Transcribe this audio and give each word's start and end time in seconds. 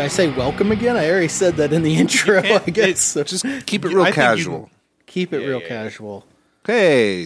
Should 0.00 0.04
I 0.06 0.08
say 0.08 0.30
welcome 0.30 0.72
again? 0.72 0.96
I 0.96 1.10
already 1.10 1.28
said 1.28 1.56
that 1.56 1.74
in 1.74 1.82
the 1.82 1.94
intro, 1.98 2.38
I 2.42 2.60
guess. 2.70 3.02
So 3.02 3.22
Just 3.22 3.44
keep 3.66 3.84
it 3.84 3.88
I 3.90 3.92
real 3.92 4.04
think 4.04 4.16
you- 4.16 4.22
casual. 4.22 4.70
keep 5.04 5.34
it 5.34 5.46
real 5.46 5.60
casual. 5.60 6.24
Hey, 6.66 7.24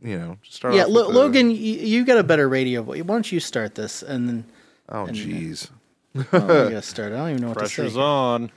you 0.00 0.16
know, 0.18 0.38
start 0.48 0.74
Yeah, 0.74 0.84
off 0.84 0.90
Lo- 0.90 1.08
with 1.08 1.16
a- 1.16 1.18
Logan, 1.18 1.50
you, 1.50 1.56
you 1.56 2.04
got 2.04 2.18
a 2.18 2.22
better 2.22 2.48
radio 2.48 2.82
voice. 2.84 3.02
Why 3.02 3.16
don't 3.16 3.32
you 3.32 3.40
start 3.40 3.74
this? 3.74 4.00
And 4.04 4.28
then 4.28 4.44
Oh, 4.88 5.02
uh, 5.02 5.08
jeez. 5.08 5.70
oh, 6.14 6.20
I 6.32 6.38
gotta 6.38 6.82
start. 6.82 7.12
I 7.12 7.16
don't 7.16 7.30
even 7.30 7.42
know 7.42 7.48
what 7.48 7.56
Pressure's 7.58 7.94
to 7.94 7.98
say. 7.98 8.00
on. 8.00 8.52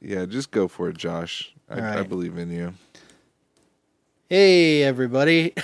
Yeah, 0.00 0.24
just 0.24 0.50
go 0.50 0.66
for 0.66 0.88
it, 0.88 0.96
Josh. 0.96 1.52
I, 1.68 1.80
All 1.80 1.98
I 1.98 2.02
believe 2.04 2.38
in 2.38 2.50
you. 2.50 2.72
Hey, 4.30 4.84
everybody. 4.84 5.52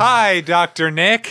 Hi, 0.00 0.40
Dr. 0.40 0.90
Nick. 0.90 1.30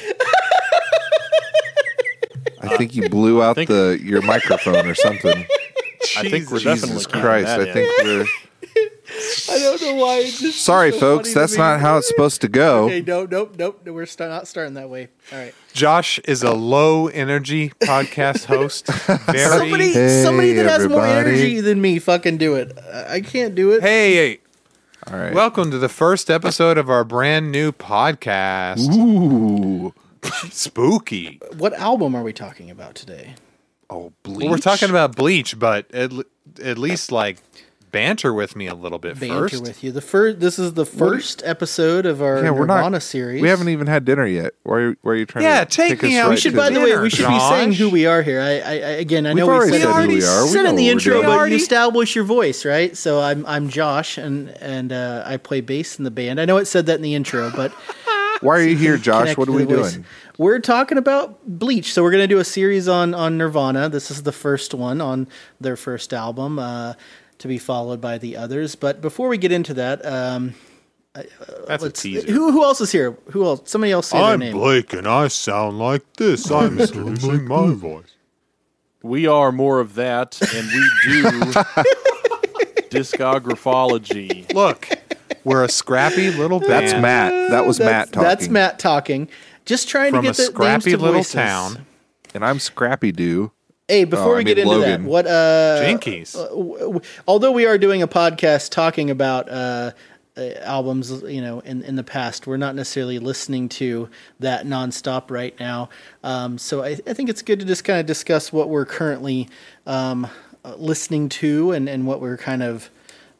I 2.69 2.77
think 2.77 2.95
you 2.95 3.09
blew 3.09 3.41
out 3.43 3.55
think- 3.55 3.69
the 3.69 3.99
your 4.01 4.21
microphone 4.21 4.85
or 4.87 4.95
something. 4.95 5.45
I 6.17 6.29
think 6.29 6.49
we're 6.49 6.59
Jesus. 6.59 6.63
definitely 6.81 6.89
Jesus 7.03 7.07
Christ! 7.07 7.47
that 7.47 7.59
I 7.59 7.65
in. 7.67 7.73
think 7.73 7.97
we're 8.03 8.25
I 9.49 9.59
don't 9.59 9.81
know 9.81 9.95
why. 9.95 10.17
It's 10.19 10.39
just 10.39 10.63
sorry, 10.63 10.91
so 10.91 10.99
folks. 10.99 11.29
funny 11.29 11.33
to 11.33 11.39
That's 11.39 11.51
me. 11.53 11.57
not 11.57 11.79
how 11.81 11.97
it's 11.97 12.07
supposed 12.07 12.41
to 12.41 12.47
go. 12.47 12.85
Okay, 12.85 13.01
nope, 13.01 13.29
nope, 13.31 13.55
nope. 13.57 13.85
We're 13.85 14.05
start, 14.05 14.29
not 14.29 14.47
starting 14.47 14.75
that 14.75 14.89
way. 14.89 15.09
All 15.33 15.39
right. 15.39 15.53
Josh 15.73 16.19
is 16.19 16.41
a 16.43 16.53
low 16.53 17.07
energy 17.07 17.71
podcast 17.81 18.45
host. 18.45 18.85
Very. 19.25 19.47
Somebody, 19.59 19.91
Hey, 19.91 20.23
somebody 20.23 20.53
that 20.53 20.65
has 20.69 20.87
more 20.87 21.05
everybody. 21.05 21.29
energy 21.31 21.59
than 21.61 21.81
me, 21.81 21.99
fucking 21.99 22.37
do 22.37 22.55
it. 22.55 22.77
I 22.93 23.15
I 23.15 23.21
can't 23.21 23.55
do 23.55 23.71
it. 23.73 23.81
Hey, 23.81 24.13
hey, 24.13 24.39
All 25.07 25.17
right. 25.19 25.33
welcome 25.33 25.69
to 25.71 25.77
the 25.79 25.89
first 25.89 26.29
episode 26.29 26.77
of 26.77 26.89
our 26.89 27.03
brand 27.03 27.51
new 27.51 27.71
podcast. 27.71 28.87
Ooh. 28.95 29.93
Spooky. 30.51 31.39
What 31.57 31.73
album 31.73 32.15
are 32.15 32.23
we 32.23 32.33
talking 32.33 32.69
about 32.71 32.95
today? 32.95 33.35
Oh, 33.89 34.13
bleach. 34.23 34.39
Well, 34.43 34.51
we're 34.51 34.57
talking 34.59 34.89
about 34.89 35.15
Bleach, 35.15 35.57
but 35.57 35.91
at, 35.95 36.11
at 36.63 36.77
least 36.77 37.11
like 37.11 37.39
banter 37.91 38.31
with 38.31 38.55
me 38.55 38.67
a 38.67 38.75
little 38.75 38.99
bit 38.99 39.19
banter 39.19 39.49
first. 39.49 39.63
with 39.63 39.83
you. 39.83 39.91
The 39.91 39.99
first. 40.01 40.39
This 40.39 40.59
is 40.59 40.73
the 40.75 40.85
first 40.85 41.41
episode 41.43 42.05
of 42.05 42.21
our 42.21 42.43
Yeah, 42.43 42.51
we're 42.51 42.67
Nirvana 42.67 42.89
not. 42.91 43.01
series. 43.01 43.41
We 43.41 43.47
haven't 43.49 43.69
even 43.69 43.87
had 43.87 44.05
dinner 44.05 44.27
yet. 44.27 44.53
Why 44.61 44.77
are, 44.79 44.95
why 45.01 45.13
are 45.13 45.15
you 45.15 45.25
trying 45.25 45.45
Yeah, 45.45 45.63
to 45.63 45.69
take 45.75 46.03
me 46.03 46.15
us 46.19 46.21
out. 46.23 46.27
right 46.27 46.29
We 46.35 46.37
should, 46.37 46.55
by 46.55 46.69
the 46.69 46.79
way, 46.81 46.95
we 46.99 47.09
should 47.09 47.27
be 47.27 47.39
saying 47.39 47.71
who 47.73 47.89
we 47.89 48.05
are 48.05 48.21
here. 48.21 48.41
I, 48.41 48.59
I, 48.59 48.71
I 48.71 48.75
again, 49.01 49.25
I 49.25 49.33
We've 49.33 49.43
know 49.43 49.57
we 49.57 49.71
said, 49.71 49.81
said 49.81 49.91
who 49.91 50.07
we 50.07 50.23
are. 50.23 50.43
We 50.43 50.49
said 50.49 50.65
in 50.67 50.75
the 50.75 50.89
intro, 50.89 51.13
doing. 51.15 51.25
but 51.25 51.31
already- 51.35 51.55
you 51.55 51.61
establish 51.61 52.15
your 52.15 52.25
voice, 52.25 52.63
right? 52.63 52.95
So 52.95 53.21
I'm 53.21 53.43
I'm 53.47 53.69
Josh, 53.69 54.19
and 54.19 54.49
and 54.61 54.91
uh, 54.93 55.23
I 55.25 55.37
play 55.37 55.61
bass 55.61 55.97
in 55.97 56.03
the 56.03 56.11
band. 56.11 56.39
I 56.39 56.45
know 56.45 56.57
it 56.57 56.65
said 56.65 56.85
that 56.85 56.97
in 56.97 57.01
the 57.01 57.15
intro, 57.15 57.49
but 57.55 57.73
Why 58.41 58.57
are 58.59 58.63
you 58.63 58.75
here, 58.77 58.97
Josh? 59.09 59.35
What 59.37 59.49
are 59.49 59.51
we 59.51 59.65
the 59.65 59.75
voice. 59.77 59.93
doing? 59.93 60.05
We're 60.37 60.59
talking 60.59 60.97
about 60.97 61.39
Bleach. 61.45 61.93
So 61.93 62.03
we're 62.03 62.11
going 62.11 62.23
to 62.23 62.27
do 62.27 62.39
a 62.39 62.45
series 62.45 62.87
on 62.87 63.13
on 63.13 63.37
Nirvana. 63.37 63.89
This 63.89 64.09
is 64.11 64.23
the 64.23 64.31
first 64.31 64.73
one 64.73 65.01
on 65.01 65.27
their 65.59 65.75
first 65.75 66.13
album, 66.13 66.59
uh, 66.59 66.93
to 67.39 67.47
be 67.47 67.57
followed 67.57 67.99
by 68.01 68.17
the 68.17 68.37
others. 68.37 68.75
But 68.75 69.01
before 69.01 69.27
we 69.29 69.37
get 69.37 69.51
into 69.51 69.73
that, 69.75 70.05
um, 70.05 70.55
That's 71.13 71.83
a 71.83 71.87
let's, 71.87 72.01
teaser. 72.01 72.31
who 72.31 72.51
who 72.51 72.63
else 72.63 72.79
is 72.81 72.91
here? 72.91 73.17
Who 73.31 73.43
else? 73.45 73.69
Somebody 73.69 73.91
else 73.91 74.07
say 74.07 74.19
their 74.19 74.37
name. 74.37 74.53
Blake 74.53 74.93
and 74.93 75.07
I 75.07 75.27
sound 75.27 75.77
like 75.79 76.03
this. 76.13 76.49
I'm 76.49 76.77
losing 76.77 77.45
my 77.47 77.73
voice. 77.73 78.15
We 79.01 79.27
are 79.27 79.51
More 79.53 79.79
of 79.79 79.95
That, 79.95 80.37
and 80.53 80.67
we 80.67 80.89
do 81.05 81.23
discographology. 82.89 84.51
Look, 84.53 84.89
we're 85.43 85.63
a 85.63 85.69
scrappy 85.69 86.31
little 86.31 86.59
band. 86.59 86.71
That's 86.71 86.93
Matt. 86.93 87.49
That 87.51 87.65
was 87.65 87.77
That's, 87.77 87.89
Matt 87.91 88.11
talking. 88.13 88.27
that's 88.29 88.47
Matt 88.49 88.79
talking. 88.79 89.29
Just 89.65 89.87
trying 89.87 90.11
from 90.13 90.23
to 90.23 90.29
a 90.29 90.31
get 90.31 90.37
the 90.37 90.43
scrappy 90.45 90.71
names 90.71 90.83
to 90.85 90.97
little 90.97 91.13
voices. 91.19 91.33
town. 91.33 91.85
And 92.33 92.45
I'm 92.45 92.59
Scrappy 92.59 93.11
Doo. 93.11 93.51
Hey, 93.87 94.03
before 94.03 94.33
Oh, 94.33 94.35
I 94.35 94.37
we 94.39 94.43
get 94.43 94.59
into 94.59 94.69
Logan. 94.71 95.03
that, 95.03 95.09
what 95.09 95.25
uh, 95.27 95.79
Jinkies. 95.81 96.33
w- 96.33 96.77
w- 96.79 97.01
although 97.27 97.51
we 97.51 97.65
are 97.65 97.77
doing 97.79 98.01
a 98.03 98.07
podcast 98.07 98.69
talking 98.69 99.09
about 99.09 99.49
uh, 99.49 99.91
uh, 100.37 100.41
albums, 100.61 101.23
you 101.23 101.41
know, 101.41 101.59
in 101.61 101.81
in 101.83 101.95
the 101.95 102.03
past, 102.03 102.45
we're 102.45 102.57
not 102.57 102.75
necessarily 102.75 103.17
listening 103.17 103.67
to 103.69 104.07
that 104.39 104.65
nonstop 104.67 105.31
right 105.31 105.59
now. 105.59 105.89
Um, 106.23 106.59
so 106.59 106.83
I, 106.83 106.99
I 107.07 107.13
think 107.13 107.29
it's 107.29 107.41
good 107.41 107.59
to 107.61 107.65
just 107.65 107.83
kind 107.83 107.99
of 107.99 108.05
discuss 108.05 108.53
what 108.53 108.69
we're 108.69 108.85
currently 108.85 109.49
um, 109.87 110.27
uh, 110.63 110.75
listening 110.77 111.27
to 111.29 111.71
and 111.71 111.89
and 111.89 112.05
what 112.05 112.21
we're 112.21 112.37
kind 112.37 112.61
of 112.61 112.91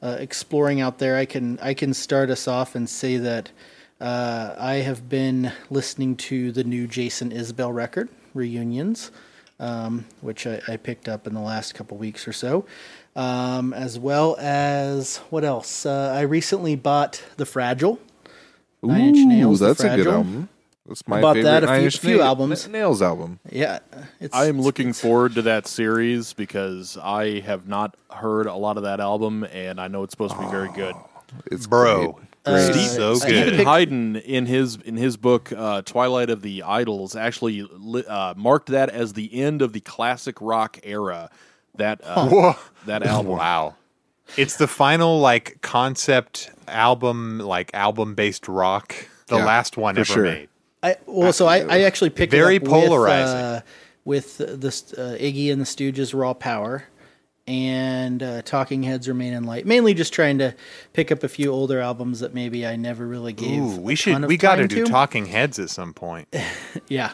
uh, 0.02 0.18
exploring 0.20 0.82
out 0.82 0.98
there. 0.98 1.16
I 1.16 1.26
can 1.26 1.60
I 1.62 1.74
can 1.74 1.94
start 1.94 2.30
us 2.30 2.48
off 2.48 2.76
and 2.76 2.90
say 2.90 3.18
that. 3.18 3.52
Uh, 4.02 4.56
I 4.58 4.76
have 4.76 5.10
been 5.10 5.52
listening 5.70 6.16
to 6.16 6.54
the 6.54 6.64
new 6.64 6.88
Jason 6.88 7.32
Isbell 7.32 7.74
record, 7.74 8.08
Reunions, 8.34 9.12
um, 9.59 10.06
which 10.22 10.48
I, 10.48 10.62
I 10.70 10.78
picked 10.78 11.09
up 11.09 11.28
in 11.28 11.34
the 11.34 11.42
last 11.42 11.76
couple 11.76 11.98
weeks 11.98 12.26
or 12.26 12.32
so, 12.32 12.66
um, 13.18 13.74
as 13.74 14.00
well 14.00 14.38
as 14.40 15.18
what 15.30 15.44
else? 15.44 15.86
Uh, 15.86 16.14
I 16.16 16.22
recently 16.22 16.78
bought 16.78 17.22
The 17.36 17.46
Fragile. 17.46 18.00
Nine 18.82 19.16
Inch 19.16 19.28
Nails, 19.28 19.59
that's 19.59 19.84
a 19.84 19.98
good 19.98 20.08
album. 20.08 20.48
That's 20.90 21.08
my 21.08 21.20
About 21.20 21.36
favorite 21.36 21.50
that, 21.52 21.64
a 21.64 21.66
Nine 21.68 21.78
few- 21.80 21.86
Inch 21.86 21.98
few 22.00 22.18
Na- 22.18 22.24
albums. 22.26 22.68
Nails 22.68 23.02
album. 23.02 23.40
Yeah, 23.50 23.80
it's. 24.20 24.36
I 24.36 24.46
am 24.46 24.56
it's- 24.56 24.66
looking 24.66 24.92
forward 24.92 25.36
to 25.36 25.42
that 25.44 25.68
series 25.68 26.34
because 26.34 26.98
I 27.02 27.40
have 27.42 27.68
not 27.68 27.96
heard 28.12 28.48
a 28.48 28.56
lot 28.56 28.76
of 28.78 28.84
that 28.84 29.00
album, 29.00 29.44
and 29.54 29.80
I 29.80 29.88
know 29.88 30.04
it's 30.04 30.12
supposed 30.14 30.34
to 30.36 30.42
be 30.42 30.48
very 30.50 30.70
good. 30.74 30.96
It's 31.52 31.68
Bro. 31.68 32.14
great. 32.14 32.26
Uh, 32.46 32.72
Steve- 32.74 32.90
so 32.90 33.14
Stephen 33.16 33.58
good. 33.58 33.68
Hayden 33.68 34.16
in 34.16 34.48
his 34.48 34.78
in 34.78 34.98
his 34.98 35.16
book 35.16 35.52
uh, 35.56 35.84
Twilight 35.84 36.30
of 36.32 36.42
the 36.42 36.64
Idols 36.64 37.16
actually 37.16 37.68
li- 37.72 38.06
uh, 38.08 38.34
marked 38.36 38.70
that 38.70 38.90
as 38.90 39.14
the 39.14 39.32
end 39.42 39.62
of 39.62 39.74
the 39.74 39.82
classic 39.82 40.42
rock 40.42 40.80
era. 40.84 41.30
That 41.76 42.02
uh, 42.04 42.28
Whoa. 42.28 42.56
that 42.88 43.04
album. 43.04 43.34
Wow. 43.38 43.76
It's 44.38 44.58
the 44.58 44.68
final 44.68 45.20
like 45.20 45.60
concept 45.62 46.50
album, 46.68 47.40
like 47.40 47.72
album 47.76 48.16
based 48.16 48.48
rock. 48.48 48.96
The 49.28 49.38
Yeah, 49.38 49.46
last 49.46 49.78
one 49.78 49.94
for 49.96 50.02
ever 50.02 50.06
sure. 50.14 50.24
made. 50.24 50.50
I, 50.81 50.95
well, 51.06 51.34
so 51.34 51.45
I, 51.45 51.57
I 51.59 51.79
actually 51.81 52.09
picked 52.12 52.31
Very 52.31 52.56
it 52.56 52.63
up 52.63 52.69
polarizing. 52.69 53.62
with, 54.06 54.41
uh, 54.41 54.45
with 54.45 54.62
this 54.62 54.94
uh, 54.94 55.17
Iggy 55.19 55.51
and 55.51 55.62
the 55.62 55.66
Stooges 55.66 56.17
Raw 56.17 56.34
Power 56.34 56.85
and 57.47 58.22
uh, 58.22 58.41
Talking 58.44 58.84
Heads 58.84 59.07
Remain 59.07 59.34
in 59.34 59.44
Light. 59.44 59.66
Mainly 59.66 59.94
just 59.94 60.13
trying 60.13 60.38
to 60.38 60.56
pick 60.94 61.12
up 61.12 61.23
a 61.23 61.28
few 61.28 61.51
older 61.51 61.79
albums 61.79 62.19
that 62.19 62.34
maybe 62.34 62.66
I 62.66 62.75
never 62.75 63.07
really 63.07 63.34
gave. 63.34 63.59
Ooh, 63.62 63.79
we 63.81 63.94
a 63.94 63.95
should 63.95 64.13
ton 64.13 64.23
of 64.23 64.28
we 64.28 64.38
got 64.38 64.56
to 64.57 64.67
do. 64.67 64.85
Talking 64.85 65.25
Heads 65.25 65.59
at 65.59 65.69
some 65.69 65.94
point. 65.94 66.34
Yeah, 66.88 67.13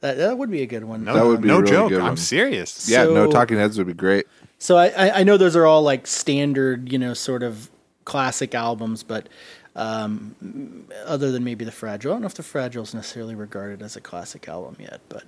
that, 0.00 0.18
that 0.18 0.36
would 0.38 0.50
be 0.50 0.60
a 0.62 0.66
good 0.66 0.84
one. 0.84 1.04
No, 1.04 1.14
That 1.14 1.26
would 1.26 1.40
be 1.40 1.48
no 1.48 1.58
a 1.58 1.60
really 1.62 1.72
joke. 1.72 1.88
good 1.88 2.00
I'm 2.00 2.16
serious. 2.18 2.88
Yeah, 2.88 3.04
no, 3.04 3.30
Talking 3.30 3.56
Heads 3.56 3.76
would 3.78 3.86
be 3.86 3.94
great. 3.94 4.26
So 4.58 4.76
I, 4.76 4.88
I, 4.88 5.20
I 5.20 5.22
know 5.24 5.36
those 5.36 5.56
are 5.56 5.66
all 5.66 5.82
like 5.82 6.06
standard, 6.06 6.92
you 6.92 6.98
know, 6.98 7.12
sort 7.14 7.42
of 7.42 7.70
classic 8.04 8.54
albums, 8.54 9.02
but 9.02 9.28
um, 9.76 10.86
other 11.04 11.32
than 11.32 11.44
maybe 11.44 11.64
the 11.64 11.72
Fragile, 11.72 12.12
I 12.12 12.14
don't 12.14 12.22
know 12.22 12.26
if 12.26 12.34
the 12.34 12.42
Fragile 12.42 12.82
is 12.82 12.94
necessarily 12.94 13.34
regarded 13.34 13.82
as 13.82 13.96
a 13.96 14.00
classic 14.00 14.48
album 14.48 14.76
yet, 14.78 15.00
but 15.08 15.24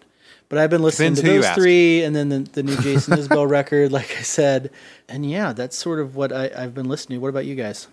but 0.48 0.58
I've 0.58 0.70
been 0.70 0.82
listening 0.82 1.14
Depends 1.14 1.44
to 1.44 1.48
those 1.48 1.54
three, 1.56 2.02
and 2.02 2.14
then 2.14 2.28
the, 2.28 2.38
the 2.38 2.62
new 2.62 2.76
Jason 2.76 3.18
Isbell 3.18 3.48
record, 3.50 3.92
like 3.92 4.16
I 4.16 4.22
said, 4.22 4.70
and 5.08 5.28
yeah, 5.28 5.52
that's 5.52 5.76
sort 5.76 5.98
of 5.98 6.14
what 6.14 6.32
I, 6.32 6.50
I've 6.56 6.74
been 6.74 6.88
listening. 6.88 7.18
to. 7.18 7.20
What 7.20 7.28
about 7.28 7.46
you 7.46 7.54
guys? 7.54 7.88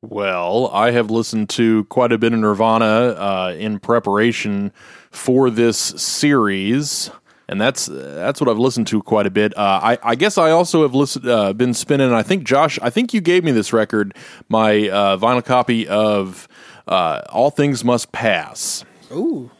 Well, 0.00 0.70
I 0.72 0.92
have 0.92 1.10
listened 1.10 1.48
to 1.50 1.84
quite 1.84 2.12
a 2.12 2.18
bit 2.18 2.32
of 2.32 2.38
Nirvana 2.38 2.84
uh, 2.84 3.56
in 3.58 3.80
preparation 3.80 4.72
for 5.10 5.50
this 5.50 5.76
series, 5.76 7.10
and 7.48 7.60
that's 7.60 7.86
that's 7.86 8.40
what 8.40 8.48
I've 8.48 8.58
listened 8.58 8.86
to 8.88 9.02
quite 9.02 9.26
a 9.26 9.30
bit. 9.30 9.56
Uh, 9.56 9.80
I, 9.82 9.98
I 10.02 10.14
guess 10.14 10.36
I 10.36 10.50
also 10.50 10.82
have 10.82 10.94
listened, 10.94 11.26
uh, 11.26 11.52
been 11.52 11.74
spinning. 11.74 12.12
I 12.12 12.22
think 12.22 12.44
Josh, 12.44 12.78
I 12.82 12.90
think 12.90 13.14
you 13.14 13.20
gave 13.20 13.42
me 13.42 13.52
this 13.52 13.72
record, 13.72 14.14
my 14.48 14.88
uh, 14.88 15.16
vinyl 15.16 15.44
copy 15.44 15.88
of 15.88 16.46
uh, 16.86 17.22
"All 17.30 17.50
Things 17.50 17.82
Must 17.84 18.12
Pass." 18.12 18.84
Ooh, 19.10 19.50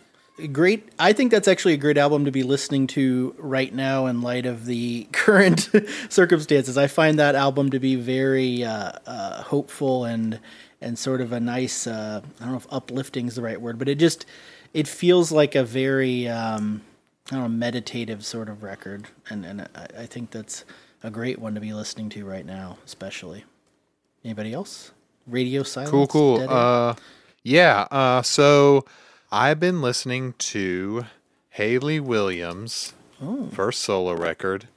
great! 0.53 0.89
I 0.99 1.15
think 1.15 1.31
that's 1.31 1.49
actually 1.49 1.75
a 1.75 1.79
great 1.79 1.97
album 1.97 2.27
to 2.27 2.31
be 2.31 2.43
listening 2.43 2.87
to 2.89 3.35
right 3.39 3.73
now 3.73 4.07
in 4.07 4.21
light 4.21 4.45
of 4.45 4.67
the 4.67 5.09
current 5.13 5.71
circumstances. 6.11 6.77
I 6.77 6.89
find 6.89 7.19
that 7.19 7.35
album 7.35 7.71
to 7.71 7.79
be 7.79 7.97
very 7.97 8.65
uh, 8.65 8.93
uh, 9.07 9.43
hopeful 9.45 10.05
and 10.05 10.41
and 10.83 10.99
sort 10.99 11.23
of 11.23 11.33
a 11.33 11.41
nice. 11.41 11.87
I 11.87 12.21
don't 12.41 12.51
know 12.51 12.57
if 12.57 12.67
uplifting 12.71 13.29
is 13.29 13.35
the 13.35 13.43
right 13.43 13.61
word, 13.61 13.79
but 13.79 13.89
it 13.89 13.99
just 13.99 14.27
it 14.75 14.87
feels 14.87 15.33
like 15.33 15.55
a 15.55 15.65
very 15.65 16.29
um, 16.29 16.83
I 17.31 17.35
don't 17.35 17.43
know, 17.43 17.49
meditative 17.49 18.25
sort 18.25 18.49
of 18.49 18.63
record, 18.63 19.09
and 19.29 19.45
and 19.45 19.63
I, 19.75 19.87
I 20.01 20.07
think 20.07 20.31
that's 20.31 20.65
a 21.03 21.11
great 21.11 21.39
one 21.39 21.55
to 21.55 21.61
be 21.61 21.73
listening 21.73 22.09
to 22.11 22.25
right 22.25 22.47
now, 22.47 22.79
especially. 22.87 23.45
Anybody 24.25 24.53
else? 24.53 24.93
Radio 25.27 25.63
silence. 25.63 25.91
Cool, 25.91 26.07
cool. 26.07 26.47
Uh, 26.49 26.95
yeah. 27.43 27.87
Uh, 27.91 28.23
so 28.23 28.85
I've 29.31 29.61
been 29.61 29.83
listening 29.83 30.35
to 30.39 31.05
Hayley 31.51 32.01
Williams' 32.01 32.95
first 33.53 33.83
solo 33.83 34.15
record. 34.15 34.69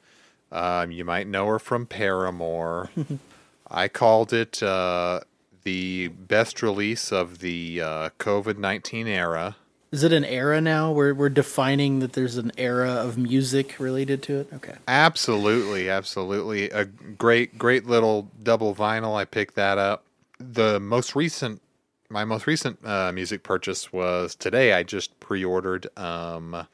Um, 0.52 0.92
you 0.92 1.06
might 1.06 1.28
know 1.28 1.48
her 1.48 1.60
from 1.60 1.86
Paramore. 1.86 2.90
I 3.70 3.88
called 3.88 4.34
it 4.34 4.62
uh, 4.62 5.22
the 5.64 6.10
best 6.10 6.62
release 6.62 7.12
of 7.12 7.40
the 7.40 7.82
uh, 7.82 8.10
COVID 8.20 8.58
19 8.58 9.08
era. 9.08 9.56
Is 9.92 10.04
it 10.04 10.14
an 10.14 10.24
era 10.24 10.62
now? 10.62 10.94
We're 10.94 11.14
we're 11.14 11.30
defining 11.30 12.00
that 12.00 12.14
there's 12.14 12.38
an 12.38 12.54
era 12.58 12.90
of 12.90 13.18
music 13.18 13.78
related 13.78 14.24
to 14.24 14.40
it. 14.40 14.54
Okay. 14.54 14.76
Absolutely, 14.88 15.90
absolutely. 15.90 16.70
A 16.70 16.86
great, 16.86 17.58
great 17.58 17.86
little 17.86 18.30
double 18.42 18.74
vinyl. 18.74 19.16
I 19.16 19.26
picked 19.26 19.56
that 19.56 19.78
up. 19.78 20.06
The 20.40 20.80
most 20.80 21.14
recent, 21.14 21.62
my 22.10 22.24
most 22.24 22.48
recent 22.48 22.80
uh, 22.86 23.12
music 23.12 23.44
purchase 23.44 23.92
was 23.92 24.34
today. 24.34 24.74
I 24.74 24.84
just 24.84 25.20
pre-ordered 25.20 25.88
um, 26.00 26.68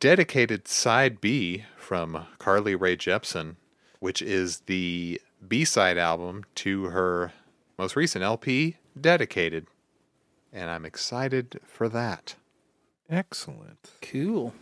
dedicated 0.00 0.66
side 0.66 1.20
B 1.20 1.64
from 1.76 2.26
Carly 2.38 2.74
Rae 2.74 2.96
Jepsen, 2.96 3.54
which 4.00 4.20
is 4.20 4.62
the 4.66 5.20
B-side 5.46 5.96
album 5.96 6.44
to 6.56 6.86
her 6.86 7.32
most 7.78 7.94
recent 7.94 8.24
LP, 8.24 8.76
Dedicated, 9.00 9.66
and 10.52 10.70
I'm 10.70 10.84
excited 10.84 11.60
for 11.64 11.88
that. 11.88 12.34
Excellent. 13.10 13.90
Cool. 14.02 14.54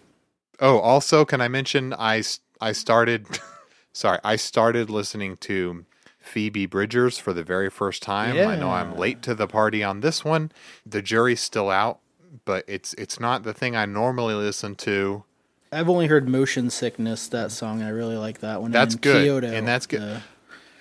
Oh, 0.61 0.79
also, 0.79 1.25
can 1.25 1.41
I 1.41 1.49
mention 1.49 1.95
I 1.95 2.23
I 2.61 2.73
started 2.73 3.27
sorry, 3.93 4.19
I 4.25 4.37
started 4.37 4.91
listening 4.91 5.37
to 5.39 5.85
Phoebe 6.21 6.67
Bridgers 6.67 7.19
for 7.19 7.33
the 7.33 7.43
very 7.43 7.71
first 7.71 8.03
time. 8.03 8.37
I 8.37 8.57
know 8.57 8.71
I'm 8.71 8.97
late 8.97 9.23
to 9.23 9.35
the 9.35 9.47
party 9.47 9.83
on 9.83 10.01
this 10.01 10.25
one. 10.25 10.53
The 10.87 11.03
jury's 11.03 11.41
still 11.41 11.71
out, 11.71 12.01
but 12.45 12.65
it's 12.67 12.95
it's 12.95 13.19
not 13.19 13.43
the 13.43 13.53
thing 13.53 13.77
I 13.77 13.87
normally 13.87 14.35
listen 14.35 14.75
to. 14.77 15.25
I've 15.73 15.89
only 15.89 16.07
heard 16.07 16.29
"Motion 16.29 16.71
Sickness" 16.71 17.29
that 17.29 17.51
song. 17.51 17.83
I 17.83 17.89
really 17.89 18.17
like 18.17 18.41
that 18.41 18.61
one. 18.61 18.71
That's 18.71 18.95
and 18.95 19.03
good, 19.03 19.25
Kyoto, 19.25 19.53
and 19.53 19.67
that's 19.67 19.87
good. 19.87 20.01
the- 20.01 20.23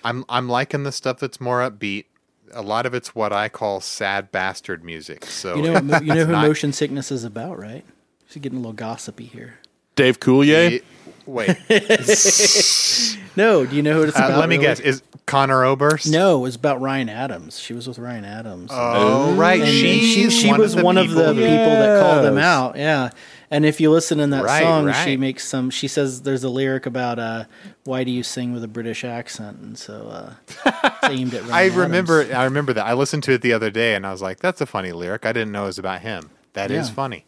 I'm 0.04 0.24
I'm 0.28 0.48
liking 0.48 0.82
the 0.82 0.92
stuff 0.92 1.18
that's 1.18 1.40
more 1.40 1.60
upbeat. 1.60 2.06
A 2.52 2.62
lot 2.62 2.86
of 2.86 2.94
it's 2.94 3.14
what 3.14 3.32
I 3.32 3.48
call 3.48 3.80
sad 3.80 4.30
bastard 4.32 4.84
music. 4.84 5.24
So 5.26 5.56
you 5.56 5.62
know, 5.62 5.72
what, 5.80 5.84
you 6.04 6.14
know 6.14 6.24
who 6.26 6.32
not- 6.32 6.46
"Motion 6.46 6.72
Sickness" 6.72 7.10
is 7.10 7.24
about, 7.24 7.58
right? 7.58 7.84
She's 8.28 8.42
getting 8.42 8.58
a 8.58 8.60
little 8.60 8.72
gossipy 8.72 9.26
here. 9.26 9.58
Dave 9.94 10.20
Coulier. 10.20 10.72
It- 10.72 10.84
wait, 11.26 11.50
No, 13.36 13.64
do 13.64 13.74
you 13.76 13.82
know 13.82 13.94
who 13.94 14.02
it's 14.02 14.18
uh, 14.18 14.24
about? 14.24 14.38
let 14.40 14.48
me 14.48 14.56
really? 14.56 14.66
guess. 14.68 14.80
Is 14.80 15.02
Conor 15.26 15.64
Oberst? 15.64 16.10
No, 16.10 16.38
it 16.38 16.42
was 16.42 16.56
about 16.56 16.80
Ryan 16.80 17.08
Adams. 17.08 17.58
She 17.58 17.72
was 17.72 17.86
with 17.88 17.98
Ryan 17.98 18.24
Adams. 18.24 18.70
Oh, 18.72 19.34
right. 19.34 19.60
and, 19.60 19.62
and 19.68 19.70
She's 19.70 20.14
she 20.14 20.30
she 20.30 20.52
was 20.52 20.76
one 20.76 20.98
of 20.98 21.10
the 21.10 21.32
people 21.32 21.46
that 21.46 22.02
called 22.02 22.24
him 22.26 22.38
out. 22.38 22.76
Yeah, 22.76 23.10
and 23.52 23.64
if 23.64 23.80
you 23.80 23.90
listen 23.92 24.18
in 24.18 24.30
that 24.30 24.42
Right, 24.44 24.62
song, 24.62 24.92
she 25.04 25.16
makes 25.16 25.46
some. 25.46 25.70
She 25.70 25.86
says 25.86 26.22
there's 26.22 26.42
a 26.42 26.48
lyric 26.48 26.86
about 26.86 27.20
uh, 27.20 27.44
why 27.84 28.02
do 28.02 28.10
you 28.10 28.22
sing 28.24 28.52
with 28.52 28.64
a 28.64 28.68
British 28.68 29.04
accent, 29.04 29.58
and 29.58 29.78
so 29.78 30.08
uh, 30.08 30.90
aimed 31.08 31.34
at 31.34 31.42
Ryan 31.42 31.52
I 31.54 31.62
Adams. 31.66 31.76
remember. 31.76 32.26
I 32.34 32.44
remember 32.44 32.72
that. 32.72 32.84
I 32.86 32.94
listened 32.94 33.22
to 33.24 33.32
it 33.32 33.42
the 33.42 33.52
other 33.52 33.70
day, 33.70 33.94
and 33.94 34.04
I 34.04 34.10
was 34.10 34.20
like, 34.22 34.40
"That's 34.40 34.60
a 34.60 34.66
funny 34.66 34.90
lyric." 34.90 35.24
I 35.24 35.32
didn't 35.32 35.52
know 35.52 35.64
it 35.64 35.66
was 35.66 35.78
about 35.78 36.00
him. 36.00 36.30
That 36.54 36.70
is 36.72 36.88
Yeah. 36.88 36.94
funny. 36.94 37.24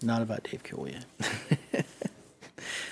not 0.00 0.22
about 0.22 0.44
Dave 0.44 0.62
Coulier. 0.62 1.02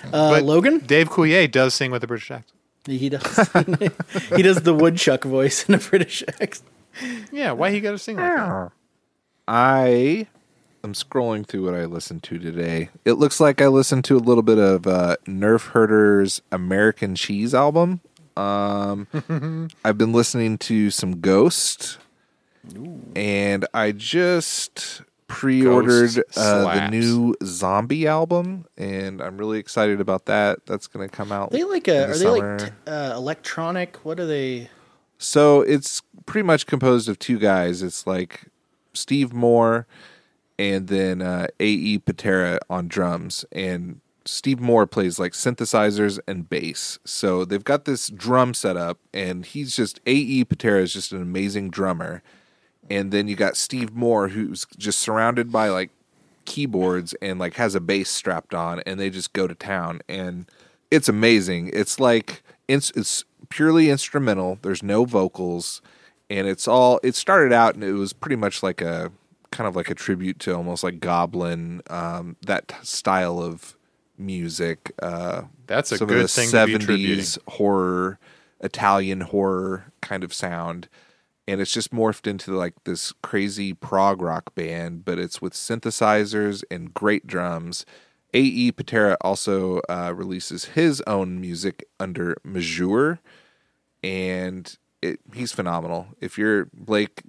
uh, 0.03 0.11
But 0.11 0.43
Logan, 0.43 0.79
Dave 0.79 1.09
Coulier 1.09 1.49
does 1.49 1.73
sing 1.73 1.91
with 1.91 2.03
a 2.03 2.07
British 2.07 2.29
accent. 2.31 2.53
he 2.85 3.09
does. 3.09 3.49
he 4.35 4.41
does 4.41 4.61
the 4.63 4.73
woodchuck 4.73 5.23
voice 5.23 5.67
in 5.67 5.75
a 5.75 5.77
British 5.77 6.23
accent. 6.41 6.69
Yeah, 7.31 7.51
why 7.51 7.71
he 7.71 7.79
got 7.79 7.91
to 7.91 7.97
sing 7.99 8.17
like 8.17 8.35
that? 8.35 8.71
I 9.47 10.27
am 10.83 10.93
scrolling 10.93 11.45
through 11.45 11.65
what 11.65 11.73
I 11.73 11.85
listened 11.85 12.23
to 12.23 12.39
today. 12.39 12.89
It 13.05 13.13
looks 13.13 13.39
like 13.39 13.61
I 13.61 13.67
listened 13.67 14.05
to 14.05 14.17
a 14.17 14.19
little 14.19 14.43
bit 14.43 14.57
of 14.57 14.87
uh, 14.87 15.17
Nerf 15.25 15.69
Herder's 15.69 16.41
American 16.51 17.15
Cheese 17.15 17.53
album. 17.53 18.01
Um, 18.35 19.07
I've 19.83 19.97
been 19.97 20.13
listening 20.13 20.57
to 20.59 20.91
some 20.91 21.19
Ghost, 21.19 21.97
and 23.15 23.65
I 23.73 23.91
just 23.91 25.01
pre-ordered 25.27 26.23
uh, 26.35 26.75
the 26.75 26.89
new 26.89 27.35
Zombi 27.43 28.07
album, 28.07 28.65
and 28.77 29.21
I'm 29.21 29.37
really 29.37 29.59
excited 29.59 29.99
about 29.99 30.25
that. 30.25 30.65
That's 30.65 30.87
going 30.87 31.07
to 31.07 31.13
come 31.13 31.31
out. 31.31 31.51
They 31.51 31.63
like 31.63 31.87
a 31.87 31.91
the 31.91 32.09
are 32.09 32.17
they 32.17 32.27
like 32.27 32.57
t- 32.59 32.91
uh, 32.91 33.13
electronic? 33.15 33.97
What 34.05 34.19
are 34.19 34.25
they? 34.27 34.69
So 35.17 35.61
it's 35.61 36.03
pretty 36.25 36.45
much 36.45 36.67
composed 36.67 37.09
of 37.09 37.17
two 37.17 37.39
guys. 37.39 37.81
It's 37.81 38.05
like 38.05 38.45
Steve 38.93 39.33
Moore 39.33 39.87
and 40.59 40.87
then 40.87 41.21
uh, 41.21 41.47
A.E. 41.59 41.99
Paterra 41.99 42.59
on 42.69 42.87
drums. 42.87 43.45
And 43.51 44.01
Steve 44.25 44.59
Moore 44.59 44.87
plays 44.87 45.19
like 45.19 45.33
synthesizers 45.33 46.19
and 46.27 46.49
bass. 46.49 46.99
So 47.05 47.45
they've 47.45 47.63
got 47.63 47.85
this 47.85 48.09
drum 48.09 48.53
set 48.53 48.77
up, 48.77 48.99
and 49.13 49.45
he's 49.45 49.75
just 49.75 49.99
A.E. 50.05 50.45
Paterra 50.45 50.81
is 50.81 50.93
just 50.93 51.11
an 51.11 51.21
amazing 51.21 51.69
drummer. 51.69 52.21
And 52.89 53.11
then 53.11 53.27
you 53.27 53.35
got 53.35 53.57
Steve 53.57 53.93
Moore, 53.93 54.29
who's 54.29 54.65
just 54.77 54.99
surrounded 54.99 55.51
by 55.51 55.69
like 55.69 55.91
keyboards 56.45 57.13
and 57.21 57.37
like 57.37 57.55
has 57.55 57.75
a 57.75 57.79
bass 57.79 58.09
strapped 58.09 58.53
on, 58.53 58.81
and 58.85 58.99
they 58.99 59.09
just 59.09 59.33
go 59.33 59.47
to 59.47 59.55
town. 59.55 60.01
And 60.09 60.49
it's 60.89 61.09
amazing. 61.09 61.69
It's 61.73 61.99
like 61.99 62.41
it's, 62.67 62.91
it's 62.91 63.25
purely 63.49 63.89
instrumental. 63.89 64.57
There's 64.61 64.83
no 64.83 65.05
vocals, 65.05 65.81
and 66.29 66.47
it's 66.47 66.67
all. 66.67 66.99
It 67.03 67.15
started 67.15 67.53
out 67.53 67.75
and 67.75 67.83
it 67.83 67.93
was 67.93 68.13
pretty 68.13 68.35
much 68.35 68.63
like 68.63 68.81
a 68.81 69.11
kind 69.51 69.67
of 69.67 69.75
like 69.75 69.89
a 69.89 69.95
tribute 69.95 70.39
to 70.39 70.55
almost 70.55 70.83
like 70.83 70.99
Goblin, 70.99 71.81
um, 71.89 72.35
that 72.45 72.73
style 72.83 73.39
of 73.39 73.77
music. 74.17 74.93
Uh, 75.01 75.43
That's 75.67 75.91
a 75.91 75.99
good 75.99 76.17
of 76.17 76.21
the 76.23 76.27
thing 76.27 76.49
'70s 76.49 77.37
horror, 77.47 78.19
Italian 78.61 79.21
horror 79.21 79.91
kind 80.01 80.23
of 80.23 80.33
sound. 80.33 80.87
And 81.49 81.61
it's 81.61 81.71
just 81.71 81.93
morphed 81.93 82.27
into 82.27 82.51
like 82.51 82.73
this 82.83 83.13
crazy 83.23 83.73
prog 83.73 84.21
rock 84.21 84.53
band, 84.53 85.05
but 85.05 85.17
it's 85.17 85.41
with 85.41 85.53
synthesizers 85.53 86.63
and 86.69 86.93
great 86.93 87.25
drums. 87.25 87.85
A.E. 88.33 88.73
Paterra 88.73 89.15
also 89.21 89.79
uh, 89.87 90.13
releases 90.13 90.65
his 90.65 91.01
own 91.07 91.39
music 91.39 91.87
under 91.99 92.35
Majeure, 92.43 93.19
and 94.03 94.77
it, 95.01 95.21
he's 95.33 95.53
phenomenal. 95.53 96.07
If 96.19 96.37
you're 96.37 96.65
Blake, 96.73 97.21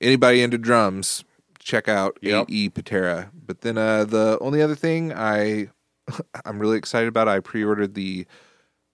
anybody 0.00 0.42
into 0.42 0.56
drums, 0.56 1.22
check 1.58 1.88
out 1.88 2.18
Yep. 2.22 2.46
A.E. 2.48 2.70
Paterra. 2.70 3.30
But 3.46 3.60
then 3.62 3.78
uh, 3.78 4.04
the 4.04 4.38
only 4.40 4.62
other 4.62 4.74
thing 4.74 5.12
I 5.12 5.68
I'm 6.44 6.58
really 6.58 6.78
excited 6.78 7.08
about, 7.08 7.28
I 7.28 7.40
pre-ordered 7.40 7.94
the 7.94 8.26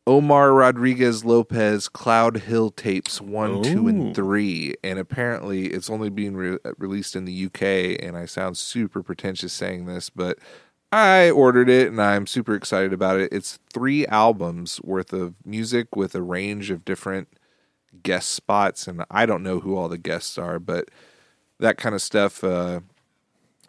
Omar 0.06 0.52
Rodriguez 0.52 1.25
Lopez 1.25 1.88
Cloud 1.88 2.37
Hill 2.37 2.71
tapes 2.71 3.21
one, 3.23 3.62
two, 3.62 3.88
and 3.88 4.14
three, 4.14 4.75
and 4.85 4.99
apparently 4.99 5.68
it's 5.68 5.88
only 5.88 6.11
being 6.11 6.37
re- 6.37 6.59
released 6.76 7.16
in 7.16 7.25
the 7.25 7.47
UK. 7.47 8.02
And 8.04 8.14
I 8.16 8.26
sound 8.26 8.59
super 8.59 9.02
pretentious 9.02 9.54
saying 9.54 9.87
this, 9.87 10.11
but 10.11 10.38
I 10.92 11.30
ordered 11.30 11.71
it 11.71 11.88
and 11.88 12.02
I'm 12.02 12.26
super 12.26 12.54
excited 12.54 12.92
about 12.92 13.18
it. 13.18 13.33
It's 13.33 13.59
three 13.73 14.06
albums 14.09 14.78
worth 14.83 15.12
of 15.14 15.35
music 15.44 15.97
with 15.97 16.14
a 16.14 16.23
range 16.23 16.71
of 16.71 16.85
different 16.85 17.28
guest 18.02 18.28
spots, 18.30 18.87
and 18.87 19.04
I 19.11 19.25
don't 19.25 19.42
know 19.42 19.61
who 19.61 19.75
all 19.76 19.88
the 19.88 19.97
guests 19.97 20.37
are, 20.37 20.59
but 20.59 20.90
that 21.61 21.76
kind 21.76 21.94
of 21.94 22.02
stuff 22.02 22.42
uh, 22.44 22.80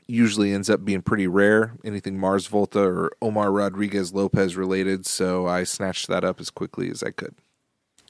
usually 0.07 0.51
ends 0.51 0.69
up 0.69 0.83
being 0.83 1.01
pretty 1.01 1.27
rare. 1.27 1.73
Anything 1.83 2.17
Mars 2.17 2.47
Volta 2.47 2.81
or 2.81 3.11
Omar 3.21 3.51
Rodriguez 3.51 4.13
Lopez 4.13 4.55
related, 4.55 5.05
so 5.05 5.47
I 5.47 5.63
snatched 5.63 6.07
that 6.07 6.23
up 6.23 6.39
as 6.39 6.49
quickly 6.49 6.89
as 6.89 7.03
I 7.03 7.11
could. 7.11 7.35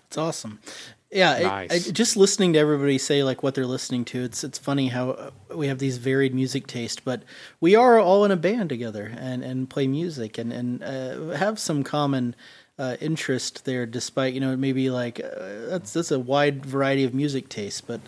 It's 0.07 0.17
awesome. 0.17 0.59
Yeah, 1.11 1.39
Nice. 1.43 1.87
I, 1.87 1.91
just 1.91 2.17
listening 2.17 2.53
to 2.53 2.59
everybody 2.59 2.97
say 2.97 3.23
like 3.23 3.41
what 3.41 3.55
they're 3.55 3.65
listening 3.65 4.03
to. 4.05 4.23
It's 4.23 4.43
it's 4.43 4.57
funny 4.57 4.89
how 4.89 5.11
uh, 5.11 5.31
we 5.55 5.67
have 5.67 5.79
these 5.79 5.97
varied 5.97 6.35
music 6.35 6.67
taste, 6.67 7.05
but 7.05 7.23
we 7.61 7.75
are 7.75 7.99
all 7.99 8.25
in 8.25 8.31
a 8.31 8.35
band 8.35 8.69
together 8.69 9.13
and 9.17 9.43
and 9.43 9.69
play 9.69 9.87
music 9.87 10.37
and 10.37 10.51
and 10.51 10.83
uh, 10.83 11.37
have 11.37 11.57
some 11.57 11.83
common 11.83 12.35
uh, 12.77 12.97
interest 12.99 13.63
there. 13.63 13.85
Despite 13.85 14.33
you 14.33 14.41
know 14.41 14.57
maybe 14.57 14.89
like 14.89 15.21
uh, 15.23 15.69
that's 15.69 15.93
that's 15.93 16.11
a 16.11 16.19
wide 16.19 16.65
variety 16.65 17.05
of 17.05 17.13
music 17.13 17.47
tastes, 17.47 17.81
but 17.81 18.01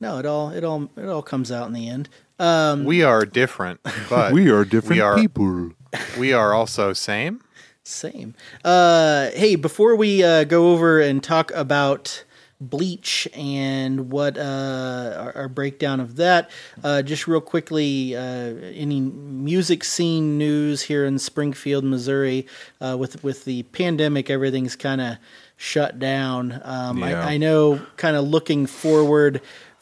no, 0.00 0.18
it 0.18 0.26
all 0.26 0.50
it 0.50 0.64
all 0.64 0.88
it 0.96 1.06
all 1.06 1.22
comes 1.22 1.52
out 1.52 1.66
in 1.68 1.72
the 1.74 1.88
end. 1.88 2.08
Um, 2.38 2.84
We 2.84 3.02
are 3.02 3.24
different, 3.26 3.80
but 4.08 4.32
we 4.38 4.50
are 4.50 4.64
different 4.64 4.96
we 4.96 5.00
are- 5.00 5.16
people. 5.16 5.72
we 6.18 6.32
are 6.32 6.52
also 6.54 6.92
same. 6.92 7.42
Same. 7.82 8.34
Uh, 8.64 9.30
hey, 9.30 9.56
before 9.56 9.96
we 9.96 10.22
uh, 10.22 10.44
go 10.44 10.72
over 10.72 11.00
and 11.00 11.22
talk 11.22 11.50
about 11.52 12.24
Bleach 12.60 13.26
and 13.34 14.10
what 14.12 14.36
uh, 14.36 15.14
our, 15.18 15.32
our 15.34 15.48
breakdown 15.48 15.98
of 15.98 16.16
that. 16.16 16.50
Uh, 16.84 17.00
just 17.00 17.26
real 17.26 17.40
quickly, 17.40 18.14
uh, 18.14 18.20
any 18.20 19.00
music 19.00 19.82
scene 19.82 20.36
news 20.36 20.82
here 20.82 21.06
in 21.06 21.18
Springfield, 21.18 21.84
Missouri, 21.84 22.46
uh, 22.82 22.96
with 22.98 23.24
with 23.24 23.46
the 23.46 23.62
pandemic, 23.64 24.28
everything's 24.28 24.76
kind 24.76 25.00
of 25.00 25.16
shut 25.56 25.98
down. 25.98 26.60
Um, 26.62 26.98
Yeah. 26.98 27.24
I, 27.26 27.32
I 27.32 27.36
know, 27.38 27.80
kind 27.96 28.14
of 28.16 28.28
looking 28.28 28.66
forward. 28.66 29.40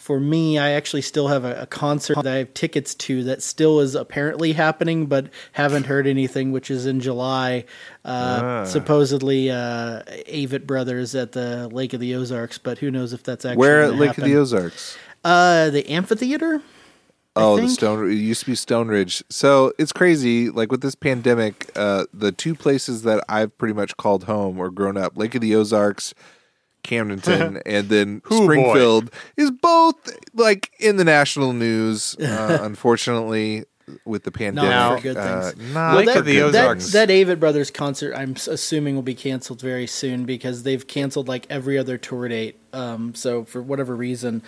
For 0.08 0.18
me, 0.18 0.56
I 0.56 0.70
actually 0.70 1.02
still 1.02 1.28
have 1.28 1.44
a, 1.44 1.60
a 1.60 1.66
concert 1.66 2.14
that 2.14 2.26
I 2.26 2.36
have 2.36 2.54
tickets 2.54 2.94
to 2.94 3.24
that 3.24 3.42
still 3.42 3.80
is 3.80 3.94
apparently 3.94 4.54
happening, 4.54 5.04
but 5.04 5.28
haven't 5.52 5.84
heard 5.84 6.06
anything, 6.06 6.50
which 6.50 6.70
is 6.70 6.86
in 6.86 7.00
July. 7.00 7.66
Uh, 8.06 8.64
Supposedly, 8.64 9.50
uh, 9.50 10.00
Avett 10.26 10.66
Brothers 10.66 11.14
at 11.14 11.32
the 11.32 11.68
Lake 11.68 11.92
of 11.92 12.00
the 12.00 12.14
Ozarks, 12.14 12.56
but 12.56 12.78
who 12.78 12.90
knows 12.90 13.12
if 13.12 13.22
that's 13.22 13.44
actually 13.44 13.58
Where 13.58 13.82
at 13.82 13.96
Lake 13.96 14.16
of 14.16 14.24
the 14.24 14.34
Ozarks? 14.34 14.96
Uh, 15.26 15.68
the 15.68 15.86
amphitheater. 15.90 16.62
Oh, 17.36 17.60
the. 17.60 17.68
Stone. 17.68 18.10
It 18.10 18.14
used 18.14 18.40
to 18.40 18.46
be 18.46 18.54
Stone 18.54 18.88
Ridge. 18.88 19.22
So 19.28 19.74
it's 19.78 19.92
crazy. 19.92 20.48
Like 20.48 20.72
with 20.72 20.80
this 20.80 20.94
pandemic, 20.94 21.70
uh, 21.76 22.06
the 22.14 22.32
two 22.32 22.54
places 22.54 23.02
that 23.02 23.22
I've 23.28 23.58
pretty 23.58 23.74
much 23.74 23.98
called 23.98 24.24
home 24.24 24.58
or 24.58 24.70
grown 24.70 24.96
up, 24.96 25.18
Lake 25.18 25.34
of 25.34 25.42
the 25.42 25.54
Ozarks, 25.54 26.14
Camdenton, 26.88 27.60
and 27.66 27.88
then 27.88 28.22
Hoo 28.24 28.38
boy. 28.40 28.44
Springfield, 28.44 29.10
is 29.36 29.50
both 29.50 29.96
like 30.34 30.70
in 30.80 30.96
the 30.96 31.04
national 31.04 31.52
news. 31.52 32.16
Uh, 32.38 32.58
unfortunately, 32.62 33.64
with 34.04 34.22
the 34.24 34.30
pandemic, 34.30 34.70
not 34.70 34.96
for 34.96 35.02
good 35.02 35.16
uh, 35.16 35.50
things. 35.50 35.72
not 35.74 35.96
Lake 35.96 36.10
for 36.10 36.22
the 36.22 36.34
good 36.34 36.52
that, 36.52 36.78
that 36.80 37.08
Avett 37.08 37.40
Brothers 37.40 37.70
concert, 37.70 38.14
I'm 38.14 38.34
assuming 38.46 38.94
will 38.94 39.02
be 39.02 39.14
canceled 39.14 39.60
very 39.60 39.86
soon 39.86 40.24
because 40.24 40.62
they've 40.62 40.86
canceled 40.86 41.26
like 41.28 41.46
every 41.50 41.78
other 41.78 41.96
tour 41.98 42.28
date. 42.28 42.58
Um, 42.72 43.14
so 43.14 43.44
for 43.44 43.62
whatever 43.62 43.96
reason, 43.96 44.42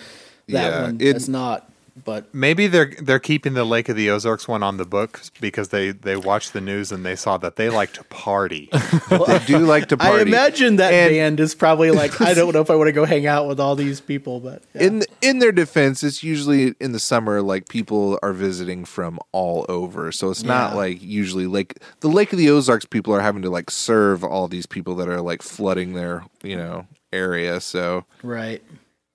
that 0.48 0.72
Yeah, 0.72 0.82
one 0.82 0.96
it- 1.00 1.16
is 1.16 1.28
not. 1.28 1.70
But 2.04 2.34
Maybe 2.34 2.66
they're 2.66 2.92
they're 3.00 3.18
keeping 3.18 3.54
the 3.54 3.64
Lake 3.64 3.88
of 3.88 3.96
the 3.96 4.10
Ozarks 4.10 4.46
one 4.48 4.62
on 4.62 4.76
the 4.76 4.84
books 4.84 5.30
because 5.40 5.68
they 5.68 5.90
they 5.90 6.16
watched 6.16 6.52
the 6.52 6.60
news 6.60 6.92
and 6.92 7.04
they 7.04 7.16
saw 7.16 7.36
that 7.38 7.56
they 7.56 7.68
like 7.70 7.92
to 7.94 8.04
party. 8.04 8.68
They 9.10 9.38
do 9.46 9.58
like 9.58 9.88
to 9.88 9.96
party. 9.98 10.18
I 10.18 10.22
imagine 10.22 10.76
that 10.76 10.92
And- 10.94 11.10
band 11.10 11.40
is 11.40 11.54
probably 11.54 11.90
like, 11.90 12.20
I 12.20 12.32
don't 12.34 12.52
know 12.54 12.60
if 12.60 12.70
I 12.70 12.74
want 12.76 12.88
to 12.88 12.92
go 12.92 13.04
hang 13.04 13.26
out 13.26 13.48
with 13.48 13.58
all 13.60 13.74
these 13.76 14.00
people, 14.00 14.40
but 14.40 14.62
yeah. 14.74 14.82
in 14.84 15.02
in 15.20 15.38
their 15.40 15.52
defense, 15.52 16.02
it's 16.02 16.22
usually 16.22 16.74
in 16.80 16.92
the 16.92 17.00
summer. 17.00 17.42
Like 17.42 17.68
people 17.68 18.18
are 18.22 18.32
visiting 18.32 18.84
from 18.84 19.18
all 19.32 19.66
over, 19.68 20.12
so 20.12 20.30
it's 20.30 20.42
not 20.44 20.72
Yeah. 20.72 20.76
like 20.76 21.02
usually 21.02 21.46
like 21.46 21.78
the 22.00 22.08
Lake 22.08 22.32
of 22.32 22.38
the 22.38 22.50
Ozarks 22.50 22.84
people 22.84 23.14
are 23.14 23.20
having 23.20 23.42
to 23.42 23.50
like 23.50 23.70
serve 23.70 24.22
all 24.24 24.48
these 24.48 24.66
people 24.66 24.94
that 24.96 25.08
are 25.08 25.20
like 25.20 25.42
flooding 25.42 25.94
their 25.94 26.24
you 26.42 26.56
know 26.56 26.86
area. 27.12 27.60
So, 27.60 28.04
right. 28.22 28.62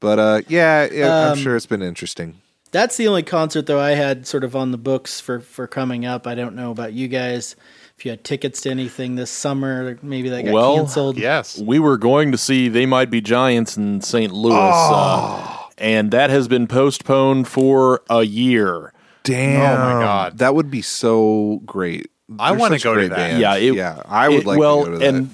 but 0.02 0.20
uh, 0.20 0.42
yeah, 0.50 0.88
yeah 0.92 1.26
I'm 1.28 1.32
Um, 1.34 1.38
sure 1.38 1.56
it's 1.56 1.66
been 1.66 1.82
interesting. 1.82 2.42
That's 2.76 2.98
the 2.98 3.08
only 3.08 3.24
concert 3.24 3.68
though 3.68 3.80
I 3.80 3.92
had 3.92 4.28
sort 4.28 4.44
of 4.44 4.54
on 4.54 4.72
the 4.72 4.78
books 4.78 5.22
for 5.22 5.40
for 5.40 5.66
coming 5.66 6.06
up. 6.06 6.28
I 6.28 6.36
don't 6.36 6.56
know 6.56 6.72
about 6.72 6.92
you 6.92 7.08
guys. 7.08 7.56
If 7.98 8.04
you 8.04 8.12
had 8.12 8.26
tickets 8.26 8.60
to 8.62 8.70
anything 8.70 9.16
this 9.16 9.32
summer, 9.32 9.98
maybe 10.02 10.28
that 10.28 10.44
got 10.44 10.54
Well, 10.54 10.76
canceled. 10.76 11.18
yes. 11.18 11.58
We 11.58 11.80
were 11.80 11.98
going 11.98 12.34
to 12.34 12.38
see 12.38 12.68
They 12.68 12.86
Might 12.86 13.10
Be 13.10 13.22
Giants 13.22 13.78
in 13.78 14.02
St. 14.02 14.34
Louis, 14.34 14.54
uh, 14.60 15.58
and 15.78 16.12
that 16.12 16.30
has 16.30 16.50
been 16.50 16.68
postponed 16.68 17.48
for 17.48 18.02
a 18.10 18.24
year. 18.24 18.92
Damn, 19.24 19.62
Oh 19.80 19.96
my 19.96 20.04
God. 20.04 20.40
that 20.40 20.54
would 20.56 20.70
be 20.70 20.82
so 20.82 21.62
great. 21.66 22.12
I 22.38 22.50
They're 22.52 22.60
wanna 22.60 22.80
go 22.80 22.96
to 22.96 23.08
that. 23.08 23.16
band. 23.16 23.40
Yeah, 23.42 23.56
it- 23.56 23.76
yeah, 23.76 24.02
I 24.06 24.28
would 24.28 24.40
it- 24.42 24.46
like 24.46 24.60
well, 24.60 24.80
to 24.84 24.86
go 24.86 24.92
to 24.92 24.98
that. 24.98 25.06
Well, 25.14 25.16
and 25.16 25.30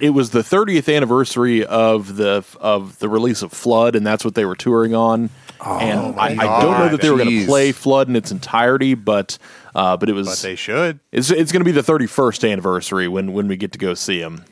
it 0.00 0.10
was 0.10 0.30
the 0.30 0.42
30th 0.42 0.88
anniversary 0.88 1.62
of 1.66 2.16
the 2.16 2.42
of 2.60 2.98
the 3.00 3.08
release 3.10 3.42
of 3.42 3.52
Flood, 3.52 3.94
and 3.94 4.06
that's 4.06 4.24
what 4.24 4.34
they 4.34 4.46
were 4.46 4.56
touring 4.56 4.94
on. 4.94 5.28
And 5.64 6.18
I, 6.18 6.26
I 6.38 6.62
don't 6.62 6.78
know 6.78 6.88
that 6.88 7.00
they 7.00 7.10
were 7.10 7.16
going 7.18 7.30
to 7.40 7.46
play 7.46 7.72
Flood 7.72 8.08
in 8.08 8.16
its 8.16 8.30
entirety, 8.30 8.94
but 8.94 9.38
uh, 9.74 9.96
but 9.96 10.08
it 10.08 10.12
was 10.12 10.28
But 10.28 10.38
they 10.38 10.56
should. 10.56 11.00
it's 11.12 11.30
it's 11.30 11.52
going 11.52 11.60
to 11.60 11.64
be 11.64 11.72
the 11.72 11.82
31st 11.82 12.50
anniversary 12.52 13.08
when 13.08 13.32
when 13.32 13.48
we 13.48 13.56
get 13.56 13.72
to 13.72 13.78
go 13.78 13.94
see 13.94 14.20
them. 14.20 14.44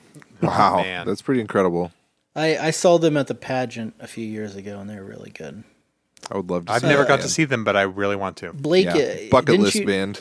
wow, 0.43 0.77
man. 0.83 1.07
that's 1.07 1.23
pretty 1.23 1.41
incredible. 1.41 1.93
I, 2.35 2.59
I 2.59 2.71
saw 2.71 2.99
them 2.99 3.17
at 3.17 3.29
the 3.29 3.35
pageant 3.35 3.95
a 3.99 4.07
few 4.07 4.27
years 4.27 4.57
ago, 4.57 4.79
and 4.79 4.91
they 4.91 4.97
were 4.97 5.05
really 5.05 5.31
good. 5.31 5.65
I 6.31 6.37
would 6.37 6.51
love 6.51 6.67
to. 6.67 6.73
I've 6.73 6.81
see 6.83 6.89
never 6.89 7.03
that 7.03 7.09
got 7.09 7.21
to 7.21 7.29
see 7.29 7.45
them, 7.45 7.63
but 7.65 7.77
I 7.77 7.83
really 7.83 8.17
want 8.17 8.37
to. 8.39 8.53
Blake, 8.53 8.87
Yeah. 8.87 8.95
uh, 8.97 9.29
bucket 9.31 9.47
didn't 9.53 9.63
list 9.63 9.77
you, 9.77 9.87
band. 9.87 10.21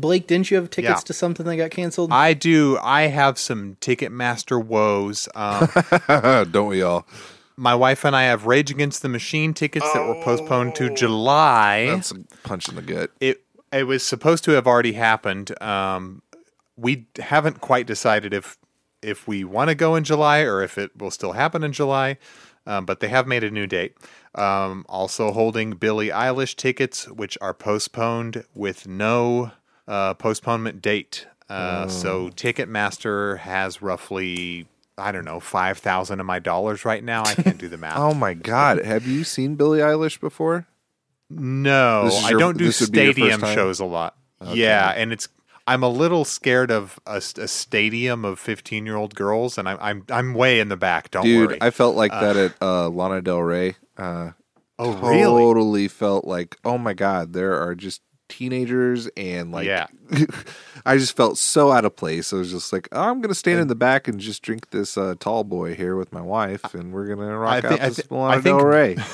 Blake, 0.00 0.26
didn't 0.26 0.50
you 0.50 0.56
have 0.56 0.70
tickets 0.70 1.00
Yeah. 1.02 1.04
to 1.04 1.12
something 1.12 1.44
that 1.46 1.56
got 1.56 1.70
canceled? 1.70 2.10
I 2.12 2.32
do. 2.32 2.78
I 2.82 3.02
have 3.02 3.38
some 3.38 3.76
Ticketmaster 3.82 4.64
woes. 4.64 5.28
Um, 5.34 5.68
Don't 6.50 6.68
we 6.68 6.82
all? 6.82 7.06
My 7.60 7.74
wife 7.74 8.04
and 8.06 8.16
I 8.16 8.22
have 8.22 8.46
Rage 8.46 8.70
Against 8.70 9.02
the 9.02 9.08
Machine 9.08 9.52
tickets 9.52 9.86
that 9.92 10.06
were 10.06 10.20
postponed 10.24 10.74
to 10.76 10.92
July. 10.94 11.86
That's 11.86 12.10
a 12.10 12.16
punch 12.42 12.68
in 12.68 12.74
the 12.74 12.82
gut. 12.82 13.10
it 13.20 13.42
it 13.70 13.84
was 13.84 14.02
supposed 14.02 14.42
to 14.44 14.52
have 14.52 14.66
already 14.66 14.94
happened. 14.94 15.60
Um, 15.62 16.22
we 16.76 17.06
haven't 17.20 17.60
quite 17.60 17.86
decided 17.86 18.32
if 18.32 18.56
if 19.02 19.28
we 19.28 19.44
want 19.44 19.68
to 19.68 19.74
go 19.74 19.94
in 19.94 20.04
July 20.04 20.40
or 20.40 20.62
if 20.62 20.78
it 20.78 20.96
will 20.98 21.10
still 21.10 21.32
happen 21.32 21.62
in 21.62 21.72
July. 21.72 22.16
Um, 22.66 22.84
but 22.86 23.00
they 23.00 23.08
have 23.08 23.26
made 23.26 23.44
a 23.44 23.50
new 23.50 23.66
date. 23.66 23.96
Um, 24.34 24.84
also 24.88 25.32
holding 25.32 25.72
Billie 25.72 26.08
Eilish 26.08 26.54
tickets, 26.56 27.08
which 27.08 27.36
are 27.40 27.54
postponed 27.54 28.44
with 28.54 28.86
no 28.86 29.52
uh, 29.88 30.14
postponement 30.14 30.80
date. 30.80 31.26
Uh, 31.48 31.88
So 31.88 32.28
Ticketmaster 32.30 33.38
has 33.38 33.82
roughly 33.82 34.66
I 35.00 35.12
don't 35.12 35.24
know 35.24 35.40
five 35.40 35.78
thousand 35.78 36.20
of 36.20 36.26
my 36.26 36.38
dollars 36.38 36.84
right 36.84 37.02
now. 37.02 37.24
I 37.24 37.34
can't 37.34 37.58
do 37.58 37.68
the 37.68 37.76
math. 37.78 37.98
Oh 37.98 38.14
my 38.14 38.34
god, 38.34 38.84
have 38.84 39.06
you 39.06 39.24
seen 39.24 39.54
Billie 39.56 39.80
Eilish 39.80 40.20
before? 40.20 40.66
No, 41.28 42.08
I 42.24 42.30
your- 42.30 42.38
don't 42.40 42.58
do 42.58 42.66
this 42.66 42.80
would 42.80 42.92
be 42.92 42.98
your 43.02 43.12
first 43.14 43.16
stadium 43.18 43.40
shows 43.54 43.80
a 43.80 43.84
lot. 43.84 44.16
Yeah, 44.52 44.90
and 44.90 45.12
it's 45.12 45.28
I'm 45.66 45.82
a 45.82 45.88
little 45.88 46.24
scared 46.24 46.70
of 46.70 46.98
a 47.06 47.20
stadium 47.20 48.24
of 48.24 48.38
15 48.40 48.86
year 48.86 48.96
old 48.96 49.14
girls, 49.14 49.56
and 49.58 49.68
I'm 49.68 49.78
I'm 49.80 50.04
I'm 50.10 50.34
way 50.34 50.58
in 50.60 50.68
the 50.68 50.76
back. 50.76 51.10
Don't 51.10 51.24
Dude, 51.24 51.50
worry. 51.50 51.58
I 51.60 51.70
felt 51.70 51.94
like 51.96 52.10
that 52.10 52.36
at 52.36 52.54
uh, 52.60 52.88
Lana 52.88 53.22
Del 53.22 53.40
Rey. 53.42 53.76
Uh, 53.96 54.30
oh 54.78 54.92
really? 54.96 55.22
totally 55.22 55.88
felt 55.88 56.24
like, 56.24 56.56
oh 56.64 56.78
my 56.78 56.94
god, 56.94 57.32
there 57.32 57.54
are 57.62 57.74
just 57.74 58.00
teenagers 58.30 59.08
and 59.16 59.52
like 59.52 59.66
Yeah. 59.66 59.86
I 60.86 60.96
just 60.96 61.14
felt 61.14 61.36
so 61.36 61.70
out 61.72 61.84
of 61.84 61.94
place. 61.96 62.32
I 62.32 62.36
was 62.36 62.50
just 62.50 62.72
like, 62.72 62.88
oh, 62.92 63.02
I'm 63.10 63.20
gonna 63.20 63.34
stand 63.34 63.60
in 63.60 63.68
the 63.68 63.74
back 63.74 64.08
and 64.08 64.18
just 64.18 64.40
drink 64.42 64.70
this 64.70 64.96
uh, 64.96 65.14
tall 65.20 65.44
boy 65.44 65.74
here 65.74 65.96
with 65.96 66.12
my 66.12 66.22
wife, 66.22 66.72
and 66.72 66.92
we're 66.92 67.06
gonna 67.14 67.36
rock 67.36 67.64
out 67.64 67.78
this 67.80 67.98
thi- 67.98 68.14
Lana 68.14 68.40
Del 68.42 68.60
Rey. 68.60 68.96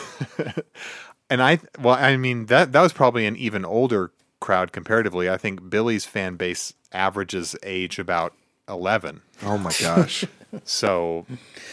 And 1.28 1.42
I 1.42 1.58
well, 1.80 1.96
I 1.98 2.16
mean 2.16 2.46
that 2.46 2.70
that 2.70 2.82
was 2.82 2.92
probably 2.92 3.26
an 3.26 3.34
even 3.34 3.64
older 3.64 4.12
crowd 4.40 4.70
comparatively. 4.70 5.28
I 5.28 5.36
think 5.36 5.68
Billie's 5.68 6.04
fan 6.04 6.36
base 6.36 6.72
averages 6.92 7.56
age 7.64 7.98
about 7.98 8.32
11. 8.68 9.22
Oh 9.42 9.58
my 9.58 9.72
gosh. 9.80 10.24
So 10.64 11.26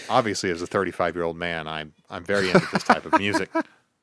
obviously, 0.10 0.50
as 0.50 0.62
a 0.62 0.68
35 0.68 1.16
year 1.16 1.24
old 1.24 1.38
man, 1.38 1.68
I'm 1.68 1.94
I'm 2.10 2.24
very 2.26 2.48
into 2.50 2.68
this 2.74 2.84
type 2.84 3.06
of 3.06 3.18
music. 3.20 3.50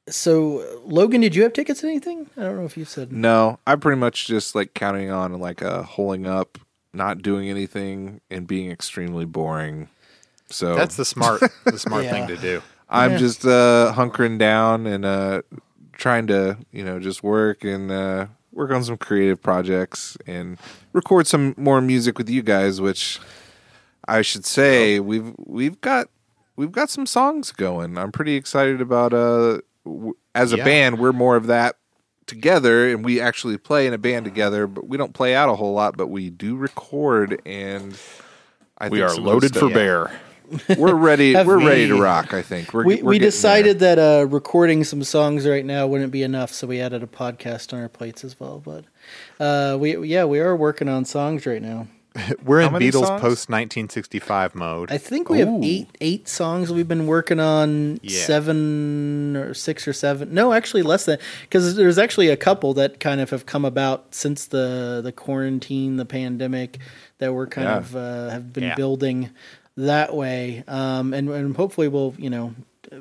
So, 0.08 0.80
Logan, 0.84 1.20
did 1.20 1.34
you 1.34 1.42
have 1.44 1.52
tickets 1.52 1.80
to 1.80 1.86
anything? 1.86 2.28
I 2.36 2.42
don't 2.42 2.56
know 2.56 2.64
if 2.64 2.76
you 2.76 2.84
said. 2.84 3.12
No, 3.12 3.58
I'm 3.66 3.80
pretty 3.80 3.98
much 4.00 4.26
just 4.26 4.54
like 4.54 4.74
counting 4.74 5.10
on 5.10 5.38
like 5.38 5.62
uh, 5.62 5.82
holding 5.82 6.26
up, 6.26 6.58
not 6.92 7.22
doing 7.22 7.48
anything, 7.48 8.20
and 8.30 8.46
being 8.46 8.70
extremely 8.70 9.24
boring. 9.24 9.88
So 10.48 10.74
That's 10.74 10.96
the 10.96 11.04
smart 11.04 11.42
the 11.64 11.78
smart 11.78 12.04
Yeah. 12.04 12.10
thing 12.12 12.26
to 12.28 12.36
do. 12.36 12.62
I'm 12.88 13.12
Yeah. 13.12 13.18
just 13.18 13.44
uh, 13.44 13.92
hunkering 13.94 14.38
down 14.38 14.86
and 14.86 15.04
uh, 15.04 15.42
trying 15.92 16.26
to, 16.26 16.56
you 16.72 16.84
know, 16.84 16.98
just 16.98 17.22
work 17.22 17.62
and 17.62 17.90
uh, 17.92 18.26
work 18.52 18.72
on 18.72 18.82
some 18.82 18.96
creative 18.96 19.40
projects 19.40 20.16
and 20.26 20.58
record 20.92 21.28
some 21.28 21.54
more 21.56 21.80
music 21.80 22.18
with 22.18 22.28
you 22.28 22.42
guys. 22.42 22.80
Which 22.80 23.20
I 24.08 24.22
should 24.22 24.44
say 24.44 24.98
we've 24.98 25.32
we've 25.38 25.80
got 25.80 26.08
we've 26.56 26.72
got 26.72 26.90
some 26.90 27.06
songs 27.06 27.52
going. 27.52 27.96
I'm 27.96 28.10
pretty 28.10 28.34
excited 28.34 28.80
about. 28.80 29.12
Uh, 29.14 29.18
w- 29.48 29.62
as 30.34 30.52
a 30.52 30.56
Yeah. 30.58 30.64
band, 30.64 30.98
we're 30.98 31.12
more 31.12 31.36
of 31.36 31.46
that 31.48 31.76
together, 32.26 32.88
and 32.88 33.04
we 33.04 33.20
actually 33.20 33.56
play 33.58 33.86
in 33.86 33.92
a 33.92 33.98
band 33.98 34.24
together. 34.24 34.66
But 34.66 34.86
we 34.88 34.96
don't 34.96 35.14
play 35.14 35.34
out 35.34 35.48
a 35.48 35.54
whole 35.56 35.72
lot, 35.72 35.96
but 35.96 36.08
we 36.08 36.30
do 36.30 36.56
record 36.56 37.40
and. 37.46 37.96
I 38.82 38.88
We 38.88 38.98
think 39.00 39.10
are 39.10 39.20
loaded 39.20 39.52
for 39.52 39.58
stuff- 39.58 39.74
bear. 39.74 40.10
We're 40.78 40.94
ready. 40.94 41.34
We're 41.44 41.64
ready 41.64 41.86
to 41.86 42.00
rock. 42.00 42.32
I 42.34 42.42
think 42.42 42.72
we're, 42.74 42.84
We, 42.84 42.96
we're 43.02 43.10
we 43.10 43.18
getting 43.18 43.28
decided 43.28 43.78
that 43.80 43.98
uh, 44.00 44.26
recording 44.26 44.82
some 44.82 45.04
songs 45.04 45.46
right 45.46 45.64
now 45.64 45.86
wouldn't 45.86 46.10
be 46.10 46.24
enough, 46.24 46.50
so 46.50 46.66
we 46.66 46.80
added 46.80 47.04
a 47.04 47.06
podcast 47.06 47.72
on 47.72 47.80
our 47.80 47.88
plates 47.88 48.24
as 48.24 48.40
well. 48.40 48.58
But 48.64 48.84
uh, 49.38 49.76
we 49.78 49.96
yeah 50.08 50.24
we 50.24 50.40
are 50.40 50.56
working 50.56 50.88
on 50.88 51.04
songs 51.04 51.46
right 51.46 51.62
now. 51.62 51.86
We're 52.44 52.60
in 52.60 52.70
Beatles 52.72 53.06
songs? 53.06 53.20
post 53.20 53.48
1965 53.50 54.54
mode. 54.54 54.90
I 54.90 54.98
think 54.98 55.28
we 55.28 55.38
have 55.38 55.48
eight 55.62 55.86
eight 56.00 56.26
songs 56.28 56.72
we've 56.72 56.88
been 56.88 57.06
working 57.06 57.38
on. 57.38 58.00
Yeah. 58.02 58.24
Seven 58.24 59.36
or 59.36 59.54
six 59.54 59.86
or 59.86 59.92
seven. 59.92 60.34
No, 60.34 60.52
actually 60.52 60.82
less 60.82 61.04
than 61.04 61.18
because 61.42 61.76
there's 61.76 61.98
actually 61.98 62.28
a 62.28 62.36
couple 62.36 62.74
that 62.74 62.98
kind 63.00 63.20
of 63.20 63.30
have 63.30 63.46
come 63.46 63.64
about 63.64 64.14
since 64.14 64.46
the 64.46 65.00
the 65.04 65.12
quarantine, 65.12 65.96
the 65.98 66.04
pandemic 66.04 66.78
that 67.18 67.32
we're 67.32 67.46
kind 67.46 67.68
Yeah. 67.68 67.76
of 67.78 67.96
uh, 67.96 68.28
have 68.30 68.52
been 68.52 68.64
Yeah. 68.64 68.74
building. 68.74 69.30
that 69.76 70.14
way. 70.14 70.62
Um, 70.68 71.14
and, 71.14 71.30
and 71.30 71.56
hopefully 71.56 71.88
we'll, 71.88 72.14
you 72.18 72.28
know, 72.28 72.54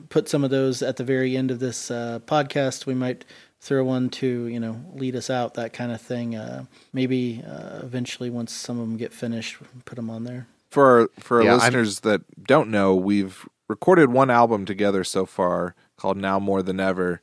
put 0.09 0.29
some 0.29 0.45
of 0.45 0.49
those 0.49 0.81
at 0.81 0.95
the 0.95 1.03
very 1.03 1.35
end 1.35 1.51
of 1.51 1.59
this 1.59 1.91
uh, 1.91 2.19
podcast. 2.25 2.85
We 2.85 2.93
might 2.93 3.25
throw 3.59 3.83
one 3.83 4.09
to, 4.09 4.47
you 4.47 4.59
know, 4.59 4.81
lead 4.93 5.15
us 5.15 5.29
out, 5.29 5.53
that 5.55 5.73
kind 5.73 5.91
of 5.91 6.01
thing. 6.01 6.35
Uh, 6.35 6.65
maybe 6.93 7.43
uh, 7.47 7.79
eventually, 7.83 8.29
once 8.29 8.53
some 8.53 8.79
of 8.79 8.87
them 8.87 8.97
get 8.97 9.13
finished, 9.13 9.57
put 9.85 9.95
them 9.95 10.09
on 10.09 10.23
there. 10.23 10.47
For 10.71 11.01
our, 11.01 11.09
for 11.19 11.37
our 11.37 11.43
Yeah, 11.43 11.49
I'm- 11.51 11.59
listeners 11.59 11.99
that 12.01 12.21
don't 12.45 12.69
know, 12.69 12.95
we've 12.95 13.47
recorded 13.67 14.11
one 14.11 14.29
album 14.29 14.65
together 14.65 15.03
so 15.03 15.25
far 15.25 15.75
called 15.97 16.17
Now 16.17 16.39
More 16.39 16.61
Than 16.63 16.79
Ever, 16.79 17.21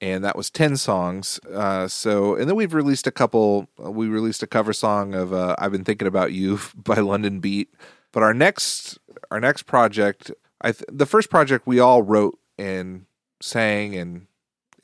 and 0.00 0.24
that 0.24 0.36
was 0.36 0.50
10 0.50 0.76
songs. 0.76 1.38
Uh, 1.52 1.88
so, 1.88 2.34
and 2.34 2.48
then 2.48 2.56
we've 2.56 2.74
released 2.74 3.06
a 3.06 3.10
couple, 3.12 3.68
uh, 3.84 3.90
we 3.90 4.08
released 4.08 4.42
a 4.42 4.46
cover 4.46 4.72
song 4.72 5.14
of 5.14 5.32
uh, 5.32 5.54
I've 5.58 5.72
Been 5.72 5.84
Thinking 5.84 6.08
About 6.08 6.32
You 6.32 6.58
by 6.76 6.96
London 6.96 7.40
Beat. 7.40 7.72
But 8.12 8.22
our 8.22 8.32
next, 8.34 8.98
our 9.30 9.40
next 9.40 9.64
project, 9.64 10.30
I 10.62 10.72
th- 10.72 10.84
the 10.90 11.06
first 11.06 11.28
project 11.28 11.66
we 11.66 11.78
all 11.80 12.02
wrote 12.02 12.38
and 12.58 13.04
sang 13.42 13.94
and 13.94 14.26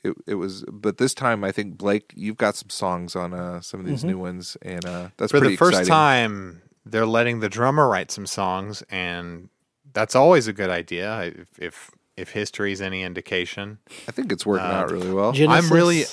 it, 0.03 0.13
it 0.27 0.35
was, 0.35 0.63
but 0.71 0.97
this 0.97 1.13
time 1.13 1.43
I 1.43 1.51
think 1.51 1.77
Blake, 1.77 2.11
you've 2.15 2.37
got 2.37 2.55
some 2.55 2.69
songs 2.69 3.15
on 3.15 3.33
uh, 3.33 3.61
some 3.61 3.79
of 3.79 3.85
these 3.85 4.03
new 4.03 4.17
ones, 4.17 4.57
and 4.61 4.85
uh, 4.85 5.09
that's 5.17 5.31
For 5.31 5.39
pretty 5.39 5.53
the 5.53 5.57
first 5.57 5.79
exciting. 5.79 5.89
time, 5.91 6.61
they're 6.85 7.05
letting 7.05 7.39
the 7.39 7.49
drummer 7.49 7.87
write 7.87 8.11
some 8.11 8.25
songs, 8.25 8.83
and 8.89 9.49
that's 9.93 10.15
always 10.15 10.47
a 10.47 10.53
good 10.53 10.69
idea 10.69 11.21
if 11.35 11.59
if, 11.59 11.91
if 12.17 12.29
history's 12.31 12.81
any 12.81 13.01
indication. 13.03 13.77
I 14.07 14.11
think 14.11 14.31
it's 14.31 14.45
working 14.45 14.65
out 14.67 14.91
really 14.91 15.11
well. 15.13 15.31
Genesis. 15.31 15.71
I'm 15.71 15.75
really- 15.75 16.03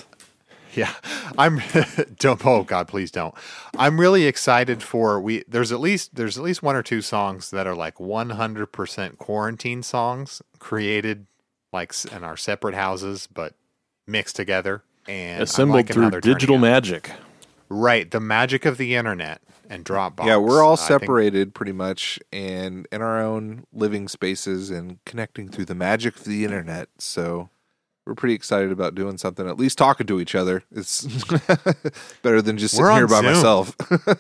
Yeah, 0.75 0.93
I'm. 1.37 1.61
don't. 2.21 2.41
Oh 2.47 2.63
God, 2.63 2.87
please 2.87 3.11
don't. 3.11 3.35
I'm 3.77 3.99
really 3.99 4.27
excited 4.27 4.85
for 4.85 5.21
we. 5.21 5.43
There's 5.49 5.73
at 5.73 5.81
least 5.81 6.15
there's 6.15 6.39
at 6.39 6.45
least 6.45 6.63
one 6.63 6.77
or 6.77 6.83
two 6.85 7.03
songs 7.03 7.51
that 7.51 7.67
are 7.67 7.75
like 7.75 7.97
100% 7.97 9.19
quarantine 9.19 9.83
songs 9.83 10.41
created 10.61 11.27
like 11.73 11.93
in 12.13 12.23
our 12.23 12.37
separate 12.37 12.75
houses, 12.77 13.29
but 13.33 13.55
mixed 14.11 14.37
together 14.37 14.83
and 15.09 15.43
Assembled 15.43 15.77
liking 15.77 15.95
through 15.95 16.21
digital 16.21 16.57
out. 16.57 16.61
magic. 16.63 17.11
Right, 17.69 18.11
the 18.11 18.21
magic 18.21 18.65
of 18.67 18.77
the 18.79 18.97
internet 18.97 19.41
and 19.69 19.85
Dropbox. 19.85 20.27
Yeah, 20.27 20.37
we're 20.39 20.63
all 20.63 20.73
I 20.73 20.77
think- 20.77 21.01
separated 21.03 21.55
pretty 21.55 21.73
much 21.73 22.19
and 22.33 22.87
in 22.91 23.01
our 23.03 23.21
own 23.23 23.65
living 23.73 24.09
spaces 24.09 24.71
and 24.71 24.99
connecting 25.05 25.49
through 25.49 25.67
the 25.67 25.75
magic 25.75 26.17
of 26.17 26.25
the 26.25 26.45
internet. 26.45 26.89
So 26.99 27.49
we're 28.07 28.15
pretty 28.17 28.35
excited 28.35 28.73
about 28.73 28.97
doing 28.97 29.19
something, 29.19 29.47
at 29.49 29.57
least 29.59 29.79
talking 29.79 30.07
to 30.09 30.21
each 30.21 30.35
other. 30.35 30.65
It's 30.73 31.05
better 32.23 32.43
than 32.43 32.59
just 32.59 32.75
sitting 32.75 32.87
We're 32.87 32.97
here 32.97 33.07
by 33.07 33.17
Zoom. 33.21 33.27
myself. 33.27 33.77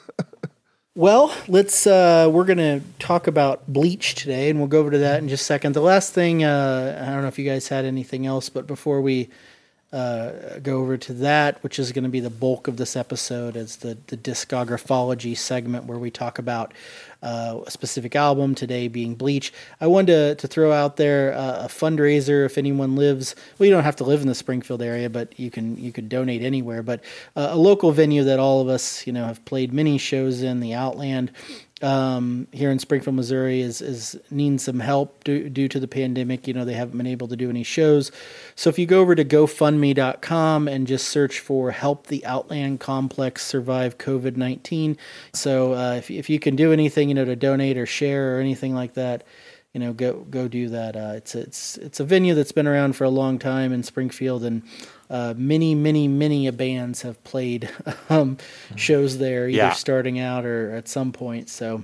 Well, 0.97 1.33
let's. 1.47 1.87
Uh, 1.87 2.29
we're 2.33 2.45
going 2.45 2.59
to 2.59 2.83
talk 2.99 3.29
about 3.29 3.67
Bleach 3.73 4.17
today, 4.17 4.51
and 4.51 4.59
we'll 4.59 4.67
go 4.69 4.81
over 4.81 4.91
to 4.91 4.99
that 4.99 5.23
in 5.23 5.29
just 5.29 5.43
a 5.43 5.45
second. 5.47 5.73
The 5.75 5.81
last 5.81 6.13
thing, 6.13 6.43
uh, 6.43 7.01
I 7.01 7.13
don't 7.13 7.23
know 7.23 7.29
if 7.29 7.39
you 7.39 7.45
guys 7.49 7.69
had 7.69 7.85
anything 7.85 8.27
else, 8.27 8.49
but 8.49 8.67
before 8.67 9.01
we 9.01 9.29
uh, 9.93 10.61
go 10.63 10.79
over 10.79 10.97
to 10.97 11.13
that, 11.15 11.63
which 11.65 11.79
is 11.79 11.91
going 11.91 12.05
to 12.05 12.11
be 12.11 12.21
the 12.21 12.31
bulk 12.31 12.69
of 12.69 12.77
this 12.77 12.95
episode, 12.95 13.57
It's 13.57 13.77
the 13.77 13.99
the 14.07 14.17
discographology 14.17 15.37
segment 15.37 15.87
where 15.87 15.99
we 15.99 16.13
talk 16.13 16.39
about 16.39 16.73
uh, 17.23 17.59
a 17.67 17.71
specific 17.71 18.15
album. 18.15 18.55
Today 18.55 18.87
being 18.87 19.17
Bleach. 19.17 19.53
I 19.81 19.89
wanted 19.89 20.07
to, 20.13 20.35
to 20.37 20.47
throw 20.47 20.71
out 20.71 20.97
there 20.97 21.35
uh, 21.35 21.65
a 21.65 21.69
fundraiser. 21.69 22.47
If 22.47 22.57
anyone 22.57 22.95
lives, 22.95 23.35
well, 23.59 23.67
you 23.67 23.75
don't 23.75 23.83
have 23.83 23.97
to 23.97 24.05
live 24.05 24.21
in 24.21 24.29
the 24.29 24.35
Springfield 24.35 24.81
area, 24.81 25.11
but 25.11 25.39
you 25.39 25.51
can 25.51 25.77
you 25.77 25.91
could 25.91 26.09
donate 26.09 26.43
anywhere. 26.43 26.85
But 26.85 27.03
uh, 27.35 27.49
a 27.51 27.57
local 27.57 27.91
venue 27.91 28.23
that 28.25 28.39
all 28.39 28.61
of 28.61 28.69
us, 28.69 29.05
you 29.09 29.13
know, 29.13 29.27
have 29.27 29.45
played 29.45 29.73
many 29.73 29.99
shows 29.99 30.43
in, 30.43 30.61
the 30.61 30.73
Outland 30.73 31.33
um, 31.83 32.47
here 32.53 32.71
in 32.71 32.79
Springfield, 32.79 33.17
Missouri, 33.17 33.61
is 33.61 33.81
is 33.81 34.19
needing 34.31 34.59
some 34.59 34.81
help 34.81 35.25
due, 35.25 35.49
due 35.49 35.69
to 35.69 35.81
the 35.81 35.89
pandemic. 35.89 36.47
You 36.47 36.55
know, 36.55 36.65
they 36.65 36.75
haven't 36.75 36.97
been 36.97 37.07
able 37.07 37.29
to 37.29 37.37
do 37.37 37.49
any 37.49 37.63
shows. 37.63 38.13
So 38.55 38.69
if 38.69 38.79
you 38.79 38.87
go 38.87 39.01
over 39.01 39.15
to 39.15 39.25
GoFundMe.com 39.25 40.69
and 40.69 40.87
just 40.87 41.09
search 41.09 41.41
for 41.41 41.71
"Help 41.71 42.09
the 42.09 42.25
Outland 42.27 42.81
Complex 42.81 43.45
Survive 43.47 43.99
COVID 43.99 44.37
19," 44.37 44.99
so 45.33 45.73
uh, 45.73 45.95
if 45.95 46.11
if 46.11 46.29
you 46.29 46.39
can 46.39 46.57
do 46.57 46.73
anything, 46.73 47.09
you 47.09 47.15
know, 47.15 47.25
to 47.25 47.37
donate 47.37 47.79
or 47.79 47.87
share 47.87 48.37
or 48.37 48.41
anything 48.41 48.75
like 48.75 48.95
that. 48.95 49.25
You 49.73 49.79
know, 49.79 49.93
go 49.93 50.15
go 50.29 50.49
do 50.49 50.69
that. 50.71 50.97
Uh, 50.97 51.13
it's 51.15 51.37
it's 51.37 51.79
it's 51.79 52.01
a 52.01 52.05
venue 52.05 52.35
that's 52.35 52.51
been 52.51 52.67
around 52.67 52.97
for 52.97 53.05
a 53.05 53.11
long 53.11 53.39
time 53.39 53.73
in 53.73 53.85
Springfield, 53.85 54.43
and 54.43 54.63
uh, 55.11 55.35
many 55.37 55.75
many 55.75 56.09
many 56.09 56.49
bands 56.51 57.03
have 57.03 57.23
played 57.25 57.69
um, 58.09 58.39
shows 58.77 59.19
there, 59.19 59.49
either 59.49 59.57
Yeah. 59.57 59.73
starting 59.73 60.19
out 60.19 60.47
or 60.47 60.71
at 60.73 60.89
some 60.89 61.13
point. 61.13 61.49
So, 61.51 61.83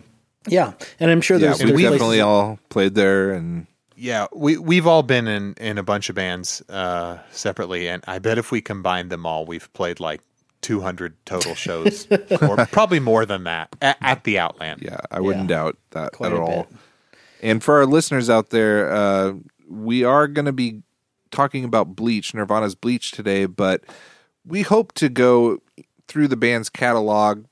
yeah, 0.48 0.72
and 1.00 1.10
I'm 1.10 1.20
sure 1.20 1.36
yeah, 1.36 1.48
there's, 1.54 1.64
we've 1.64 1.82
definitely 1.82 1.98
places- 2.18 2.22
all 2.22 2.58
played 2.70 2.94
there 2.94 3.32
and 3.32 3.66
Yeah, 3.96 4.26
we 4.32 4.56
we've 4.58 4.86
all 4.86 5.02
been 5.02 5.26
in 5.26 5.54
in 5.58 5.76
a 5.78 5.82
bunch 5.82 6.08
of 6.08 6.14
bands 6.14 6.62
uh, 6.68 7.18
separately, 7.32 7.88
and 7.88 8.02
I 8.06 8.18
bet 8.20 8.38
if 8.38 8.50
we 8.52 8.60
combined 8.60 9.10
them 9.10 9.26
all, 9.26 9.44
we've 9.46 9.72
played 9.72 9.98
like 10.00 10.20
200 10.62 11.14
total 11.26 11.54
shows, 11.54 12.06
or 12.42 12.66
probably 12.66 13.00
more 13.00 13.24
than 13.26 13.44
that 13.44 13.68
at, 13.80 13.96
at 14.00 14.24
the 14.24 14.38
Outland. 14.38 14.82
yeah, 14.82 15.00
I 15.10 15.20
wouldn't 15.20 15.48
Yeah. 15.50 15.56
doubt 15.56 15.76
that 15.90 16.14
at 16.20 16.32
all. 16.32 16.64
bit. 16.64 16.78
And 17.42 17.62
for 17.62 17.76
our 17.78 17.86
listeners 17.86 18.28
out 18.30 18.50
there, 18.50 18.90
uh, 18.92 19.32
we 19.68 20.04
are 20.04 20.26
going 20.28 20.46
to 20.46 20.52
be 20.52 20.82
talking 21.36 21.64
about 21.64 21.94
Bleach, 21.94 22.34
Nirvana's 22.34 22.74
Bleach 22.74 23.10
today, 23.12 23.44
but 23.46 23.84
we 24.44 24.62
hope 24.62 24.92
to 24.94 25.08
go 25.08 25.58
through 26.08 26.28
the 26.28 26.36
band's 26.36 26.68
catalog, 26.70 27.44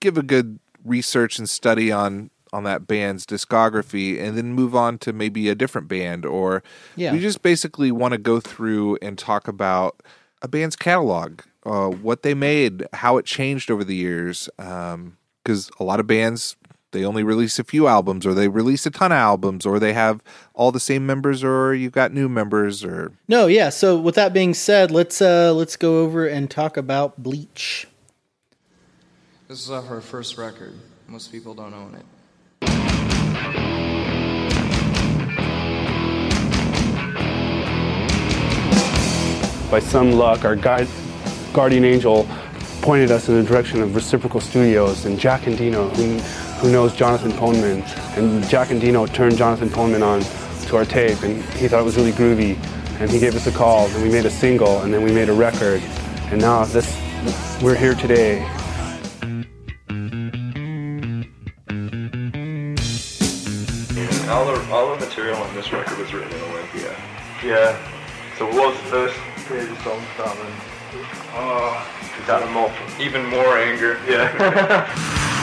give 0.00 0.16
a 0.16 0.22
good 0.22 0.58
research 0.84 1.38
and 1.38 1.48
study 1.48 1.92
on 1.92 2.30
on 2.52 2.62
that 2.62 2.86
band's 2.86 3.26
discography, 3.26 4.18
and 4.22 4.38
then 4.38 4.52
move 4.54 4.74
on 4.74 4.96
to 4.98 5.12
maybe 5.12 5.48
a 5.48 5.54
different 5.54 5.88
band. 5.88 6.24
Or 6.24 6.62
Yeah. 6.94 7.12
we 7.12 7.18
just 7.18 7.42
basically 7.42 7.90
want 7.92 8.12
to 8.12 8.18
go 8.18 8.40
through 8.40 8.96
and 9.02 9.18
talk 9.18 9.48
about 9.48 10.00
a 10.40 10.48
band's 10.48 10.76
catalog, 10.76 11.40
uh, 11.66 11.88
what 11.88 12.22
they 12.22 12.32
made, 12.34 12.86
how 12.94 13.18
it 13.18 13.26
changed 13.26 13.70
over 13.70 13.84
the 13.84 13.96
years. 13.96 14.48
Because 14.56 15.70
a 15.78 15.84
lot 15.84 16.00
of 16.00 16.06
bands 16.06 16.56
they 16.96 17.04
only 17.04 17.22
release 17.22 17.58
a 17.58 17.64
few 17.64 17.86
albums, 17.86 18.24
or 18.24 18.32
they 18.32 18.48
release 18.48 18.86
a 18.86 18.90
ton 18.90 19.12
of 19.12 19.18
albums, 19.18 19.66
or 19.66 19.78
they 19.78 19.92
have 19.92 20.22
all 20.54 20.72
the 20.72 20.80
same 20.80 21.04
members, 21.04 21.44
or 21.44 21.74
you've 21.74 21.92
got 21.92 22.10
new 22.10 22.26
members, 22.26 22.82
or 22.82 23.12
No, 23.28 23.46
yeah. 23.46 23.68
So 23.68 23.98
with 23.98 24.14
that 24.14 24.32
being 24.32 24.54
said, 24.54 24.90
let's 24.90 25.20
uh, 25.20 25.52
let's 25.52 25.76
go 25.76 26.00
over 26.00 26.26
and 26.26 26.50
talk 26.50 26.78
about 26.78 27.22
Bleach. 27.22 27.86
This 29.46 29.62
is 29.62 29.70
off 29.70 29.90
our 29.90 30.00
first 30.00 30.38
record. 30.38 30.72
Most 31.06 31.30
people 31.30 31.54
don't 31.54 31.74
own 31.74 31.94
it. 31.94 32.06
by 39.70 39.80
some 39.80 40.12
luck, 40.12 40.44
our 40.44 40.56
guide, 40.56 40.88
guardian 41.52 41.84
angel 41.84 42.26
pointed 42.82 43.10
us 43.10 43.28
in 43.28 43.34
the 43.34 43.42
direction 43.42 43.82
of 43.82 43.96
Reciprocal 43.96 44.40
Studios 44.40 45.04
and 45.06 45.18
Jack 45.18 45.42
Endino, 45.42 45.90
who, 45.96 46.20
who 46.58 46.72
knows 46.72 46.94
Jonathan 46.94 47.32
Poneman. 47.32 47.82
And 48.16 48.42
Jack 48.48 48.68
Endino 48.68 49.12
turned 49.12 49.36
Jonathan 49.36 49.68
Poneman 49.68 50.02
on 50.02 50.22
to 50.68 50.76
our 50.76 50.84
tape, 50.84 51.22
and 51.22 51.42
he 51.54 51.68
thought 51.68 51.80
it 51.80 51.84
was 51.84 51.96
really 51.96 52.12
groovy. 52.12 52.56
And 52.98 53.10
he 53.10 53.18
gave 53.18 53.36
us 53.36 53.46
a 53.46 53.52
call, 53.52 53.86
and 53.88 54.02
we 54.02 54.10
made 54.10 54.24
a 54.24 54.30
single, 54.30 54.80
and 54.80 54.92
then 54.92 55.02
we 55.02 55.12
made 55.12 55.28
a 55.28 55.34
record. 55.34 55.82
And 56.30 56.40
now 56.40 56.64
this, 56.64 56.98
we're 57.62 57.76
here 57.76 57.94
today. 57.94 58.42
All 64.28 64.44
the 64.44 64.68
all 64.72 64.94
the 64.94 65.06
material 65.06 65.36
on 65.36 65.54
this 65.54 65.72
record 65.72 65.98
was 65.98 66.12
written 66.12 66.32
in 66.32 66.40
Olympia. 66.50 66.96
Yeah. 67.44 67.78
So 68.38 68.46
what 68.46 68.74
was 68.74 68.76
the 68.76 68.88
first 68.88 69.16
page 69.46 69.70
of 69.70 69.78
song 69.82 70.02
starting? 70.14 70.52
Oh, 71.32 71.86
got 72.26 72.50
more, 72.50 72.72
even 72.98 73.24
more 73.26 73.56
anger. 73.56 74.00
Yeah. 74.08 75.22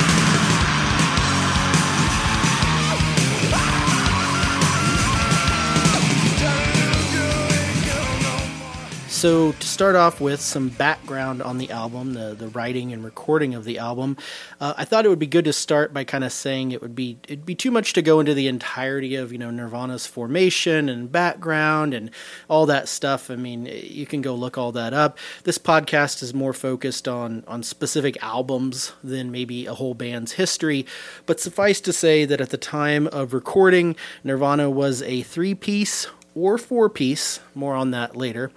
So 9.24 9.54
to 9.54 9.68
start 9.68 9.96
off 9.96 10.20
with 10.20 10.42
some 10.42 10.68
background 10.68 11.42
on 11.42 11.58
the 11.58 11.72
album, 11.72 12.14
the 12.14 12.36
the 12.36 12.50
writing 12.50 12.92
and 12.92 13.06
recording 13.06 13.56
of 13.56 13.64
the 13.64 13.78
album, 13.78 14.18
uh, 14.60 14.74
I 14.76 14.84
thought 14.84 15.06
it 15.06 15.08
would 15.08 15.18
be 15.18 15.28
good 15.28 15.46
to 15.46 15.54
start 15.54 15.94
by 15.94 16.04
kind 16.04 16.26
of 16.26 16.34
saying 16.34 16.74
it 16.74 16.82
would 16.82 16.94
be 16.94 17.20
it'd 17.30 17.46
be 17.46 17.56
too 17.56 17.72
much 17.72 17.94
to 17.94 18.02
go 18.02 18.20
into 18.20 18.34
the 18.34 18.50
entirety 18.50 19.16
of 19.16 19.32
you 19.32 19.38
know 19.38 19.50
Nirvana's 19.50 20.06
formation 20.06 20.90
and 20.90 21.10
background 21.10 21.94
and 21.94 22.12
all 22.50 22.66
that 22.66 22.90
stuff. 22.90 23.32
I 23.32 23.38
mean, 23.38 23.66
you 23.66 24.06
can 24.06 24.22
go 24.22 24.36
look 24.36 24.58
all 24.58 24.74
that 24.74 24.94
up. 24.94 25.18
This 25.46 25.58
podcast 25.58 26.22
is 26.22 26.34
more 26.34 26.52
focused 26.52 27.08
on 27.08 27.46
on 27.48 27.64
specific 27.64 28.22
albums 28.22 28.92
than 29.06 29.32
maybe 29.32 29.68
a 29.68 29.74
whole 29.74 29.94
band's 29.94 30.34
history, 30.34 30.86
but 31.26 31.40
suffice 31.40 31.80
to 31.80 31.94
say 31.94 32.26
that 32.26 32.42
at 32.42 32.50
the 32.50 32.58
time 32.58 33.08
of 33.08 33.34
recording, 33.34 33.96
Nirvana 34.26 34.70
was 34.70 35.02
a 35.04 35.22
three 35.22 35.56
piece 35.56 36.08
or 36.36 36.58
four 36.58 36.90
piece, 36.90 37.40
more 37.54 37.76
on 37.76 37.92
that 37.92 38.16
later, 38.16 38.52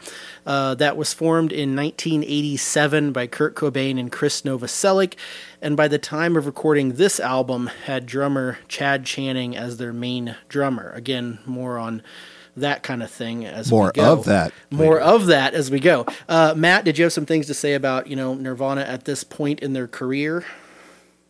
uh, 0.47 0.75
that 0.77 0.97
was 0.97 1.13
formed 1.13 1.53
in 1.53 1.77
1987 1.77 3.13
by 3.13 3.27
Kurt 3.27 3.55
Cobain 3.55 3.99
and 3.99 4.11
Chris 4.11 4.43
Novoselic, 4.43 5.15
and 5.61 5.77
by 5.77 5.89
the 5.89 5.99
time 5.99 6.37
of 6.37 6.47
recording 6.47 6.95
this 6.95 7.21
album, 7.21 7.69
had 7.87 8.07
drummer 8.07 8.59
Chad 8.69 9.05
Channing 9.05 9.57
as 9.57 9.77
their 9.77 9.93
main 9.93 10.37
drummer. 10.49 10.91
Again, 10.93 11.39
more 11.47 11.79
on 11.79 12.03
that 12.57 12.83
kind 12.83 13.03
of 13.03 13.11
thing 13.11 13.45
as 13.45 13.71
More 13.71 13.93
we 13.95 14.01
go. 14.01 14.13
of 14.15 14.25
that 14.25 14.53
More 14.71 14.99
of 14.99 15.27
that 15.27 15.53
as 15.53 15.71
we 15.71 15.79
go. 15.79 16.07
Uh, 16.29 16.55
Matt, 16.57 16.85
did 16.87 16.97
you 16.97 17.05
have 17.05 17.13
some 17.13 17.27
things 17.27 17.47
to 17.49 17.55
say 17.55 17.75
about 17.75 18.07
you 18.07 18.17
know 18.17 18.35
Nirvana 18.35 18.81
at 18.81 19.05
this 19.05 19.25
point 19.25 19.61
in 19.61 19.75
their 19.75 19.87
career? 19.87 20.45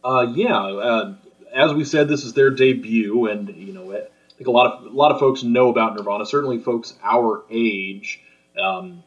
Uh, 0.05 0.33
yeah, 0.35 0.57
uh, 0.57 1.15
as 1.53 1.73
we 1.73 1.85
said, 1.85 2.07
this 2.07 2.25
is 2.25 2.35
their 2.35 2.51
debut, 2.51 3.27
and 3.27 3.55
you 3.57 3.73
know, 3.73 3.91
I 4.37 4.38
think 4.38 4.49
a 4.49 4.51
lot 4.51 4.66
of 4.66 4.92
a 4.92 4.94
lot 4.94 5.12
of 5.12 5.18
folks 5.18 5.42
know 5.42 5.70
about 5.70 5.96
Nirvana. 5.96 6.27
Certainly, 6.27 6.59
folks 6.59 6.92
our 7.03 7.44
age. 7.51 8.20
Um, 8.62 9.03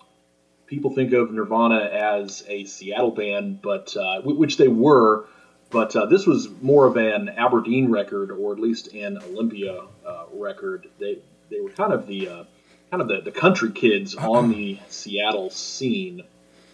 people 0.66 0.96
think 0.96 1.14
of 1.14 1.32
Nirvana 1.32 1.82
as 1.82 2.44
a 2.48 2.66
Seattle 2.66 3.12
band, 3.12 3.62
but 3.62 3.96
uh, 3.96 4.22
wh- 4.22 4.40
which 4.40 4.58
they 4.58 4.68
were. 4.68 5.26
But 5.70 5.96
uh, 5.96 6.08
this 6.08 6.26
was 6.26 6.50
more 6.64 6.88
of 6.88 6.98
an 6.98 7.30
Aberdeen 7.30 7.92
record, 7.92 8.32
or 8.32 8.54
at 8.54 8.60
least 8.60 8.94
an 8.96 9.20
Olympia 9.20 9.84
uh, 10.04 10.24
record. 10.34 10.88
They 11.00 11.20
they 11.52 11.62
were 11.62 11.70
kind 11.70 11.94
of 11.94 12.08
the 12.08 12.28
uh, 12.28 12.44
kind 12.90 13.02
of 13.04 13.08
the, 13.08 13.22
the 13.22 13.32
country 13.32 13.72
kids 13.72 14.16
on 14.16 14.50
the 14.56 14.80
Seattle 14.90 15.52
scene. 15.52 16.24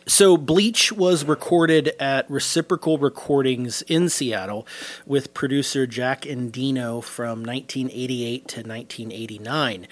So 0.07 0.37
Bleach 0.37 0.91
was 0.91 1.25
recorded 1.25 1.93
at 1.99 2.29
Reciprocal 2.29 2.99
Recordings 2.99 3.81
in 3.83 4.07
Seattle 4.07 4.67
with 5.07 5.33
producer 5.33 5.87
Jack 5.87 6.21
Endino 6.21 7.03
from 7.03 7.43
1988 7.43 8.47
to 8.49 8.57
1989. 8.57 9.87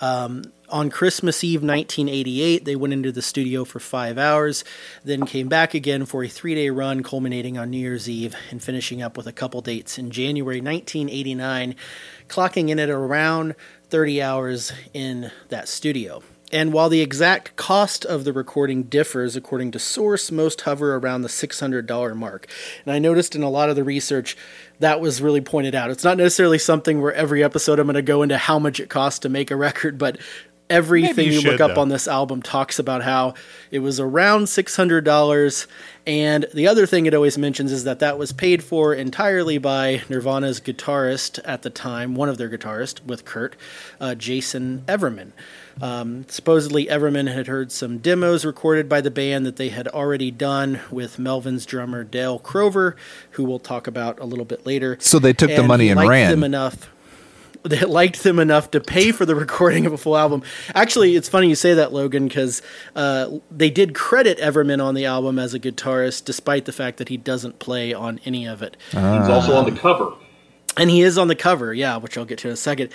Um, 0.00 0.42
on 0.68 0.90
Christmas 0.90 1.44
Eve 1.44 1.62
1988, 1.62 2.64
they 2.64 2.74
went 2.74 2.92
into 2.92 3.12
the 3.12 3.22
studio 3.22 3.64
for 3.64 3.78
five 3.78 4.18
hours, 4.18 4.64
then 5.04 5.26
came 5.26 5.46
back 5.46 5.74
again 5.74 6.06
for 6.06 6.24
a 6.24 6.28
three 6.28 6.56
day 6.56 6.70
run, 6.70 7.04
culminating 7.04 7.56
on 7.56 7.70
New 7.70 7.78
Year's 7.78 8.08
Eve 8.08 8.34
and 8.50 8.60
finishing 8.60 9.00
up 9.00 9.16
with 9.16 9.28
a 9.28 9.32
couple 9.32 9.60
dates 9.60 9.96
in 9.96 10.10
January 10.10 10.60
1989, 10.60 11.76
clocking 12.26 12.68
in 12.68 12.80
at 12.80 12.90
around 12.90 13.54
30 13.90 14.20
hours 14.20 14.72
in 14.92 15.30
that 15.50 15.68
studio. 15.68 16.20
And 16.52 16.72
while 16.72 16.90
the 16.90 17.00
exact 17.00 17.56
cost 17.56 18.04
of 18.04 18.24
the 18.24 18.32
recording 18.32 18.84
differs 18.84 19.36
according 19.36 19.70
to 19.72 19.78
source, 19.78 20.30
most 20.30 20.60
hover 20.60 20.94
around 20.96 21.22
the 21.22 21.28
$600 21.28 22.14
mark. 22.14 22.46
And 22.84 22.92
I 22.92 22.98
noticed 22.98 23.34
in 23.34 23.42
a 23.42 23.50
lot 23.50 23.70
of 23.70 23.76
the 23.76 23.84
research 23.84 24.36
that 24.78 25.00
was 25.00 25.22
really 25.22 25.40
pointed 25.40 25.74
out. 25.74 25.90
It's 25.90 26.04
not 26.04 26.18
necessarily 26.18 26.58
something 26.58 27.00
where 27.00 27.14
every 27.14 27.42
episode 27.42 27.78
I'm 27.78 27.86
going 27.86 27.94
to 27.94 28.02
go 28.02 28.22
into 28.22 28.36
how 28.36 28.58
much 28.58 28.80
it 28.80 28.90
costs 28.90 29.20
to 29.20 29.28
make 29.28 29.50
a 29.50 29.56
record, 29.56 29.96
but 29.96 30.18
everything 30.72 31.26
you 31.26 31.40
you, 31.40 31.50
look 31.50 31.60
up 31.60 31.74
though. 31.74 31.80
on 31.80 31.88
this 31.88 32.08
album 32.08 32.40
talks 32.40 32.78
about 32.78 33.02
how 33.02 33.34
it 33.70 33.80
was 33.80 34.00
around 34.00 34.44
$600 34.44 35.66
and 36.06 36.46
the 36.54 36.66
other 36.66 36.86
thing 36.86 37.04
it 37.04 37.14
always 37.14 37.36
mentions 37.36 37.70
is 37.72 37.84
that 37.84 37.98
that 37.98 38.18
was 38.18 38.32
paid 38.32 38.64
for 38.64 38.94
entirely 38.94 39.58
by 39.58 40.00
nirvana's 40.08 40.60
guitarist 40.60 41.38
at 41.44 41.60
the 41.60 41.68
time 41.68 42.14
one 42.14 42.30
of 42.30 42.38
their 42.38 42.48
guitarists 42.48 43.04
with 43.04 43.24
kurt 43.26 43.54
uh, 44.00 44.14
jason 44.14 44.82
everman 44.86 45.32
um, 45.82 46.24
supposedly 46.28 46.86
everman 46.86 47.32
had 47.32 47.46
heard 47.46 47.70
some 47.70 47.98
demos 47.98 48.44
recorded 48.44 48.88
by 48.88 49.00
the 49.00 49.10
band 49.10 49.44
that 49.44 49.56
they 49.56 49.68
had 49.68 49.86
already 49.88 50.30
done 50.30 50.80
with 50.90 51.18
Melvins 51.18 51.66
drummer 51.66 52.04
dale 52.04 52.38
crover 52.38 52.96
who 53.32 53.44
we'll 53.44 53.58
talk 53.58 53.86
about 53.86 54.18
a 54.18 54.24
little 54.24 54.46
bit 54.46 54.64
later 54.64 54.96
So 55.00 55.18
they 55.18 55.34
took 55.34 55.50
the 55.50 55.62
money 55.62 55.88
and 55.90 55.98
liked 55.98 56.08
ran. 56.08 56.30
them 56.30 56.44
enough 56.44 56.88
they 57.62 57.80
liked 57.80 58.22
them 58.22 58.38
enough 58.38 58.70
to 58.72 58.80
pay 58.80 59.12
for 59.12 59.24
the 59.24 59.34
recording 59.44 59.86
of 59.86 59.92
a 59.92 59.98
full 59.98 60.16
album. 60.16 60.42
Actually, 60.74 61.14
it's 61.16 61.28
funny 61.28 61.48
you 61.48 61.54
say 61.54 61.74
that, 61.74 61.92
Logan, 61.92 62.26
because 62.26 62.62
uh, 62.96 63.38
they 63.50 63.70
did 63.70 63.94
credit 63.94 64.38
Everman 64.38 64.84
on 64.84 64.94
the 64.94 65.06
album 65.06 65.38
as 65.38 65.54
a 65.54 65.60
guitarist, 65.60 66.24
despite 66.24 66.64
the 66.64 66.72
fact 66.72 66.98
that 66.98 67.08
he 67.08 67.16
doesn't 67.16 67.58
play 67.58 67.94
on 67.94 68.20
any 68.24 68.46
of 68.46 68.62
it. 68.62 68.76
He's 68.90 68.98
also 68.98 69.54
on 69.54 69.72
the 69.72 69.78
cover. 69.78 70.12
And 70.74 70.88
he 70.88 71.02
is 71.02 71.18
on 71.18 71.28
the 71.28 71.34
cover, 71.34 71.74
yeah, 71.74 71.98
which 71.98 72.16
I'll 72.16 72.24
get 72.24 72.38
to 72.38 72.48
in 72.48 72.54
a 72.54 72.56
second. 72.56 72.90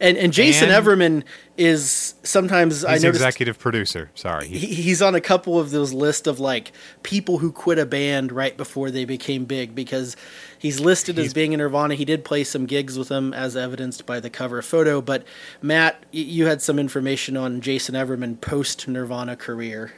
And 0.00 0.16
and 0.16 0.32
Jason 0.32 0.70
And- 0.70 0.82
Everman 0.86 1.24
is 1.58 2.14
sometimes 2.22 2.86
I 2.86 2.94
He's 2.94 3.02
noticed 3.02 3.20
executive 3.22 3.58
producer. 3.58 4.10
Sorry. 4.14 4.48
He- 4.48 4.58
he- 4.58 4.74
he's 4.82 5.02
on 5.02 5.14
a 5.14 5.20
couple 5.20 5.58
of 5.60 5.70
those 5.70 5.92
lists 5.92 6.26
of 6.26 6.40
like 6.40 6.72
people 7.02 7.36
who 7.38 7.52
quit 7.52 7.78
a 7.78 7.84
band 7.84 8.32
right 8.32 8.56
before 8.56 8.90
they 8.90 9.04
became 9.04 9.44
big 9.44 9.74
because 9.74 10.16
he's 10.58 10.80
listed 10.80 11.18
as 11.18 11.34
being 11.34 11.52
in 11.52 11.58
Nirvana. 11.58 11.96
He 11.96 12.06
did 12.06 12.24
play 12.24 12.44
some 12.44 12.64
gigs 12.64 12.96
with 12.98 13.08
them 13.08 13.34
as 13.34 13.56
evidenced 13.58 14.06
by 14.06 14.20
the 14.20 14.30
cover 14.30 14.62
photo. 14.62 15.02
But 15.02 15.24
Matt, 15.60 16.02
you 16.10 16.46
had 16.46 16.62
some 16.62 16.78
information 16.78 17.36
on 17.36 17.60
Jason 17.60 17.94
Everman 17.94 18.40
post 18.40 18.88
Nirvana 18.88 19.36
career. 19.36 19.92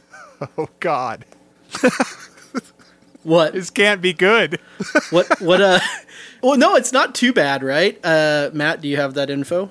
oh 0.58 0.68
God, 0.80 1.24
What? 3.22 3.52
this 3.54 3.70
can't 3.70 4.02
be 4.02 4.12
good. 4.12 4.60
what? 5.10 5.40
What? 5.40 5.62
Uh. 5.62 5.80
Well, 6.44 6.58
no, 6.58 6.76
it's 6.76 6.92
not 6.92 7.14
too 7.14 7.32
bad, 7.32 7.62
right? 7.62 7.98
Uh, 8.04 8.50
Matt, 8.52 8.82
do 8.82 8.88
you 8.88 8.98
have 8.98 9.14
that 9.14 9.30
info? 9.30 9.70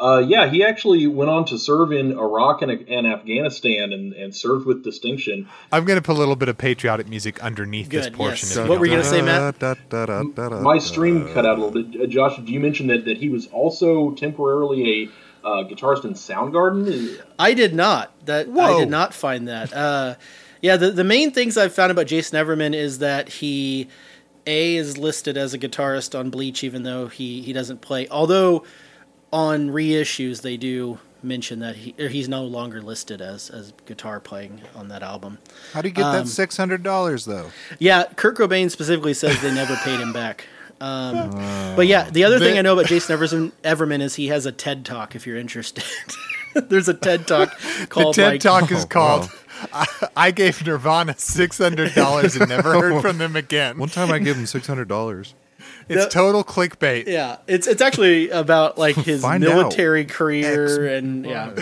Uh, 0.00 0.18
yeah, 0.18 0.50
he 0.50 0.64
actually 0.64 1.06
went 1.06 1.30
on 1.30 1.44
to 1.44 1.56
serve 1.56 1.92
in 1.92 2.18
Iraq 2.18 2.60
and, 2.60 2.72
and 2.72 3.06
Afghanistan 3.06 3.92
and, 3.92 4.12
and 4.12 4.34
served 4.34 4.66
with 4.66 4.82
distinction. 4.82 5.48
I'm 5.70 5.84
going 5.84 5.96
to 5.96 6.02
put 6.02 6.16
a 6.16 6.18
little 6.18 6.34
bit 6.34 6.48
of 6.48 6.58
patriotic 6.58 7.08
music 7.08 7.40
underneath 7.40 7.88
this 7.88 8.10
portion. 8.10 8.48
yes. 8.48 8.56
if 8.56 8.68
What 8.68 8.80
were 8.80 8.86
you 8.86 8.90
gonna 8.90 9.04
say, 9.04 9.22
Matt? 9.22 9.60
Da, 9.60 9.74
da, 9.88 10.06
da, 10.06 10.22
da, 10.24 10.48
da, 10.48 10.60
My 10.60 10.78
stream 10.78 11.32
cut 11.32 11.46
out 11.46 11.56
a 11.56 11.64
little 11.64 11.82
bit. 11.82 12.02
Uh, 12.02 12.06
Josh, 12.06 12.34
did 12.34 12.48
you 12.48 12.58
mention 12.58 12.88
that, 12.88 13.04
that 13.04 13.18
he 13.18 13.28
was 13.28 13.46
also 13.46 14.10
temporarily 14.10 15.04
a 15.44 15.46
uh, 15.46 15.68
guitarist 15.68 16.04
in 16.04 16.14
Soundgarden? 16.14 17.22
I 17.38 17.54
did 17.54 17.76
not. 17.76 18.10
That 18.26 18.48
I 18.48 18.80
did 18.80 18.90
not 18.90 19.14
find 19.14 19.46
that. 19.46 19.72
Uh, 19.72 20.16
yeah, 20.62 20.76
the 20.76 20.90
the 20.90 21.04
main 21.04 21.30
things 21.30 21.56
I've 21.56 21.74
found 21.74 21.92
about 21.92 22.06
Jason 22.06 22.44
Everman 22.44 22.74
is 22.74 22.98
that 22.98 23.28
he 23.28 23.88
a 24.46 24.76
is 24.76 24.98
listed 24.98 25.36
as 25.36 25.54
a 25.54 25.58
guitarist 25.58 26.18
on 26.18 26.30
Bleach, 26.30 26.64
even 26.64 26.82
though 26.82 27.08
he 27.08 27.42
he 27.42 27.52
doesn't 27.52 27.80
play. 27.80 28.08
Although 28.08 28.64
on 29.32 29.70
reissues 29.70 30.42
they 30.42 30.56
do 30.56 30.98
mention 31.22 31.60
that 31.60 31.76
he 31.76 31.94
or 31.98 32.08
he's 32.08 32.28
no 32.28 32.44
longer 32.44 32.82
listed 32.82 33.20
as 33.20 33.48
as 33.50 33.72
guitar 33.86 34.18
playing 34.20 34.60
on 34.74 34.88
that 34.88 35.02
album. 35.02 35.38
How 35.72 35.80
do 35.82 35.88
you 35.88 35.94
get 35.94 36.04
Um, 36.04 36.12
that 36.14 36.28
six 36.28 36.56
hundred 36.56 36.82
dollars 36.82 37.24
though? 37.24 37.50
Yeah, 37.78 38.04
Kurt 38.16 38.36
Cobain 38.36 38.70
specifically 38.70 39.14
says 39.14 39.40
they 39.40 39.54
never 39.54 39.76
paid 39.76 40.00
him 40.00 40.12
back. 40.12 40.46
Um, 40.80 41.30
but 41.76 41.86
yeah, 41.86 42.10
the 42.10 42.24
other 42.24 42.40
thing 42.40 42.58
I 42.58 42.62
know 42.62 42.72
about 42.72 42.86
Jason 42.86 43.16
Everman, 43.16 43.52
Everman 43.62 44.00
is 44.02 44.16
he 44.16 44.28
has 44.28 44.46
a 44.46 44.52
TED 44.52 44.84
talk. 44.84 45.14
If 45.14 45.26
you're 45.28 45.38
interested, 45.38 45.84
there's 46.54 46.88
a 46.88 46.94
TED 46.94 47.28
talk 47.28 47.56
The 47.80 47.86
called 47.86 48.16
TED 48.16 48.32
like, 48.32 48.40
Talk 48.40 48.72
is 48.72 48.84
Oh, 48.84 48.88
called 48.88 49.30
I, 49.72 49.86
I 50.16 50.30
gave 50.30 50.64
Nirvana 50.66 51.14
six 51.18 51.58
hundred 51.58 51.94
dollars 51.94 52.36
and 52.36 52.48
never 52.48 52.72
heard 52.80 53.02
from 53.02 53.18
them 53.18 53.36
again. 53.36 53.78
One 53.78 53.88
time 53.88 54.10
I 54.10 54.18
gave 54.18 54.36
him 54.36 54.46
six 54.46 54.66
hundred 54.66 54.88
dollars. 54.88 55.34
It's 55.88 56.04
The- 56.04 56.10
total 56.10 56.42
clickbait. 56.44 57.06
Yeah, 57.06 57.36
it's 57.46 57.66
it's 57.66 57.82
actually 57.82 58.30
about 58.30 58.78
like 58.78 58.96
his 58.96 59.22
Find 59.22 59.42
military 59.42 60.04
career 60.04 60.86
and 60.86 61.24
yeah. 61.24 61.54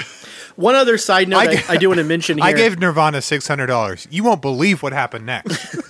One 0.56 0.74
other 0.74 0.98
side 0.98 1.28
note 1.28 1.38
I, 1.38 1.42
I 1.42 1.46
I, 1.68 1.72
g- 1.74 1.78
do 1.78 1.88
want 1.88 1.98
to 1.98 2.04
mention 2.04 2.38
here. 2.38 2.46
I 2.46 2.52
gave 2.52 2.78
Nirvana 2.78 3.22
six 3.22 3.46
hundred 3.48 3.66
dollars. 3.66 4.06
You 4.10 4.24
won't 4.24 4.42
believe 4.42 4.82
what 4.82 4.92
happened 4.92 5.26
next. 5.26 5.76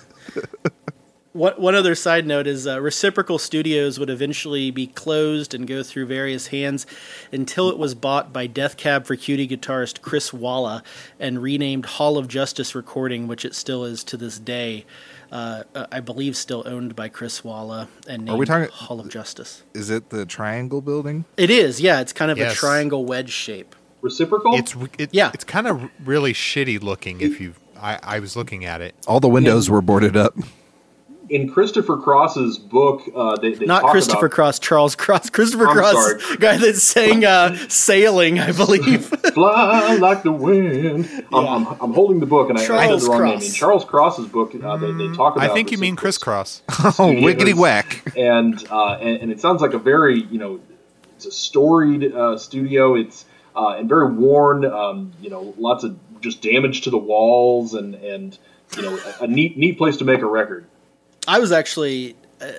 One, 1.33 1.53
one 1.53 1.75
other 1.75 1.95
side 1.95 2.27
note 2.27 2.45
is 2.45 2.67
uh, 2.67 2.81
Reciprocal 2.81 3.39
Studios 3.39 3.97
would 3.97 4.09
eventually 4.09 4.69
be 4.69 4.87
closed 4.87 5.53
and 5.53 5.65
go 5.65 5.81
through 5.81 6.07
various 6.07 6.47
hands 6.47 6.85
until 7.31 7.69
it 7.69 7.77
was 7.77 7.95
bought 7.95 8.33
by 8.33 8.47
Death 8.47 8.75
Cab 8.75 9.05
for 9.05 9.15
Cutie 9.15 9.47
guitarist 9.47 10.01
Chris 10.01 10.33
Walla 10.33 10.83
and 11.21 11.41
renamed 11.41 11.85
Hall 11.85 12.17
of 12.17 12.27
Justice 12.27 12.75
Recording, 12.75 13.27
which 13.29 13.45
it 13.45 13.55
still 13.55 13.85
is 13.85 14.03
to 14.05 14.17
this 14.17 14.39
day. 14.39 14.85
Uh, 15.31 15.63
uh, 15.73 15.87
I 15.89 16.01
believe 16.01 16.35
still 16.35 16.63
owned 16.65 16.97
by 16.97 17.07
Chris 17.07 17.41
Walla 17.45 17.87
and 18.09 18.25
named 18.25 18.37
we 18.37 18.45
talking- 18.45 18.67
Hall 18.67 18.99
of 18.99 19.07
Justice. 19.07 19.63
Is 19.73 19.89
it 19.89 20.09
the 20.09 20.25
triangle 20.25 20.81
building? 20.81 21.23
It 21.37 21.49
is, 21.49 21.79
yeah. 21.79 22.01
It's 22.01 22.11
kind 22.11 22.29
of 22.31 22.37
Yes. 22.37 22.51
a 22.51 22.55
triangle 22.57 23.05
wedge 23.05 23.31
shape. 23.31 23.73
Reciprocal? 24.01 24.55
It's 24.55 24.75
it, 24.97 25.11
Yeah. 25.13 25.31
It's 25.33 25.45
kind 25.45 25.67
of 25.67 25.89
really 26.03 26.33
shitty 26.33 26.81
looking. 26.81 27.21
If 27.21 27.39
you, 27.39 27.53
I, 27.79 27.99
I 28.03 28.19
was 28.19 28.35
looking 28.35 28.65
at 28.65 28.81
it. 28.81 28.95
All 29.07 29.21
the 29.21 29.29
windows 29.29 29.69
were 29.69 29.81
boarded 29.81 30.17
up. 30.17 30.35
In 31.31 31.49
Christopher 31.49 31.95
Cross's 31.95 32.59
book, 32.59 33.03
uh, 33.15 33.37
they, 33.37 33.53
they 33.53 33.65
Not 33.65 33.83
talk 33.83 33.91
Christopher 33.91 34.25
about 34.25 34.35
Cross, 34.35 34.59
Charles 34.59 34.95
Cross. 34.95 35.29
Christopher 35.29 35.67
I'm 35.67 35.77
Cross, 35.77 35.93
sorry. 35.93 36.37
guy 36.39 36.57
that 36.57 36.75
sang 36.75 37.23
uh, 37.23 37.55
"Sailing," 37.69 38.37
I 38.37 38.51
believe. 38.51 39.05
fly 39.33 39.95
like 39.95 40.23
the 40.23 40.33
wind. 40.33 41.09
I'm, 41.31 41.47
I'm, 41.47 41.67
I'm 41.81 41.93
holding 41.93 42.19
the 42.19 42.25
book 42.25 42.49
and 42.49 42.59
I, 42.59 42.63
I 42.63 42.65
said 42.65 42.99
the 42.99 43.07
wrong 43.07 43.23
name. 43.23 43.31
Cross. 43.31 43.47
In 43.47 43.53
Charles 43.53 43.85
Cross's 43.85 44.27
book, 44.27 44.53
uh, 44.53 44.75
they, 44.75 44.91
they 44.91 45.07
talk 45.15 45.37
about. 45.37 45.49
I 45.49 45.53
think 45.53 45.71
you 45.71 45.77
mean 45.77 45.95
Reciprocal 45.95 46.43
crisscross. 46.43 46.61
Oh, 46.69 46.91
Studios. 46.91 47.23
wiggity 47.23 47.53
whack. 47.53 48.13
and, 48.17 48.61
uh, 48.69 48.95
and 48.95 49.21
and 49.21 49.31
it 49.31 49.39
sounds 49.39 49.61
like 49.61 49.73
a 49.73 49.79
very 49.79 50.21
you 50.21 50.37
know 50.37 50.59
it's 51.15 51.25
a 51.25 51.31
storied 51.31 52.13
uh, 52.13 52.37
studio. 52.37 52.95
It's 52.95 53.23
uh, 53.55 53.75
and 53.77 53.87
very 53.87 54.13
worn. 54.13 54.65
Um, 54.65 55.13
you 55.21 55.29
know, 55.29 55.53
lots 55.57 55.85
of 55.85 55.97
just 56.19 56.41
damage 56.41 56.81
to 56.81 56.89
the 56.89 56.97
walls 56.97 57.73
and 57.73 57.95
and 57.95 58.37
you 58.75 58.81
know 58.81 58.99
a, 59.21 59.23
a 59.23 59.27
neat 59.27 59.57
neat 59.57 59.77
place 59.77 59.95
to 59.97 60.05
make 60.05 60.19
a 60.19 60.25
record. 60.25 60.65
I 61.27 61.39
was 61.39 61.51
actually, 61.51 62.15
uh, 62.41 62.51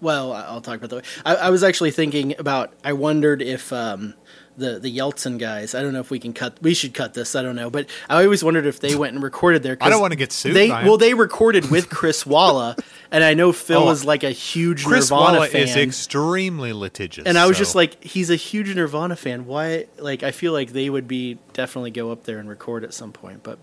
well, 0.00 0.32
I'll 0.32 0.60
talk 0.60 0.76
about 0.82 0.90
that. 0.90 1.04
I, 1.26 1.34
I 1.36 1.50
was 1.50 1.62
actually 1.62 1.90
thinking 1.90 2.34
about. 2.38 2.72
I 2.84 2.92
wondered 2.94 3.42
if 3.42 3.72
um, 3.72 4.14
the 4.56 4.78
the 4.78 4.96
Yeltsin 4.96 5.38
guys. 5.38 5.74
I 5.74 5.82
don't 5.82 5.92
know 5.92 6.00
if 6.00 6.10
we 6.10 6.18
can 6.18 6.32
cut. 6.32 6.58
We 6.62 6.72
should 6.74 6.94
cut 6.94 7.14
this. 7.14 7.34
I 7.36 7.42
don't 7.42 7.56
know, 7.56 7.68
but 7.70 7.88
I 8.08 8.22
always 8.24 8.42
wondered 8.42 8.66
if 8.66 8.80
they 8.80 8.94
went 8.96 9.14
and 9.14 9.22
recorded 9.22 9.62
there. 9.62 9.76
'cause 9.76 9.86
I 9.86 9.90
don't 9.90 10.00
wanna 10.00 10.16
get 10.16 10.32
sued 10.32 10.54
They 10.54 10.68
well, 10.70 10.96
they 10.96 11.14
recorded 11.14 11.70
with 11.70 11.90
Chris 11.90 12.24
Walla, 12.24 12.76
and 13.10 13.22
I 13.22 13.34
know 13.34 13.52
Phil 13.52 13.82
Oh, 13.88 13.90
is 13.90 14.04
like 14.04 14.22
a 14.24 14.30
huge 14.30 14.84
Chris 14.84 15.10
Nirvana 15.10 15.38
Walla 15.38 15.46
fan. 15.48 15.62
is 15.62 15.76
extremely 15.76 16.72
litigious. 16.72 17.26
and 17.26 17.36
I 17.38 17.46
was 17.46 17.56
so- 17.56 17.62
just 17.62 17.74
like, 17.74 18.02
he's 18.02 18.30
a 18.30 18.36
huge 18.36 18.74
Nirvana 18.74 19.16
fan. 19.16 19.46
Why? 19.46 19.86
Like, 19.98 20.22
I 20.22 20.30
feel 20.30 20.52
like 20.52 20.72
they 20.72 20.88
would 20.88 21.06
be 21.08 21.38
definitely 21.52 21.90
go 21.90 22.10
up 22.12 22.24
there 22.24 22.38
and 22.38 22.48
record 22.48 22.84
at 22.84 22.94
some 22.94 23.12
point. 23.12 23.42
But 23.42 23.58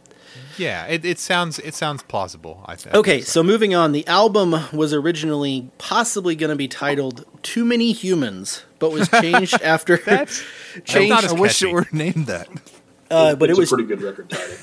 yeah, 0.57 0.85
it, 0.85 1.05
it 1.05 1.19
sounds 1.19 1.59
it 1.59 1.73
sounds 1.73 2.03
plausible. 2.03 2.63
I 2.65 2.75
think. 2.75 2.95
okay, 2.95 3.21
so 3.21 3.43
moving 3.43 3.75
on. 3.75 3.91
The 3.91 4.07
album 4.07 4.55
was 4.71 4.93
originally 4.93 5.69
possibly 5.77 6.35
going 6.35 6.49
to 6.49 6.55
be 6.55 6.67
titled 6.67 7.25
"Too 7.41 7.65
Many 7.65 7.91
Humans," 7.91 8.63
but 8.79 8.91
was 8.91 9.09
changed 9.21 9.61
after 9.61 9.97
changed. 10.85 11.09
not 11.09 11.23
as 11.23 11.33
I 11.33 11.39
wish 11.39 11.61
it 11.61 11.71
were 11.71 11.87
named 11.91 12.27
that. 12.27 12.47
uh, 13.11 13.35
but 13.35 13.49
it's 13.49 13.57
it 13.57 13.61
was 13.61 13.71
a 13.71 13.75
pretty 13.75 13.87
good 13.87 14.01
record 14.01 14.29
title. 14.29 14.55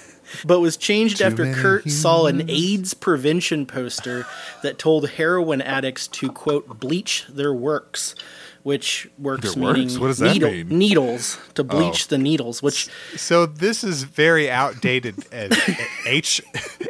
but 0.45 0.61
was 0.61 0.77
changed 0.77 1.21
after 1.21 1.45
many 1.45 1.61
Kurt 1.61 1.91
saw 1.91 2.27
an 2.27 2.49
AIDS 2.49 2.95
prevention 2.95 3.67
poster 3.67 4.27
that 4.63 4.79
told 4.79 5.11
heroin 5.11 5.61
addicts 5.61 6.09
to 6.09 6.31
quote 6.31 6.81
bleach 6.81 7.27
their 7.29 7.53
works, 7.53 8.15
which 8.63 9.09
works 9.19 9.57
meaning 9.57 9.83
works? 9.85 9.99
What 9.99 10.07
does 10.09 10.19
that 10.19 10.33
needle- 10.35 10.51
mean? 10.51 10.69
needles 10.69 11.39
to 11.55 11.65
bleach 11.65 12.07
Oh. 12.07 12.11
the 12.11 12.19
needles. 12.19 12.63
Which 12.63 12.89
So 13.17 13.47
this 13.47 13.83
is 13.85 14.05
very 14.05 14.51
outdated 14.51 15.19
uh, 15.33 15.55
H 16.07 16.41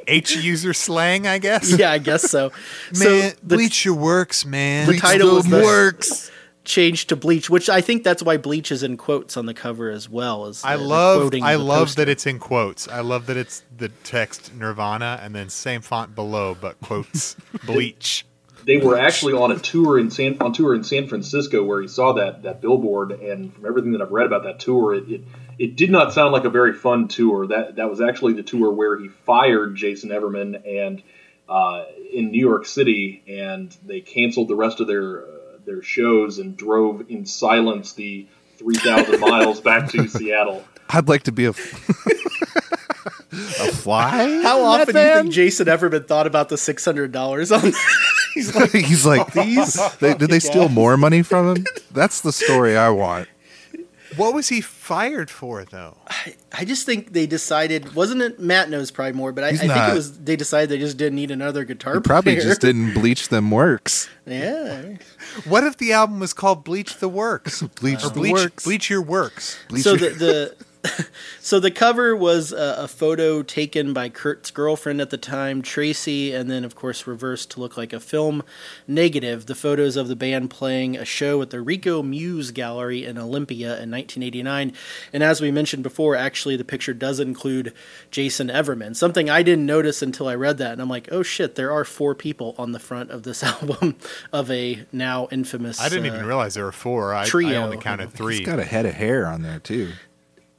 H 0.07 0.37
user 0.37 0.73
slang, 0.75 1.27
I 1.27 1.39
guess. 1.39 1.77
yeah, 1.79 1.91
I 1.93 1.99
guess 1.99 2.23
so. 2.31 2.51
Man, 2.93 2.95
so 2.95 3.09
the, 3.43 3.57
bleach 3.57 3.85
your 3.85 3.95
works, 3.95 4.45
man. 4.45 4.87
the 4.87 4.99
title 4.99 5.35
was 5.37 5.47
the- 5.47 5.61
works. 5.63 6.31
changed 6.65 7.09
to 7.09 7.17
bleach, 7.17 7.51
which 7.51 7.69
I 7.69 7.81
think 7.81 8.05
that's 8.05 8.23
why 8.23 8.37
bleach 8.37 8.71
is 8.71 8.83
in 8.85 8.97
quotes 8.97 9.37
on 9.37 9.47
the 9.47 9.55
cover 9.55 9.91
as 9.91 10.09
well. 10.09 10.47
As 10.47 10.63
I 10.65 10.77
the- 10.77 10.83
love 10.85 11.21
quoting 11.23 11.43
I 11.43 11.57
love 11.57 11.87
poster. 11.89 12.05
that 12.05 12.09
it's 12.09 12.25
in 12.27 12.39
quotes. 12.39 12.87
I 12.87 13.01
love 13.01 13.27
that 13.27 13.37
it's 13.37 13.65
the 13.77 13.89
text 14.05 14.55
Nirvana 14.55 15.19
and 15.23 15.35
then 15.35 15.49
same 15.49 15.81
font 15.81 16.15
below 16.15 16.57
but 16.61 16.81
quotes 16.81 17.35
bleach. 17.67 18.25
They 18.65 18.77
were 18.77 18.99
actually 18.99 19.33
on 19.33 19.51
a 19.51 19.59
tour 19.59 19.99
in 19.99 20.11
San 20.11 20.37
on 20.41 20.53
tour 20.53 20.75
in 20.75 20.85
San 20.85 21.09
Francisco 21.09 21.65
where 21.65 21.81
he 21.81 21.89
saw 21.89 22.15
that 22.15 22.45
that 22.45 22.61
billboard, 22.61 23.13
and 23.13 23.53
from 23.53 23.67
everything 23.67 23.93
that 23.93 24.03
I've 24.03 24.13
read 24.13 24.27
about 24.27 24.45
that 24.45 24.61
tour, 24.61 24.95
it, 24.95 25.09
it 25.09 25.25
it 25.59 25.77
did 25.77 25.91
not 25.91 26.13
sound 26.13 26.33
like 26.33 26.45
a 26.45 26.51
very 26.51 26.73
fun 26.73 27.09
tour. 27.09 27.47
That 27.47 27.77
that 27.77 27.91
was 27.91 28.01
actually 28.01 28.35
the 28.35 28.43
tour 28.43 28.71
where 28.71 28.99
he 28.99 29.09
fired 29.09 29.77
Jason 29.77 30.11
Everman 30.11 30.63
and 30.67 31.03
uh, 31.49 31.85
in 32.13 32.31
New 32.31 32.41
York 32.41 32.67
City, 32.67 33.23
and 33.29 33.77
they 33.85 34.01
canceled 34.01 34.49
the 34.49 34.55
rest 34.55 34.81
of 34.81 34.87
their 34.87 35.23
uh, 35.23 35.27
their 35.65 35.83
shows 35.83 36.39
and 36.39 36.57
drove 36.57 37.11
in 37.11 37.27
silence 37.27 37.93
the 37.93 38.27
three 38.59 38.77
thousand 38.77 39.21
miles 39.21 39.61
back 39.61 39.91
to 39.91 40.09
Seattle. 40.09 40.65
I'd 40.89 41.09
like 41.09 41.25
to 41.25 41.33
be 41.33 41.47
a, 41.47 41.53
a 43.33 43.73
fly. 43.73 44.41
How 44.43 44.63
often 44.63 44.95
do 44.95 45.01
you 45.01 45.15
think 45.23 45.33
Jason 45.33 45.67
Everman 45.67 46.07
thought 46.07 46.27
about 46.27 46.49
the 46.49 46.59
six 46.59 46.85
hundred 46.85 47.13
dollars 47.13 47.51
on? 47.51 47.61
He's 48.35 48.55
like, 48.55 48.71
he's 48.73 49.05
like 49.05 49.33
these. 49.35 49.75
They, 49.99 50.15
did 50.15 50.31
they 50.31 50.39
steal 50.41 50.71
more 50.71 50.97
money 50.97 51.21
from 51.23 51.55
him? 51.57 51.67
That's 51.91 52.23
the 52.23 52.33
story 52.33 52.79
I 52.79 52.89
want. 52.89 53.29
What 54.17 54.33
was 54.35 54.49
he 54.49 54.61
fired 54.63 55.31
for 55.31 55.65
though? 55.67 55.97
I 56.53 56.65
just 56.65 56.87
think 56.87 57.13
they 57.13 57.27
decided. 57.27 57.95
Wasn't 57.95 58.21
it 58.23 58.39
Matt 58.41 58.71
knows 58.71 58.91
probably 58.91 59.13
more, 59.13 59.33
but 59.33 59.45
I, 59.45 59.49
I 59.49 59.57
think 59.57 59.73
it 59.73 59.95
was 59.95 60.19
they 60.19 60.37
decided 60.37 60.71
they 60.71 60.79
just 60.79 60.97
didn't 60.97 61.17
need 61.17 61.31
another 61.31 61.65
guitar 61.65 61.95
He 61.95 62.01
probably 62.01 62.35
player. 62.35 62.45
just 62.47 62.61
didn't 62.63 62.95
bleach 62.95 63.29
them 63.29 63.51
works. 63.51 64.09
Yeah. 64.27 64.97
What 65.47 65.65
if 65.65 65.77
the 65.79 65.93
album 65.93 66.19
was 66.21 66.33
called 66.35 66.65
Bleach 66.65 66.97
the 66.99 67.09
Works? 67.09 67.63
Bleach 67.81 68.03
or 68.05 68.09
the 68.09 68.15
bleach, 68.15 68.33
Works. 68.33 68.65
Bleach 68.65 68.89
your 68.91 69.03
works. 69.03 69.59
Bleach 69.69 69.83
so 69.85 69.95
your- 69.95 70.11
the 70.11 70.15
the 70.17 70.57
so 71.41 71.61
the 71.61 71.71
cover 71.71 72.15
was 72.17 72.53
a, 72.53 72.77
a 72.79 72.89
photo 72.89 73.43
taken 73.43 73.93
by 73.93 74.09
Kurt's 74.09 74.51
girlfriend 74.51 75.01
at 75.01 75.11
the 75.11 75.19
time, 75.19 75.63
Tracy, 75.63 76.33
and 76.33 76.51
then 76.51 76.65
of 76.65 76.75
course 76.75 77.07
reversed 77.07 77.51
to 77.53 77.61
look 77.61 77.77
like 77.77 77.93
a 77.93 78.01
film 78.01 78.43
negative. 78.87 79.47
The 79.47 79.55
photos 79.55 79.97
of 79.97 80.09
the 80.09 80.17
band 80.17 80.51
playing 80.51 80.97
a 80.97 81.05
show 81.05 81.41
at 81.43 81.51
the 81.51 81.59
Reko 81.59 82.07
Muse 82.07 82.51
Gallery 82.51 83.05
in 83.05 83.17
Olympia 83.17 83.81
in 83.81 83.91
1989, 83.91 84.73
and 85.13 85.23
as 85.23 85.41
we 85.41 85.51
mentioned 85.51 85.83
before, 85.83 86.17
actually 86.17 86.57
the 86.57 86.65
picture 86.65 86.95
does 86.95 87.21
include 87.21 87.73
Jason 88.11 88.49
Everman. 88.49 88.97
Something 88.97 89.31
I 89.31 89.43
didn't 89.43 89.67
notice 89.67 90.03
until 90.03 90.29
I 90.29 90.35
read 90.35 90.59
that, 90.59 90.73
and 90.73 90.83
I'm 90.83 90.89
like, 90.89 91.09
oh 91.13 91.23
shit, 91.23 91.55
there 91.55 91.71
are 91.71 91.85
four 91.85 92.15
people 92.15 92.55
on 92.59 92.73
the 92.73 92.81
front 92.81 93.11
of 93.11 93.23
this 93.23 93.43
album 93.43 93.97
of 94.33 94.51
a 94.51 94.85
now 94.93 95.29
infamous. 95.31 95.81
I 95.81 95.89
didn't 95.89 96.11
uh, 96.11 96.15
even 96.15 96.27
realize 96.27 96.55
there 96.55 96.65
were 96.65 96.73
four. 96.73 97.15
I, 97.15 97.25
I 97.25 97.55
only 97.57 97.77
counted 97.77 98.13
three. 98.13 98.39
He's 98.39 98.47
got 98.47 98.59
a 98.59 98.65
head 98.65 98.87
of 98.87 98.95
hair 98.95 99.27
on 99.27 99.43
there 99.43 99.61
too. 99.61 99.93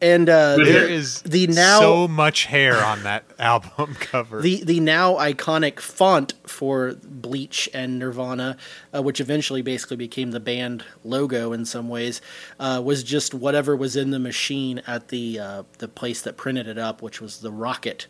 And 0.03 0.27
uh, 0.27 0.57
There 0.57 0.65
There 0.65 0.87
the- 0.87 0.93
is 0.93 1.21
the 1.21 1.47
now 1.47 1.79
so 1.79 2.07
much 2.09 2.45
hair 2.45 2.83
on 2.83 3.03
that 3.03 3.23
album 3.39 3.95
cover. 3.99 4.41
the 4.41 4.61
the 4.63 4.79
now 4.81 5.13
iconic 5.15 5.79
font 5.79 6.33
for 6.45 6.95
Bleach 7.03 7.69
and 7.73 7.97
Nirvana, 7.99 8.57
uh, 8.93 9.01
which 9.01 9.21
eventually 9.21 9.61
basically 9.61 9.95
became 9.97 10.31
the 10.31 10.41
band 10.41 10.83
logo 11.05 11.53
in 11.53 11.63
some 11.65 11.87
ways, 11.87 12.19
uh, 12.59 12.81
was 12.83 13.01
just 13.03 13.33
whatever 13.33 13.75
was 13.77 13.95
in 13.95 14.11
the 14.11 14.19
machine 14.19 14.81
at 14.85 15.07
the 15.07 15.39
uh, 15.39 15.63
the 15.77 15.87
place 15.87 16.21
that 16.23 16.35
printed 16.35 16.67
it 16.67 16.77
up, 16.77 17.01
which 17.01 17.21
was 17.21 17.39
the 17.39 17.51
Rocket, 17.51 18.05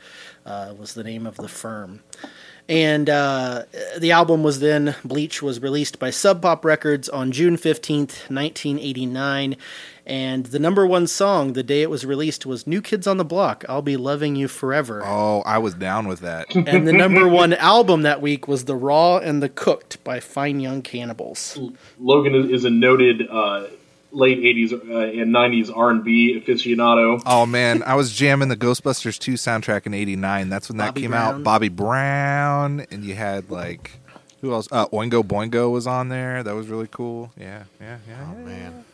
uh, 0.48 0.74
was 0.78 0.96
the 0.96 1.04
name 1.04 1.28
of 1.28 1.36
the 1.38 1.48
firm. 1.48 2.02
And 2.70 3.10
uh, 3.10 3.64
the 3.98 4.12
album 4.12 4.42
was 4.42 4.60
then 4.60 4.96
Bleach 5.04 5.42
was 5.42 5.62
released 5.62 6.00
by 6.00 6.12
Sub 6.12 6.42
Pop 6.42 6.64
Records 6.64 7.10
on 7.10 7.32
June 7.32 7.58
fifteenth, 7.58 8.30
nineteen 8.30 8.80
eighty 8.80 9.06
nine. 9.06 9.58
And 10.06 10.48
the 10.48 10.60
number 10.60 10.86
one 10.86 11.08
song 11.08 11.54
the 11.54 11.64
day 11.64 11.82
it 11.82 11.90
was 11.90 12.06
released 12.06 12.46
was 12.46 12.68
New 12.68 12.82
Kids 12.82 13.08
on 13.08 13.18
the 13.18 13.24
Block, 13.24 13.64
I'll 13.70 13.82
Be 13.82 13.96
Loving 13.96 14.36
You 14.36 14.50
Forever 14.50 15.02
Oh, 15.06 15.42
I 15.46 15.60
was 15.60 15.76
down 15.76 16.08
with 16.10 16.20
that. 16.20 16.54
and 16.56 16.86
the 16.86 16.92
number 16.92 17.28
one 17.28 17.54
album 17.54 18.02
that 18.02 18.22
week 18.22 18.48
was 18.48 18.66
The 18.66 18.76
Raw 18.76 19.18
and 19.18 19.42
the 19.42 19.48
Cooked 19.48 20.04
by 20.04 20.20
Fine 20.20 20.60
Young 20.60 20.82
Cannibals. 20.82 21.58
Logan 22.00 22.36
is, 22.36 22.50
is 22.50 22.66
a 22.66 22.70
noted 22.70 23.28
uh, 23.30 23.68
late 24.14 24.40
'80s 24.40 24.72
uh, 24.74 25.22
and 25.22 25.34
'90s 25.34 25.76
R&B 25.76 26.40
aficionado. 26.40 27.22
Oh 27.26 27.46
man, 27.46 27.84
I 27.84 27.96
was 27.96 28.14
jamming 28.14 28.50
the 28.50 28.56
Ghostbusters 28.58 29.18
2 29.20 29.34
soundtrack 29.34 29.86
in 29.86 29.94
'89. 29.94 30.50
That's 30.50 30.70
when 30.70 30.78
that 30.78 30.88
Bobby 30.88 31.02
came 31.02 31.12
Brown. 31.12 31.36
out. 31.36 31.44
Bobby 31.44 31.70
Brown, 31.70 32.86
and 32.92 33.04
you 33.04 33.16
had 33.16 33.50
like 33.50 33.92
who 34.42 34.54
else? 34.54 34.68
Uh, 34.72 34.88
Oingo 34.88 35.24
Boingo 35.24 35.72
was 35.72 35.88
on 35.88 36.10
there. 36.10 36.44
That 36.44 36.56
was 36.56 36.68
really 36.68 36.88
cool. 36.90 37.32
Yeah, 37.38 37.64
yeah, 37.82 37.98
yeah. 38.08 38.28
oh 38.32 38.36
man, 38.46 38.86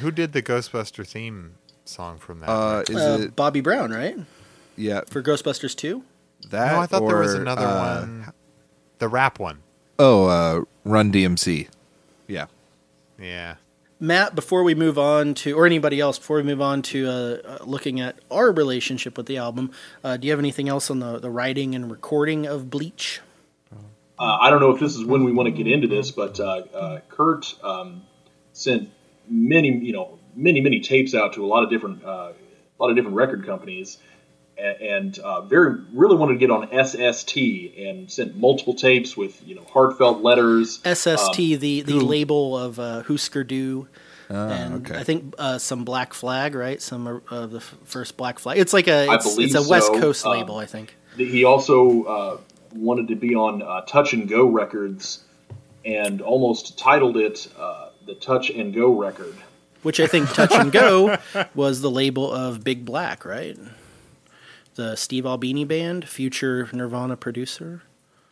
who 0.00 0.10
did 0.10 0.32
the 0.32 0.42
Ghostbuster 0.42 1.06
theme 1.06 1.54
song 1.84 2.18
from 2.18 2.40
that? 2.40 2.48
Uh, 2.48 2.82
is 2.88 2.96
Uh, 2.96 3.18
it? 3.22 3.36
Bobby 3.36 3.60
Brown, 3.60 3.90
right? 3.90 4.16
Yeah, 4.76 5.02
For 5.08 5.22
Ghostbusters 5.22 5.76
2? 5.76 6.02
that. 6.48 6.72
no, 6.72 6.80
I 6.80 6.86
thought 6.86 7.06
there 7.06 7.18
was 7.18 7.34
another 7.34 7.66
uh, 7.66 8.00
one. 8.00 8.32
The 8.98 9.08
rap 9.08 9.38
one. 9.38 9.58
Oh, 9.98 10.26
uh, 10.26 10.64
Run 10.84 11.12
DMC. 11.12 11.68
Yeah. 12.26 12.46
Yeah. 13.20 13.56
Matt, 14.02 14.34
before 14.34 14.62
we 14.62 14.74
move 14.74 14.98
on 14.98 15.34
to, 15.34 15.52
or 15.52 15.66
anybody 15.66 16.00
else, 16.00 16.18
before 16.18 16.38
we 16.38 16.42
move 16.42 16.62
on 16.62 16.80
to 16.80 17.06
uh, 17.06 17.10
uh, 17.10 17.58
looking 17.66 18.00
at 18.00 18.18
our 18.30 18.50
relationship 18.50 19.18
with 19.18 19.26
the 19.26 19.36
album, 19.36 19.72
uh, 20.02 20.16
do 20.16 20.26
you 20.26 20.32
have 20.32 20.40
anything 20.40 20.70
else 20.70 20.90
on 20.90 21.00
the, 21.00 21.18
the 21.18 21.28
writing 21.28 21.74
and 21.74 21.90
recording 21.90 22.46
of 22.46 22.70
Bleach? 22.70 23.20
Uh, 24.18 24.38
I 24.40 24.48
don't 24.48 24.60
know 24.60 24.70
if 24.70 24.80
this 24.80 24.96
is 24.96 25.04
when 25.04 25.22
we 25.24 25.32
want 25.32 25.48
to 25.48 25.50
get 25.50 25.70
into 25.70 25.86
this, 25.86 26.12
but 26.12 26.40
uh, 26.40 26.62
uh, 26.74 27.00
Kurt 27.10 27.54
um, 27.62 28.02
sent 28.54 28.88
many, 29.28 29.68
you 29.68 29.92
know, 29.92 30.18
many, 30.34 30.62
many 30.62 30.80
tapes 30.80 31.14
out 31.14 31.34
to 31.34 31.44
a 31.44 31.46
lot 31.46 31.62
of 31.62 31.68
different, 31.68 32.02
a 32.02 32.32
lot 32.78 32.88
of 32.88 32.96
different 32.96 33.16
record 33.16 33.44
companies, 33.44 33.98
and, 34.60 34.80
and 34.80 35.18
uh, 35.20 35.40
very 35.42 35.80
really 35.92 36.16
wanted 36.16 36.34
to 36.34 36.38
get 36.38 36.50
on 36.50 36.68
SST 36.84 37.36
and 37.78 38.10
sent 38.10 38.36
multiple 38.36 38.74
tapes 38.74 39.16
with, 39.16 39.46
you 39.46 39.54
know, 39.54 39.64
heartfelt 39.72 40.22
letters. 40.22 40.80
SST, 40.84 41.38
Um, 41.38 41.58
the, 41.58 41.80
the 41.82 41.96
label 42.00 42.56
of 42.58 42.78
uh, 42.78 43.02
Husker 43.02 43.44
Du. 43.44 43.88
Ah, 44.32 44.48
and 44.48 44.86
okay. 44.86 44.98
I 45.00 45.02
think 45.02 45.34
uh, 45.38 45.58
some 45.58 45.84
Black 45.84 46.14
Flag, 46.14 46.54
right? 46.54 46.80
Some 46.80 47.06
of 47.08 47.22
uh, 47.32 47.46
the 47.46 47.56
f- 47.56 47.74
first 47.84 48.16
Black 48.16 48.38
Flag. 48.38 48.58
It's 48.58 48.72
like 48.72 48.86
a 48.86 49.08
I 49.08 49.14
it's, 49.16 49.36
it's 49.38 49.54
a 49.56 49.68
West 49.68 49.88
so. 49.88 50.00
Coast 50.00 50.24
Um, 50.24 50.32
label, 50.38 50.56
I 50.56 50.66
think. 50.66 50.94
He 51.16 51.42
also 51.42 52.04
uh, 52.04 52.38
wanted 52.72 53.08
to 53.08 53.16
be 53.16 53.34
on 53.34 53.60
uh, 53.62 53.80
Touch 53.80 54.12
and 54.12 54.28
Go 54.28 54.46
Records, 54.46 55.24
and 55.84 56.20
almost 56.22 56.78
titled 56.78 57.16
it 57.16 57.48
uh, 57.58 57.88
the 58.06 58.14
Touch 58.14 58.50
and 58.50 58.72
Go 58.72 58.96
record. 58.96 59.34
Which 59.82 59.98
I 59.98 60.06
think 60.06 60.28
Touch 60.32 60.52
and 60.52 60.70
Go 60.70 61.16
was 61.56 61.80
the 61.80 61.90
label 61.90 62.30
of 62.32 62.62
Big 62.62 62.84
Black, 62.84 63.24
right? 63.24 63.58
The 64.74 64.96
Steve 64.96 65.26
Albini 65.26 65.64
band, 65.64 66.08
future 66.08 66.68
Nirvana 66.72 67.16
producer. 67.16 67.82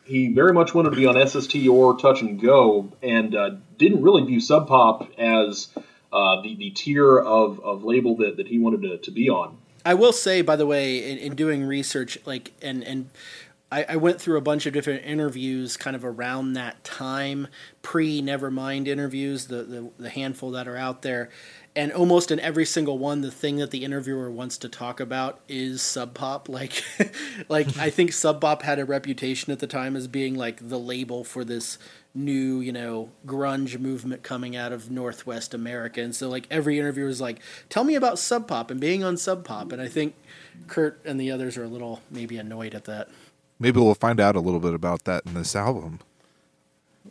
he 0.05 0.33
very 0.33 0.53
much 0.53 0.73
wanted 0.73 0.91
to 0.91 0.95
be 0.95 1.05
on 1.05 1.27
SST 1.27 1.67
or 1.67 1.97
Touch 1.97 2.21
and 2.21 2.41
Go, 2.41 2.91
and 3.03 3.35
uh, 3.35 3.51
didn't 3.77 4.01
really 4.01 4.23
view 4.23 4.39
Sub 4.39 4.67
Pop 4.67 5.07
as 5.19 5.67
uh, 6.11 6.41
the 6.41 6.55
the 6.55 6.71
tier 6.71 7.19
of, 7.19 7.59
of 7.59 7.83
label 7.83 8.15
that, 8.17 8.37
that 8.37 8.47
he 8.47 8.57
wanted 8.57 8.81
to, 8.83 8.97
to 8.97 9.11
be 9.11 9.29
on. 9.29 9.57
I 9.85 9.93
will 9.93 10.11
say, 10.13 10.41
by 10.41 10.55
the 10.55 10.65
way, 10.65 11.11
in, 11.11 11.17
in 11.17 11.35
doing 11.35 11.63
research, 11.63 12.17
like 12.25 12.53
and 12.61 12.83
and 12.83 13.09
I, 13.71 13.85
I 13.89 13.95
went 13.97 14.19
through 14.19 14.37
a 14.37 14.41
bunch 14.41 14.65
of 14.65 14.73
different 14.73 15.05
interviews 15.05 15.77
kind 15.77 15.95
of 15.95 16.03
around 16.03 16.53
that 16.53 16.83
time, 16.83 17.47
pre 17.81 18.21
Nevermind 18.21 18.87
interviews, 18.87 19.45
the, 19.47 19.63
the, 19.63 19.89
the 19.97 20.09
handful 20.09 20.51
that 20.51 20.67
are 20.67 20.77
out 20.77 21.01
there. 21.03 21.29
And 21.79 21.93
almost 21.93 22.29
in 22.29 22.41
every 22.41 22.65
single 22.65 22.97
one, 22.97 23.21
the 23.21 23.31
thing 23.31 23.55
that 23.59 23.71
the 23.71 23.85
interviewer 23.85 24.29
wants 24.29 24.57
to 24.57 24.67
talk 24.67 24.99
about 24.99 25.39
is 25.47 25.81
Sub 25.81 26.13
Pop. 26.13 26.49
Like, 26.59 26.83
like 27.47 27.77
I 27.77 27.89
think 27.89 28.11
Sub 28.11 28.41
Pop 28.41 28.63
had 28.63 28.79
a 28.79 28.85
reputation 28.85 29.53
at 29.53 29.59
the 29.59 29.67
time 29.67 29.95
as 29.95 30.05
being 30.05 30.35
like 30.35 30.67
the 30.67 30.77
label 30.77 31.23
for 31.23 31.45
this 31.45 31.77
new, 32.13 32.59
you 32.59 32.73
know, 32.73 33.11
grunge 33.25 33.79
movement 33.79 34.23
coming 34.23 34.57
out 34.57 34.73
of 34.73 34.91
Northwest 34.91 35.53
America. 35.53 36.01
And 36.01 36.13
so, 36.13 36.27
like, 36.27 36.47
every 36.51 36.77
interviewer 36.77 37.07
is 37.07 37.21
like, 37.21 37.39
tell 37.69 37.85
me 37.85 37.95
about 37.95 38.19
Sub 38.19 38.45
Pop 38.45 38.69
and 38.71 38.81
being 38.81 39.01
on 39.01 39.15
Sub 39.15 39.45
Pop. 39.45 39.71
And 39.71 39.81
I 39.81 39.87
think 39.87 40.15
Kurt 40.67 40.99
and 41.05 41.17
the 41.17 41.31
others 41.31 41.55
are 41.55 41.63
a 41.63 41.69
little 41.69 42.01
maybe 42.11 42.37
annoyed 42.37 42.75
at 42.75 42.83
that. 42.85 43.07
Maybe 43.57 43.79
we'll 43.79 43.95
find 43.95 44.19
out 44.19 44.35
a 44.35 44.41
little 44.41 44.59
bit 44.59 44.73
about 44.73 45.05
that 45.05 45.25
in 45.25 45.33
this 45.33 45.55
album. 45.55 46.01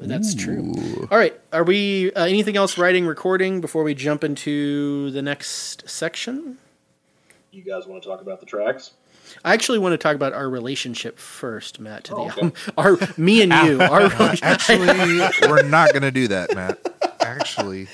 That's 0.00 0.34
true. 0.34 0.72
All 1.10 1.18
right. 1.18 1.38
Are 1.52 1.64
we 1.64 2.12
uh, 2.12 2.24
anything 2.24 2.56
else 2.56 2.78
writing, 2.78 3.06
recording 3.06 3.60
before 3.60 3.82
we 3.82 3.94
jump 3.94 4.22
into 4.24 5.10
the 5.10 5.22
next 5.22 5.88
section? 5.88 6.58
You 7.50 7.62
guys 7.62 7.86
want 7.86 8.02
to 8.02 8.08
talk 8.08 8.20
about 8.20 8.40
the 8.40 8.46
tracks? 8.46 8.92
I 9.44 9.52
actually 9.52 9.78
want 9.78 9.92
to 9.92 9.98
talk 9.98 10.14
about 10.14 10.32
our 10.32 10.48
relationship 10.48 11.18
first, 11.18 11.80
Matt. 11.80 12.04
To 12.04 12.12
the 12.12 12.16
Oh, 12.16 12.26
okay. 12.28 12.40
album, 12.42 12.52
our 12.78 12.96
me 13.16 13.42
and 13.42 13.52
you. 13.52 13.80
Our. 13.82 14.02
Actually, 14.42 14.86
we're 15.48 15.62
not 15.62 15.90
going 15.92 16.02
to 16.02 16.10
do 16.10 16.28
that, 16.28 16.54
Matt. 16.54 16.78
Actually, 17.20 17.88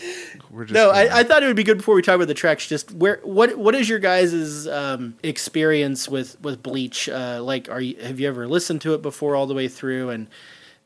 we're 0.50 0.64
just 0.64 0.74
no, 0.74 0.90
I, 0.90 1.20
I 1.20 1.22
thought 1.24 1.42
it 1.42 1.46
would 1.46 1.56
be 1.56 1.64
good 1.64 1.78
before 1.78 1.96
we 1.96 2.02
talk 2.02 2.14
about 2.14 2.28
the 2.28 2.34
tracks. 2.34 2.68
Just 2.68 2.92
where 2.92 3.18
what 3.24 3.56
what 3.56 3.74
is 3.74 3.88
your 3.88 3.98
guys' 3.98 4.68
um, 4.68 5.16
experience 5.24 6.08
with 6.08 6.40
with 6.40 6.62
Bleach? 6.62 7.08
Uh, 7.08 7.40
like, 7.42 7.68
are 7.68 7.80
you 7.80 7.96
have 7.96 8.20
you 8.20 8.28
ever 8.28 8.46
listened 8.46 8.80
to 8.82 8.94
it 8.94 9.02
before 9.02 9.34
all 9.34 9.46
the 9.46 9.54
way 9.54 9.66
through? 9.66 10.10
And 10.10 10.28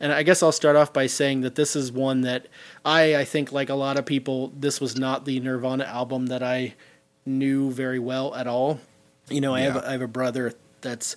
and 0.01 0.13
I 0.13 0.23
guess 0.23 0.43
I'll 0.43 0.53
start 0.53 0.77
off 0.77 0.93
by 0.93 1.07
saying 1.07 1.41
that 1.43 1.55
this 1.55 1.75
is 1.77 1.91
one 1.93 2.21
that 2.23 2.47
I 2.85 3.17
I 3.17 3.25
think 3.25 3.53
like 3.53 3.69
a 3.69 3.75
lot 3.75 3.99
of 3.99 4.07
people, 4.07 4.53
this 4.59 4.81
was 4.81 4.97
not 4.97 5.25
the 5.25 5.41
Nirvana 5.41 5.85
album 5.85 6.27
that 6.27 6.43
I 6.43 6.75
knew 7.27 7.71
very 7.71 7.99
well 7.99 8.35
at 8.35 8.47
all. 8.47 8.81
You 9.29 9.41
know, 9.41 9.55
I 9.55 9.61
have 9.61 9.75
Yeah. 9.75 9.83
a, 9.83 9.89
I 9.89 9.93
have 9.93 10.03
a 10.03 10.09
brother 10.09 10.55
that's 10.81 11.17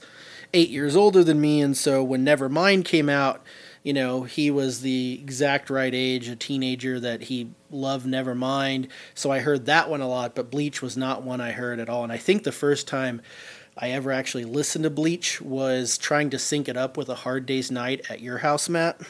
eight 0.53 0.69
years 0.69 0.95
older 0.95 1.23
than 1.23 1.39
me, 1.39 1.61
and 1.61 1.77
so 1.77 2.03
when 2.03 2.25
Nevermind 2.25 2.83
came 2.83 3.07
out, 3.07 3.41
you 3.83 3.93
know, 3.93 4.23
he 4.23 4.51
was 4.51 4.81
the 4.81 5.17
exact 5.21 5.69
right 5.69 5.93
age, 5.95 6.27
a 6.27 6.35
teenager 6.35 6.99
that 6.99 7.23
he 7.23 7.49
loved 7.71 8.05
Nevermind. 8.05 8.89
So 9.15 9.31
I 9.31 9.39
heard 9.39 9.65
that 9.65 9.89
one 9.89 10.01
a 10.01 10.07
lot, 10.07 10.35
but 10.35 10.51
Bleach 10.51 10.81
was 10.81 10.97
not 10.97 11.23
one 11.23 11.39
I 11.41 11.51
heard 11.51 11.79
at 11.79 11.89
all. 11.89 12.03
And 12.03 12.11
I 12.11 12.17
think 12.17 12.43
the 12.43 12.51
first 12.51 12.87
time 12.87 13.21
I 13.81 13.89
ever 13.89 14.11
actually 14.11 14.45
listened 14.45 14.83
to 14.83 14.91
Bleach 14.91 15.41
was 15.41 15.97
trying 15.97 16.29
to 16.29 16.39
sync 16.39 16.69
it 16.69 16.77
up 16.77 16.97
with 16.97 17.09
a 17.09 17.15
Hard 17.15 17.47
Day's 17.47 17.71
Night 17.71 18.05
at 18.11 18.21
your 18.21 18.37
house, 18.37 18.69
Matt. 18.69 19.01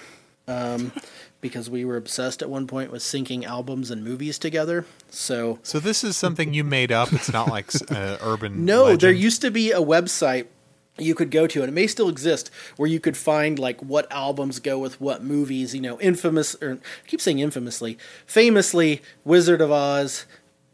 Um, 0.48 0.94
because 1.42 1.70
we 1.70 1.84
were 1.84 1.98
obsessed 1.98 2.42
at 2.42 2.50
one 2.50 2.68
point 2.68 2.92
with 2.92 3.02
syncing 3.02 3.44
albums 3.44 3.92
and 3.92 4.04
movies 4.04 4.40
together. 4.40 4.86
So 5.10 5.60
So 5.64 5.80
this 5.80 6.04
is 6.04 6.16
something 6.16 6.54
you 6.54 6.64
made 6.64 6.92
up. 6.92 7.12
It's 7.12 7.34
not 7.34 7.50
like 7.50 7.70
uh, 7.92 8.18
urban. 8.22 8.64
no, 8.66 8.84
legend. 8.84 9.02
there 9.02 9.12
used 9.12 9.42
to 9.42 9.52
be 9.52 9.72
a 9.72 9.82
website 9.82 10.46
you 10.98 11.16
could 11.16 11.32
go 11.32 11.48
to, 11.48 11.62
and 11.62 11.70
it 11.70 11.74
may 11.74 11.88
still 11.88 12.10
exist, 12.10 12.52
where 12.78 12.88
you 12.88 13.00
could 13.00 13.18
find 13.18 13.58
like 13.58 13.82
what 13.82 14.10
albums 14.12 14.60
go 14.60 14.78
with 14.78 15.02
what 15.02 15.24
movies. 15.24 15.74
You 15.74 15.82
know, 15.82 16.00
infamous 16.00 16.56
or 16.62 16.74
I 16.74 17.08
keep 17.08 17.20
saying 17.20 17.40
infamously, 17.40 17.98
famously, 18.26 19.02
Wizard 19.26 19.62
of 19.62 19.72
Oz, 19.72 20.26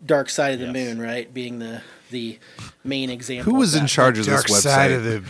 Dark 0.05 0.29
Side 0.29 0.53
of 0.55 0.59
the 0.59 0.71
Moon, 0.71 1.01
right, 1.01 1.33
being 1.33 1.59
the 1.59 1.81
the 2.11 2.39
main 2.83 3.09
example. 3.09 3.51
Who 3.53 3.59
was 3.59 3.75
of 3.75 3.81
in 3.81 3.87
charge 3.87 4.17
of 4.19 4.25
this 4.25 4.33
Dark 4.33 4.45
website? 4.47 4.61
side 4.61 4.91
of 4.91 5.03
the 5.03 5.23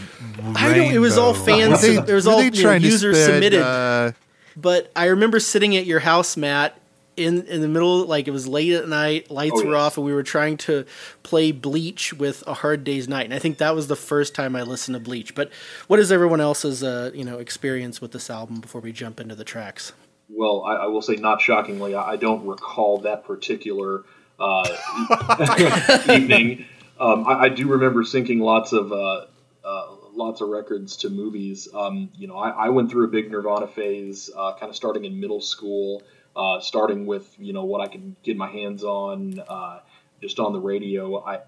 I 0.56 0.74
don't. 0.74 0.92
It 0.94 1.00
was 1.00 1.18
all 1.18 1.34
fans. 1.34 1.82
Were 1.82 1.88
they- 1.88 1.98
there 2.02 2.16
was 2.16 2.28
all 2.28 2.38
they 2.40 2.46
you 2.46 2.52
know, 2.52 2.62
trying 2.62 2.82
users 2.84 3.18
spread, 3.18 3.34
submitted. 3.36 3.62
uh, 3.62 4.12
But 4.56 4.92
I 4.96 5.06
remember 5.06 5.40
sitting 5.40 5.76
at 5.78 5.86
your 5.86 6.00
house, 6.00 6.36
Matt, 6.38 6.80
in 7.16 7.44
in 7.48 7.62
the 7.62 7.68
middle, 7.68 8.06
like 8.06 8.28
it 8.28 8.32
was 8.32 8.48
late 8.48 8.74
at 8.74 8.88
night, 8.88 9.32
lights 9.32 9.54
Oh, 9.56 9.66
were 9.66 9.74
yes. 9.74 9.82
off, 9.82 9.98
and 9.98 10.06
we 10.06 10.14
were 10.14 10.22
trying 10.24 10.58
to 10.58 10.86
play 11.24 11.52
Bleach 11.52 12.14
with 12.14 12.44
a 12.48 12.54
Hard 12.54 12.84
Day's 12.84 13.08
Night. 13.08 13.26
And 13.26 13.34
I 13.34 13.40
think 13.40 13.58
that 13.58 13.74
was 13.76 13.88
the 13.88 13.96
first 13.96 14.36
time 14.36 14.56
I 14.56 14.62
listened 14.62 14.94
to 14.96 15.00
Bleach. 15.00 15.34
But 15.34 15.50
what 15.88 16.00
is 16.00 16.12
everyone 16.12 16.42
else's 16.42 16.84
uh, 16.84 17.10
you 17.16 17.24
know 17.26 17.40
experience 17.40 18.02
with 18.02 18.12
this 18.12 18.30
album 18.30 18.60
before 18.62 18.82
we 18.82 18.92
jump 18.92 19.20
into 19.20 19.34
the 19.36 19.44
tracks? 19.44 19.94
Well, 20.30 20.64
I, 20.68 20.76
I 20.76 20.86
will 20.88 21.02
say, 21.02 21.16
not 21.16 21.42
shockingly, 21.42 21.96
I, 21.96 22.12
I 22.12 22.16
don't 22.18 22.46
recall 22.46 22.98
that 23.00 23.24
particular 23.26 24.04
evening. 26.10 26.66
Um, 27.00 27.28
I, 27.28 27.44
I 27.44 27.50
do 27.50 27.68
remember 27.68 28.04
syncing 28.04 28.40
lots 28.40 28.74
of 28.74 28.92
uh, 28.92 29.26
uh, 29.64 29.88
lots 30.14 30.42
of 30.42 30.50
records 30.50 30.98
to 30.98 31.10
movies. 31.10 31.68
Um, 31.74 32.10
you 32.16 32.28
know, 32.28 32.38
I, 32.38 32.50
I 32.50 32.70
went 32.70 32.92
through 32.92 33.06
a 33.06 33.10
big 33.10 33.32
Nirvana 33.32 33.68
phase, 33.68 34.30
uh, 34.36 34.54
kind 34.60 34.70
of 34.70 34.76
starting 34.76 35.06
in 35.06 35.20
middle 35.20 35.42
school, 35.42 36.04
uh, 36.36 36.60
starting 36.60 37.06
with 37.06 37.28
you 37.40 37.54
know 37.54 37.66
what 37.66 37.82
I 37.82 37.88
could 37.88 38.16
get 38.24 38.38
my 38.38 38.50
hands 38.50 38.84
on 38.84 39.42
uh, 39.48 39.80
just 40.22 40.40
on 40.40 40.54
the 40.54 40.60
radio. 40.60 41.24
I, 41.24 41.42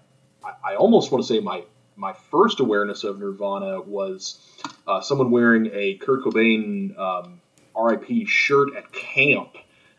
I, 0.44 0.72
I 0.72 0.74
almost 0.76 1.12
want 1.12 1.24
to 1.24 1.28
say 1.32 1.40
my 1.40 1.64
my 1.96 2.12
first 2.30 2.60
awareness 2.60 3.04
of 3.04 3.18
Nirvana 3.18 3.80
was 3.80 4.40
uh, 4.86 5.00
someone 5.00 5.30
wearing 5.30 5.70
a 5.72 5.94
Kurt 5.94 6.24
Cobain 6.24 6.98
um, 6.98 7.40
RIP 7.76 8.26
shirt 8.26 8.74
at 8.76 8.92
camp, 8.92 9.56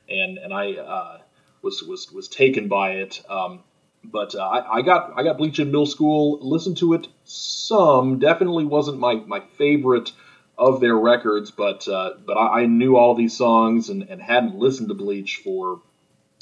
and 0.10 0.38
and 0.38 0.54
I 0.54 0.74
uh, 0.74 1.18
was 1.62 1.84
was 1.84 2.12
was 2.12 2.28
taken 2.28 2.68
by 2.68 2.92
it. 2.94 3.22
Um, 3.30 3.64
but 4.04 4.34
uh, 4.36 4.40
I, 4.40 4.78
I 4.78 4.82
got 4.82 5.14
I 5.16 5.24
got 5.24 5.38
Bleach 5.38 5.60
in 5.60 5.68
middle 5.68 5.86
school. 5.86 6.40
Listened 6.42 6.78
to 6.78 6.94
it 6.94 7.08
some. 7.24 8.20
Definitely 8.20 8.66
wasn't 8.66 9.00
my 9.00 9.16
my 9.16 9.42
favorite 9.58 10.12
of 10.58 10.80
their 10.80 10.96
records, 10.98 11.52
but 11.52 11.88
uh, 11.88 12.12
but 12.26 12.34
I, 12.38 12.62
I 12.62 12.66
knew 12.66 12.96
all 12.98 13.16
these 13.16 13.36
songs 13.38 13.90
and, 13.90 14.04
and 14.10 14.22
hadn't 14.22 14.56
listened 14.56 14.90
to 14.90 14.96
Bleach 14.96 15.38
for 15.44 15.82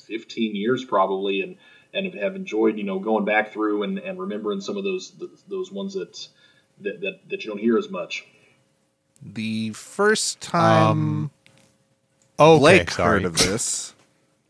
15 0.08 0.55
years 0.55 0.84
probably, 0.86 1.41
and 1.41 1.58
and 1.93 2.13
have 2.15 2.36
enjoyed 2.36 2.77
you 2.77 2.84
know 2.84 2.99
going 2.99 3.25
back 3.25 3.51
through 3.51 3.84
and, 3.84 3.99
and 3.99 4.19
remembering 4.19 4.62
some 4.62 4.77
of 4.77 4.84
those 4.84 5.13
those 5.47 5.71
ones 5.71 5.93
that 5.93 6.27
that, 6.82 7.01
that 7.01 7.19
that 7.29 7.43
you 7.43 7.51
don't 7.51 7.60
hear 7.60 7.77
as 7.77 7.89
much. 7.89 8.25
the 9.21 9.71
first 9.71 10.39
time 10.41 10.88
Um, 10.89 11.32
Okay, 12.39 12.60
Blake 12.60 12.91
sorry. 12.91 13.10
heard 13.23 13.25
of 13.25 13.38
this 13.38 13.93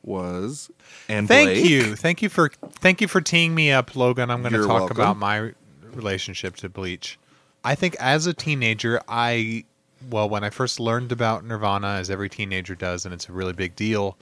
was 0.10 0.70
and 1.08 1.28
Thank 1.28 1.52
Blake, 1.52 1.70
you, 1.70 1.96
thank 1.96 2.22
you 2.22 2.28
for 2.28 2.50
thank 2.50 3.00
you 3.00 3.08
for 3.08 3.22
teeing 3.22 3.56
me 3.56 3.72
up, 3.72 3.96
Logan. 3.96 4.30
I'm 4.30 4.42
going 4.42 4.52
to 4.52 4.60
You're 4.60 4.68
talk 4.68 4.80
welcome. 4.80 4.98
about 4.98 5.18
my 5.18 5.54
relationship 5.94 6.58
to 6.58 6.68
Bleach. 6.68 7.18
I 7.64 7.76
think 7.76 7.96
as 8.00 8.26
a 8.26 8.34
teenager, 8.34 9.00
I 9.08 9.64
well, 10.10 10.30
when 10.30 10.44
I 10.44 10.50
first 10.50 10.80
learned 10.80 11.12
about 11.12 11.46
Nirvana, 11.46 11.88
as 12.00 12.10
every 12.10 12.30
teenager 12.30 12.76
does, 12.76 13.06
and 13.06 13.14
it's 13.14 13.30
a 13.30 13.32
really 13.32 13.54
big 13.54 13.76
deal. 13.76 14.18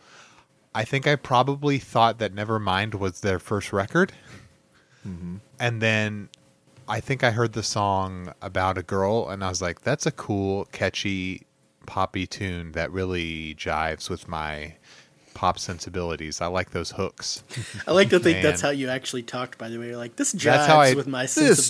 I 0.74 0.84
think 0.84 1.08
I 1.08 1.16
probably 1.16 1.80
thought 1.80 2.20
that 2.20 2.36
Nevermind 2.36 2.96
was 2.96 3.22
their 3.22 3.40
first 3.40 3.74
record, 3.74 4.12
mm-hmm. 5.08 5.38
and 5.60 5.82
then 5.82 6.30
I 6.88 7.00
think 7.00 7.24
I 7.24 7.32
heard 7.32 7.54
the 7.54 7.64
song 7.64 8.34
about 8.42 8.78
a 8.78 8.84
girl, 8.84 9.30
and 9.30 9.44
I 9.44 9.50
was 9.50 9.62
like, 9.62 9.82
"That's 9.82 10.06
a 10.06 10.12
cool, 10.12 10.66
catchy, 10.72 11.46
poppy 11.86 12.28
tune 12.28 12.74
that 12.74 12.92
really 12.92 13.56
jives 13.56 14.10
with 14.10 14.28
my." 14.28 14.76
Pop 15.38 15.60
sensibilities. 15.60 16.42
I 16.42 16.48
like 16.48 16.72
those 16.72 16.90
hooks. 16.90 17.44
I 17.88 17.92
like 17.92 18.10
to 18.10 18.20
think 18.20 18.38
Man. 18.38 18.44
that's 18.44 18.60
how 18.60 18.72
you 18.72 18.90
actually 18.90 19.22
talked. 19.22 19.60
By 19.60 19.70
the 19.70 19.78
way, 19.78 19.90
You're 19.90 19.98
like 19.98 20.16
this 20.16 20.34
jives 20.34 20.44
That's 20.46 20.66
how 20.66 20.80
I- 20.80 20.96
with 20.96 21.06
my 21.06 21.28
sensibilities. 21.28 21.70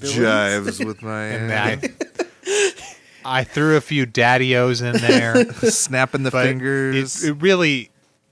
This 0.65 0.79
jives 0.79 0.85
with 0.85 1.01
my 1.03 1.23
And 1.25 1.51
I, 1.51 3.39
I 3.41 3.43
threw 3.43 3.75
a 3.75 3.81
few 3.81 4.05
daddy-os 4.05 4.81
in 4.81 4.93
there. 4.95 5.51
snapping 5.53 6.23
the 6.23 6.31
fingers. 6.31 7.23
It, 7.25 7.31
it 7.31 7.33
really, 7.41 7.91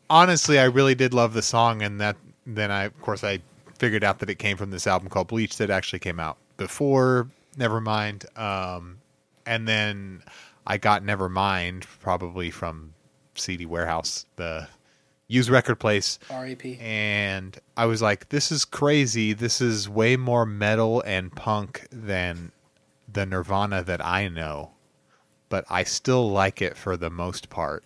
honestly, 0.09 0.57
I 0.57 0.63
really 0.65 0.95
did 0.95 1.13
love 1.13 1.33
the 1.33 1.41
song, 1.41 1.81
and 1.81 1.99
that 1.99 2.15
then 2.45 2.71
I, 2.71 2.85
of 2.85 3.01
course, 3.01 3.21
I 3.23 3.39
figured 3.77 4.05
out 4.05 4.19
that 4.19 4.29
it 4.29 4.35
came 4.39 4.55
from 4.55 4.71
this 4.71 4.87
album 4.87 5.09
called 5.09 5.27
Bleach 5.27 5.57
that 5.57 5.69
actually 5.69 5.99
came 5.99 6.17
out 6.17 6.37
before 6.55 7.27
Nevermind, 7.57 8.25
um, 8.39 8.99
and 9.45 9.67
then 9.67 10.23
I 10.65 10.77
got 10.77 11.03
Nevermind 11.03 11.83
probably 12.01 12.51
from 12.51 12.93
CD 13.35 13.65
Warehouse, 13.65 14.25
the 14.37 14.69
used 15.27 15.49
record 15.49 15.75
place, 15.75 16.19
R.A.P. 16.29 16.77
and 16.79 17.57
I 17.75 17.85
was 17.85 18.01
like, 18.01 18.29
"This 18.29 18.51
is 18.51 18.65
crazy. 18.65 19.33
This 19.33 19.61
is 19.61 19.89
way 19.89 20.15
more 20.17 20.45
metal 20.45 21.01
and 21.05 21.35
punk 21.35 21.87
than 21.91 22.51
the 23.11 23.25
Nirvana 23.25 23.83
that 23.83 24.03
I 24.05 24.27
know." 24.27 24.71
But 25.49 25.65
I 25.69 25.83
still 25.83 26.29
like 26.31 26.61
it 26.61 26.77
for 26.77 26.97
the 26.97 27.09
most 27.09 27.49
part. 27.49 27.83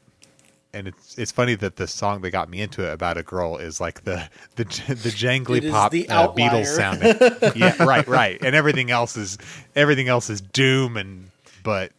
And 0.72 0.88
it's 0.88 1.18
it's 1.18 1.32
funny 1.32 1.56
that 1.56 1.78
the 1.78 1.88
song 1.88 2.22
that 2.22 2.30
got 2.32 2.50
me 2.50 2.62
into 2.62 2.88
it 2.88 2.94
about 2.94 3.18
a 3.18 3.24
girl 3.24 3.58
is 3.58 3.82
like 3.82 4.04
the 4.04 4.30
the 4.56 4.64
the 4.88 5.10
jangly 5.10 5.70
pop 5.70 5.92
the 5.92 6.08
uh. 6.10 6.32
Beatles 6.32 6.68
sounding. 6.68 7.16
yeah, 7.56 7.82
right, 7.84 8.08
right. 8.08 8.40
And 8.42 8.56
everything 8.56 8.92
else 8.92 9.18
is 9.18 9.38
everything 9.76 10.08
else 10.08 10.30
is 10.30 10.42
doom 10.42 10.96
and 10.96 11.32
but 11.64 11.92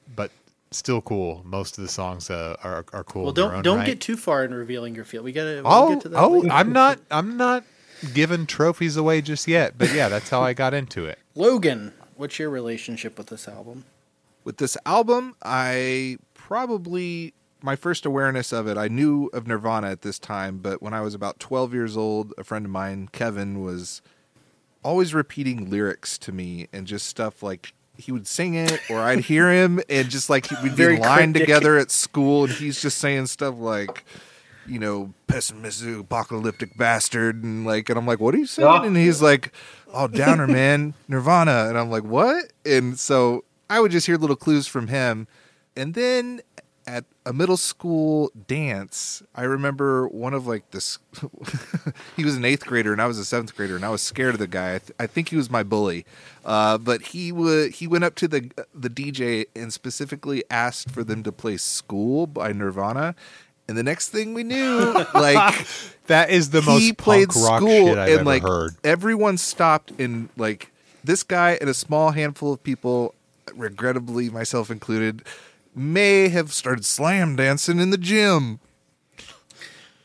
still 0.70 1.00
cool. 1.00 1.42
Most 1.44 1.78
of 1.78 1.82
the 1.84 1.90
songs 1.90 2.30
uh, 2.30 2.56
are 2.62 2.84
are 2.92 3.04
cool. 3.04 3.24
Well, 3.24 3.32
don't 3.32 3.62
don't 3.62 3.78
right. 3.78 3.86
get 3.86 4.00
too 4.00 4.16
far 4.16 4.44
in 4.44 4.54
revealing 4.54 4.94
your 4.94 5.04
field. 5.04 5.24
We 5.24 5.32
gotta 5.32 5.62
we'll 5.64 5.72
Oh, 5.72 5.88
get 5.94 6.00
to 6.02 6.08
that. 6.10 6.18
oh, 6.18 6.28
later. 6.38 6.52
I'm 6.54 6.72
not. 6.72 6.98
I'm 7.10 7.36
not 7.36 7.64
giving 8.14 8.46
trophies 8.46 8.96
away 8.96 9.20
just 9.20 9.46
yet. 9.48 9.76
But 9.76 9.92
yeah, 9.92 10.08
that's 10.08 10.30
how 10.30 10.42
I 10.42 10.52
got 10.52 10.74
into 10.74 11.06
it. 11.06 11.18
Logan, 11.34 11.92
what's 12.16 12.38
your 12.38 12.50
relationship 12.50 13.18
with 13.18 13.28
this 13.28 13.46
album? 13.48 13.84
With 14.44 14.56
this 14.56 14.76
album, 14.86 15.36
I 15.42 16.16
probably 16.34 17.34
my 17.62 17.76
first 17.76 18.06
awareness 18.06 18.52
of 18.52 18.66
it, 18.66 18.78
I 18.78 18.88
knew 18.88 19.26
of 19.34 19.46
Nirvana 19.46 19.90
at 19.90 20.00
this 20.00 20.18
time, 20.18 20.58
but 20.58 20.80
when 20.82 20.94
I 20.94 21.02
was 21.02 21.14
about 21.14 21.38
12 21.40 21.74
years 21.74 21.94
old, 21.96 22.32
a 22.38 22.44
friend 22.44 22.64
of 22.64 22.70
mine, 22.70 23.08
Kevin, 23.12 23.62
was 23.62 24.00
always 24.82 25.12
repeating 25.12 25.68
lyrics 25.68 26.16
to 26.18 26.32
me 26.32 26.68
and 26.72 26.86
just 26.86 27.06
stuff 27.06 27.42
like 27.42 27.74
he 28.00 28.12
would 28.12 28.26
sing 28.26 28.54
it 28.54 28.80
or 28.90 29.00
I'd 29.00 29.20
hear 29.20 29.50
him 29.50 29.80
and 29.88 30.08
just 30.08 30.28
like 30.30 30.50
we'd 30.50 30.62
be 30.62 30.68
Very 30.70 30.96
in 30.96 31.02
line 31.02 31.32
cryptic. 31.32 31.42
together 31.42 31.78
at 31.78 31.90
school 31.90 32.44
and 32.44 32.52
he's 32.52 32.80
just 32.80 32.98
saying 32.98 33.26
stuff 33.26 33.56
like 33.58 34.04
you 34.66 34.78
know, 34.78 35.12
pessimistic, 35.26 35.98
apocalyptic 35.98 36.76
bastard, 36.76 37.42
and 37.42 37.66
like, 37.66 37.88
and 37.88 37.98
I'm 37.98 38.06
like, 38.06 38.20
what 38.20 38.34
are 38.34 38.38
you 38.38 38.46
saying? 38.46 38.84
And 38.84 38.96
he's 38.96 39.20
like, 39.20 39.52
oh, 39.92 40.06
downer, 40.06 40.46
man, 40.46 40.94
Nirvana, 41.08 41.66
and 41.68 41.76
I'm 41.76 41.90
like, 41.90 42.04
what? 42.04 42.52
And 42.64 42.98
so 42.98 43.44
I 43.68 43.80
would 43.80 43.90
just 43.90 44.06
hear 44.06 44.16
little 44.16 44.36
clues 44.36 44.68
from 44.68 44.86
him, 44.86 45.26
and 45.76 45.94
then 45.94 46.40
at 46.90 47.04
a 47.24 47.32
middle 47.32 47.56
school 47.56 48.32
dance, 48.48 49.22
I 49.34 49.42
remember 49.44 50.08
one 50.08 50.34
of 50.34 50.46
like 50.46 50.70
this. 50.72 50.98
he 52.16 52.24
was 52.24 52.36
an 52.36 52.44
eighth 52.44 52.66
grader 52.66 52.92
and 52.92 53.00
I 53.00 53.06
was 53.06 53.16
a 53.18 53.24
seventh 53.24 53.54
grader, 53.54 53.76
and 53.76 53.84
I 53.84 53.90
was 53.90 54.02
scared 54.02 54.34
of 54.34 54.40
the 54.40 54.48
guy. 54.48 54.74
I, 54.74 54.78
th- 54.78 54.92
I 54.98 55.06
think 55.06 55.28
he 55.28 55.36
was 55.36 55.48
my 55.48 55.62
bully, 55.62 56.04
uh, 56.44 56.78
but 56.78 57.02
he 57.02 57.30
would 57.30 57.72
he 57.72 57.86
went 57.86 58.02
up 58.04 58.16
to 58.16 58.28
the 58.28 58.50
the 58.74 58.90
DJ 58.90 59.46
and 59.54 59.72
specifically 59.72 60.42
asked 60.50 60.90
for 60.90 61.04
them 61.04 61.22
to 61.22 61.30
play 61.32 61.56
"School" 61.56 62.26
by 62.26 62.52
Nirvana. 62.52 63.14
And 63.68 63.78
the 63.78 63.84
next 63.84 64.08
thing 64.08 64.34
we 64.34 64.42
knew, 64.42 64.92
like 65.14 65.64
That 66.08 66.30
is 66.30 66.50
the 66.50 66.60
he 66.60 66.88
most 66.88 66.96
played 66.98 67.28
punk 67.28 67.46
rock 67.46 67.60
school 67.60 67.70
shit 67.86 67.98
I've 67.98 68.08
and 68.08 68.20
ever 68.20 68.24
like 68.24 68.42
heard. 68.42 68.74
everyone 68.82 69.38
stopped 69.38 69.92
and 70.00 70.28
like 70.36 70.72
this 71.04 71.22
guy 71.22 71.56
and 71.60 71.70
a 71.70 71.74
small 71.74 72.10
handful 72.10 72.52
of 72.52 72.64
people 72.64 73.14
regrettably 73.54 74.28
myself 74.28 74.70
included 74.72 75.22
may 75.74 76.28
have 76.28 76.52
started 76.52 76.84
slam 76.84 77.36
dancing 77.36 77.78
in 77.78 77.90
the 77.90 77.98
gym 77.98 78.58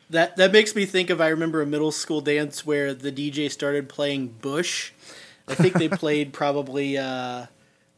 That 0.10 0.38
that 0.38 0.52
makes 0.52 0.76
me 0.76 0.86
think 0.86 1.10
of 1.10 1.20
I 1.20 1.30
remember 1.30 1.62
a 1.62 1.66
middle 1.66 1.92
school 1.92 2.22
dance 2.22 2.66
where 2.66 2.94
the 2.94 3.12
DJ 3.12 3.52
started 3.52 3.90
playing 3.90 4.28
Bush. 4.42 4.92
I 5.48 5.56
think 5.56 5.74
they 5.74 5.90
played 6.04 6.34
probably 6.34 6.98
uh 6.98 7.48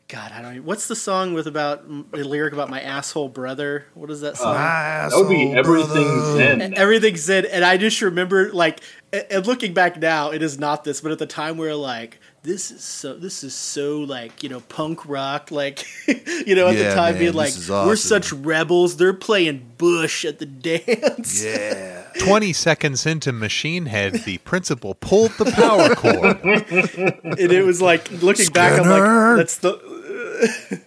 God, 0.09 0.31
I 0.31 0.41
don't 0.41 0.51
even, 0.53 0.65
what's 0.65 0.87
the 0.87 0.95
song 0.95 1.33
with 1.33 1.47
about 1.47 1.85
the 2.11 2.23
lyric 2.23 2.53
about 2.53 2.69
my 2.69 2.79
asshole 2.79 3.27
brother? 3.27 3.87
What 3.93 4.09
is 4.09 4.21
that 4.21 4.37
song? 4.37 4.53
that 4.53 5.11
would 5.13 5.27
be 5.27 5.51
everything 5.51 6.07
Zen. 6.37 6.73
Everything's 6.77 7.23
Zen, 7.23 7.45
and 7.45 7.65
I 7.65 7.75
just 7.75 8.01
remember 8.01 8.53
like, 8.53 8.79
and 9.11 9.45
looking 9.45 9.73
back 9.73 9.97
now, 9.99 10.31
it 10.31 10.41
is 10.41 10.57
not 10.57 10.85
this, 10.85 11.01
but 11.01 11.11
at 11.11 11.19
the 11.19 11.25
time 11.25 11.57
we 11.57 11.67
are 11.67 11.75
like, 11.75 12.21
this 12.47 12.71
is 12.71 12.81
so, 12.81 13.13
this 13.15 13.43
is 13.43 13.53
so 13.53 13.99
like 13.99 14.41
you 14.41 14.47
know 14.49 14.61
punk 14.61 15.05
rock, 15.05 15.51
like 15.51 15.85
you 16.07 16.55
know 16.55 16.67
at 16.69 16.75
Yeah, 16.77 16.89
the 16.89 16.95
time 16.95 17.13
man, 17.15 17.19
being 17.19 17.33
like, 17.33 17.49
is 17.49 17.69
we're 17.69 17.95
such 17.97 18.31
rebels. 18.31 18.95
They're 18.97 19.13
playing 19.13 19.73
Bush 19.77 20.23
at 20.23 20.39
the 20.39 20.45
dance. 20.67 21.43
yeah 21.43 22.05
20 22.19 22.53
seconds 22.53 23.05
into 23.05 23.31
Machine 23.31 23.85
Head, 23.87 24.13
the 24.25 24.37
principal 24.39 24.95
pulled 24.95 25.31
the 25.33 25.45
power 25.51 25.93
cord. 25.93 26.39
and 26.43 27.51
it 27.51 27.63
was 27.65 27.81
like 27.81 28.09
looking 28.23 28.47
back, 28.51 28.79
I'm 28.79 28.89
like, 28.89 29.37
that's 29.37 29.57
the. 29.59 30.81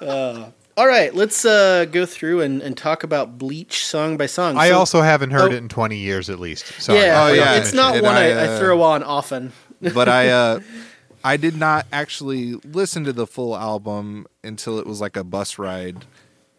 Uh, 0.00 0.50
all 0.76 0.86
right, 0.88 1.14
let's 1.14 1.44
uh, 1.44 1.84
go 1.90 2.04
through 2.04 2.40
and, 2.40 2.60
and 2.60 2.76
talk 2.76 3.04
about 3.04 3.38
Bleach 3.38 3.86
song 3.86 4.16
by 4.16 4.26
song. 4.26 4.56
I 4.58 4.68
So- 4.70 4.78
also 4.78 5.00
haven't 5.02 5.30
heard 5.30 5.52
Oh. 5.52 5.54
it 5.54 5.58
in 5.58 5.68
20 5.68 5.96
years 5.96 6.28
at 6.28 6.40
least. 6.40 6.66
Sorry. 6.82 6.98
yeah, 6.98 7.24
Oh, 7.24 7.32
yeah, 7.32 7.54
it's 7.54 7.72
not 7.72 7.94
and 7.94 8.02
one 8.04 8.14
I, 8.16 8.24
I, 8.24 8.28
I 8.30 8.46
uh, 8.48 8.58
throw 8.58 8.82
on 8.82 9.02
often. 9.04 9.52
But 9.92 10.08
i 10.08 10.28
uh 10.28 10.60
i 11.24 11.36
did 11.36 11.56
not 11.56 11.86
actually 11.92 12.54
listen 12.64 13.04
to 13.04 13.12
the 13.12 13.26
full 13.26 13.56
album 13.56 14.26
until 14.42 14.78
it 14.78 14.86
was 14.86 15.00
like 15.00 15.16
a 15.16 15.24
bus 15.24 15.58
ride 15.58 16.04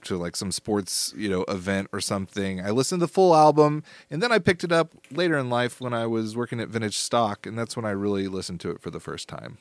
to 0.04 0.18
like 0.18 0.36
some 0.36 0.52
sports 0.52 1.14
you 1.18 1.28
know 1.30 1.44
event 1.48 1.88
or 1.92 2.00
something 2.00 2.62
i 2.62 2.70
listened 2.70 3.00
to 3.00 3.06
the 3.08 3.12
full 3.12 3.36
album 3.36 3.84
and 4.12 4.22
then 4.22 4.32
i 4.32 4.38
picked 4.38 4.64
it 4.64 4.72
up 4.72 4.92
later 5.12 5.38
in 5.38 5.50
life 5.50 5.82
when 5.82 5.94
i 5.94 6.06
was 6.06 6.36
working 6.36 6.60
at 6.60 6.68
vintage 6.68 6.98
stock 6.98 7.46
and 7.48 7.58
that's 7.58 7.76
when 7.76 7.86
i 7.86 7.90
really 7.92 8.28
listened 8.28 8.60
to 8.60 8.70
it 8.70 8.80
for 8.82 8.92
the 8.92 9.00
first 9.00 9.28
time 9.28 9.58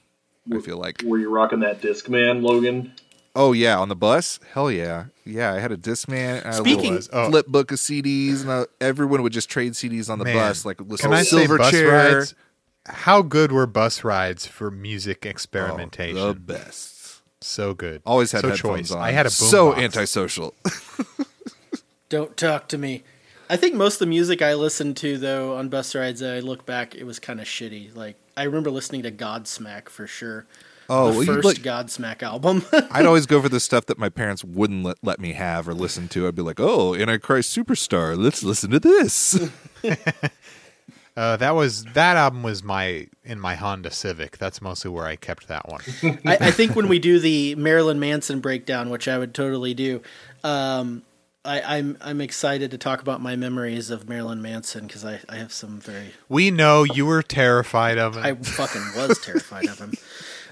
i 0.54 0.58
feel 0.60 0.76
like 0.76 1.02
Were 1.04 1.18
you 1.18 1.30
rocking 1.30 1.60
that 1.60 1.80
disc 1.80 2.08
man, 2.08 2.42
Logan? 2.42 2.92
Oh 3.36 3.50
yeah, 3.52 3.76
on 3.80 3.88
the 3.88 3.96
bus? 3.96 4.38
Hell 4.52 4.70
yeah, 4.70 5.06
yeah. 5.24 5.52
I 5.52 5.58
had 5.58 5.72
a 5.72 5.76
Discman. 5.76 6.36
And 6.38 6.44
I 6.44 6.54
had 6.54 6.54
a 6.54 6.56
Speaking- 6.58 6.94
little 6.94 7.08
Oh. 7.18 7.30
flip 7.30 7.48
book 7.48 7.72
of 7.72 7.78
CDs, 7.78 8.42
and 8.42 8.52
I, 8.52 8.64
everyone 8.80 9.24
would 9.24 9.32
just 9.32 9.50
trade 9.50 9.72
CDs 9.72 10.08
on 10.08 10.20
the 10.20 10.24
Man, 10.24 10.36
bus. 10.36 10.64
Like 10.64 10.80
listen 10.80 11.10
Can 11.10 11.10
to 11.10 11.16
I 11.16 11.22
say 11.24 11.44
Silverchair. 11.44 11.58
bus 11.58 11.74
rides? 12.14 12.34
How 12.86 13.22
good 13.22 13.50
were 13.50 13.66
bus 13.66 14.04
rides 14.04 14.46
for 14.46 14.70
music 14.70 15.24
oh, 15.24 15.30
experimentation? 15.30 16.18
Oh, 16.18 16.32
the 16.32 16.40
best. 16.40 17.22
so 17.40 17.74
good. 17.74 18.02
Always 18.04 18.32
had 18.32 18.42
so 18.42 18.50
headphones 18.50 18.88
choice. 18.88 18.90
on. 18.92 19.02
I 19.02 19.12
had 19.12 19.26
a 19.26 19.30
so 19.30 19.72
boombox. 19.72 19.82
antisocial. 19.82 20.54
Don't 22.08 22.36
talk 22.36 22.68
to 22.68 22.78
me. 22.78 23.04
I 23.48 23.56
think 23.56 23.74
most 23.74 23.94
of 23.94 23.98
the 24.00 24.06
music 24.06 24.42
I 24.42 24.54
listened 24.54 24.96
to 24.98 25.18
though 25.18 25.56
on 25.56 25.68
bus 25.68 25.94
rides, 25.94 26.22
I 26.22 26.40
look 26.40 26.66
back, 26.66 26.94
it 26.94 27.04
was 27.04 27.18
kind 27.18 27.40
of 27.40 27.46
shitty. 27.46 27.94
Like 27.94 28.16
I 28.36 28.44
remember 28.44 28.70
listening 28.70 29.02
to 29.02 29.10
Godsmack 29.10 29.88
for 29.88 30.06
sure. 30.06 30.46
Oh, 30.88 31.10
the 31.12 31.18
well, 31.18 31.26
first 31.26 31.44
look- 31.44 31.56
Godsmack 31.58 32.22
album. 32.22 32.64
I'd 32.90 33.06
always 33.06 33.26
go 33.26 33.40
for 33.40 33.48
the 33.48 33.60
stuff 33.60 33.86
that 33.86 33.98
my 33.98 34.10
parents 34.10 34.44
wouldn't 34.44 34.84
let, 34.84 34.98
let 35.02 35.18
me 35.18 35.32
have 35.32 35.66
or 35.66 35.74
listen 35.74 36.08
to. 36.08 36.28
I'd 36.28 36.34
be 36.34 36.42
like, 36.42 36.60
"Oh, 36.60 36.94
Antichrist 36.94 37.56
Superstar, 37.56 38.16
let's 38.16 38.42
listen 38.42 38.70
to 38.70 38.80
this." 38.80 39.50
Uh, 41.16 41.36
that 41.36 41.54
was 41.54 41.84
that 41.94 42.16
album 42.16 42.42
was 42.42 42.64
my 42.64 43.06
in 43.24 43.38
my 43.38 43.54
Honda 43.54 43.90
Civic. 43.92 44.36
That's 44.38 44.60
mostly 44.60 44.90
where 44.90 45.06
I 45.06 45.14
kept 45.16 45.46
that 45.48 45.68
one. 45.68 45.80
I, 46.24 46.48
I 46.48 46.50
think 46.50 46.74
when 46.74 46.88
we 46.88 46.98
do 46.98 47.20
the 47.20 47.54
Marilyn 47.54 48.00
Manson 48.00 48.40
breakdown, 48.40 48.90
which 48.90 49.06
I 49.06 49.16
would 49.18 49.32
totally 49.32 49.74
do, 49.74 50.02
um, 50.42 51.02
I, 51.44 51.60
I'm 51.78 51.96
I'm 52.00 52.20
excited 52.20 52.72
to 52.72 52.78
talk 52.78 53.00
about 53.00 53.20
my 53.20 53.36
memories 53.36 53.90
of 53.90 54.08
Marilyn 54.08 54.42
Manson 54.42 54.88
because 54.88 55.04
I, 55.04 55.20
I 55.28 55.36
have 55.36 55.52
some 55.52 55.78
very 55.78 56.08
we 56.28 56.50
know 56.50 56.82
you 56.82 57.06
were 57.06 57.22
terrified 57.22 57.96
of 57.98 58.16
him. 58.16 58.24
I 58.24 58.34
fucking 58.34 58.82
was 58.96 59.18
terrified 59.20 59.66
of 59.66 59.78
him. 59.78 59.92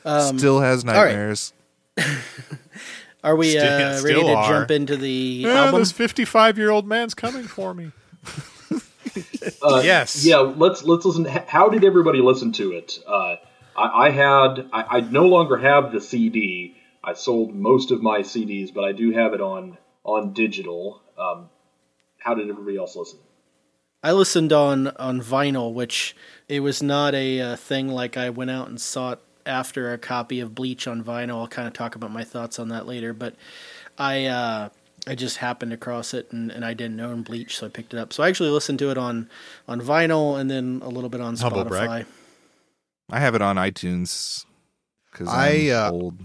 Still 0.38 0.60
has 0.60 0.84
right. 0.84 0.94
nightmares. 0.94 1.52
Are 3.24 3.34
we 3.36 3.50
Still- 3.50 3.64
uh, 3.64 4.02
ready 4.02 4.14
still 4.20 4.22
to 4.26 4.34
are. 4.34 4.48
jump 4.48 4.70
into 4.70 4.96
the 4.96 5.08
Yeah, 5.10 5.64
album? 5.66 5.80
this 5.80 5.92
fifty-five-year-old 5.92 6.86
man's 6.86 7.14
coming 7.14 7.44
for 7.44 7.72
me. 7.74 7.92
Uh, 9.62 9.80
Yes. 9.84 10.24
Yeah, 10.24 10.38
let's 10.38 10.82
let's 10.82 11.04
listen. 11.04 11.24
How 11.24 11.68
did 11.68 11.84
everybody 11.84 12.20
listen 12.20 12.52
to 12.52 12.72
it? 12.72 12.98
Uh, 13.06 13.36
I, 13.76 14.06
I 14.06 14.10
had 14.10 14.68
I, 14.72 14.98
I 14.98 15.00
no 15.00 15.26
longer 15.26 15.56
have 15.56 15.92
the 15.92 16.00
CD. 16.00 16.76
I 17.04 17.14
sold 17.14 17.54
most 17.54 17.90
of 17.90 18.02
my 18.02 18.20
CDs, 18.20 18.72
but 18.72 18.84
I 18.84 18.92
do 18.92 19.12
have 19.12 19.34
it 19.34 19.40
on 19.40 19.78
on 20.04 20.32
digital. 20.32 21.00
Um, 21.18 21.48
how 22.18 22.34
did 22.34 22.48
everybody 22.48 22.76
else 22.76 22.96
listen? 22.96 23.18
I 24.02 24.12
listened 24.12 24.52
on 24.52 24.88
on 24.88 25.20
vinyl, 25.20 25.72
which 25.72 26.16
it 26.48 26.60
was 26.60 26.82
not 26.82 27.14
a 27.14 27.40
uh, 27.40 27.56
thing 27.56 27.88
like 27.88 28.16
I 28.16 28.30
went 28.30 28.50
out 28.50 28.68
and 28.68 28.80
sought 28.80 29.20
after 29.46 29.92
a 29.92 29.98
copy 29.98 30.40
of 30.40 30.54
Bleach 30.54 30.86
on 30.86 31.02
vinyl. 31.04 31.40
I'll 31.40 31.48
kind 31.48 31.68
of 31.68 31.74
talk 31.74 31.94
about 31.94 32.10
my 32.10 32.24
thoughts 32.24 32.58
on 32.58 32.68
that 32.68 32.86
later, 32.86 33.12
but 33.12 33.34
I 33.98 34.26
uh, 34.26 34.68
I 35.06 35.14
just 35.14 35.38
happened 35.38 35.72
across 35.72 36.14
it 36.14 36.30
and, 36.30 36.50
and 36.50 36.64
I 36.64 36.74
didn't 36.74 37.00
own 37.00 37.22
Bleach, 37.22 37.58
so 37.58 37.66
I 37.66 37.68
picked 37.68 37.92
it 37.92 37.98
up. 37.98 38.12
So 38.12 38.22
I 38.22 38.28
actually 38.28 38.50
listened 38.50 38.78
to 38.80 38.90
it 38.90 38.98
on 38.98 39.28
on 39.66 39.80
vinyl 39.80 40.38
and 40.38 40.50
then 40.50 40.80
a 40.82 40.88
little 40.88 41.10
bit 41.10 41.20
on 41.20 41.36
Humble 41.36 41.64
brag. 41.64 41.88
Spotify. 41.88 42.06
I 43.10 43.20
have 43.20 43.34
it 43.34 43.42
on 43.42 43.56
iTunes 43.56 44.46
because 45.10 45.28
I, 45.28 45.70
I'm 45.70 45.72
uh, 45.72 45.90
old. 45.90 46.18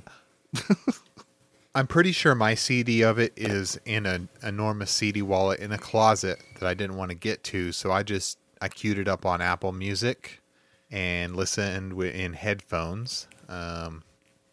I'm 1.76 1.88
pretty 1.88 2.12
sure 2.12 2.34
my 2.34 2.56
CD 2.56 3.04
of 3.04 3.20
it 3.20 3.34
is 3.36 3.80
in 3.86 4.06
an 4.06 4.30
enormous 4.42 4.90
CD 4.90 5.22
wallet 5.22 5.60
in 5.60 5.72
a 5.72 5.78
closet 5.78 6.42
that 6.60 6.68
I 6.68 6.74
didn't 6.74 6.98
want 6.98 7.10
to 7.10 7.16
get 7.16 7.44
to, 7.46 7.72
so 7.72 7.92
I 7.92 8.04
just 8.04 8.38
I 8.62 8.70
queued 8.70 8.98
it 8.98 9.08
up 9.08 9.26
on 9.26 9.42
Apple 9.42 9.72
Music 9.72 10.42
and 10.90 11.36
listened 11.36 12.00
in 12.02 12.34
headphones. 12.34 13.28
Um, 13.50 14.04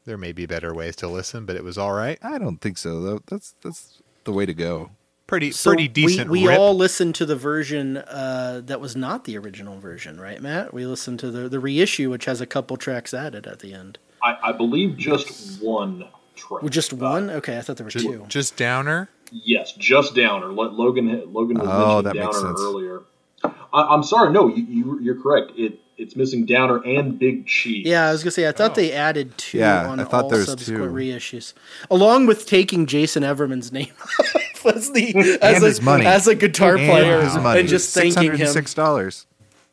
there 0.05 0.19
may 0.19 0.33
be 0.33 0.47
better 0.47 0.75
ways 0.75 0.97
to 0.97 1.09
listen, 1.09 1.47
but 1.47 1.57
it 1.57 1.65
was 1.65 1.79
all 1.79 1.93
right. 1.93 2.19
I 2.23 2.39
don't 2.39 2.61
think 2.61 2.79
so 2.79 3.01
though. 3.01 3.21
That's 3.27 3.55
that's 3.63 4.03
the 4.25 4.33
way 4.33 4.47
to 4.47 4.55
go. 4.55 4.91
Pretty 5.27 5.53
So 5.53 5.71
pretty 5.71 5.89
decent. 5.89 6.29
We, 6.31 6.43
we 6.43 6.49
rip. 6.49 6.59
all 6.59 6.75
listened 6.75 7.15
to 7.17 7.25
the 7.27 7.35
version 7.37 7.97
uh, 7.97 8.61
that 8.67 8.81
was 8.81 8.95
not 8.95 9.25
the 9.25 9.39
original 9.39 9.79
version, 9.81 10.21
right, 10.21 10.41
Matt? 10.41 10.75
We 10.75 10.85
listened 10.87 11.19
to 11.21 11.31
the 11.31 11.49
the 11.49 11.59
reissue, 11.61 12.11
which 12.11 12.27
has 12.27 12.41
a 12.43 12.47
couple 12.47 12.77
tracks 12.77 13.15
added 13.15 13.47
at 13.47 13.61
the 13.61 13.73
end. 13.73 13.99
I, 14.23 14.37
I 14.43 14.53
believe 14.53 14.97
just 14.99 15.63
one 15.63 16.07
track. 16.37 16.63
Well, 16.63 16.69
just 16.69 16.93
one? 16.93 17.31
Okay, 17.31 17.57
I 17.59 17.63
thought 17.63 17.77
there 17.79 17.85
were 17.85 17.91
just, 17.91 18.05
two. 18.05 18.25
just 18.29 18.57
Downer. 18.57 19.09
Yes, 19.33 19.73
just 19.73 20.15
Downer. 20.15 20.49
Let 20.53 20.75
Logan 20.75 21.33
Logan 21.33 21.59
was 21.59 21.69
Oh, 21.71 22.03
mentioning 22.03 22.05
that 22.05 22.15
makes 22.27 22.37
Downer 22.37 22.49
sense. 22.49 22.61
earlier. 22.61 23.01
I, 23.45 23.83
I'm 23.95 24.03
sorry, 24.05 24.31
no, 24.31 24.49
you, 24.49 24.63
you 24.65 25.01
you're 25.01 25.21
correct. 25.21 25.53
It 25.57 25.79
it's 25.97 26.17
missing 26.17 26.45
Downer 26.47 26.83
and 26.85 27.19
Big 27.19 27.47
Cheese. 27.47 27.87
Yeah, 27.87 28.09
I 28.09 28.13
was 28.13 28.23
gonna 28.23 28.31
say 28.33 28.49
I 28.49 28.53
thought 28.53 28.73
Oh. 28.73 28.75
they 28.75 28.93
added 28.93 29.37
two 29.39 29.59
Yeah, 29.59 29.87
on 29.89 30.01
I 30.01 30.05
thought 30.05 30.25
all 30.25 30.29
there 30.31 30.39
was 30.41 30.49
subsequent 30.49 30.85
two. 30.91 30.91
reissues, 30.97 31.53
along 31.91 32.27
with 32.27 32.47
taking 32.47 32.87
Jason 32.87 33.23
Everman's 33.25 33.71
name 33.73 33.93
off 34.01 34.67
as 34.75 34.91
the 34.93 35.39
as 35.43 35.79
a, 35.79 35.83
money. 35.83 36.07
as 36.07 36.27
a 36.27 36.35
guitar 36.35 36.77
player 36.77 37.17
And 37.21 37.25
his 37.25 37.37
money. 37.37 37.61
and 37.61 37.69
just 37.69 37.95
thanking 37.95 38.37
him. 38.37 38.47
Six 38.49 38.75
dollars. 38.75 39.27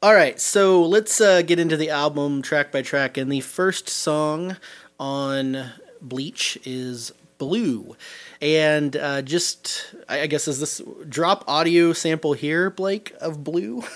All 0.04 0.14
right, 0.16 0.40
so 0.40 0.84
let's 0.84 1.22
uh, 1.22 1.44
get 1.44 1.60
into 1.60 1.78
the 1.78 1.90
album 1.92 2.42
track 2.42 2.72
by 2.72 2.82
track, 2.82 3.18
and 3.18 3.32
the 3.32 3.42
first 3.42 3.88
song 3.88 4.58
on 5.00 5.72
Bleach 6.02 6.58
is 6.66 7.12
Blue. 7.38 7.96
And 8.42 8.96
uh, 8.98 9.22
just, 9.22 9.94
I 10.10 10.22
I 10.22 10.28
guess, 10.28 10.48
is 10.48 10.60
this 10.60 10.82
drop 11.08 11.44
audio 11.48 11.94
sample 11.94 12.34
here, 12.34 12.70
Blake, 12.72 13.14
of 13.22 13.44
Blue? 13.44 13.84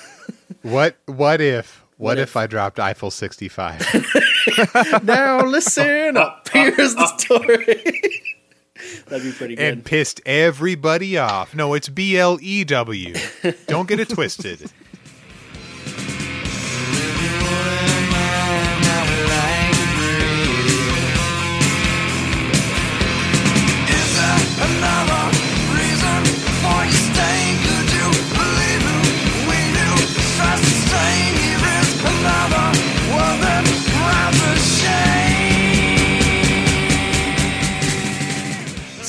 What 0.62 0.96
what 1.06 1.42
if 1.42 1.84
what, 1.98 2.12
What 2.12 2.20
if, 2.20 2.30
if? 2.30 2.38
I 2.38 2.48
dropped 2.48 2.80
Eiffel 2.80 3.12
65? 3.12 5.04
now 5.04 5.44
listen 5.46 6.18
up. 6.18 6.48
Here's 6.54 6.96
the 6.96 7.08
story. 7.18 7.82
That'd 9.08 9.24
be 9.26 9.32
pretty 9.32 9.56
good. 9.56 9.64
and 9.74 9.86
pissed 9.86 10.22
everybody 10.26 11.18
off. 11.18 11.56
No, 11.56 11.74
it's 11.74 11.90
B 11.90 12.18
L 12.18 12.38
E 12.42 12.64
W. 12.66 13.16
Don't 13.68 13.88
get 13.88 14.00
it 14.00 14.10
twisted. 14.10 14.72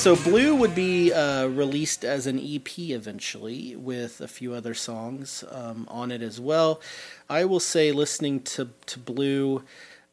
So 0.07 0.15
Blue 0.15 0.55
would 0.55 0.73
be 0.73 1.11
uh, 1.11 1.47
released 1.47 2.05
as 2.05 2.27
an 2.27 2.39
EP 2.39 2.79
eventually, 2.79 3.75
with 3.75 4.21
a 4.21 4.27
few 4.29 4.53
other 4.53 4.73
songs 4.73 5.43
um, 5.51 5.85
on 5.91 6.13
it 6.13 6.21
as 6.21 6.39
well. 6.39 6.79
I 7.29 7.43
will 7.43 7.59
say, 7.59 7.91
listening 7.91 8.39
to 8.43 8.69
to 8.85 8.99
Blue, 8.99 9.65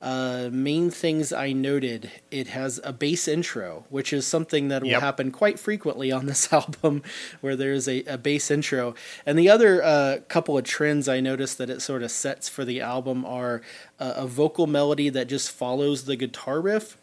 uh, 0.03 0.49
main 0.51 0.91
things 0.91 1.33
I 1.33 1.53
noted: 1.53 2.11
it 2.33 2.49
has 2.49 2.81
a 2.83 2.93
bass 2.93 3.29
intro, 3.29 3.85
which 3.89 4.13
is 4.13 4.27
something 4.27 4.67
that 4.67 4.83
will 4.83 4.89
Yep. 4.89 5.01
happen 5.01 5.31
quite 5.31 5.61
frequently 5.61 6.11
on 6.11 6.27
this 6.27 6.53
album, 6.53 7.05
where 7.41 7.55
there 7.55 7.73
is 7.73 7.87
a, 7.87 8.03
a 8.07 8.19
bass 8.19 8.51
intro. 8.51 8.97
And 9.25 9.39
the 9.39 9.49
other 9.49 9.81
uh, 9.81 10.19
couple 10.27 10.59
of 10.59 10.65
trends 10.65 11.09
I 11.09 11.21
noticed 11.21 11.57
that 11.59 11.71
it 11.71 11.81
sort 11.81 12.03
of 12.03 12.11
sets 12.11 12.49
for 12.49 12.65
the 12.65 12.81
album 12.81 13.25
are 13.25 13.63
uh, 14.01 14.15
a 14.17 14.27
vocal 14.27 14.67
melody 14.67 15.09
that 15.11 15.29
just 15.29 15.53
follows 15.53 16.07
the 16.07 16.17
guitar 16.17 16.61
riff. 16.61 16.97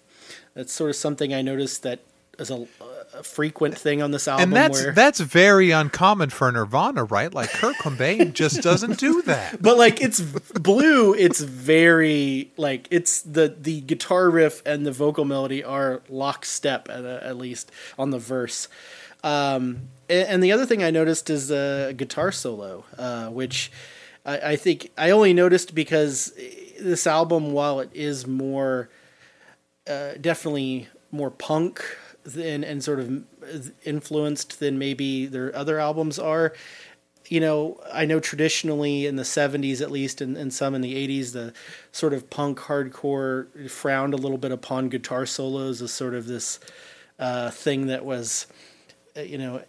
That's 0.56 0.74
sort 0.74 0.89
of 0.89 0.98
something 0.98 1.34
I 1.34 1.42
noticed 1.42 1.84
that 1.84 2.02
is 2.42 2.52
a, 2.52 2.68
a 3.14 3.24
frequent 3.24 3.78
thing 3.78 4.02
on 4.02 4.12
this 4.12 4.28
album. 4.28 4.44
And 4.44 4.54
that's 4.54 4.84
where, 4.84 4.92
that's 4.92 5.20
very 5.20 5.72
uncommon 5.72 6.30
for 6.30 6.52
Nirvana, 6.52 7.06
right? 7.06 7.34
Like 7.34 7.50
Kurt 7.50 7.76
Cobain 7.78 8.34
just 8.34 8.62
doesn't 8.62 9.00
do 9.00 9.22
that. 9.26 9.62
but 9.62 9.78
like 9.78 10.02
it's 10.02 10.20
blue. 10.20 11.14
It's 11.14 11.39
very 11.39 12.52
like 12.58 12.88
it's 12.92 13.22
the 13.22 13.56
the 13.58 13.82
guitar 13.82 14.30
riff 14.30 14.62
and 14.66 14.86
the 14.86 14.92
vocal 14.92 15.24
melody 15.24 15.64
are 15.64 16.02
lockstep 16.10 16.89
at, 16.89 17.06
at 17.06 17.38
least 17.38 17.72
on 17.98 18.10
the 18.10 18.20
verse. 18.20 18.68
Um, 19.24 19.89
a- 20.10 20.30
and, 20.30 20.44
the 20.44 20.52
other 20.52 20.66
thing 20.66 20.84
I 20.84 20.89
noticed 20.89 21.30
is 21.30 21.52
a 21.52 21.94
guitar 21.96 22.32
solo, 22.32 22.86
uh, 22.98 23.28
which 23.28 23.72
I, 24.26 24.39
I 24.39 24.56
think 24.56 24.92
I 24.98 25.12
only 25.12 25.32
noticed 25.32 25.76
because 25.76 26.34
this 26.80 27.06
album, 27.06 27.52
while 27.52 27.80
it 27.82 27.92
is 27.94 28.26
more 28.26 28.89
uh, 29.88 30.14
definitely 30.20 30.88
more 31.12 31.30
punk 31.30 31.84
than 32.24 32.64
and 32.64 32.84
sort 32.84 33.00
of 33.00 33.24
influenced 33.84 34.60
than 34.60 34.78
maybe 34.78 35.26
their 35.26 35.56
other 35.56 35.80
albums 35.80 36.20
are. 36.20 36.54
You 37.28 37.40
know, 37.40 37.80
I 37.94 38.06
know 38.06 38.20
traditionally 38.20 39.06
in 39.06 39.16
the 39.16 39.24
70s, 39.24 39.82
at 39.82 39.90
least, 39.90 40.20
and, 40.20 40.36
and 40.36 40.54
some 40.54 40.76
in 40.76 40.82
the 40.82 40.96
80s, 41.08 41.32
the 41.32 41.54
sort 41.92 42.14
of 42.14 42.30
punk 42.30 42.60
hardcore 42.60 43.70
frowned 43.70 44.14
a 44.14 44.18
little 44.18 44.38
bit 44.38 44.52
upon 44.52 44.90
guitar 44.90 45.26
solos 45.26 45.82
as 45.82 45.92
sort 45.92 46.14
of 46.14 46.26
this 46.26 46.60
uh, 47.20 47.50
thing 47.52 47.88
that 47.88 48.04
was, 48.04 48.48
uh, 49.16 49.22
you 49.22 49.38
know, 49.38 49.62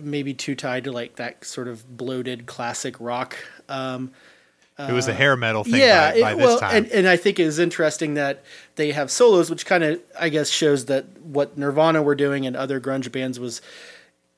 maybe 0.00 0.32
too 0.32 0.54
tied 0.54 0.84
to 0.84 0.92
like 0.92 1.16
that 1.16 1.44
sort 1.44 1.68
of 1.68 1.96
bloated 1.96 2.46
classic 2.46 2.98
rock. 3.00 3.36
Um, 3.68 4.12
It 4.88 4.92
was 4.92 5.08
a 5.08 5.14
hair 5.14 5.36
metal 5.36 5.64
thing 5.64 5.80
yeah, 5.80 6.12
by, 6.12 6.20
by 6.20 6.32
it- 6.32 6.36
this 6.36 6.46
well, 6.46 6.58
time. 6.60 6.76
And, 6.76 6.86
and 6.92 7.08
I 7.08 7.16
think 7.16 7.38
it 7.38 7.46
is 7.46 7.58
interesting 7.58 8.14
that 8.14 8.42
they 8.76 8.92
have 8.92 9.10
solos, 9.10 9.50
which 9.50 9.66
kind 9.66 9.84
of, 9.84 10.00
I 10.18 10.28
guess, 10.28 10.48
shows 10.48 10.86
that 10.86 11.04
what 11.22 11.58
Nirvana 11.58 12.02
were 12.02 12.14
doing 12.14 12.46
and 12.46 12.56
other 12.56 12.80
grunge 12.80 13.10
bands 13.12 13.38
was 13.38 13.60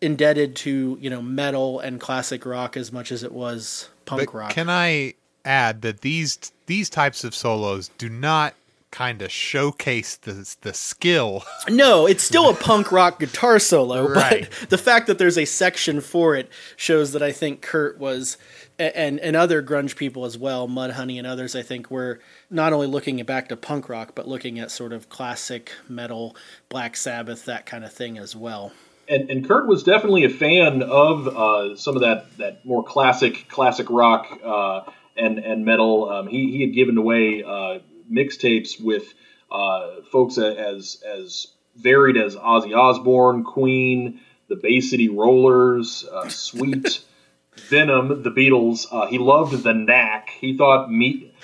indebted 0.02 0.56
to 0.56 0.98
you 1.00 1.08
know 1.08 1.22
metal 1.22 1.78
and 1.78 2.00
classic 2.00 2.44
rock 2.44 2.76
as 2.76 2.92
much 2.92 3.12
as 3.12 3.22
it 3.22 3.32
was 3.32 3.88
punk 4.04 4.26
but 4.26 4.34
rock. 4.36 4.50
can 4.50 4.68
I 4.68 5.14
add 5.44 5.82
that 5.82 6.00
these 6.00 6.50
these 6.66 6.90
types 6.90 7.22
of 7.22 7.34
solos 7.34 7.88
do 7.98 8.08
not 8.08 8.54
kind 8.92 9.20
of 9.22 9.32
showcase 9.32 10.14
the 10.16 10.54
the 10.60 10.72
skill 10.72 11.42
no, 11.68 12.06
it's 12.06 12.22
still 12.22 12.48
a 12.48 12.54
punk 12.54 12.92
rock 12.92 13.18
guitar 13.18 13.58
solo, 13.58 14.06
Right. 14.08 14.48
but 14.60 14.70
the 14.70 14.78
fact 14.78 15.08
that 15.08 15.18
there's 15.18 15.36
a 15.38 15.44
section 15.46 16.00
for 16.00 16.36
it 16.36 16.48
shows 16.76 17.12
that 17.12 17.22
I 17.22 17.32
think 17.32 17.60
Kurt 17.62 17.98
was. 17.98 18.36
And, 18.78 19.20
and 19.20 19.36
other 19.36 19.62
grunge 19.62 19.94
people 19.96 20.24
as 20.24 20.36
well, 20.36 20.66
Mudhoney 20.66 21.16
and 21.18 21.26
others, 21.26 21.54
I 21.54 21.62
think, 21.62 21.88
were 21.88 22.18
not 22.50 22.72
only 22.72 22.88
looking 22.88 23.22
back 23.22 23.48
to 23.50 23.56
punk 23.56 23.88
rock, 23.88 24.12
but 24.16 24.26
looking 24.26 24.58
at 24.58 24.72
sort 24.72 24.92
of 24.92 25.08
classic 25.08 25.70
metal, 25.88 26.34
Black 26.68 26.96
Sabbath, 26.96 27.44
that 27.44 27.64
kind 27.64 27.84
of 27.84 27.92
thing 27.92 28.18
as 28.18 28.34
well. 28.34 28.72
and, 29.08 29.30
and 29.30 29.46
Kurt 29.46 29.68
was 29.68 29.84
definitely 29.84 30.24
a 30.24 30.30
fan 30.30 30.82
of 30.82 31.28
uh, 31.28 31.76
some 31.76 31.94
of 31.94 32.02
that, 32.02 32.36
that 32.38 32.64
more 32.64 32.82
classic 32.82 33.46
classic 33.48 33.86
rock 33.88 34.26
uh, 34.42 34.80
and 35.16 35.38
and 35.38 35.64
metal. 35.64 36.08
Um, 36.10 36.26
he 36.26 36.50
he 36.50 36.62
had 36.62 36.74
given 36.74 36.96
away 36.96 37.44
uh, 37.44 37.78
mixtapes 38.10 38.80
with 38.82 39.12
uh, 39.50 40.02
folks 40.10 40.38
as 40.38 41.02
as 41.06 41.48
varied 41.76 42.16
as 42.16 42.36
Ozzy 42.36 42.76
Osbourne, 42.76 43.44
Queen, 43.44 44.20
the 44.48 44.56
Bay 44.56 44.80
City 44.80 45.08
Rollers, 45.08 46.04
uh, 46.10 46.28
Sweet, 46.28 47.00
Venom, 47.68 48.22
the 48.22 48.30
Beatles. 48.30 48.86
Uh, 48.90 49.06
he 49.06 49.18
loved 49.18 49.62
the 49.62 49.72
Knack. 49.74 50.30
He 50.30 50.56
thought 50.56 50.90
meet 50.90 51.34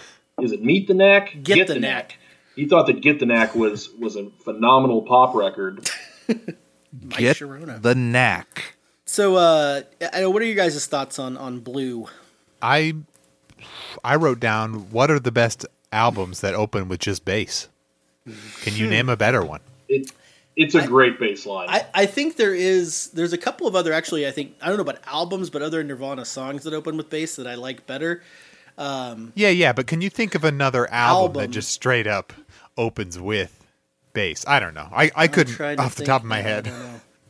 is 0.40 0.52
it 0.52 0.62
Meet 0.62 0.88
the 0.88 0.94
Knack? 0.94 1.42
Get 1.42 1.66
the 1.68 1.78
Knack. 1.78 2.18
He 2.54 2.66
thought 2.66 2.86
that 2.86 3.00
Get 3.00 3.20
the 3.20 3.26
Knack 3.26 3.54
was 3.54 3.90
was 3.90 4.16
a 4.16 4.30
phenomenal 4.44 5.02
pop 5.02 5.34
record. 5.34 5.88
Mike 6.28 7.18
Get 7.18 7.36
Sharona. 7.36 7.80
the 7.80 7.94
knack. 7.94 8.76
So, 9.04 9.36
uh, 9.36 9.82
what 10.28 10.42
are 10.42 10.46
you 10.46 10.54
guys' 10.54 10.86
thoughts 10.86 11.18
on 11.18 11.36
on 11.36 11.61
Blue? 11.61 12.06
I 12.61 12.94
I 14.04 14.16
wrote 14.16 14.40
down 14.40 14.90
what 14.90 15.11
are 15.11 15.18
the 15.18 15.32
best 15.32 15.66
albums 15.93 16.41
that 16.41 16.55
open 16.55 16.89
with 16.89 17.01
just 17.01 17.24
bass. 17.24 17.68
Can 18.62 18.74
you 18.74 18.86
name 18.86 19.09
a 19.09 19.16
better 19.16 19.45
one? 19.45 19.61
It, 19.89 20.12
it's 20.57 20.74
a 20.74 20.86
great 20.86 21.18
bass 21.20 21.47
line. 21.47 21.68
I, 21.70 21.86
I 21.95 22.07
think 22.07 22.36
there 22.36 22.55
is 22.55 23.11
there's 23.11 23.32
a 23.32 23.39
couple 23.39 23.66
of 23.66 23.74
other 23.76 23.93
actually 23.93 24.26
I 24.26 24.32
think 24.32 24.55
I 24.61 24.66
don't 24.68 24.76
know 24.76 24.82
about 24.82 24.99
albums 25.07 25.51
but 25.51 25.62
other 25.62 25.82
Nirvana 25.84 26.24
songs 26.24 26.64
that 26.64 26.74
open 26.74 26.97
with 26.97 27.09
bass 27.09 27.36
that 27.36 27.47
I 27.47 27.55
like 27.55 27.86
better. 27.86 28.22
Um, 28.76 29.32
Yeah, 29.34 29.49
yeah, 29.49 29.72
but 29.72 29.86
can 29.86 30.01
you 30.01 30.11
think 30.11 30.34
of 30.34 30.45
another 30.45 30.91
album, 30.91 31.28
Album. 31.28 31.43
that 31.43 31.51
just 31.51 31.70
straight 31.70 32.07
up 32.07 32.32
opens 32.76 33.18
with 33.18 33.64
bass? 34.12 34.45
I 34.47 34.61
don't 34.61 34.74
know. 34.74 34.89
I, 34.93 35.05
I 35.16 35.24
I'm 35.24 35.28
couldn't 35.30 35.61
off 35.78 35.95
the 35.95 35.99
think 35.99 36.07
top 36.07 36.22
of 36.22 36.26
my 36.26 36.43
now, 36.43 36.49
I 36.49 36.51
head. 36.51 36.72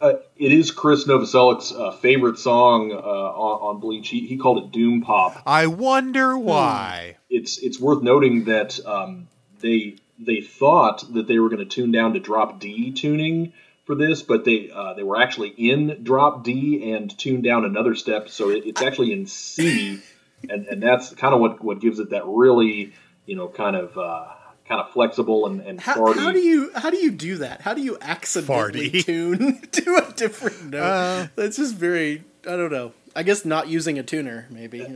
Uh, 0.00 0.14
it 0.36 0.52
is 0.52 0.70
Chris 0.70 1.04
Novoselic's 1.04 1.72
uh, 1.72 1.92
favorite 1.92 2.38
song 2.38 2.92
uh, 2.92 2.96
on, 2.96 3.76
on 3.76 3.80
Bleach. 3.80 4.08
He, 4.08 4.26
he 4.26 4.36
called 4.36 4.64
it 4.64 4.72
Doom 4.72 5.02
Pop. 5.02 5.42
I 5.46 5.66
wonder 5.66 6.36
why. 6.36 7.16
It's 7.30 7.58
it's 7.58 7.80
worth 7.80 8.02
noting 8.02 8.44
that 8.44 8.78
um, 8.86 9.28
they 9.60 9.96
they 10.18 10.40
thought 10.40 11.12
that 11.14 11.26
they 11.26 11.38
were 11.38 11.48
going 11.48 11.66
to 11.66 11.74
tune 11.74 11.92
down 11.92 12.14
to 12.14 12.20
drop 12.20 12.60
D 12.60 12.92
tuning 12.92 13.52
for 13.86 13.94
this, 13.94 14.22
but 14.22 14.44
they 14.44 14.70
uh, 14.70 14.94
they 14.94 15.02
were 15.02 15.20
actually 15.20 15.48
in 15.48 16.02
drop 16.02 16.44
D 16.44 16.92
and 16.92 17.16
tuned 17.18 17.44
down 17.44 17.64
another 17.64 17.94
step, 17.94 18.28
so 18.28 18.50
it, 18.50 18.64
it's 18.66 18.82
actually 18.82 19.12
in 19.12 19.26
C, 19.26 20.00
and 20.48 20.66
and 20.66 20.82
that's 20.82 21.14
kind 21.14 21.34
of 21.34 21.40
what 21.40 21.62
what 21.62 21.80
gives 21.80 21.98
it 21.98 22.10
that 22.10 22.22
really 22.26 22.92
you 23.26 23.36
know 23.36 23.48
kind 23.48 23.76
of 23.76 23.96
uh, 23.96 24.26
kind 24.68 24.80
of 24.80 24.92
flexible 24.92 25.46
and 25.46 25.60
and 25.60 25.80
How, 25.80 25.96
farty. 25.96 26.16
how 26.16 26.32
do 26.32 26.38
you 26.38 26.70
how 26.74 26.90
do 26.90 26.98
you 26.98 27.10
do 27.10 27.38
that? 27.38 27.62
How 27.62 27.74
do 27.74 27.82
you 27.82 27.96
accidentally 28.00 28.90
Farty. 28.90 29.04
tune 29.06 29.60
to 29.72 29.96
a 29.96 30.12
different 30.12 30.70
note? 30.70 30.82
Uh. 30.82 31.26
That's 31.36 31.56
just 31.56 31.74
very 31.74 32.24
I 32.46 32.56
don't 32.56 32.72
know. 32.72 32.92
I 33.16 33.22
guess 33.22 33.44
not 33.44 33.68
using 33.68 33.98
a 33.98 34.02
tuner 34.02 34.46
maybe. 34.50 34.86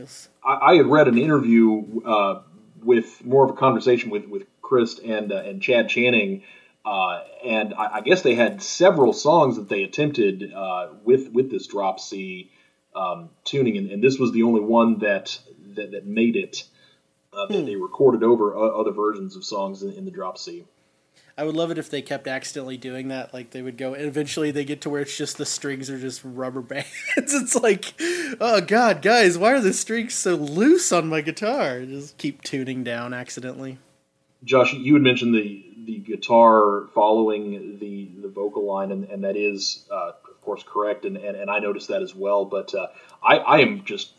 I, 0.45 0.53
I 0.53 0.75
had 0.75 0.85
read 0.85 1.07
an 1.07 1.17
interview 1.17 2.01
uh, 2.05 2.41
with 2.81 3.23
more 3.25 3.43
of 3.43 3.49
a 3.51 3.53
conversation 3.53 4.09
with 4.09 4.27
with 4.27 4.43
Chris 4.61 4.99
and 4.99 5.31
uh, 5.31 5.37
and 5.37 5.61
Chad 5.61 5.89
Channing, 5.89 6.43
uh, 6.85 7.21
and 7.45 7.73
I, 7.73 7.95
I 7.95 8.01
guess 8.01 8.21
they 8.21 8.35
had 8.35 8.61
several 8.61 9.13
songs 9.13 9.57
that 9.57 9.69
they 9.69 9.83
attempted 9.83 10.53
uh, 10.53 10.89
with 11.03 11.31
with 11.31 11.51
this 11.51 11.67
drop 11.67 11.99
C 11.99 12.51
um, 12.95 13.29
tuning, 13.43 13.77
and, 13.77 13.91
and 13.91 14.03
this 14.03 14.17
was 14.17 14.31
the 14.31 14.43
only 14.43 14.61
one 14.61 14.99
that 14.99 15.37
that, 15.75 15.91
that 15.91 16.05
made 16.05 16.35
it. 16.35 16.63
Uh, 17.35 17.47
that 17.47 17.65
they 17.65 17.75
recorded 17.75 18.23
over 18.23 18.55
uh, 18.55 18.79
other 18.79 18.91
versions 18.91 19.35
of 19.35 19.43
songs 19.43 19.83
in, 19.83 19.91
in 19.93 20.05
the 20.05 20.11
drop 20.11 20.37
C. 20.37 20.65
I 21.37 21.43
would 21.43 21.55
love 21.55 21.71
it 21.71 21.79
if 21.79 21.89
they 21.89 22.03
kept 22.03 22.27
accidentally 22.27 22.77
doing 22.77 23.07
that. 23.07 23.33
Like 23.33 23.51
they 23.51 23.63
would 23.63 23.77
go, 23.77 23.93
and 23.93 24.05
eventually 24.05 24.51
they 24.51 24.65
get 24.65 24.81
to 24.81 24.89
where 24.89 25.01
it's 25.01 25.17
just 25.17 25.37
the 25.37 25.45
strings 25.45 25.89
are 25.89 25.99
just 25.99 26.21
rubber 26.23 26.61
bands. 26.61 26.87
it's 27.17 27.55
like, 27.55 27.95
oh 28.39 28.61
god, 28.61 29.01
guys, 29.01 29.37
why 29.37 29.53
are 29.53 29.61
the 29.61 29.73
strings 29.73 30.13
so 30.13 30.35
loose 30.35 30.91
on 30.91 31.07
my 31.07 31.21
guitar? 31.21 31.81
Just 31.81 32.17
keep 32.17 32.43
tuning 32.43 32.83
down 32.83 33.13
accidentally. 33.13 33.79
Josh, 34.43 34.73
you 34.73 34.93
had 34.93 35.01
mentioned 35.03 35.33
the 35.33 35.65
the 35.85 35.97
guitar 35.99 36.87
following 36.93 37.79
the 37.79 38.11
the 38.21 38.27
vocal 38.27 38.65
line, 38.65 38.91
and, 38.91 39.05
and 39.05 39.23
that 39.23 39.35
is 39.35 39.85
uh, 39.91 40.11
of 40.29 40.41
course 40.41 40.63
correct, 40.67 41.05
and, 41.05 41.17
and, 41.17 41.35
and 41.35 41.49
I 41.49 41.59
noticed 41.59 41.87
that 41.87 42.03
as 42.03 42.13
well. 42.13 42.45
But 42.45 42.75
uh, 42.75 42.87
I, 43.23 43.37
I 43.37 43.59
am 43.59 43.83
just 43.85 44.11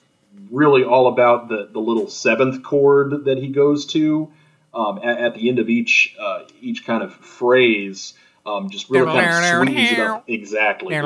really 0.50 0.84
all 0.84 1.08
about 1.08 1.48
the 1.48 1.68
the 1.72 1.80
little 1.80 2.08
seventh 2.08 2.62
chord 2.62 3.24
that 3.24 3.38
he 3.38 3.48
goes 3.48 3.86
to 3.86 4.30
um, 4.72 4.98
at, 5.02 5.18
at, 5.18 5.34
the 5.34 5.48
end 5.48 5.58
of 5.58 5.68
each 5.68 6.14
uh, 6.18 6.44
each 6.60 6.84
kind 6.86 7.02
of 7.02 7.14
phrase. 7.14 8.14
Um, 8.46 8.68
just 8.68 8.90
really 8.90 9.06
kind 9.06 9.62
of 9.62 9.68
swings 9.68 9.92
it 9.92 10.00
up 10.00 10.28
exactly. 10.28 10.94
Like, 10.94 11.04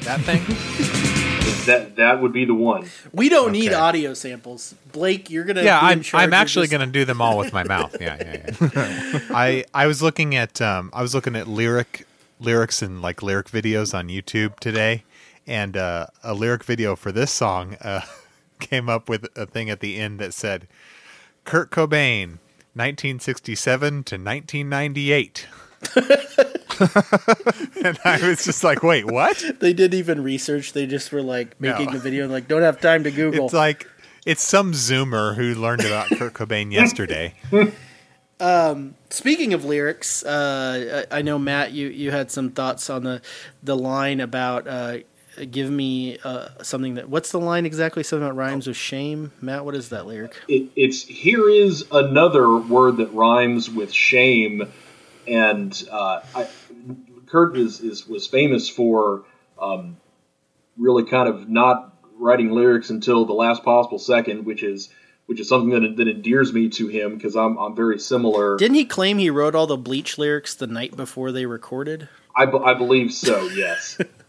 that 0.00 0.20
thing. 0.22 0.42
that 1.66 1.96
that 1.96 2.22
would 2.22 2.32
be 2.32 2.44
the 2.44 2.54
one. 2.54 2.88
We 3.12 3.28
don't 3.28 3.50
okay. 3.50 3.60
need 3.60 3.72
audio 3.72 4.14
samples. 4.14 4.74
Blake, 4.92 5.30
you're 5.30 5.44
gonna. 5.44 5.62
Yeah, 5.62 5.78
I'm. 5.80 6.02
I'm 6.14 6.32
actually 6.32 6.64
just... 6.64 6.72
gonna 6.72 6.86
do 6.86 7.04
them 7.04 7.20
all 7.20 7.36
with 7.36 7.52
my 7.52 7.64
mouth. 7.74 7.96
Yeah, 8.00 8.16
yeah, 8.18 8.70
yeah. 8.74 9.20
I 9.30 9.64
I 9.74 9.86
was 9.86 10.02
looking 10.02 10.34
at 10.34 10.60
um 10.60 10.90
I 10.92 11.02
was 11.02 11.14
looking 11.14 11.36
at 11.36 11.46
lyric 11.46 12.06
lyrics 12.40 12.82
and 12.82 13.02
like 13.02 13.22
lyric 13.22 13.48
videos 13.50 13.96
on 13.96 14.08
YouTube 14.08 14.58
today, 14.60 15.04
and 15.46 15.76
uh, 15.76 16.06
a 16.22 16.34
lyric 16.34 16.64
video 16.64 16.96
for 16.96 17.12
this 17.12 17.30
song 17.30 17.76
uh, 17.80 18.02
came 18.60 18.88
up 18.88 19.08
with 19.08 19.26
a 19.36 19.46
thing 19.46 19.70
at 19.70 19.80
the 19.80 19.98
end 19.98 20.18
that 20.20 20.34
said, 20.34 20.68
"Kurt 21.44 21.70
Cobain, 21.70 22.38
1967 22.74 24.04
to 24.04 24.16
1998." 24.16 25.46
and 25.96 27.98
I 28.04 28.20
was 28.22 28.44
just 28.44 28.62
like, 28.62 28.82
wait, 28.82 29.06
what? 29.06 29.42
They 29.60 29.72
didn't 29.72 29.98
even 29.98 30.22
research. 30.22 30.72
They 30.72 30.86
just 30.86 31.10
were 31.10 31.22
like 31.22 31.60
making 31.60 31.86
no. 31.86 31.92
the 31.92 31.98
video 31.98 32.24
and 32.24 32.32
like, 32.32 32.48
don't 32.48 32.62
have 32.62 32.80
time 32.80 33.04
to 33.04 33.10
Google. 33.10 33.46
It's 33.46 33.54
like, 33.54 33.88
it's 34.26 34.42
some 34.42 34.72
Zoomer 34.72 35.34
who 35.34 35.54
learned 35.54 35.84
about 35.84 36.10
Kurt 36.10 36.34
Cobain 36.34 36.70
yesterday. 36.70 37.34
Um, 38.40 38.94
speaking 39.10 39.52
of 39.52 39.66
lyrics, 39.66 40.24
uh, 40.24 41.04
I, 41.10 41.18
I, 41.18 41.22
know 41.22 41.38
Matt, 41.38 41.72
you, 41.72 41.88
you 41.88 42.10
had 42.10 42.30
some 42.30 42.50
thoughts 42.50 42.88
on 42.88 43.04
the 43.04 43.20
the 43.62 43.76
line 43.76 44.20
about 44.20 44.66
uh, 44.66 44.98
give 45.44 45.70
me 45.70 46.18
uh, 46.24 46.48
something 46.62 46.94
that. 46.94 47.08
What's 47.08 47.32
the 47.32 47.40
line 47.40 47.66
exactly? 47.66 48.02
Something 48.02 48.26
about 48.26 48.36
rhymes 48.36 48.66
with 48.66 48.76
shame. 48.76 49.32
Matt, 49.40 49.64
what 49.64 49.74
is 49.74 49.88
that 49.90 50.06
lyric? 50.06 50.36
It, 50.48 50.70
it's 50.76 51.02
here 51.02 51.48
is 51.48 51.86
another 51.92 52.56
word 52.56 52.98
that 52.98 53.12
rhymes 53.12 53.70
with 53.70 53.92
shame 53.92 54.70
and 55.26 55.88
uh, 55.90 56.20
I, 56.34 56.48
Kurt 57.26 57.56
is, 57.56 57.80
is 57.80 58.06
was 58.06 58.26
famous 58.26 58.68
for 58.68 59.24
um, 59.58 59.96
really 60.76 61.04
kind 61.04 61.28
of 61.28 61.48
not 61.48 61.94
writing 62.18 62.50
lyrics 62.50 62.90
until 62.90 63.24
the 63.24 63.32
last 63.32 63.62
possible 63.62 63.98
second, 63.98 64.44
which 64.44 64.62
is 64.62 64.90
which 65.26 65.38
is 65.38 65.48
something 65.48 65.70
that, 65.80 65.96
that 65.96 66.08
endears 66.08 66.52
me 66.52 66.68
to 66.70 66.88
him 66.88 67.14
because 67.14 67.36
I'm 67.36 67.56
I'm 67.56 67.76
very 67.76 67.98
similar. 67.98 68.56
Didn't 68.56 68.74
he 68.74 68.84
claim 68.84 69.18
he 69.18 69.30
wrote 69.30 69.54
all 69.54 69.66
the 69.66 69.76
Bleach 69.76 70.18
lyrics 70.18 70.54
the 70.54 70.66
night 70.66 70.96
before 70.96 71.30
they 71.32 71.46
recorded? 71.46 72.08
I, 72.36 72.44
I 72.44 72.74
believe 72.74 73.12
so. 73.12 73.48
Yes. 73.48 73.98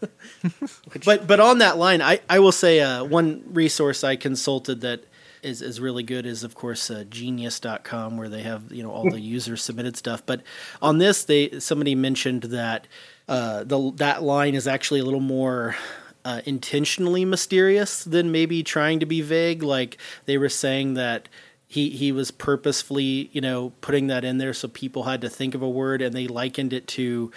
but 1.04 1.26
but 1.26 1.40
on 1.40 1.58
that 1.58 1.78
line, 1.78 2.02
I 2.02 2.20
I 2.28 2.38
will 2.38 2.52
say 2.52 2.80
uh, 2.80 3.04
one 3.04 3.42
resource 3.48 4.04
I 4.04 4.16
consulted 4.16 4.80
that 4.82 5.04
is, 5.42 5.60
is 5.60 5.80
really 5.80 6.02
good 6.02 6.24
is 6.24 6.44
of 6.44 6.54
course 6.54 6.90
uh, 6.90 7.04
genius.com 7.08 8.16
where 8.16 8.28
they 8.28 8.42
have 8.42 8.70
you 8.72 8.82
know 8.82 8.90
all 8.90 9.10
the 9.10 9.20
user 9.36 9.56
submitted 9.56 9.96
stuff. 9.96 10.24
But 10.24 10.42
on 10.80 10.98
this 10.98 11.24
they 11.24 11.58
somebody 11.60 11.94
mentioned 11.94 12.44
that 12.44 12.86
uh, 13.28 13.64
the 13.64 13.92
that 13.96 14.22
line 14.22 14.54
is 14.54 14.66
actually 14.66 15.00
a 15.00 15.04
little 15.04 15.20
more 15.20 15.76
uh, 16.24 16.40
intentionally 16.46 17.24
mysterious 17.24 18.04
than 18.04 18.30
maybe 18.30 18.62
trying 18.62 19.00
to 19.00 19.06
be 19.06 19.20
vague. 19.20 19.62
Like 19.62 19.98
they 20.26 20.38
were 20.38 20.48
saying 20.48 20.94
that 20.94 21.28
he 21.66 21.88
he 21.88 22.12
was 22.12 22.30
purposefully 22.30 23.30
you 23.32 23.40
know 23.40 23.72
putting 23.80 24.08
that 24.08 24.24
in 24.24 24.36
there 24.36 24.52
so 24.52 24.68
people 24.68 25.04
had 25.04 25.22
to 25.22 25.30
think 25.30 25.54
of 25.54 25.62
a 25.62 25.68
word 25.68 26.02
and 26.02 26.14
they 26.14 26.26
likened 26.26 26.70
it 26.70 26.86
to 26.86 27.32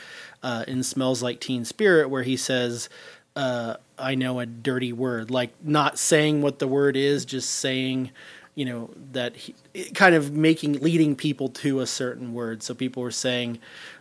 uh, 0.46 0.64
in 0.68 0.84
smells 0.84 1.24
like 1.24 1.40
teen 1.40 1.66
spirit 1.66 2.08
where 2.08 2.22
he 2.22 2.38
says 2.38 2.88
uh, 3.36 3.76
I 3.98 4.14
know 4.14 4.40
a 4.40 4.46
dirty 4.46 4.94
word, 4.94 5.32
like 5.32 5.52
not 5.64 5.98
saying 5.98 6.44
what 6.44 6.60
the 6.60 6.68
word 6.68 6.96
is, 6.96 7.26
just 7.26 7.50
saying, 7.50 8.12
you 8.54 8.64
know, 8.64 8.92
that 9.12 9.36
he, 9.36 9.56
kind 9.96 10.14
of 10.14 10.32
making 10.32 10.80
leading 10.80 11.16
people 11.16 11.50
to 11.50 11.80
a 11.80 11.88
certain 11.88 12.34
word. 12.34 12.62
So 12.62 12.76
people 12.76 13.02
were 13.02 13.12
saying 13.12 13.58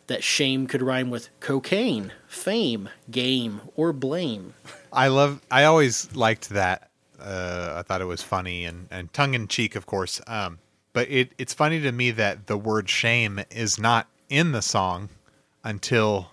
that 0.06 0.22
shame 0.22 0.66
could 0.66 0.82
rhyme 0.82 1.10
with 1.10 1.30
cocaine, 1.40 2.12
fame, 2.28 2.90
game, 3.10 3.62
or 3.74 3.94
blame. 3.94 4.52
I 4.92 5.08
love. 5.08 5.40
I 5.50 5.64
always 5.64 6.14
liked 6.14 6.50
that. 6.50 6.90
Uh, 7.18 7.74
I 7.78 7.82
thought 7.82 8.02
it 8.02 8.06
was 8.06 8.22
funny 8.22 8.66
and, 8.66 8.86
and 8.90 9.10
tongue 9.14 9.32
in 9.32 9.48
cheek, 9.48 9.76
of 9.76 9.86
course. 9.86 10.20
Um, 10.26 10.58
but 10.92 11.10
it, 11.10 11.32
it's 11.38 11.54
funny 11.54 11.80
to 11.80 11.90
me 11.90 12.10
that 12.10 12.48
the 12.48 12.58
word 12.58 12.90
shame 12.90 13.40
is 13.50 13.78
not 13.78 14.08
in 14.28 14.52
the 14.52 14.60
song 14.60 15.08
until 15.64 16.28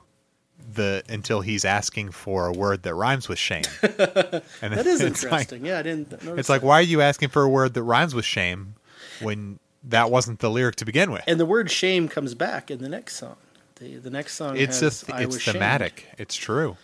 the 0.75 1.03
until 1.09 1.41
he's 1.41 1.65
asking 1.65 2.11
for 2.11 2.47
a 2.47 2.51
word 2.51 2.83
that 2.83 2.95
rhymes 2.95 3.27
with 3.27 3.39
shame. 3.39 3.63
and 3.81 4.73
that 4.73 4.85
is 4.85 5.01
interesting. 5.01 5.61
Like, 5.61 5.67
yeah, 5.67 5.79
I 5.79 5.83
didn't. 5.83 6.13
It's 6.37 6.49
like 6.49 6.63
why 6.63 6.79
are 6.79 6.83
you 6.83 7.01
asking 7.01 7.29
for 7.29 7.43
a 7.43 7.49
word 7.49 7.73
that 7.73 7.83
rhymes 7.83 8.15
with 8.15 8.25
shame 8.25 8.75
when 9.21 9.59
that 9.83 10.11
wasn't 10.11 10.39
the 10.39 10.49
lyric 10.49 10.75
to 10.77 10.85
begin 10.85 11.11
with? 11.11 11.23
And 11.27 11.39
the 11.39 11.45
word 11.45 11.71
shame 11.71 12.07
comes 12.07 12.35
back 12.35 12.71
in 12.71 12.79
the 12.81 12.89
next 12.89 13.15
song. 13.15 13.37
The 13.75 13.97
the 13.97 14.09
next 14.09 14.35
song. 14.35 14.57
It's 14.57 14.79
has, 14.79 15.03
a, 15.09 15.21
it's 15.21 15.43
thematic. 15.43 15.99
Shamed. 15.99 16.15
It's 16.19 16.35
true. 16.35 16.77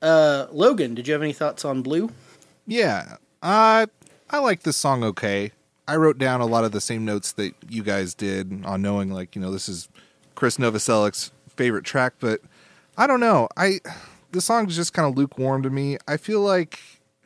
Uh, 0.00 0.46
Logan, 0.50 0.94
did 0.94 1.06
you 1.06 1.12
have 1.12 1.22
any 1.22 1.32
thoughts 1.32 1.64
on 1.64 1.82
Blue? 1.82 2.10
Yeah, 2.66 3.16
uh, 3.42 3.86
I 4.30 4.38
like 4.38 4.62
this 4.62 4.76
song. 4.76 5.04
Okay, 5.04 5.52
I 5.86 5.96
wrote 5.96 6.18
down 6.18 6.40
a 6.40 6.46
lot 6.46 6.64
of 6.64 6.72
the 6.72 6.80
same 6.80 7.04
notes 7.04 7.32
that 7.32 7.54
you 7.68 7.82
guys 7.82 8.14
did 8.14 8.64
on 8.64 8.82
knowing, 8.82 9.12
like 9.12 9.34
you 9.34 9.42
know, 9.42 9.50
this 9.50 9.68
is 9.68 9.88
Chris 10.34 10.56
Novoselic's 10.56 11.32
favorite 11.56 11.84
track, 11.84 12.14
but 12.18 12.40
I 12.96 13.06
don't 13.06 13.20
know. 13.20 13.48
I 13.56 13.80
the 14.32 14.40
song's 14.40 14.76
just 14.76 14.92
kind 14.92 15.08
of 15.08 15.16
lukewarm 15.16 15.62
to 15.62 15.70
me. 15.70 15.98
I 16.06 16.16
feel 16.16 16.40
like 16.40 16.80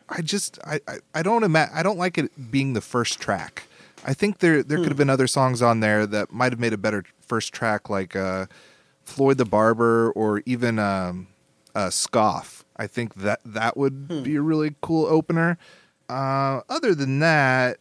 I 0.08 0.22
just 0.22 0.58
I 0.64 0.80
I, 0.86 0.98
I 1.14 1.22
don't 1.22 1.42
ima- 1.42 1.70
I 1.72 1.82
don't 1.82 1.98
like 1.98 2.18
it 2.18 2.50
being 2.50 2.72
the 2.72 2.80
first 2.80 3.20
track. 3.20 3.64
I 4.04 4.14
think 4.14 4.38
there 4.38 4.62
there 4.62 4.78
hmm. 4.78 4.84
could 4.84 4.90
have 4.90 4.98
been 4.98 5.10
other 5.10 5.26
songs 5.26 5.62
on 5.62 5.80
there 5.80 6.06
that 6.06 6.32
might 6.32 6.52
have 6.52 6.60
made 6.60 6.72
a 6.72 6.78
better 6.78 7.04
first 7.20 7.52
track, 7.52 7.90
like 7.90 8.14
uh, 8.14 8.46
Floyd 9.02 9.38
the 9.38 9.44
Barber 9.44 10.12
or 10.12 10.42
even 10.46 10.78
um, 10.78 11.28
uh, 11.74 11.90
Scoff. 11.90 12.64
I 12.76 12.86
think 12.86 13.14
that 13.16 13.40
that 13.44 13.76
would 13.76 14.06
hmm. 14.08 14.22
be 14.22 14.36
a 14.36 14.42
really 14.42 14.76
cool 14.80 15.06
opener. 15.06 15.58
Uh, 16.08 16.60
other 16.68 16.94
than 16.94 17.18
that, 17.18 17.78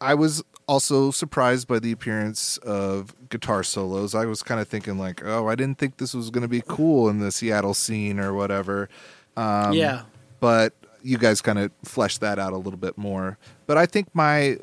I 0.00 0.14
was 0.14 0.44
also 0.68 1.10
surprised 1.10 1.66
by 1.66 1.78
the 1.78 1.90
appearance 1.90 2.58
of 2.58 3.14
guitar 3.30 3.64
solos. 3.64 4.14
I 4.14 4.26
was 4.26 4.42
kind 4.42 4.60
of 4.60 4.68
thinking 4.68 4.98
like, 4.98 5.24
oh, 5.24 5.48
I 5.48 5.54
didn't 5.54 5.78
think 5.78 5.96
this 5.96 6.14
was 6.14 6.30
going 6.30 6.42
to 6.42 6.48
be 6.48 6.62
cool 6.68 7.08
in 7.08 7.18
the 7.18 7.32
Seattle 7.32 7.74
scene 7.74 8.20
or 8.20 8.34
whatever. 8.34 8.88
Um, 9.36 9.72
yeah. 9.72 10.02
But 10.40 10.74
you 11.02 11.16
guys 11.16 11.40
kind 11.40 11.58
of 11.58 11.72
fleshed 11.84 12.20
that 12.20 12.38
out 12.38 12.52
a 12.52 12.58
little 12.58 12.78
bit 12.78 12.98
more. 12.98 13.38
But 13.66 13.78
I 13.78 13.86
think 13.86 14.14
my, 14.14 14.58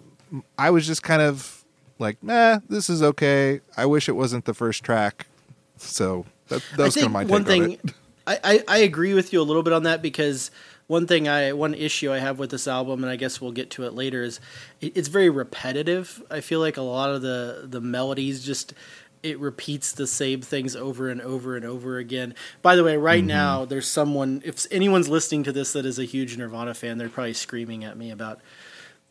I 0.58 0.70
was 0.70 0.86
just 0.86 1.02
kind 1.02 1.22
of 1.22 1.66
like, 1.98 2.22
nah, 2.22 2.60
this 2.70 2.90
is 2.90 3.02
okay. 3.02 3.62
I 3.76 3.86
wish 3.86 4.08
it 4.08 4.14
wasn't 4.14 4.46
the 4.46 4.54
first 4.54 4.84
track. 4.84 5.26
So 5.78 6.26
that, 6.48 6.64
that 6.78 6.84
was 6.84 6.96
kind 6.96 7.08
of 7.08 7.12
my 7.12 7.26
one 7.26 7.46
thing. 7.46 7.80
I, 8.28 8.40
I, 8.44 8.64
I 8.68 8.78
agree 8.80 9.14
with 9.14 9.34
you 9.34 9.42
a 9.42 9.44
little 9.44 9.64
bit 9.64 9.74
on 9.74 9.84
that 9.84 10.02
because 10.02 10.52
one 10.88 11.08
thing 11.08 11.28
I 11.28 11.54
one 11.54 11.74
issue 11.74 12.12
I 12.12 12.20
have 12.20 12.40
with 12.40 12.52
this 12.52 12.68
album, 12.68 13.04
and 13.04 13.12
I 13.12 13.16
guess 13.16 13.42
we'll 13.42 13.52
get 13.52 13.70
to 13.72 13.84
it 13.86 13.94
later, 13.94 14.24
is 14.24 14.40
it's 14.82 15.08
very 15.08 15.30
repetitive. 15.30 16.22
I 16.30 16.42
feel 16.42 16.60
like 16.60 16.78
a 16.78 16.82
lot 16.82 17.10
of 17.10 17.22
the 17.22 17.66
the 17.68 17.82
melodies 17.82 18.46
just 18.46 18.74
it 19.24 19.40
repeats 19.40 19.92
the 19.92 20.06
same 20.06 20.42
things 20.42 20.76
over 20.76 21.10
and 21.10 21.20
over 21.20 21.56
and 21.56 21.66
over 21.66 21.98
again. 21.98 22.36
By 22.62 22.76
the 22.76 22.84
way, 22.84 22.96
right 22.96 23.22
mm-hmm. 23.22 23.28
now 23.28 23.66
there's 23.66 23.88
someone 23.88 24.42
if 24.46 24.68
anyone's 24.70 25.10
listening 25.10 25.44
to 25.46 25.52
this 25.52 25.74
that 25.74 25.86
is 25.86 25.98
a 25.98 26.06
huge 26.06 26.38
Nirvana 26.38 26.76
fan, 26.76 27.00
they're 27.00 27.10
probably 27.10 27.34
screaming 27.34 27.84
at 27.84 27.98
me 27.98 28.12
about 28.12 28.40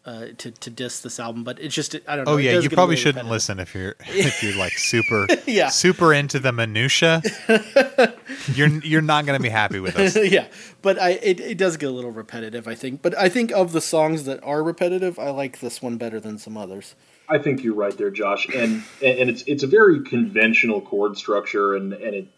uh, 0.07 0.27
to 0.37 0.51
to 0.51 0.71
diss 0.71 1.01
this 1.01 1.19
album, 1.19 1.45
but 1.45 1.59
it's 1.59 1.75
just 1.75 1.95
I 2.07 2.17
don't 2.17 2.27
know. 2.27 2.33
Oh 2.33 2.37
yeah, 2.37 2.59
you 2.59 2.69
probably 2.69 2.97
shouldn't 2.97 3.29
listen 3.29 3.59
if 3.59 3.75
you're 3.75 3.97
if 4.07 4.43
you're 4.43 4.57
like 4.57 4.73
super 4.73 5.27
yeah. 5.47 5.69
super 5.69 6.13
into 6.13 6.39
the 6.39 6.53
minutia. 6.53 7.23
you're 8.55 8.69
you're 8.69 9.03
not 9.03 9.25
going 9.25 9.39
to 9.39 9.43
be 9.43 9.49
happy 9.49 9.81
with 9.81 9.97
us. 9.97 10.17
yeah, 10.17 10.47
but 10.83 11.01
I 11.01 11.11
it, 11.11 11.41
it 11.41 11.59
does 11.59 11.77
get 11.77 11.89
a 11.89 11.93
little 11.93 12.11
repetitive, 12.11 12.69
I 12.69 12.75
think. 12.75 13.01
But 13.01 13.17
I 13.17 13.29
think 13.29 13.51
of 13.53 13.73
the 13.73 13.81
songs 13.81 14.25
that 14.25 14.43
are 14.45 14.63
repetitive, 14.63 15.19
I 15.19 15.31
like 15.31 15.61
this 15.61 15.81
one 15.81 15.97
better 15.97 16.21
than 16.21 16.39
some 16.39 16.57
others. 16.57 16.95
I 17.29 17.39
think 17.39 17.65
you're 17.65 17.75
right 17.75 17.97
there, 17.97 18.11
Josh, 18.11 18.47
and 18.49 18.83
and 19.03 19.31
it's 19.31 19.43
it's 19.47 19.63
a 19.63 19.67
very 19.67 20.03
conventional 20.03 20.83
chord 20.83 21.17
structure, 21.17 21.75
and 21.75 21.95
and 21.95 22.15
it 22.15 22.29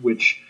which 0.00 0.42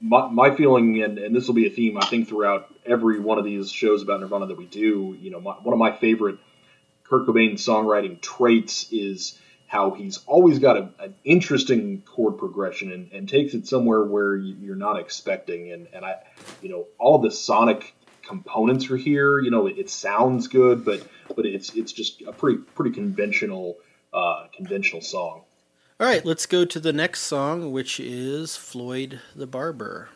my, 0.00 0.28
my 0.28 0.54
feeling, 0.56 1.02
and, 1.02 1.18
and 1.18 1.34
this 1.34 1.46
will 1.46 1.54
be 1.54 1.66
a 1.66 1.70
theme 1.70 1.96
I 1.96 2.06
think 2.06 2.28
throughout 2.28 2.71
every 2.86 3.20
one 3.20 3.38
of 3.38 3.44
these 3.44 3.70
shows 3.70 4.02
about 4.02 4.20
Nirvana 4.20 4.46
that 4.46 4.58
we 4.58 4.66
do. 4.66 5.16
You 5.20 5.30
know, 5.30 5.40
my, 5.40 5.52
one 5.52 5.72
of 5.72 5.78
my 5.78 5.92
favorite 5.92 6.38
Kurt 7.04 7.26
Cobain 7.26 7.54
songwriting 7.54 8.20
traits 8.20 8.92
is 8.92 9.38
how 9.66 9.92
he's 9.92 10.18
always 10.26 10.58
got 10.58 10.76
a, 10.76 10.90
an 10.98 11.14
interesting 11.24 12.02
chord 12.02 12.36
progression 12.38 12.92
and, 12.92 13.10
and, 13.12 13.26
takes 13.26 13.54
it 13.54 13.66
somewhere 13.66 14.02
where 14.02 14.36
you're 14.36 14.76
not 14.76 15.00
expecting. 15.00 15.72
And, 15.72 15.88
and 15.94 16.04
I, 16.04 16.16
you 16.60 16.68
know, 16.68 16.86
all 16.98 17.18
the 17.18 17.30
sonic 17.30 17.94
components 18.22 18.90
are 18.90 18.96
here. 18.96 19.40
You 19.40 19.50
know, 19.50 19.66
it, 19.66 19.78
it, 19.78 19.90
sounds 19.90 20.48
good, 20.48 20.84
but 20.84 21.06
but 21.34 21.46
it's 21.46 21.74
it's 21.74 21.92
just 21.92 22.22
a 22.22 22.32
pretty 22.32 22.58
pretty 22.58 22.94
conventional 22.94 23.78
uh, 24.12 24.46
conventional 24.54 25.02
song. 25.02 25.42
All 26.00 26.06
right, 26.06 26.24
let's 26.24 26.46
go 26.46 26.64
to 26.64 26.80
the 26.80 26.92
next 26.92 27.20
song, 27.22 27.72
which 27.72 28.00
is 28.00 28.56
Floyd 28.56 29.20
the 29.36 29.46
Barber. 29.46 30.08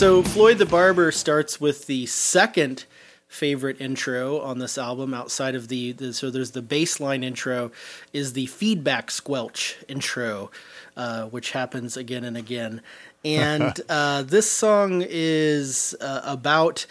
So 0.00 0.22
Floyd 0.22 0.56
the 0.56 0.64
Barber 0.64 1.12
starts 1.12 1.60
with 1.60 1.86
the 1.86 2.06
second 2.06 2.86
favorite 3.28 3.78
intro 3.82 4.40
on 4.40 4.58
this 4.58 4.78
album 4.78 5.12
outside 5.12 5.54
of 5.54 5.68
the, 5.68 5.92
the 5.92 6.14
so 6.14 6.30
there's 6.30 6.52
the 6.52 6.62
bassline 6.62 7.22
intro 7.22 7.70
is 8.14 8.32
the 8.32 8.46
feedback 8.46 9.10
squelch 9.10 9.76
intro 9.88 10.50
uh, 10.96 11.24
which 11.24 11.50
happens 11.50 11.98
again 11.98 12.24
and 12.24 12.38
again 12.38 12.80
and 13.26 13.78
uh, 13.90 14.22
this 14.22 14.50
song 14.50 15.04
is 15.06 15.94
uh, 16.00 16.22
about 16.24 16.86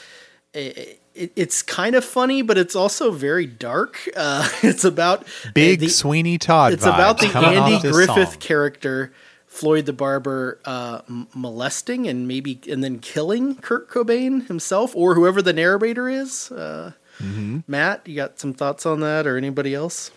it, 0.53 1.01
it's 1.15 1.63
kind 1.63 1.95
of 1.95 2.05
funny 2.05 2.43
but 2.43 2.59
it's 2.59 2.75
also 2.75 3.09
very 3.09 3.47
dark 3.47 4.07
uh, 4.15 4.47
it's 4.61 4.83
about 4.83 5.25
Big 5.55 5.79
the- 5.79 5.89
Sweeney 5.89 6.37
Todd. 6.37 6.73
it's 6.73 6.85
about 6.85 7.17
the 7.17 7.27
coming 7.29 7.57
Andy 7.57 7.89
Griffith 7.89 8.33
song. 8.33 8.39
character, 8.39 9.11
Floyd 9.49 9.85
the 9.87 9.93
Barber, 9.93 10.59
uh, 10.63 11.01
molesting 11.35 12.07
and 12.07 12.27
maybe 12.27 12.61
and 12.69 12.81
then 12.83 12.99
killing 12.99 13.55
Kurt 13.55 13.89
Cobain 13.89 14.47
himself 14.47 14.95
or 14.95 15.15
whoever 15.15 15.41
the 15.41 15.53
narrator 15.53 16.07
is. 16.07 16.51
Uh, 16.51 16.93
Mm-hmm. 17.21 17.59
Matt, 17.67 18.07
you 18.07 18.15
got 18.15 18.39
some 18.39 18.53
thoughts 18.53 18.85
on 18.85 19.01
that, 19.01 19.27
or 19.27 19.35
anybody 19.35 19.75
else? 19.75 20.09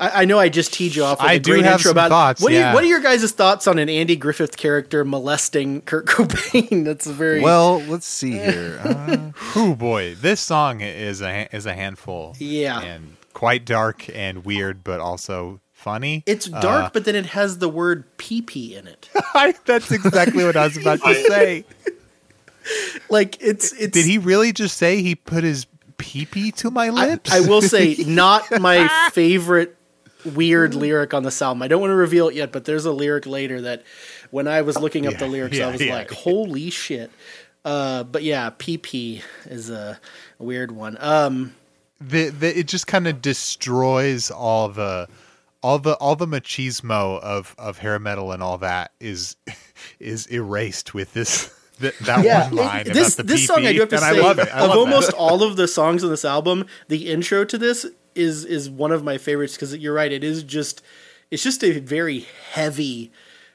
I, 0.00 0.22
I 0.22 0.24
know 0.24 0.38
I 0.38 0.48
just 0.48 0.72
teed 0.72 0.94
you 0.94 1.04
off. 1.04 1.20
With 1.20 1.28
I 1.30 1.36
do 1.36 1.60
have 1.60 1.82
some 1.82 1.90
about 1.92 2.08
thoughts, 2.08 2.40
What, 2.40 2.52
are 2.52 2.54
you, 2.70 2.74
what 2.74 2.82
are 2.84 2.86
your 2.86 3.00
guys' 3.02 3.30
thoughts 3.32 3.66
on 3.66 3.78
an 3.78 3.90
Andy 3.90 4.16
Griffith 4.16 4.56
character 4.56 5.04
molesting 5.04 5.82
Kurt 5.82 6.06
Cobain? 6.06 6.86
That's 6.86 7.06
a 7.06 7.12
very 7.12 7.42
Well, 7.42 7.80
let's 7.80 8.06
see 8.06 8.30
here. 8.32 8.80
Uh, 8.82 9.32
Oh 9.54 9.74
boy, 9.74 10.14
this 10.14 10.40
song 10.40 10.80
is 10.80 11.20
a 11.20 11.54
is 11.54 11.66
a 11.66 11.74
handful. 11.74 12.34
Yeah. 12.38 12.80
and 12.80 13.16
quite 13.34 13.66
dark 13.66 14.08
and 14.14 14.46
weird, 14.46 14.82
but 14.84 15.00
also 15.00 15.60
funny. 15.88 16.22
It's 16.26 16.46
dark, 16.46 16.86
Uh, 16.86 16.90
but 16.92 17.04
then 17.04 17.16
it 17.16 17.26
has 17.26 17.58
the 17.58 17.68
word 17.68 18.04
pee 18.18 18.42
pee 18.42 18.74
in 18.74 18.86
it. 18.86 19.08
I, 19.34 19.54
that's 19.64 19.90
exactly 19.90 20.44
what 20.44 20.56
I 20.56 20.64
was 20.64 20.76
about 20.76 21.00
to 21.02 21.14
say. 21.14 21.64
Like 23.08 23.40
it's 23.40 23.72
it's. 23.72 23.92
Did 23.92 24.04
he 24.04 24.18
really 24.18 24.52
just 24.52 24.76
say 24.76 25.00
he 25.00 25.14
put 25.14 25.42
his 25.42 25.66
pee 25.96 26.26
pee 26.26 26.50
to 26.52 26.70
my 26.70 26.90
lips? 26.90 27.32
I 27.32 27.40
will 27.40 27.62
say, 27.62 27.96
not 28.06 28.60
my 28.60 29.08
favorite 29.12 29.74
weird 30.34 30.74
lyric 30.74 31.14
on 31.14 31.22
the 31.22 31.36
album. 31.42 31.62
I 31.62 31.68
don't 31.68 31.80
want 31.80 31.92
to 31.92 31.94
reveal 31.94 32.28
it 32.28 32.34
yet, 32.34 32.52
but 32.52 32.66
there's 32.66 32.84
a 32.84 32.92
lyric 32.92 33.26
later 33.26 33.62
that 33.62 33.84
when 34.30 34.48
I 34.48 34.62
was 34.62 34.78
looking 34.78 35.06
up 35.06 35.16
the 35.16 35.26
lyrics, 35.26 35.56
yeah, 35.56 35.68
I 35.68 35.72
was 35.72 35.82
yeah. 35.82 35.94
like, 35.94 36.10
holy 36.10 36.70
shit. 36.70 37.10
Uh, 37.64 38.04
but 38.04 38.22
yeah, 38.22 38.50
PP 38.50 39.22
is 39.46 39.70
a 39.70 39.98
weird 40.38 40.70
one. 40.70 40.96
Um, 41.00 41.54
the, 42.00 42.28
the 42.28 42.58
it 42.58 42.68
just 42.68 42.86
kind 42.86 43.08
of 43.08 43.20
destroys 43.20 44.30
all 44.30 44.68
the 44.68 45.08
all 45.62 45.78
the 45.78 45.94
all 45.94 46.16
the 46.16 46.26
machismo 46.26 47.20
of 47.20 47.54
of 47.58 47.78
hair 47.78 47.98
metal 47.98 48.32
and 48.32 48.42
all 48.42 48.58
that 48.58 48.92
is 49.00 49.36
is 50.00 50.26
erased 50.26 50.94
with 50.94 51.12
this 51.14 51.52
th- 51.80 51.96
that 52.00 52.24
yeah, 52.24 52.46
one 52.48 52.56
line 52.56 52.80
it- 52.86 52.92
this 52.94 53.14
about 53.14 53.26
the 53.26 53.32
this 53.34 53.46
song 53.46 53.66
I 53.66 53.72
do 53.72 53.80
have 53.80 53.88
to 53.90 53.96
and 53.96 54.04
say, 54.04 54.08
I 54.18 54.22
love 54.22 54.38
it. 54.38 54.48
I 54.54 54.60
of 54.60 54.68
love 54.70 54.78
almost 54.78 55.10
that. 55.10 55.16
all 55.18 55.42
of 55.42 55.56
the 55.56 55.68
songs 55.68 56.02
on 56.04 56.10
this 56.10 56.24
album, 56.24 56.64
the 56.88 57.10
intro 57.10 57.44
to 57.44 57.58
this 57.58 57.86
is 58.14 58.44
is 58.44 58.68
one 58.70 58.92
of 58.92 59.02
my 59.04 59.18
favorites 59.18 59.54
because 59.54 59.76
you're 59.76 59.94
right, 59.94 60.10
it 60.12 60.24
is 60.24 60.42
just 60.42 60.82
it's 61.30 61.42
just 61.42 61.62
a 61.64 61.78
very 61.80 62.26
heavy 62.52 63.12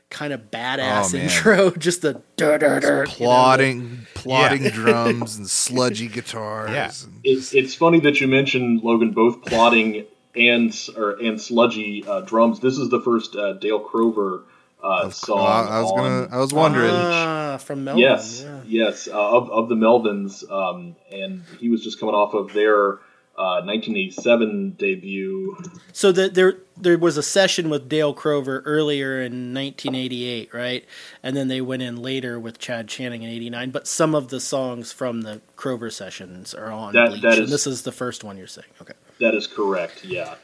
kind 0.10 0.32
of 0.32 0.52
badass 0.52 1.16
Oh, 1.16 1.18
intro, 1.18 1.72
just 1.72 2.04
the 2.04 2.22
dur, 2.38 2.60
dur, 2.60 2.80
dur, 2.80 2.88
you 2.90 2.98
know, 3.00 3.06
the- 3.06 3.12
plodding, 3.12 4.06
plodding 4.14 4.64
Yeah. 4.66 4.70
drums 4.70 5.36
and 5.38 5.50
sludgy 5.50 6.08
guitars. 6.08 6.70
Yeah. 6.72 6.92
and- 7.04 7.20
It's 7.24 7.54
it's 7.56 7.74
funny 7.74 8.00
that 8.02 8.22
you 8.22 8.28
mentioned 8.28 8.82
Logan 8.84 9.12
both 9.12 9.42
plotting 9.44 10.06
and 10.36 10.74
or 10.98 11.12
and 11.12 11.40
sludgy 11.40 12.04
uh, 12.08 12.22
drums. 12.22 12.60
This 12.60 12.78
is 12.78 12.90
the 12.90 13.02
first 13.02 13.36
uh, 13.36 13.54
Dale 13.54 13.80
Crover 13.80 14.44
uh, 14.84 15.10
song. 15.10 15.38
Well, 15.38 15.48
I 15.48 15.82
was 15.82 15.92
on- 15.92 15.98
gonna. 15.98 16.28
I 16.32 16.38
was 16.40 16.54
wondering. 16.54 16.92
Ah, 16.92 17.58
from 17.58 17.86
Melvins. 17.86 18.00
yes, 18.00 18.42
yeah. 18.44 18.62
yes, 18.66 19.08
uh, 19.08 19.12
of 19.38 19.50
of 19.52 19.70
the 19.70 19.76
Melvins, 19.76 20.50
um, 20.52 20.96
and 21.12 21.44
he 21.60 21.70
was 21.70 21.84
just 21.84 22.00
coming 22.00 22.16
off 22.16 22.34
of 22.34 22.52
their 22.54 22.94
uh, 23.38 23.62
1987 23.66 24.72
debut. 24.72 25.56
So 25.92 26.12
the, 26.12 26.30
there 26.30 26.58
there 26.78 26.98
was 26.98 27.16
a 27.18 27.24
session 27.24 27.70
with 27.70 27.88
Dale 27.88 28.14
Crover 28.14 28.62
earlier 28.66 29.18
in 29.22 29.54
1988, 29.54 30.54
right? 30.54 30.84
And 31.22 31.36
then 31.38 31.48
they 31.48 31.62
went 31.62 31.82
in 31.84 31.98
later 32.02 32.40
with 32.40 32.58
Chad 32.60 32.88
Channing 32.88 33.22
in 33.24 33.30
'89. 33.30 33.70
But 33.72 33.88
some 33.88 34.16
of 34.16 34.30
the 34.30 34.40
songs 34.40 34.92
from 34.92 35.22
the 35.22 35.42
Crover 35.56 35.90
sessions 35.92 36.54
are 36.56 36.72
on 36.72 36.94
That- 36.94 37.10
Bleach, 37.10 37.22
that 37.22 37.38
and 37.40 37.48
this 37.48 37.68
is 37.68 37.84
the 37.84 37.92
first 37.92 38.24
one 38.24 38.38
you're 38.38 38.48
saying. 38.48 38.68
Okay. 38.82 38.94
That 39.20 39.36
is 39.36 39.48
correct. 39.48 40.04
Yeah. 40.06 40.36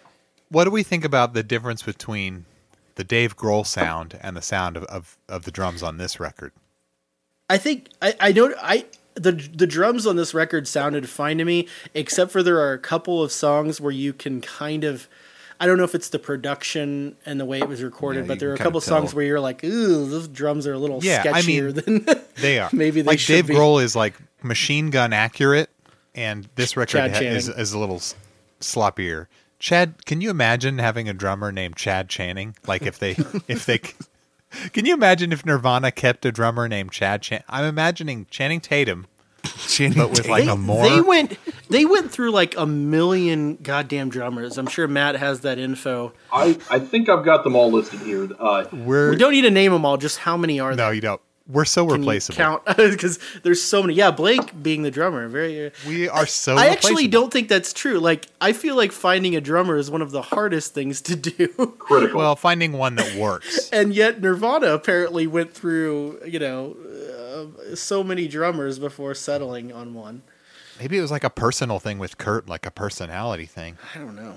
What 0.49 0.63
do 0.65 0.71
we 0.71 0.83
think 0.83 1.05
about 1.05 1.33
the 1.33 1.43
difference 1.43 1.83
between 1.83 2.45
the 2.95 3.03
Dave 3.03 3.37
Grohl 3.37 3.65
sound 3.65 4.17
and 4.21 4.35
the 4.35 4.41
sound 4.41 4.77
of, 4.77 4.83
of, 4.85 5.17
of 5.27 5.43
the 5.45 5.51
drums 5.51 5.83
on 5.83 5.97
this 5.97 6.19
record? 6.19 6.51
I 7.49 7.57
think 7.57 7.89
I 8.01 8.13
I 8.19 8.31
don't 8.31 8.55
I 8.61 8.85
the 9.15 9.31
the 9.31 9.65
drums 9.67 10.05
on 10.05 10.15
this 10.15 10.33
record 10.33 10.67
sounded 10.67 11.09
fine 11.09 11.37
to 11.39 11.45
me, 11.45 11.67
except 11.93 12.31
for 12.31 12.43
there 12.43 12.59
are 12.59 12.73
a 12.73 12.79
couple 12.79 13.23
of 13.23 13.31
songs 13.31 13.81
where 13.81 13.91
you 13.91 14.13
can 14.13 14.41
kind 14.41 14.83
of. 14.83 15.07
I 15.61 15.65
don't 15.65 15.77
know 15.77 15.83
if 15.83 15.93
it's 15.93 16.07
the 16.09 16.19
production 16.19 17.17
and 17.25 17.37
the 17.37 17.43
way 17.43 17.59
it 17.59 17.67
was 17.67 17.83
recorded, 17.83 18.21
Yeah, 18.21 18.27
but 18.27 18.39
there 18.39 18.49
are 18.51 18.53
a 18.53 18.57
couple 18.57 18.79
kinda 18.79 18.87
songs 18.87 19.13
where 19.13 19.25
you're 19.25 19.41
like, 19.41 19.61
"Ooh, 19.63 20.07
those 20.09 20.27
drums 20.29 20.65
are 20.65 20.73
a 20.73 20.77
little 20.77 21.03
Yeah, 21.03 21.21
I 21.25 21.41
sketchier 21.41 21.85
mean, 21.87 22.03
than 22.05 22.23
They 22.37 22.59
are. 22.59 22.69
maybe 22.71 23.01
they 23.01 23.07
like 23.07 23.19
should 23.19 23.33
Dave 23.33 23.47
be." 23.47 23.55
Grohl 23.55 23.83
is 23.83 23.93
like 23.95 24.13
machine 24.41 24.89
gun 24.89 25.11
accurate, 25.11 25.69
and 26.15 26.47
this 26.55 26.77
record 26.77 27.11
ha- 27.11 27.19
is, 27.19 27.49
is 27.49 27.73
a 27.73 27.79
little 27.79 27.97
s- 27.97 28.15
sloppier. 28.59 29.27
Chad, 29.59 30.05
can 30.05 30.21
you 30.21 30.29
imagine 30.29 30.77
having 30.77 31.09
a 31.09 31.13
drummer 31.13 31.51
named 31.51 31.75
Chad 31.75 32.09
Channing? 32.09 32.55
Like 32.65 32.83
if 32.83 32.99
they 32.99 33.11
if 33.47 33.65
they 33.65 33.79
can 34.73 34.85
you 34.85 34.93
imagine 34.93 35.31
if 35.31 35.45
Nirvana 35.45 35.91
kept 35.91 36.25
a 36.25 36.31
drummer 36.31 36.67
named 36.67 36.91
Chad 36.91 37.21
Chan? 37.21 37.43
I'm 37.49 37.65
imagining 37.65 38.25
Channing 38.29 38.61
Tatum, 38.61 39.05
Channing 39.67 39.97
but 39.97 40.09
with 40.11 40.27
like 40.27 40.45
they, 40.45 40.49
a 40.49 40.55
more. 40.55 40.87
they 40.87 41.01
went 41.01 41.37
they 41.69 41.85
went 41.85 42.11
through 42.11 42.31
like 42.31 42.57
a 42.57 42.65
million 42.65 43.57
goddamn 43.57 44.09
drummers. 44.09 44.57
I'm 44.57 44.67
sure 44.67 44.87
Matt 44.87 45.15
has 45.17 45.41
that 45.41 45.59
info. 45.59 46.13
I, 46.31 46.57
I 46.69 46.79
think 46.79 47.09
I've 47.09 47.25
got 47.25 47.43
them 47.43 47.55
all 47.55 47.71
listed 47.71 47.99
here. 47.99 48.29
Uh, 48.39 48.65
we're 48.71 49.11
We 49.11 49.17
don't 49.17 49.31
need 49.31 49.41
to 49.41 49.51
name 49.51 49.71
them 49.71 49.85
all. 49.85 49.97
Just 49.97 50.19
how 50.19 50.37
many 50.37 50.59
are 50.59 50.71
no, 50.71 50.75
there? 50.77 50.85
No, 50.87 50.91
you 50.91 51.01
don't. 51.01 51.21
We're 51.49 51.65
so 51.65 51.87
Can 51.87 52.01
replaceable. 52.01 52.37
count 52.37 52.63
because 52.77 53.17
there's 53.41 53.61
so 53.61 53.81
many. 53.81 53.95
Yeah, 53.95 54.11
Blake 54.11 54.61
being 54.61 54.83
the 54.83 54.91
drummer, 54.91 55.27
very. 55.27 55.71
We 55.87 56.07
are 56.07 56.27
so. 56.27 56.55
I 56.55 56.67
actually 56.67 57.07
don't 57.07 57.33
think 57.33 57.49
that's 57.49 57.73
true. 57.73 57.99
Like, 57.99 58.27
I 58.39 58.53
feel 58.53 58.75
like 58.75 58.91
finding 58.91 59.35
a 59.35 59.41
drummer 59.41 59.75
is 59.75 59.89
one 59.89 60.03
of 60.03 60.11
the 60.11 60.21
hardest 60.21 60.75
things 60.75 61.01
to 61.01 61.15
do. 61.15 61.47
critical. 61.79 62.19
Well, 62.19 62.35
finding 62.35 62.73
one 62.73 62.95
that 62.95 63.15
works. 63.15 63.67
and 63.73 63.95
yet, 63.95 64.21
Nirvana 64.21 64.67
apparently 64.67 65.25
went 65.25 65.53
through, 65.55 66.19
you 66.23 66.37
know, 66.37 66.77
uh, 67.71 67.75
so 67.75 68.03
many 68.03 68.27
drummers 68.27 68.77
before 68.77 69.15
settling 69.15 69.73
on 69.73 69.95
one. 69.95 70.21
Maybe 70.79 70.99
it 70.99 71.01
was 71.01 71.11
like 71.11 71.23
a 71.23 71.29
personal 71.31 71.79
thing 71.79 71.97
with 71.97 72.19
Kurt, 72.19 72.47
like 72.47 72.67
a 72.67 72.71
personality 72.71 73.45
thing. 73.45 73.77
I 73.95 73.97
don't 73.97 74.15
know. 74.15 74.35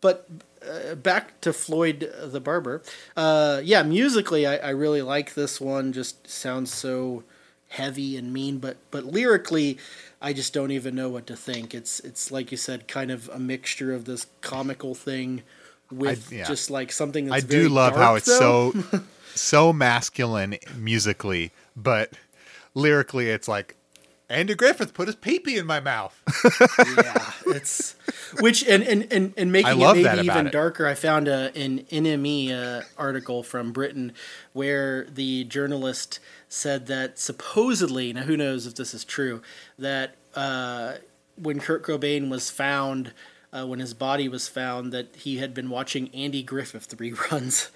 But 0.00 0.28
uh, 0.66 0.94
back 0.94 1.40
to 1.42 1.52
Floyd 1.52 2.10
uh, 2.20 2.26
the 2.26 2.40
Barber. 2.40 2.82
Uh, 3.16 3.60
yeah, 3.62 3.82
musically, 3.82 4.46
I, 4.46 4.56
I 4.56 4.70
really 4.70 5.02
like 5.02 5.34
this 5.34 5.60
one. 5.60 5.92
Just 5.92 6.28
sounds 6.28 6.72
so 6.72 7.24
heavy 7.68 8.16
and 8.16 8.32
mean, 8.32 8.58
but 8.58 8.76
but 8.90 9.04
lyrically, 9.04 9.78
I 10.20 10.32
just 10.32 10.52
don't 10.52 10.70
even 10.70 10.94
know 10.94 11.08
what 11.08 11.26
to 11.28 11.36
think. 11.36 11.74
It's 11.74 12.00
it's 12.00 12.30
like 12.30 12.50
you 12.50 12.56
said, 12.56 12.88
kind 12.88 13.10
of 13.10 13.28
a 13.32 13.38
mixture 13.38 13.92
of 13.92 14.04
this 14.04 14.26
comical 14.40 14.94
thing 14.94 15.42
with 15.90 16.32
I- 16.32 16.36
yeah. 16.36 16.44
just 16.44 16.70
like 16.70 16.92
something. 16.92 17.26
That's 17.26 17.44
I 17.44 17.46
do 17.46 17.68
love 17.68 17.96
how 17.96 18.16
it's 18.16 18.26
though. 18.26 18.72
so 18.72 19.00
so 19.34 19.72
masculine 19.72 20.56
musically, 20.76 21.52
but 21.76 22.12
lyrically 22.74 23.30
it's 23.30 23.48
like 23.48 23.76
Andy 24.30 24.54
Griffith 24.54 24.94
put 24.94 25.08
his 25.08 25.16
peepee 25.16 25.58
in 25.58 25.66
my 25.66 25.80
mouth. 25.80 26.18
yeah, 26.96 27.32
it's 27.46 27.96
which 28.40 28.62
and 28.66 28.82
and 28.84 29.12
and, 29.12 29.34
and 29.36 29.50
making 29.52 29.80
it 29.80 29.94
maybe 29.96 30.20
even 30.24 30.46
it. 30.46 30.52
darker. 30.52 30.86
I 30.86 30.94
found 30.94 31.26
a 31.28 31.52
an 31.56 31.80
NME 31.90 32.52
uh, 32.52 32.82
article 32.96 33.42
from 33.42 33.72
Britain 33.72 34.12
where 34.52 35.04
the 35.04 35.44
journalist 35.44 36.20
said 36.48 36.86
that 36.86 37.18
supposedly, 37.18 38.12
now 38.12 38.22
who 38.22 38.36
knows 38.36 38.66
if 38.66 38.76
this 38.76 38.94
is 38.94 39.04
true, 39.04 39.42
that 39.78 40.14
uh, 40.34 40.94
when 41.36 41.60
Kurt 41.60 41.82
Cobain 41.84 42.30
was 42.30 42.50
found. 42.50 43.12
Uh, 43.52 43.66
when 43.66 43.80
his 43.80 43.94
body 43.94 44.28
was 44.28 44.46
found, 44.46 44.92
that 44.92 45.12
he 45.16 45.38
had 45.38 45.52
been 45.52 45.68
watching 45.68 46.08
Andy 46.14 46.40
Griffith 46.40 46.96
reruns 46.98 47.70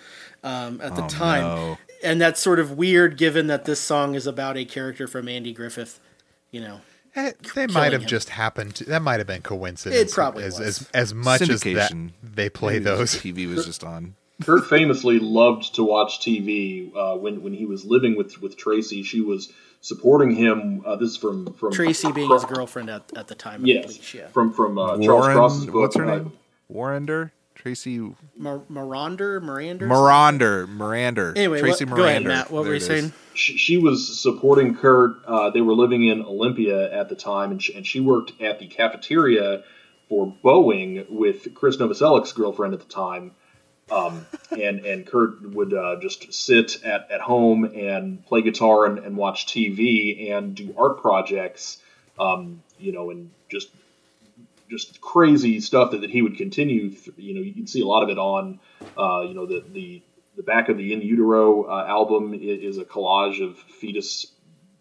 um, 0.44 0.80
at 0.80 0.94
the 0.94 1.02
Oh, 1.02 1.08
time, 1.08 1.42
no. 1.42 1.78
and 2.04 2.20
that's 2.20 2.40
sort 2.40 2.60
of 2.60 2.70
weird, 2.70 3.16
given 3.18 3.48
that 3.48 3.64
this 3.64 3.80
song 3.80 4.14
is 4.14 4.24
about 4.24 4.56
a 4.56 4.64
character 4.64 5.08
from 5.08 5.26
Andy 5.28 5.52
Griffith. 5.52 5.98
You 6.54 6.60
know, 6.60 6.80
Eh, 7.16 7.32
they 7.56 7.66
might 7.66 7.92
have 7.92 8.02
him. 8.02 8.08
just 8.08 8.28
happened. 8.28 8.76
To, 8.76 8.84
that 8.84 9.02
might 9.02 9.18
have 9.18 9.26
been 9.26 9.42
coincidence. 9.42 10.12
It 10.12 10.14
probably 10.14 10.44
as, 10.44 10.58
was. 10.58 10.68
as 10.68 10.90
as 10.94 11.14
much 11.14 11.42
as 11.42 11.62
that 11.62 12.10
they 12.22 12.48
play 12.48 12.74
Maybe 12.74 12.84
those. 12.84 13.14
TV 13.16 13.48
was 13.52 13.66
just 13.66 13.82
on. 13.82 14.14
Kurt 14.42 14.66
famously 14.66 15.18
loved 15.18 15.74
to 15.74 15.82
watch 15.82 16.20
TV 16.20 16.94
uh, 16.94 17.16
when 17.16 17.42
when 17.42 17.54
he 17.54 17.66
was 17.66 17.84
living 17.84 18.16
with 18.16 18.40
with 18.40 18.56
Tracy. 18.56 19.02
She 19.02 19.20
was 19.20 19.52
supporting 19.80 20.30
him. 20.36 20.82
Uh, 20.86 20.94
this 20.94 21.10
is 21.10 21.16
from 21.16 21.52
from 21.54 21.72
Tracy 21.72 22.12
being 22.12 22.30
his 22.30 22.44
girlfriend 22.44 22.88
at, 22.88 23.02
at 23.16 23.26
the 23.26 23.34
time 23.34 23.62
of 23.62 23.66
Yes, 23.66 23.86
Bleach, 23.86 24.14
yeah. 24.14 24.28
from 24.28 24.52
from 24.52 24.78
uh, 24.78 24.96
Charles 24.98 25.08
Warren, 25.08 25.36
Cross's 25.36 25.66
book. 25.66 25.74
what's 25.74 25.96
her 25.96 26.04
uh, 26.08 26.16
name? 26.18 26.32
Warrender, 26.72 27.30
Tracy 27.64 27.98
Mar- 28.36 28.60
Marander, 28.70 29.40
Mirander. 29.40 29.88
Mirander, 29.88 30.66
Mirander. 30.66 31.34
Anyway, 31.34 31.60
Tracy 31.60 31.86
what, 31.86 31.96
go 31.96 32.04
ahead, 32.04 32.22
Matt. 32.22 32.50
What 32.50 32.64
There 32.64 32.68
were 32.68 32.74
you 32.74 32.80
saying? 32.80 33.14
she, 33.32 33.56
she 33.56 33.78
was 33.78 34.20
supporting 34.20 34.76
Kurt. 34.76 35.24
Uh, 35.24 35.48
they 35.48 35.62
were 35.62 35.72
living 35.72 36.04
in 36.04 36.20
Olympia 36.20 36.92
at 36.92 37.08
the 37.08 37.14
time, 37.14 37.52
and 37.52 37.62
she, 37.62 37.72
and 37.74 37.86
she 37.86 38.00
worked 38.00 38.38
at 38.42 38.58
the 38.58 38.66
cafeteria 38.66 39.64
for 40.10 40.30
Boeing 40.44 41.08
with 41.08 41.54
Chris 41.54 41.78
Novoselic's 41.78 42.34
girlfriend 42.34 42.74
at 42.74 42.80
the 42.80 42.92
time. 42.92 43.32
Um, 43.90 44.26
and 44.50 44.84
and 44.84 45.06
Kurt 45.06 45.40
would 45.54 45.72
uh, 45.72 45.96
just 46.02 46.34
sit 46.34 46.84
at, 46.84 47.10
at 47.10 47.22
home 47.22 47.64
and 47.64 48.26
play 48.26 48.42
guitar 48.42 48.84
and, 48.84 48.98
and 48.98 49.16
watch 49.16 49.46
TV 49.46 50.30
and 50.32 50.54
do 50.54 50.74
art 50.76 51.00
projects, 51.00 51.78
um, 52.18 52.62
you 52.78 52.92
know, 52.92 53.08
and 53.08 53.30
just 53.48 53.70
just 54.74 55.00
crazy 55.00 55.60
stuff 55.60 55.90
that, 55.92 56.00
that 56.02 56.10
he 56.10 56.22
would 56.22 56.36
continue. 56.36 56.90
You 57.16 57.34
know, 57.34 57.40
you 57.40 57.54
can 57.54 57.66
see 57.66 57.80
a 57.80 57.86
lot 57.86 58.02
of 58.02 58.08
it 58.10 58.18
on, 58.18 58.60
uh, 58.98 59.22
you 59.22 59.34
know, 59.34 59.46
the 59.46 59.64
the 59.72 60.02
the 60.36 60.42
back 60.42 60.68
of 60.68 60.76
the 60.76 60.92
In 60.92 61.00
Utero 61.00 61.64
uh, 61.64 61.86
album 61.88 62.32
i- 62.34 62.38
is 62.38 62.78
a 62.78 62.84
collage 62.84 63.40
of 63.42 63.56
fetus 63.56 64.26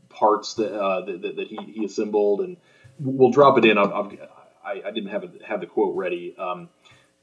parts 0.10 0.56
that 0.56 0.74
uh, 0.74 1.06
that, 1.06 1.36
that, 1.38 1.48
he, 1.48 1.58
he 1.72 1.86
assembled, 1.86 2.42
and 2.42 2.58
we'll 3.00 3.32
drop 3.32 3.58
it 3.58 3.66
in. 3.66 3.78
I've, 3.78 3.92
I've, 3.92 4.20
I, 4.66 4.82
I 4.88 4.92
didn't 4.92 5.10
have 5.10 5.24
it, 5.24 5.42
have 5.46 5.60
the 5.60 5.68
quote 5.68 5.96
ready, 5.96 6.36
um, 6.38 6.70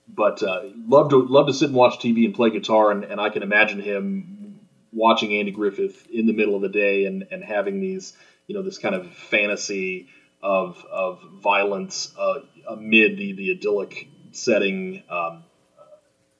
but 0.08 0.42
uh, 0.42 0.62
love 0.86 1.10
to 1.10 1.24
love 1.26 1.46
to 1.46 1.52
sit 1.52 1.68
and 1.68 1.76
watch 1.76 1.98
TV 1.98 2.24
and 2.24 2.34
play 2.34 2.50
guitar, 2.50 2.90
and, 2.90 3.04
and 3.04 3.20
I 3.20 3.30
can 3.30 3.42
imagine 3.42 3.80
him 3.80 4.58
watching 4.92 5.34
Andy 5.34 5.52
Griffith 5.52 6.06
in 6.10 6.26
the 6.26 6.32
middle 6.32 6.56
of 6.56 6.62
the 6.62 6.68
day 6.68 7.04
and, 7.04 7.26
and 7.30 7.44
having 7.44 7.80
these 7.80 8.12
you 8.46 8.54
know 8.54 8.62
this 8.62 8.78
kind 8.78 8.94
of 8.94 9.08
fantasy 9.14 10.08
of 10.42 10.84
of 10.90 11.22
violence 11.42 12.12
uh, 12.18 12.40
amid 12.68 13.16
the 13.16 13.32
the 13.32 13.50
idyllic 13.52 14.08
setting 14.32 15.02
um, 15.10 15.44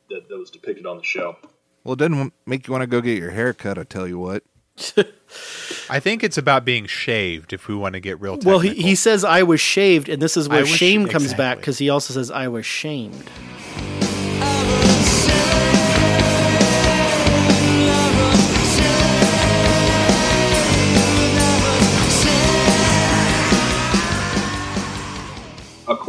that, 0.08 0.28
that 0.28 0.38
was 0.38 0.50
depicted 0.50 0.86
on 0.86 0.96
the 0.96 1.02
show. 1.02 1.36
Well, 1.84 1.94
it 1.94 1.98
doesn't 1.98 2.32
make 2.46 2.66
you 2.66 2.72
want 2.72 2.82
to 2.82 2.86
go 2.86 3.00
get 3.00 3.18
your 3.18 3.30
hair 3.30 3.52
cut. 3.54 3.78
I 3.78 3.84
tell 3.84 4.06
you 4.06 4.18
what. 4.18 4.44
I 5.90 6.00
think 6.00 6.22
it's 6.22 6.38
about 6.38 6.64
being 6.64 6.86
shaved. 6.86 7.52
If 7.52 7.68
we 7.68 7.74
want 7.74 7.94
to 7.94 8.00
get 8.00 8.20
real, 8.20 8.34
technical. 8.34 8.52
Well, 8.52 8.60
he, 8.60 8.74
he 8.74 8.94
says 8.94 9.24
I 9.24 9.42
was 9.42 9.60
shaved, 9.60 10.08
and 10.08 10.20
this 10.22 10.36
is 10.36 10.48
I 10.48 10.52
where 10.52 10.60
was- 10.60 10.70
shame 10.70 11.06
comes 11.06 11.34
back 11.34 11.58
because 11.58 11.78
he 11.78 11.90
also 11.90 12.14
says 12.14 12.30
I 12.30 12.48
was 12.48 12.64
shamed. 12.64 13.28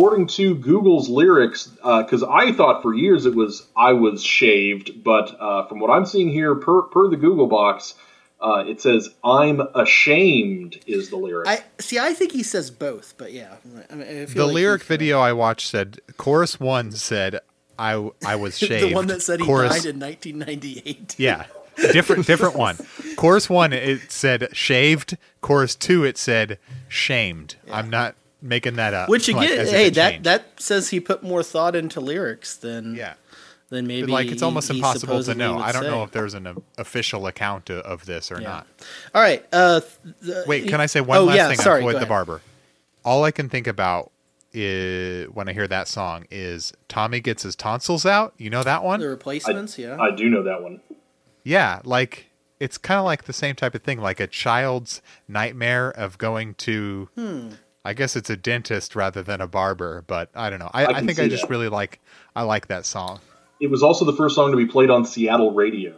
According 0.01 0.25
to 0.25 0.55
Google's 0.55 1.09
lyrics, 1.09 1.67
because 1.67 2.23
I 2.23 2.51
thought 2.53 2.81
for 2.81 2.93
years 2.93 3.27
it 3.27 3.35
was 3.35 3.67
"I 3.77 3.93
was 3.93 4.23
shaved," 4.23 5.03
but 5.03 5.39
uh, 5.39 5.67
from 5.67 5.79
what 5.79 5.91
I'm 5.91 6.05
seeing 6.05 6.29
here, 6.29 6.55
per 6.55 6.81
per 6.81 7.07
the 7.07 7.17
Google 7.17 7.45
box, 7.45 7.93
uh, 8.39 8.63
it 8.67 8.81
says 8.81 9.09
"I'm 9.23 9.61
ashamed" 9.75 10.79
is 10.87 11.11
the 11.11 11.17
lyric. 11.17 11.47
I 11.47 11.63
see. 11.79 11.99
I 11.99 12.13
think 12.13 12.31
he 12.31 12.41
says 12.41 12.71
both, 12.71 13.13
but 13.17 13.31
yeah. 13.31 13.57
I 13.91 13.95
mean, 13.95 14.07
I 14.07 14.25
feel 14.25 14.27
the 14.27 14.45
like 14.47 14.55
lyric 14.55 14.83
video 14.83 15.19
I 15.19 15.33
watched 15.33 15.67
said 15.67 15.99
chorus 16.17 16.59
one 16.59 16.91
said 16.91 17.39
I 17.77 18.09
I 18.25 18.35
was 18.35 18.57
shaved. 18.57 18.89
the 18.89 18.95
one 18.95 19.05
that 19.07 19.21
said 19.21 19.39
he 19.39 19.45
chorus, 19.45 19.83
died 19.83 19.93
in 19.93 19.99
1998. 19.99 21.19
Yeah, 21.19 21.45
different 21.77 22.25
different 22.25 22.55
one. 22.55 22.77
Chorus 23.17 23.51
one 23.51 23.71
it 23.71 24.11
said 24.11 24.49
shaved. 24.51 25.15
Chorus 25.41 25.75
two 25.75 26.03
it 26.03 26.17
said 26.17 26.57
shamed. 26.89 27.57
I'm 27.71 27.91
not 27.91 28.15
making 28.41 28.75
that 28.75 28.93
up. 28.93 29.09
Which 29.09 29.29
again, 29.29 29.59
as 29.59 29.69
if 29.69 29.75
hey, 29.75 29.89
that 29.91 30.09
changed. 30.11 30.23
that 30.25 30.45
says 30.59 30.89
he 30.89 30.99
put 30.99 31.23
more 31.23 31.43
thought 31.43 31.75
into 31.75 31.99
lyrics 31.99 32.55
than 32.57 32.95
yeah. 32.95 33.13
than 33.69 33.87
maybe 33.87 34.11
like 34.11 34.27
it's 34.27 34.41
almost 34.41 34.67
he- 34.67 34.75
he 34.75 34.79
impossible 34.79 35.23
to 35.23 35.35
know. 35.35 35.59
I 35.59 35.71
don't 35.71 35.83
say. 35.83 35.89
know 35.89 36.03
if 36.03 36.11
there's 36.11 36.33
an 36.33 36.61
official 36.77 37.27
account 37.27 37.69
of, 37.69 37.79
of 37.79 38.05
this 38.05 38.31
or 38.31 38.41
Yeah. 38.41 38.47
not. 38.47 38.67
All 39.13 39.21
right. 39.21 39.45
Uh, 39.51 39.81
th- 40.23 40.47
Wait, 40.47 40.67
can 40.67 40.81
I 40.81 40.85
say 40.85 41.01
one 41.01 41.17
oh, 41.17 41.23
last 41.25 41.35
yeah, 41.35 41.47
thing 41.49 41.57
sorry, 41.57 41.75
on 41.77 41.81
go 41.81 41.83
Floyd 41.85 41.93
the 41.93 41.97
ahead. 41.99 42.09
Barber? 42.09 42.41
All 43.03 43.23
I 43.23 43.31
can 43.31 43.49
think 43.49 43.67
about 43.67 44.11
is 44.53 45.27
when 45.29 45.47
I 45.47 45.53
hear 45.53 45.67
that 45.67 45.87
song 45.87 46.25
is 46.29 46.73
Tommy 46.87 47.19
gets 47.21 47.43
his 47.43 47.55
tonsils 47.55 48.05
out. 48.05 48.33
You 48.37 48.49
know 48.49 48.63
that 48.63 48.83
one? 48.83 48.99
The 48.99 49.07
replacements, 49.09 49.77
yeah. 49.77 49.97
I 49.99 50.13
do 50.15 50.29
know 50.29 50.43
that 50.43 50.61
one. 50.61 50.81
Yeah, 51.43 51.79
like 51.83 52.27
it's 52.59 52.77
kind 52.77 52.99
of 52.99 53.05
like 53.05 53.23
the 53.23 53.33
same 53.33 53.55
type 53.55 53.73
of 53.73 53.81
thing, 53.81 53.99
like 53.99 54.19
a 54.19 54.27
child's 54.27 55.01
nightmare 55.27 55.89
of 55.89 56.17
going 56.17 56.53
to. 56.55 57.09
Hmm. 57.15 57.49
I 57.84 57.93
guess 57.93 58.15
it's 58.15 58.29
a 58.29 58.38
dentist 58.38 58.95
rather 58.95 59.23
than 59.23 59.41
a 59.41 59.47
barber, 59.47 60.03
but 60.05 60.29
I 60.36 60.49
don't 60.49 60.59
know. 60.59 60.69
I, 60.73 60.86
I 60.86 60.97
I, 60.97 61.05
think 61.05 61.19
I 61.19 61.27
just 61.27 61.43
that. 61.43 61.49
really 61.49 61.67
like. 61.69 61.99
I 62.36 62.43
like 62.43 62.67
that 62.67 62.86
song. 62.86 63.19
It 63.59 63.69
was 63.71 63.82
also 63.84 64.05
the 64.05 64.13
first 64.13 64.36
song 64.36 64.51
to 64.51 64.57
be 64.57 64.65
played 64.65 64.89
on 64.89 65.05
Seattle 65.05 65.51
radio. 65.53 65.95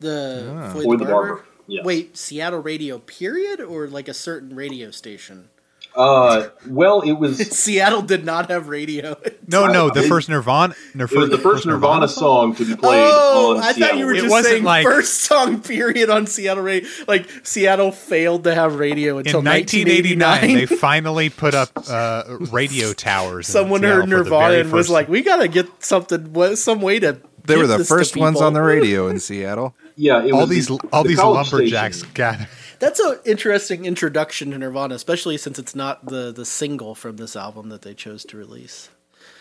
The 0.00 0.52
Ah. 0.54 0.70
Floyd, 0.72 0.84
Floyd 0.84 1.00
the 1.00 1.04
the 1.04 1.10
Barber. 1.10 1.28
Barber, 1.36 1.44
yes. 1.68 1.84
Wait, 1.84 2.16
Seattle 2.16 2.60
radio 2.60 2.98
period 2.98 3.60
or 3.60 3.86
like 3.88 4.08
a 4.08 4.14
certain 4.14 4.54
radio 4.56 4.90
station? 4.90 5.48
Uh, 5.94 6.48
well, 6.66 7.02
it 7.02 7.12
was 7.12 7.36
Seattle 7.58 8.02
did 8.02 8.24
not 8.24 8.50
have 8.50 8.68
radio. 8.68 9.16
No, 9.46 9.66
no, 9.66 9.90
the 9.90 10.04
It- 10.04 10.08
first 10.08 10.28
Nirvana. 10.28 10.74
it 10.94 11.10
was 11.12 11.28
the 11.30 11.38
first 11.38 11.66
Nirvana 11.66 12.08
song 12.08 12.54
to 12.56 12.64
be 12.64 12.74
played 12.76 13.04
Oh, 13.12 13.56
on 13.56 13.62
I 13.62 13.72
Seattle 13.72 13.88
thought 13.88 13.98
you 13.98 14.06
were. 14.06 14.14
It 14.14 14.22
just 14.22 14.44
saying 14.48 14.64
like- 14.64 14.84
first 14.84 15.20
song 15.20 15.60
period 15.60 16.08
on 16.08 16.26
Seattle 16.26 16.62
radio. 16.64 16.88
Like 17.06 17.28
Seattle 17.42 17.92
failed 17.92 18.44
to 18.44 18.54
have 18.54 18.76
radio 18.76 19.18
until 19.18 19.40
In 19.40 19.44
1989, 19.44 20.18
1989. 20.18 20.56
they 20.68 20.76
finally 20.80 21.28
put 21.30 21.54
up 21.54 21.70
uh, 21.90 22.24
radio 22.50 22.92
towers. 22.92 23.46
Someone 23.46 23.82
heard 23.82 24.08
Nirvana 24.08 24.58
and 24.58 24.72
was 24.72 24.88
like, 24.88 25.08
"We 25.08 25.22
gotta 25.22 25.48
get 25.48 25.84
something, 25.84 26.56
some 26.56 26.80
way 26.80 27.00
to." 27.00 27.18
They 27.44 27.56
were 27.56 27.66
the 27.66 27.78
this 27.78 27.88
first 27.88 28.16
ones 28.16 28.40
on 28.40 28.52
the 28.54 28.62
radio 28.62 29.08
in 29.08 29.18
Seattle. 29.20 29.74
Yeah, 29.96 30.24
it 30.24 30.32
all 30.32 30.40
was 30.42 30.48
these 30.48 30.68
the- 30.68 30.78
all 30.92 31.02
the 31.02 31.10
these 31.10 31.18
lumberjacks 31.18 31.98
station. 31.98 32.14
got. 32.14 32.38
That's 32.82 32.98
an 32.98 33.20
interesting 33.24 33.84
introduction 33.84 34.50
to 34.50 34.58
Nirvana, 34.58 34.96
especially 34.96 35.38
since 35.38 35.56
it's 35.56 35.76
not 35.76 36.06
the 36.06 36.32
the 36.32 36.44
single 36.44 36.96
from 36.96 37.16
this 37.16 37.36
album 37.36 37.68
that 37.68 37.82
they 37.82 37.94
chose 37.94 38.24
to 38.24 38.36
release. 38.36 38.90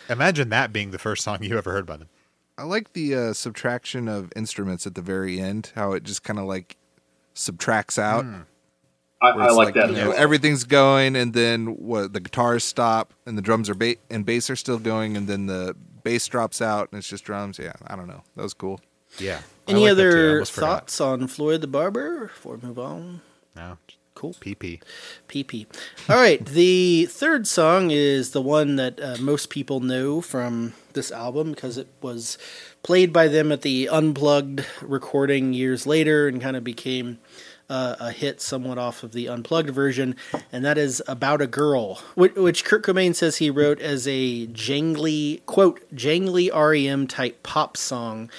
Imagine 0.10 0.50
that 0.50 0.72
being 0.72 0.92
the 0.92 1.00
first 1.00 1.24
song 1.24 1.42
you 1.42 1.58
ever 1.58 1.72
heard 1.72 1.88
by 1.88 1.98
them. 1.98 2.10
I 2.56 2.66
like 2.66 2.94
the 2.94 3.16
uh, 3.16 3.34
subtraction 3.34 4.08
of 4.08 4.32
instruments 4.36 4.86
at 4.86 4.94
the 4.94 5.02
very 5.02 5.40
end. 5.40 5.72
How 5.74 5.94
it 5.94 6.04
just 6.04 6.22
kind 6.24 6.38
of 6.38 6.46
like 6.46 6.78
subtracts 7.34 7.98
out. 7.98 8.26
I, 9.24 9.30
I 9.30 9.46
it's 9.48 9.56
like 9.56 9.74
that. 9.74 9.90
you 9.90 9.96
know, 9.96 10.12
everything's 10.12 10.64
going, 10.64 11.16
and 11.16 11.34
then 11.34 11.66
what? 11.78 12.14
The 12.14 12.20
guitars 12.20 12.64
stop, 12.64 13.12
and 13.26 13.40
the 13.40 13.42
drums 13.42 13.72
are 13.72 13.76
ba- 13.76 13.96
and 14.12 14.24
bass 14.24 14.52
are 14.52 14.56
still 14.56 14.78
going, 14.78 15.18
and 15.18 15.28
then 15.28 15.48
the 15.48 15.76
bass 16.04 16.28
drops 16.28 16.62
out, 16.62 16.90
and 16.92 17.00
it's 17.00 17.10
just 17.10 17.24
drums. 17.24 17.58
Yeah, 17.58 17.74
I 17.88 17.96
don't 17.96 18.08
know. 18.08 18.22
That 18.36 18.44
was 18.44 18.54
cool. 18.54 18.80
Yeah. 19.18 19.42
Any 19.68 19.80
like 19.80 19.96
that 19.96 20.04
too. 20.04 20.08
I 20.08 20.10
other 20.10 20.32
almost 20.34 20.52
forgot. 20.52 20.68
thoughts 20.68 21.02
on 21.02 21.28
Floyd 21.28 21.62
the 21.62 21.68
Barber 21.68 22.28
before 22.28 22.58
we 22.58 22.68
move 22.68 22.78
on? 22.78 23.22
No. 23.56 23.78
Cool. 24.14 24.34
PP. 24.34 24.82
PP. 25.28 25.66
All 26.08 26.16
right, 26.16 26.46
the 26.46 27.08
third 27.08 27.48
song 27.48 27.90
is 27.90 28.32
the 28.32 28.42
one 28.42 28.76
that 28.76 29.02
uh, 29.02 29.18
most 29.20 29.50
people 29.50 29.80
know 29.80 30.22
from 30.22 30.74
this 30.94 31.12
album 31.12 31.52
because 31.52 31.78
it 31.78 31.88
was 32.02 32.38
played 32.84 33.12
by 33.12 33.28
them 33.28 33.52
at 33.52 33.62
the 33.62 33.88
Unplugged 33.90 34.66
recording 34.82 35.54
years 35.54 35.88
later 35.88 36.28
and 36.28 36.42
kind 36.42 36.56
of 36.56 36.64
became 36.64 37.20
uh, 37.72 37.96
a 38.00 38.12
hit 38.12 38.42
somewhat 38.42 38.78
off 38.78 39.02
of 39.02 39.14
the 39.14 39.30
Unplugged 39.30 39.70
version, 39.70 40.16
and 40.52 40.66
that 40.66 40.78
is 40.78 41.02
About 41.08 41.42
a 41.42 41.48
Girl, 41.48 41.96
which, 42.16 42.36
which 42.36 42.66
Kurt 42.66 42.84
Cobain 42.84 43.16
says 43.16 43.38
he 43.38 43.50
wrote 43.50 43.80
as 43.80 44.06
a 44.08 44.46
jangly, 44.48 45.44
quote, 45.46 45.80
jangly 45.96 46.54
REM 46.54 47.08
type 47.08 47.42
pop 47.44 47.78
song 47.78 48.30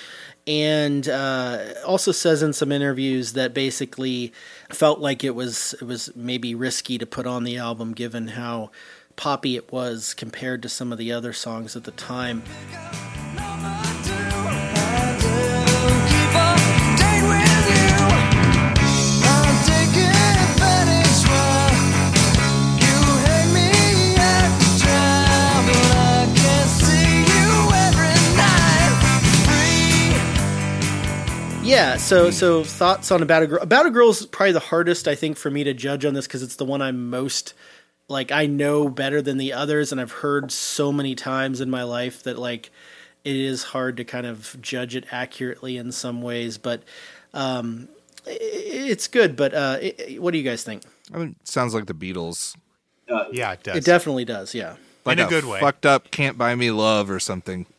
and 0.47 1.09
uh, 1.09 1.75
also 1.87 2.13
says 2.13 2.43
in 2.43 2.53
some 2.53 2.73
interviews 2.73 3.35
that 3.35 3.55
basically 3.55 4.33
felt 4.71 4.99
like 4.99 5.23
it 5.23 5.35
was 5.35 5.75
it 5.75 5.85
was 5.85 6.11
maybe 6.17 6.55
risky 6.55 6.99
to 6.99 7.07
put 7.07 7.27
on 7.27 7.45
the 7.45 7.57
album 7.57 7.93
given 7.93 8.29
how 8.29 8.71
poppy 9.17 9.57
it 9.57 9.71
was 9.71 10.15
compared 10.15 10.63
to 10.63 10.69
some 10.69 10.91
of 10.93 10.99
the 10.99 11.13
other 11.13 11.33
songs 11.33 11.77
at 11.77 11.85
the 11.85 11.93
time. 11.93 12.43
Yeah, 31.65 31.97
so 31.97 32.31
so 32.33 32.65
thoughts 32.65 33.13
on 33.13 33.23
About 33.23 33.45
a 33.45 33.47
Girl. 33.47 33.63
About 33.63 33.87
a 33.87 33.91
Girl 33.91 34.11
is 34.11 34.27
probably 34.27 34.53
the 34.53 34.59
hardest 34.61 35.07
I 35.07 35.15
think 35.15 35.37
for 35.37 35.49
me 35.51 35.63
to 35.65 35.73
judge 35.73 36.05
on 36.05 36.13
this 36.13 36.27
because 36.27 36.43
it's 36.43 36.57
the 36.57 36.65
one 36.65 36.83
I'm 36.83 37.09
most 37.09 37.55
like 38.09 38.33
I 38.33 38.47
know 38.47 38.89
better 38.89 39.23
than 39.23 39.39
the 39.39 39.53
others, 39.53 39.93
and 39.93 40.01
I've 40.01 40.11
heard 40.11 40.51
so 40.51 40.91
many 40.93 41.15
times 41.15 41.61
in 41.61 41.71
my 41.71 41.85
life 41.85 42.25
that 42.25 42.37
like 42.37 42.71
it 43.25 43.37
is 43.37 43.63
hard 43.63 43.97
to 43.99 44.05
kind 44.05 44.27
of 44.27 44.57
judge 44.61 44.97
it 44.97 45.07
accurately 45.13 45.77
in 45.77 45.93
some 45.93 46.21
ways. 46.21 46.59
But 46.59 46.83
um, 47.33 47.89
it's 48.27 49.07
good. 49.07 49.37
But 49.37 49.55
uh, 49.55 49.79
i- 49.81 50.17
what 50.19 50.33
do 50.33 50.39
you 50.39 50.45
guys 50.45 50.65
think? 50.65 50.83
I 51.15 51.19
mean, 51.19 51.37
sounds 51.45 51.75
like 51.75 51.87
the 51.87 51.95
Beatles. 51.95 52.57
Uh, 53.09 53.25
Yeah, 53.31 53.53
it 53.53 53.63
does. 53.63 53.77
It 53.77 53.85
definitely 53.85 54.25
does. 54.25 54.53
Yeah. 54.53 54.77
Like 55.05 55.19
a 55.19 55.27
good 55.27 55.45
way. 55.45 55.61
Fucked 55.61 55.87
up, 55.87 56.11
can't 56.11 56.39
buy 56.39 56.55
me 56.55 56.71
love 56.71 57.11
or 57.11 57.21
something. 57.21 57.67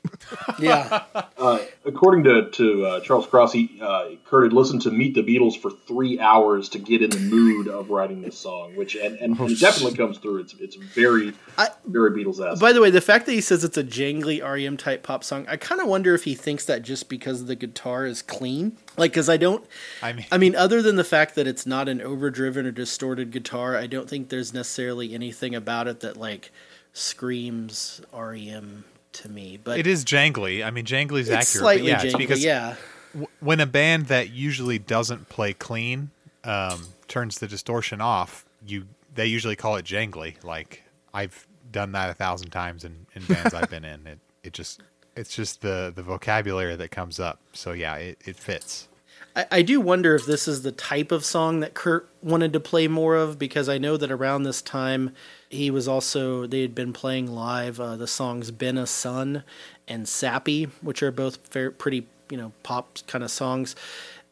Yeah. 0.60 1.04
Uh, 1.38 1.60
according 1.86 2.24
to, 2.26 2.50
to 2.52 2.86
uh, 2.86 3.00
Charles 3.02 3.26
Cross, 3.28 3.54
he, 3.54 3.80
uh, 3.82 4.10
Kurt 4.26 4.46
had 4.46 4.54
listened 4.54 4.82
to 4.84 4.92
Meet 4.92 5.16
the 5.16 5.24
Beatles 5.24 5.58
for 5.60 5.72
three 5.72 6.20
hours 6.20 6.70
to 6.70 6.80
get 6.80 7.02
in 7.02 7.10
the 7.10 7.20
mood 7.20 7.68
of 7.68 7.90
writing 7.90 8.22
this 8.22 8.38
song, 8.38 8.76
which 8.76 8.96
and, 8.96 9.18
and, 9.18 9.38
and 9.40 9.52
it 9.52 9.60
definitely 9.60 9.98
comes 9.98 10.18
through. 10.20 10.40
It's 10.40 10.54
it's 10.56 10.76
very 10.76 11.34
I- 11.58 11.70
very 11.86 12.12
Beatles 12.12 12.40
esque. 12.40 12.62
By 12.62 12.74
the 12.74 12.82
way, 12.82 12.90
the 12.90 13.02
fact 13.02 13.26
that 13.26 13.34
he 13.34 13.42
says 13.42 13.64
it's 13.64 13.78
a 13.78 13.84
jangly 13.84 14.42
REM 14.42 14.78
type 14.78 15.04
pop 15.04 15.24
song, 15.24 15.46
I 15.50 15.58
kind 15.58 15.82
of 15.82 15.88
wonder 15.88 16.14
if 16.14 16.24
he 16.24 16.36
thinks 16.36 16.66
that 16.66 16.82
just 16.84 17.10
because 17.10 17.46
the 17.46 17.56
guitar 17.56 18.06
is 18.06 18.22
clean. 18.22 18.78
Like, 18.98 19.12
because 19.12 19.30
I 19.30 19.38
don't. 19.38 19.66
I 20.02 20.14
mean, 20.14 20.26
I 20.32 20.38
mean, 20.38 20.56
other 20.56 20.82
than 20.82 20.96
the 20.96 21.04
fact 21.04 21.36
that 21.36 21.48
it's 21.48 21.66
not 21.66 21.90
an 21.90 22.02
overdriven 22.02 22.66
or 22.66 22.72
distorted 22.72 23.32
guitar, 23.32 23.76
I 23.76 23.88
don't 23.88 24.10
think 24.10 24.30
there's 24.30 24.54
necessarily 24.54 25.14
anything 25.14 25.56
about 25.56 25.88
it 25.88 26.00
that 26.02 26.18
like 26.18 26.52
screams 26.94 28.02
REM 28.14 28.86
to 29.14 29.30
me. 29.30 29.60
But 29.62 29.80
it 29.80 29.88
is 29.88 30.06
jangly. 30.06 30.66
I 30.66 30.72
mean, 30.72 30.86
jangly 30.86 31.20
is 31.20 31.30
accurate. 31.30 31.48
slightly 31.48 31.88
yeah, 31.88 32.02
it's 32.02 32.14
jangly. 32.14 32.18
because 32.20 32.44
yeah, 32.44 32.76
w- 33.14 33.28
when 33.40 33.60
a 33.60 33.66
band 33.66 34.08
that 34.08 34.30
usually 34.30 34.80
doesn't 34.80 35.30
play 35.30 35.54
clean 35.54 36.12
um, 36.44 36.88
turns 37.08 37.40
the 37.40 37.48
distortion 37.48 38.02
off, 38.02 38.46
you 38.66 38.88
they 39.14 39.26
usually 39.26 39.56
call 39.56 39.76
it 39.76 39.86
jangly. 39.86 40.42
Like 40.44 40.84
I've 41.14 41.48
done 41.72 41.92
that 41.94 42.10
a 42.10 42.14
thousand 42.14 42.52
times 42.52 42.84
in, 42.84 43.06
in 43.16 43.24
bands 43.26 43.54
I've 43.54 43.70
been 43.70 43.86
in. 43.86 44.08
It 44.08 44.20
it 44.44 44.54
just 44.54 44.82
it's 45.16 45.36
just 45.36 45.62
the 45.62 45.92
the 45.94 46.04
vocabulary 46.04 46.76
that 46.76 46.92
comes 46.92 47.20
up. 47.20 47.40
So 47.54 47.72
yeah, 47.74 47.96
it, 47.96 48.22
it 48.26 48.36
fits. 48.36 48.88
I, 49.36 49.46
I 49.52 49.62
do 49.62 49.82
wonder 49.82 50.16
if 50.16 50.26
this 50.26 50.48
is 50.48 50.62
the 50.62 50.72
type 50.72 51.12
of 51.12 51.26
song 51.26 51.60
that 51.62 51.74
Kurt 51.74 52.10
wanted 52.22 52.54
to 52.54 52.60
play 52.60 52.88
more 52.88 53.16
of 53.16 53.38
because 53.40 53.70
I 53.70 53.78
know 53.78 53.98
that 53.98 54.12
around 54.12 54.44
this 54.44 54.62
time 54.62 55.14
he 55.54 55.72
was 55.72 55.88
also 55.88 56.48
they 56.48 56.62
had 56.62 56.76
been 56.76 56.94
playing 56.94 57.28
live 57.34 57.80
uh, 57.80 57.96
the 57.96 58.08
songs 58.08 58.52
"Been 58.52 58.78
a 58.78 58.88
Son" 58.88 59.44
and 59.88 60.08
"Sappy," 60.08 60.66
which 60.82 61.04
are 61.04 61.12
both 61.12 61.38
fair, 61.48 61.72
pretty 61.72 62.08
you 62.30 62.38
know 62.38 62.52
pop 62.64 62.98
kind 63.08 63.24
of 63.24 63.32
songs, 63.32 63.76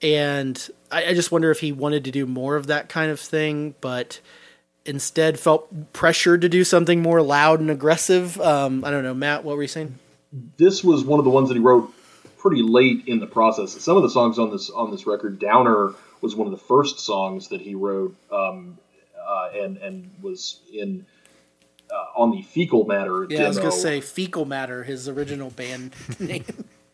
and 0.01 0.69
I, 0.91 1.05
I 1.07 1.13
just 1.13 1.31
wonder 1.31 1.51
if 1.51 1.59
he 1.59 1.71
wanted 1.71 2.03
to 2.05 2.11
do 2.11 2.25
more 2.25 2.55
of 2.55 2.67
that 2.67 2.89
kind 2.89 3.11
of 3.11 3.19
thing, 3.19 3.75
but 3.81 4.19
instead 4.85 5.39
felt 5.39 5.93
pressured 5.93 6.41
to 6.41 6.49
do 6.49 6.63
something 6.63 7.01
more 7.01 7.21
loud 7.21 7.59
and 7.59 7.69
aggressive. 7.69 8.39
Um, 8.41 8.83
I 8.83 8.89
don't 8.89 9.03
know, 9.03 9.13
Matt, 9.13 9.43
what 9.43 9.55
were 9.55 9.61
you 9.61 9.67
saying? 9.67 9.99
this 10.57 10.83
was 10.83 11.03
one 11.03 11.19
of 11.19 11.25
the 11.25 11.31
ones 11.31 11.49
that 11.49 11.55
he 11.55 11.59
wrote 11.59 11.93
pretty 12.37 12.61
late 12.61 13.03
in 13.07 13.19
the 13.19 13.27
process. 13.27 13.71
Some 13.81 13.97
of 13.97 14.03
the 14.03 14.09
songs 14.09 14.39
on 14.39 14.51
this 14.51 14.69
on 14.69 14.91
this 14.91 15.05
record, 15.05 15.39
Downer 15.39 15.93
was 16.21 16.35
one 16.35 16.47
of 16.47 16.51
the 16.51 16.65
first 16.65 16.99
songs 16.99 17.49
that 17.49 17.61
he 17.61 17.75
wrote, 17.75 18.15
um, 18.31 18.77
uh, 19.27 19.49
and 19.55 19.77
and 19.77 20.09
was 20.21 20.59
in 20.73 21.05
uh, 21.91 22.05
on 22.21 22.31
the 22.31 22.41
Fecal 22.41 22.85
Matter 22.85 23.27
Yeah, 23.29 23.45
I 23.45 23.47
was 23.47 23.57
gonna 23.57 23.71
say 23.71 24.01
Fecal 24.01 24.45
Matter, 24.45 24.83
his 24.83 25.07
original 25.09 25.49
band 25.49 25.93
name. 26.19 26.45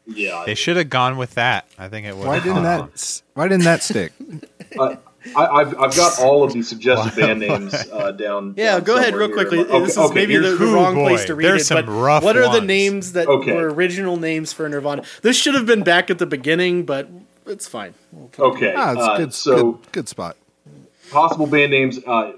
yeah. 0.05 0.43
They 0.45 0.55
should 0.55 0.77
have 0.77 0.89
gone 0.89 1.17
with 1.17 1.35
that. 1.35 1.67
I 1.77 1.87
think 1.89 2.07
it 2.07 2.15
would. 2.15 2.25
Why 2.27 2.39
didn't 2.39 2.63
that? 2.63 3.21
Why 3.33 3.47
didn't 3.47 3.65
that 3.65 3.83
stick? 3.83 4.13
Uh, 4.77 4.97
I, 5.35 5.45
I've, 5.47 5.79
I've 5.79 5.95
got 5.95 6.19
all 6.19 6.43
of 6.43 6.53
the 6.53 6.61
suggested 6.61 7.15
band 7.19 7.39
names 7.39 7.73
uh, 7.73 8.11
down. 8.17 8.53
Yeah, 8.57 8.73
down 8.73 8.83
go 8.83 8.95
ahead 8.97 9.09
somewhere 9.13 9.27
real 9.27 9.27
here. 9.29 9.35
quickly. 9.47 9.59
Okay, 9.59 9.79
this 9.79 9.91
is 9.93 9.97
okay, 9.97 10.13
maybe 10.13 10.37
the, 10.37 10.51
the 10.55 10.65
wrong 10.67 10.93
boy, 10.93 11.07
place 11.09 11.25
to 11.25 11.35
read 11.35 11.45
there's 11.45 11.71
it, 11.71 11.73
but 11.73 11.87
rough 11.87 12.21
what 12.23 12.37
are 12.37 12.51
the 12.51 12.61
names 12.61 13.13
that 13.13 13.27
Okay. 13.27 13.53
were 13.53 13.69
original 13.73 14.17
names 14.17 14.53
for 14.53 14.67
Nirvana? 14.69 15.03
This 15.21 15.35
should 15.37 15.55
have 15.55 15.65
been 15.65 15.83
back 15.83 16.09
at 16.11 16.19
the 16.19 16.25
beginning, 16.25 16.83
but 16.85 17.09
it's 17.45 17.67
fine. 17.67 17.93
We'll 18.11 18.29
Okay, 18.37 18.73
Ah, 18.75 18.91
it's 18.91 19.01
uh, 19.01 19.17
good, 19.17 19.33
so 19.33 19.71
good, 19.73 19.91
good 19.93 20.09
spot. 20.09 20.35
Possible 21.11 21.47
band 21.47 21.71
names, 21.71 21.99
uh, 22.05 22.31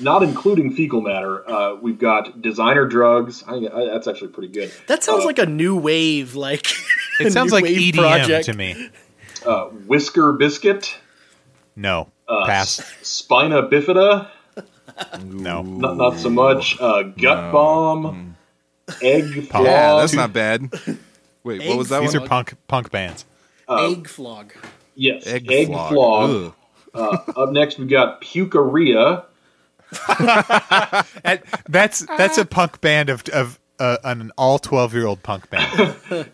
not 0.00 0.22
including 0.22 0.74
Fecal 0.74 1.00
Matter. 1.00 1.48
Uh, 1.48 1.74
we've 1.76 1.98
got 1.98 2.40
Designer 2.42 2.86
Drugs. 2.86 3.44
I, 3.46 3.54
I, 3.54 3.84
that's 3.92 4.06
actually 4.08 4.28
pretty 4.32 4.48
good. 4.52 4.72
That 4.88 5.02
sounds 5.04 5.22
Uh, 5.24 5.26
like 5.26 5.38
a 5.38 5.46
new 5.46 5.76
wave, 5.76 6.34
like 6.34 6.66
It 7.20 7.32
sounds 7.32 7.52
like 7.52 7.64
wave 7.64 7.94
EDM 7.94 7.98
project. 7.98 8.46
to 8.46 8.54
me. 8.54 8.90
uh, 9.46 9.66
Whisker 9.66 10.32
Biscuit, 10.32 10.94
No, 11.76 12.08
uh, 12.28 12.46
pass. 12.46 12.76
Spina 13.02 13.62
Bifida. 13.68 14.28
No, 15.24 15.62
Not, 15.62 15.96
not 15.96 16.16
so 16.18 16.28
much. 16.30 16.78
Uh, 16.80 17.02
Gut 17.02 17.52
Bomb, 17.52 18.36
Egg 19.02 19.48
Flog. 19.48 19.64
Yeah, 19.64 19.96
that's 19.96 20.12
not 20.14 20.32
bad. 20.32 20.70
Wait, 21.44 21.66
what 21.66 21.78
was 21.78 21.88
that 21.88 22.00
these 22.02 22.14
one? 22.14 22.22
are 22.24 22.28
punk 22.28 22.54
punk 22.68 22.90
bands. 22.90 23.24
Egg 23.68 24.06
flog. 24.06 24.52
Yes, 24.94 25.26
Egg, 25.26 25.50
Egg, 25.50 25.68
flog. 25.68 25.92
Flog. 25.92 26.54
Uh, 26.94 27.18
up 27.36 27.52
next, 27.52 27.78
we 27.78 27.86
got 27.86 28.20
Pucaria. 28.20 29.24
That- 30.08 31.42
that's 31.68 32.00
that's 32.06 32.38
a 32.38 32.44
punk 32.44 32.80
band 32.80 33.10
of 33.10 33.22
of 33.28 33.58
uh, 33.78 33.98
an 34.04 34.32
all 34.36 34.58
twelve 34.58 34.94
year 34.94 35.06
old 35.06 35.22
punk 35.22 35.48
band. 35.50 35.96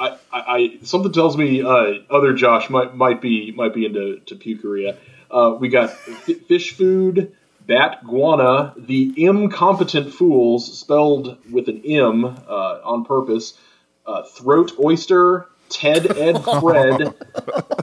I, 0.00 0.08
I, 0.08 0.16
I 0.32 0.78
something 0.82 1.12
tells 1.12 1.36
me 1.36 1.62
uh, 1.62 1.94
other 2.10 2.32
Josh 2.34 2.68
might 2.70 2.94
might 2.96 3.20
be 3.20 3.52
might 3.52 3.74
be 3.74 3.86
into 3.86 4.18
to 4.26 4.34
pukeria. 4.36 4.96
Uh, 5.30 5.56
we 5.58 5.68
got 5.68 5.90
f- 5.90 6.24
fish 6.48 6.72
food, 6.76 7.34
bat 7.66 8.00
guano, 8.04 8.72
the 8.76 9.12
incompetent 9.16 10.12
fools 10.12 10.76
spelled 10.78 11.38
with 11.50 11.68
an 11.68 11.82
M 11.84 12.24
uh, 12.24 12.80
on 12.84 13.04
purpose, 13.04 13.54
uh, 14.06 14.22
throat 14.24 14.72
oyster, 14.78 15.48
Ted 15.70 16.16
Ed 16.16 16.38
Fred. 16.44 17.14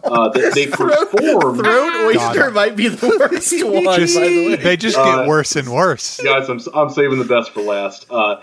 Uh, 0.03 0.29
they, 0.29 0.49
they 0.51 0.67
performed. 0.67 1.59
Throat 1.59 1.93
oyster 2.05 2.51
might 2.51 2.75
be 2.75 2.87
the 2.87 3.07
worst 3.07 3.53
one, 3.65 3.99
Just- 3.99 4.15
by 4.15 4.27
the 4.27 4.47
way. 4.49 4.55
they 4.55 4.77
just 4.77 4.97
Uh, 4.97 5.17
get 5.17 5.27
worse 5.27 5.55
and 5.55 5.69
worse. 5.73 6.19
Guys, 6.21 6.49
I'm, 6.49 6.59
I'm 6.73 6.89
saving 6.89 7.19
the 7.19 7.25
best 7.25 7.51
for 7.51 7.61
last. 7.61 8.05
Uh, 8.09 8.41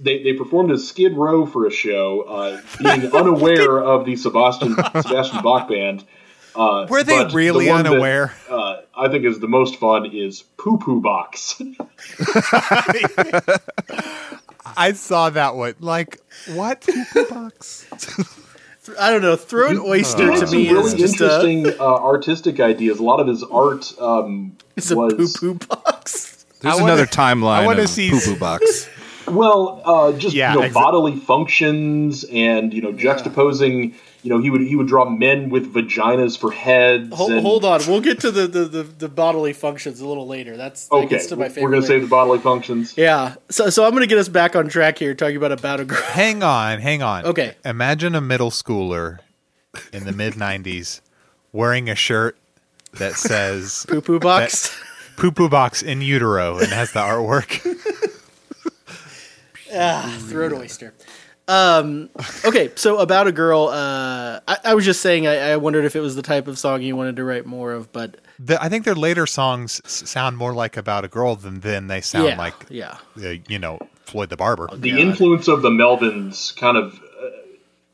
they, 0.00 0.22
they 0.22 0.32
performed 0.34 0.70
as 0.72 0.86
Skid 0.86 1.16
Row 1.16 1.46
for 1.46 1.66
a 1.66 1.70
show, 1.70 2.22
uh, 2.22 2.60
being 2.78 3.06
unaware 3.14 3.78
of 3.82 4.04
the 4.04 4.16
Sebastian 4.16 4.74
Sebastian 4.74 5.42
Bach 5.42 5.68
band. 5.68 6.04
Uh, 6.54 6.86
Were 6.90 7.02
they 7.04 7.16
but 7.16 7.28
the 7.30 7.36
really 7.36 7.66
that, 7.66 7.86
unaware? 7.86 8.34
uh, 8.50 8.80
I 8.94 9.08
think 9.08 9.24
is 9.24 9.38
the 9.38 9.46
most 9.48 9.76
fun 9.76 10.04
is 10.06 10.42
Poo 10.58 10.78
Poo 10.78 11.00
Box. 11.00 11.62
I 14.76 14.92
saw 14.94 15.30
that 15.30 15.54
one. 15.56 15.76
Like 15.80 16.20
what? 16.54 16.86
I 18.98 19.10
don't 19.10 19.22
know. 19.22 19.36
Throw 19.36 19.68
an 19.68 19.78
oyster 19.78 20.32
He 20.32 20.40
to 20.40 20.46
some 20.46 20.56
me 20.56 20.66
is 20.68 20.72
really 20.72 20.96
just 20.96 21.20
a, 21.20 21.24
interesting 21.24 21.80
uh, 21.80 21.84
artistic 21.84 22.60
ideas. 22.60 22.98
A 22.98 23.02
lot 23.02 23.20
of 23.20 23.26
his 23.26 23.42
art 23.44 23.92
um, 24.00 24.56
it's 24.76 24.90
a 24.90 24.96
was 24.96 25.36
poo 25.36 25.54
poo 25.58 25.66
box. 25.66 26.44
There's 26.60 26.74
I 26.74 26.80
wanna- 26.80 26.92
another 26.94 27.06
timeline 27.06 27.58
I 27.62 27.66
wanna 27.66 27.86
see- 27.88 28.10
Poo 28.10 28.20
Poo 28.20 28.36
Box. 28.36 28.88
Well, 29.28 29.80
uh, 29.84 30.12
just 30.12 30.34
Yeah, 30.34 30.54
you 30.54 30.60
know, 30.60 30.68
exa- 30.68 30.74
bodily 30.74 31.16
functions 31.16 32.24
and 32.24 32.72
you 32.74 32.82
know 32.82 32.92
juxtaposing. 32.92 33.94
You 34.22 34.28
know, 34.30 34.38
he 34.38 34.50
would 34.50 34.60
he 34.60 34.76
would 34.76 34.86
draw 34.86 35.08
men 35.08 35.48
with 35.48 35.72
vaginas 35.72 36.38
for 36.38 36.52
heads. 36.52 37.14
Hold, 37.14 37.32
and, 37.32 37.40
hold 37.40 37.64
on, 37.64 37.80
we'll 37.88 38.02
get 38.02 38.20
to 38.20 38.30
the, 38.30 38.46
the, 38.46 38.64
the, 38.66 38.82
the 38.82 39.08
bodily 39.08 39.54
functions 39.54 40.00
a 40.00 40.06
little 40.06 40.26
later. 40.26 40.58
That's 40.58 40.88
that 40.88 40.94
Okay, 40.96 41.06
gets 41.08 41.26
to 41.28 41.36
my 41.36 41.48
we're 41.48 41.70
going 41.70 41.72
to 41.72 41.76
later. 41.80 41.86
save 41.86 42.02
the 42.02 42.08
bodily 42.08 42.38
functions. 42.38 42.94
Yeah, 42.98 43.36
so 43.48 43.70
so 43.70 43.84
I'm 43.84 43.92
going 43.92 44.02
to 44.02 44.06
get 44.06 44.18
us 44.18 44.28
back 44.28 44.54
on 44.54 44.68
track 44.68 44.98
here, 44.98 45.14
talking 45.14 45.36
about 45.36 45.52
about 45.52 45.80
a 45.80 45.86
girl. 45.86 46.02
hang 46.02 46.42
on, 46.42 46.80
hang 46.80 47.02
on. 47.02 47.24
Okay. 47.24 47.54
Imagine 47.64 48.14
a 48.14 48.20
middle 48.20 48.50
schooler 48.50 49.18
in 49.92 50.04
the 50.04 50.12
mid 50.12 50.34
'90s 50.34 51.00
wearing 51.52 51.88
a 51.88 51.94
shirt 51.94 52.36
that 52.98 53.14
says 53.14 53.86
Poo 53.88 54.02
poo 54.02 54.20
box. 54.20 54.78
"poo 55.16 55.32
poo 55.32 55.48
box 55.48 55.82
in 55.82 56.02
utero" 56.02 56.58
and 56.58 56.68
has 56.68 56.92
the 56.92 57.00
artwork. 57.00 57.64
ah, 59.74 60.18
throat 60.28 60.52
oyster. 60.52 60.92
Um, 61.50 62.10
okay, 62.44 62.70
so 62.76 62.98
about 62.98 63.26
a 63.26 63.32
girl. 63.32 63.68
Uh, 63.68 64.38
I, 64.46 64.58
I 64.66 64.74
was 64.74 64.84
just 64.84 65.00
saying, 65.02 65.26
I, 65.26 65.50
I 65.52 65.56
wondered 65.56 65.84
if 65.84 65.96
it 65.96 66.00
was 66.00 66.14
the 66.14 66.22
type 66.22 66.46
of 66.46 66.58
song 66.58 66.80
you 66.82 66.94
wanted 66.94 67.16
to 67.16 67.24
write 67.24 67.44
more 67.44 67.72
of, 67.72 67.90
but 67.92 68.18
The, 68.38 68.62
I 68.62 68.68
think 68.68 68.84
their 68.84 68.94
later 68.94 69.26
songs 69.26 69.80
sound 69.84 70.36
more 70.36 70.54
like 70.54 70.76
about 70.76 71.04
a 71.04 71.08
girl 71.08 71.34
than 71.34 71.60
than 71.60 71.88
they 71.88 72.00
sound 72.00 72.28
yeah, 72.28 72.38
like 72.38 72.54
yeah. 72.68 72.98
uh, 73.22 73.34
you 73.48 73.58
know 73.58 73.78
Floyd 74.04 74.28
the 74.30 74.36
Barber. 74.36 74.68
The 74.74 75.00
influence 75.00 75.48
of 75.48 75.62
the 75.62 75.70
Melvins 75.70 76.54
kind 76.56 76.76
of 76.76 76.94
uh, 76.94 77.26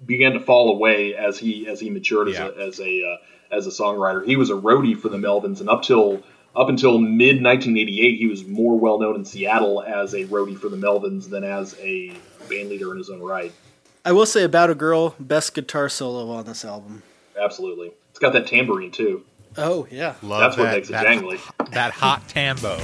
began 0.04 0.32
to 0.32 0.40
fall 0.40 0.70
away 0.74 1.14
as 1.14 1.38
he 1.38 1.66
as 1.66 1.80
he 1.80 1.88
matured 1.90 2.28
Yeah. 2.28 2.48
as 2.48 2.56
a 2.56 2.60
as 2.60 2.80
a 2.80 3.02
uh, 3.04 3.56
as 3.56 3.66
a 3.66 3.70
songwriter. 3.70 4.24
He 4.26 4.36
was 4.36 4.50
a 4.50 4.54
roadie 4.54 4.98
for 5.00 5.08
the 5.08 5.18
Melvins, 5.18 5.60
and 5.60 5.70
up 5.70 5.82
till 5.82 6.22
up 6.54 6.68
until 6.68 6.98
mid 6.98 7.42
1988, 7.42 8.18
he 8.18 8.26
was 8.26 8.44
more 8.46 8.78
well 8.78 8.98
known 8.98 9.14
in 9.16 9.24
Seattle 9.24 9.82
as 9.82 10.12
a 10.14 10.24
roadie 10.26 10.58
for 10.58 10.68
the 10.68 10.76
Melvins 10.76 11.28
than 11.30 11.42
as 11.44 11.74
a 11.80 12.12
band 12.48 12.68
leader 12.68 12.92
in 12.92 12.98
his 12.98 13.10
own 13.10 13.20
right. 13.20 13.52
I 14.04 14.12
will 14.12 14.26
say 14.26 14.44
about 14.44 14.70
a 14.70 14.74
girl, 14.74 15.16
best 15.18 15.54
guitar 15.54 15.88
solo 15.88 16.30
on 16.30 16.44
this 16.44 16.64
album. 16.64 17.02
Absolutely, 17.40 17.92
it's 18.10 18.18
got 18.18 18.32
that 18.32 18.46
tambourine 18.46 18.90
too. 18.90 19.24
Oh 19.56 19.86
yeah, 19.90 20.14
Love 20.22 20.40
that's 20.40 20.56
that, 20.56 20.62
what 20.62 20.72
makes 20.72 20.90
it 20.90 20.94
jangly. 20.94 21.40
That 21.72 21.92
hot 21.92 22.28
tambo. 22.28 22.78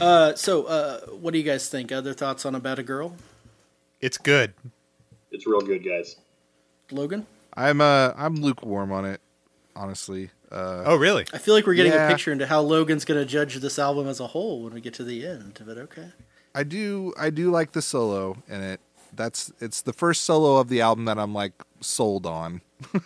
Uh, 0.00 0.34
so, 0.34 0.64
uh, 0.64 1.00
what 1.06 1.32
do 1.32 1.38
you 1.38 1.44
guys 1.44 1.68
think? 1.68 1.90
Other 1.90 2.12
thoughts 2.12 2.44
on 2.44 2.54
About 2.54 2.78
a 2.78 2.82
Girl? 2.82 3.14
It's 4.04 4.18
good. 4.18 4.52
It's 5.30 5.46
real 5.46 5.62
good, 5.62 5.82
guys. 5.82 6.16
Logan? 6.90 7.26
I'm 7.56 7.80
uh 7.80 8.12
I'm 8.18 8.34
lukewarm 8.36 8.92
on 8.92 9.06
it, 9.06 9.22
honestly. 9.74 10.28
Uh, 10.52 10.82
Oh, 10.84 10.96
really? 10.96 11.24
I 11.32 11.38
feel 11.38 11.54
like 11.54 11.66
we're 11.66 11.74
getting 11.74 11.92
Yeah. 11.92 12.06
a 12.06 12.10
picture 12.10 12.30
into 12.30 12.46
how 12.46 12.60
Logan's 12.60 13.06
going 13.06 13.18
to 13.18 13.24
judge 13.24 13.54
this 13.56 13.78
album 13.78 14.06
as 14.06 14.20
a 14.20 14.26
whole 14.28 14.62
when 14.62 14.74
we 14.74 14.80
get 14.82 14.92
to 14.94 15.04
the 15.04 15.26
end. 15.26 15.58
But 15.66 15.78
okay. 15.78 16.08
I 16.54 16.64
do 16.64 17.14
I 17.18 17.30
do 17.30 17.50
like 17.50 17.72
the 17.72 17.80
solo 17.80 18.36
in 18.46 18.60
it. 18.60 18.80
That's 19.14 19.50
it's 19.58 19.80
the 19.80 19.94
first 19.94 20.24
solo 20.24 20.58
of 20.58 20.68
the 20.68 20.82
album 20.82 21.06
that 21.06 21.18
I'm 21.18 21.32
like 21.32 21.54
sold 21.80 22.26
on. 22.26 22.60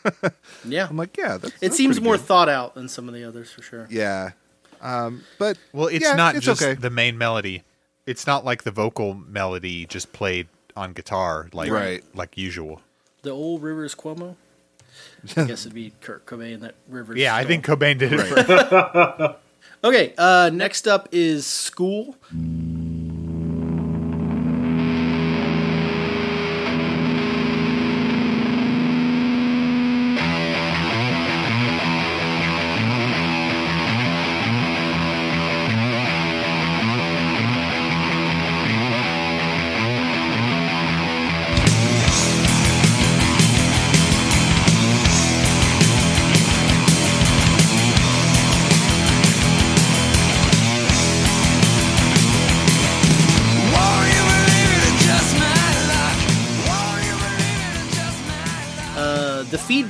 Yeah. 0.66 0.88
I'm 0.90 0.96
like, 0.96 1.16
yeah, 1.16 1.36
that's, 1.38 1.54
It 1.54 1.60
that's 1.60 1.76
seems 1.76 2.00
more 2.00 2.16
good. 2.16 2.26
thought 2.26 2.48
out 2.48 2.74
than 2.74 2.88
some 2.88 3.06
of 3.08 3.14
the 3.14 3.22
others 3.22 3.52
for 3.52 3.62
sure. 3.62 3.86
yeah. 3.88 4.30
Um, 4.80 5.22
but 5.38 5.58
Well, 5.72 5.86
it's 5.86 6.04
yeah, 6.04 6.14
not 6.16 6.34
it's 6.34 6.44
just 6.44 6.60
okay. 6.60 6.74
the 6.74 6.90
main 6.90 7.16
melody. 7.16 7.62
It's 8.04 8.26
not 8.26 8.44
like 8.44 8.64
the 8.64 8.70
vocal 8.72 9.14
melody 9.14 9.86
just 9.86 10.12
played 10.12 10.48
on 10.78 10.92
guitar 10.92 11.48
like 11.52 11.70
Right. 11.70 12.02
like 12.14 12.36
usual. 12.38 12.80
The 13.22 13.30
old 13.30 13.62
Rivers 13.62 13.94
Cuomo? 13.94 14.36
I 15.36 15.44
guess 15.44 15.62
it'd 15.62 15.74
be 15.74 15.92
Kurt 16.00 16.24
Cobain 16.26 16.60
that 16.60 16.74
Rivers. 16.88 17.18
Yeah, 17.18 17.34
I 17.34 17.44
think 17.44 17.64
Cobain 17.66 17.98
did 17.98 18.12
it. 18.14 18.20
For, 18.20 19.36
Okay, 19.84 20.12
uh, 20.18 20.50
next 20.52 20.88
up 20.88 21.08
is 21.12 21.46
School. 21.46 22.16
Uh, 22.32 22.34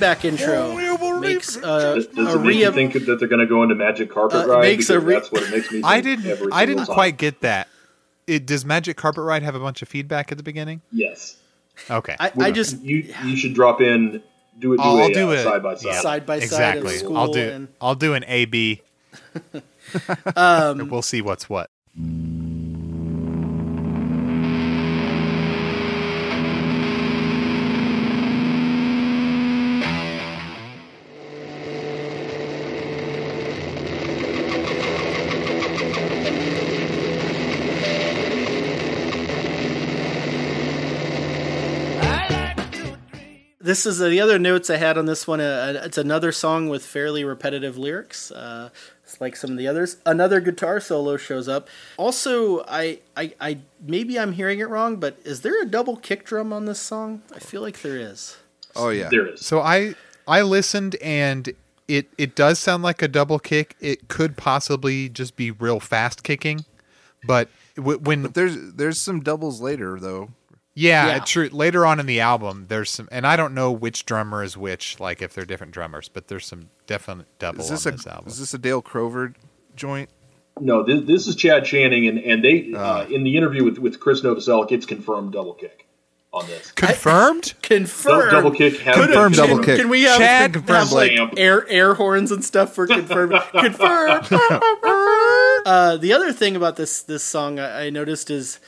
the 0.09 0.15
feedback 0.17 0.25
intro 0.25 1.19
makes 1.21 1.57
uh, 1.57 1.95
Does, 1.95 2.07
does 2.09 2.35
a 2.35 2.39
it 2.39 2.43
make 2.43 2.57
you 2.57 2.69
re- 2.69 2.75
think 2.75 2.93
that 3.07 3.19
they're 3.19 3.29
going 3.29 3.41
to 3.41 3.47
go 3.47 3.63
into 3.63 3.75
Magic 3.75 4.11
Carpet 4.11 4.45
Uh, 4.45 4.49
Ride? 4.49 4.61
makes 4.63 4.91
a 4.91 4.99
re- 5.01 5.15
that's 5.15 5.31
what 5.33 5.43
it 5.43 5.51
makes 5.51 5.67
me 5.71 5.81
think. 5.83 5.85
I 5.87 6.01
didn't. 6.01 6.53
I 6.53 6.67
didn't 6.67 6.87
time. 6.87 6.95
quite 6.95 7.17
get 7.17 7.41
that. 7.41 7.69
It 8.27 8.47
does 8.47 8.65
Magic 8.65 8.97
Carpet 8.97 9.25
Ride 9.25 9.43
have 9.43 9.55
a 9.55 9.61
bunch 9.61 9.81
of 9.83 9.89
feedback 9.89 10.31
at 10.31 10.39
the 10.39 10.45
beginning? 10.45 10.83
Yes. 10.93 11.37
Okay. 11.91 12.15
I, 12.21 12.33
I 12.41 12.51
just 12.51 12.81
You 12.83 13.13
you 13.25 13.37
should 13.37 13.55
drop 13.55 13.81
in. 13.81 14.23
Do 14.59 14.73
it. 14.75 14.79
Do 14.79 14.83
I'll, 14.83 14.99
a 14.99 15.03
I'll 15.05 15.09
do 15.11 15.31
uh, 15.31 15.35
it 15.35 15.45
side 15.45 15.63
by 15.63 15.75
side. 15.77 15.85
yeah, 15.87 16.01
Side 16.01 16.27
by 16.27 16.41
side 16.41 16.79
of 16.79 16.85
exactly. 16.85 16.97
school 16.99 17.17
I'll 17.17 17.33
do. 17.33 17.41
and- 17.51 17.69
I'll 17.81 17.95
do 17.95 18.15
an 18.15 18.25
A 18.27 18.45
B. 18.47 18.83
um, 20.37 20.89
We'll 20.89 21.03
see 21.03 21.23
what's 21.23 21.49
what. 21.49 21.71
This 43.69 43.85
is 43.85 44.01
uh, 44.01 44.09
the 44.09 44.19
other 44.19 44.39
notes 44.39 44.71
I 44.71 44.79
had 44.79 44.97
on 44.97 45.05
this 45.05 45.27
one. 45.27 45.43
Uh, 45.43 45.83
it's 45.85 45.99
another 45.99 46.33
song 46.33 46.71
with 46.71 46.87
fairly 46.87 47.23
repetitive 47.23 47.77
lyrics. 47.77 48.31
Uh, 48.31 48.71
it's 49.05 49.21
like 49.21 49.37
some 49.37 49.51
of 49.51 49.59
the 49.59 49.69
others. 49.69 49.99
Another 50.07 50.41
guitar 50.41 50.81
solo 50.81 51.19
shows 51.19 51.49
up. 51.49 51.69
Also, 51.99 52.65
I, 52.67 53.01
I, 53.15 53.35
I 53.39 53.59
maybe 53.87 54.19
I'm 54.19 54.33
hearing 54.33 54.61
it 54.61 54.71
wrong, 54.71 54.97
but 54.97 55.19
is 55.23 55.43
there 55.43 55.61
a 55.61 55.67
double 55.67 55.97
kick 55.97 56.25
drum 56.25 56.51
on 56.51 56.65
this 56.65 56.81
song? 56.81 57.21
I 57.35 57.41
feel 57.41 57.61
like 57.61 57.83
there 57.83 57.99
is. 57.99 58.39
oh 58.75 58.89
yeah. 58.89 59.11
There 59.11 59.27
is. 59.27 59.45
So 59.45 59.61
I 59.61 59.95
I 60.27 60.41
listened 60.41 60.97
and 61.03 61.53
it 61.89 62.09
it 62.17 62.35
does 62.35 62.59
sound 62.59 62.83
like 62.83 63.03
a 63.03 63.09
double 63.09 63.39
kick. 63.39 63.77
It 63.81 64.09
could 64.09 64.39
possibly 64.39 65.11
just 65.11 65.37
be 65.37 65.51
real 65.51 65.79
fast 65.79 66.23
kicking, 66.23 66.65
but 67.27 67.51
w- 67.77 67.99
when 67.99 68.23
But 68.23 68.35
there's 68.35 68.73
there's 68.73 68.99
some 68.99 69.21
doubles 69.21 69.61
later 69.61 70.01
though. 70.01 70.31
Yeah, 70.79 71.07
Yeah. 71.07 71.19
true. 71.21 71.49
Later 71.51 71.85
on 71.87 71.99
in 72.01 72.07
the 72.07 72.21
album, 72.21 72.67
there's 72.69 72.91
some, 72.91 73.09
and 73.11 73.27
I 73.27 73.37
don't 73.37 73.55
know 73.55 73.73
which 73.73 74.07
drummer 74.07 74.43
is 74.43 74.57
which, 74.57 75.01
like 75.01 75.21
if 75.23 75.35
they're 75.35 75.45
different 75.45 75.73
drummers, 75.73 76.09
but 76.09 76.29
there's 76.29 76.47
some 76.47 76.69
definite 76.87 77.27
double 77.39 77.61
Is 77.61 77.71
this 77.71 77.87
on 77.87 77.95
a 77.95 77.97
this 77.97 78.07
album. 78.07 78.29
is 78.29 78.39
this 78.39 78.55
a 78.55 78.59
Dale 78.59 78.83
Crover 78.83 79.33
joint? 79.75 80.09
No, 80.61 80.83
this, 80.83 81.05
this 81.07 81.27
is 81.29 81.37
Chad 81.37 81.65
Channing, 81.65 82.07
and 82.09 82.19
and 82.19 82.43
they 82.45 82.73
uh, 82.75 82.79
Ah. 82.79 83.03
in 83.07 83.23
the 83.25 83.37
interview 83.37 83.65
with 83.65 83.79
with 83.79 84.01
Chris 84.01 84.23
Novoselic, 84.23 84.73
it's 84.73 84.87
confirmed 84.87 85.33
double 85.33 85.55
kick 85.55 85.87
on 86.33 86.47
this. 86.47 86.73
Confirmed? 86.77 87.55
Dou- 87.63 87.77
Confirmed. 87.77 88.31
double 88.33 88.51
kick. 88.51 88.79
has 88.81 88.97
been 88.97 89.05
Confirmed 89.07 89.35
double 89.37 89.55
Can, 89.57 89.65
kick. 89.65 89.77
can 89.81 89.89
we 89.89 90.03
have, 90.03 90.19
Chad 90.19 90.55
have 90.69 90.93
like 90.93 91.13
confirmed. 91.13 91.39
air 91.39 91.65
air 91.69 91.95
horns 91.95 92.33
and 92.33 92.45
stuff 92.45 92.75
for 92.75 92.87
confirmed? 92.99 93.35
confirmed. 93.53 94.27
uh, 95.67 95.97
the 95.97 96.13
other 96.13 96.33
thing 96.33 96.57
about 96.57 96.77
this 96.77 97.03
this 97.03 97.23
song 97.23 97.59
I, 97.59 97.87
I 97.87 97.91
noticed 97.91 98.31
is 98.31 98.59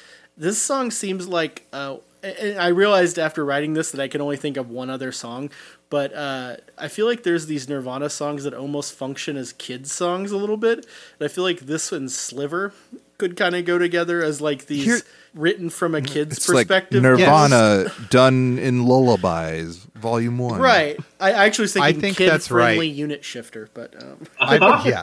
this 0.40 0.60
song 0.60 0.90
seems 0.90 1.28
like 1.28 1.66
uh, 1.72 1.98
and 2.22 2.58
I 2.58 2.68
realized 2.68 3.18
after 3.18 3.44
writing 3.44 3.74
this 3.74 3.90
that 3.92 4.00
I 4.00 4.08
can 4.08 4.20
only 4.20 4.36
think 4.36 4.56
of 4.56 4.70
one 4.70 4.90
other 4.90 5.12
song, 5.12 5.50
but 5.88 6.12
uh, 6.14 6.56
I 6.76 6.88
feel 6.88 7.06
like 7.06 7.22
there's 7.22 7.46
these 7.46 7.68
Nirvana 7.68 8.10
songs 8.10 8.44
that 8.44 8.54
almost 8.54 8.92
function 8.94 9.36
as 9.36 9.52
kids 9.52 9.92
songs 9.92 10.32
a 10.32 10.36
little 10.36 10.56
bit. 10.56 10.78
And 11.18 11.24
I 11.24 11.28
feel 11.28 11.44
like 11.44 11.60
this 11.60 11.92
and 11.92 12.10
Sliver 12.10 12.72
could 13.18 13.36
kind 13.36 13.54
of 13.54 13.64
go 13.64 13.78
together 13.78 14.22
as 14.22 14.40
like 14.40 14.66
these 14.66 14.84
Here- 14.84 15.00
written 15.34 15.70
from 15.70 15.94
a 15.94 16.00
kid's 16.00 16.38
It's 16.38 16.48
like 16.48 16.68
perspective. 16.68 17.02
Nirvana 17.02 17.92
done 18.10 18.58
in 18.58 18.84
lullabies, 18.86 19.76
volume 19.94 20.38
one. 20.38 20.60
Right. 20.60 20.98
I 21.20 21.32
I 21.32 21.44
actually 21.46 21.64
was 21.64 21.76
I 21.76 21.92
think 21.92 22.16
kid 22.16 22.30
that's 22.30 22.48
friendly 22.48 22.88
right. 22.88 22.96
unit 22.96 23.24
shifter, 23.24 23.68
but 23.74 23.94
um, 24.02 24.26
I, 24.40 24.88
yeah. 24.88 25.02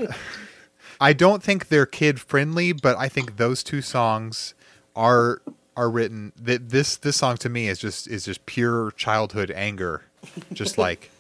I 1.00 1.14
don't 1.14 1.44
think 1.44 1.68
they're 1.70 1.86
kid 1.86 2.20
friendly, 2.20 2.74
but 2.74 2.98
I 2.98 3.08
think 3.08 3.38
those 3.38 3.64
two 3.64 3.82
songs 3.82 4.56
are 4.98 5.42
are 5.78 5.90
written. 5.90 6.34
Th- 6.44 6.60
this 6.62 6.98
this 6.98 7.16
song 7.16 7.38
to 7.38 7.50
me 7.50 7.68
is 7.70 7.80
just 7.80 8.08
is 8.08 8.26
just 8.26 8.46
pure 8.46 8.92
childhood 8.98 9.52
anger. 9.52 10.04
Just 10.52 10.78
like, 10.88 11.12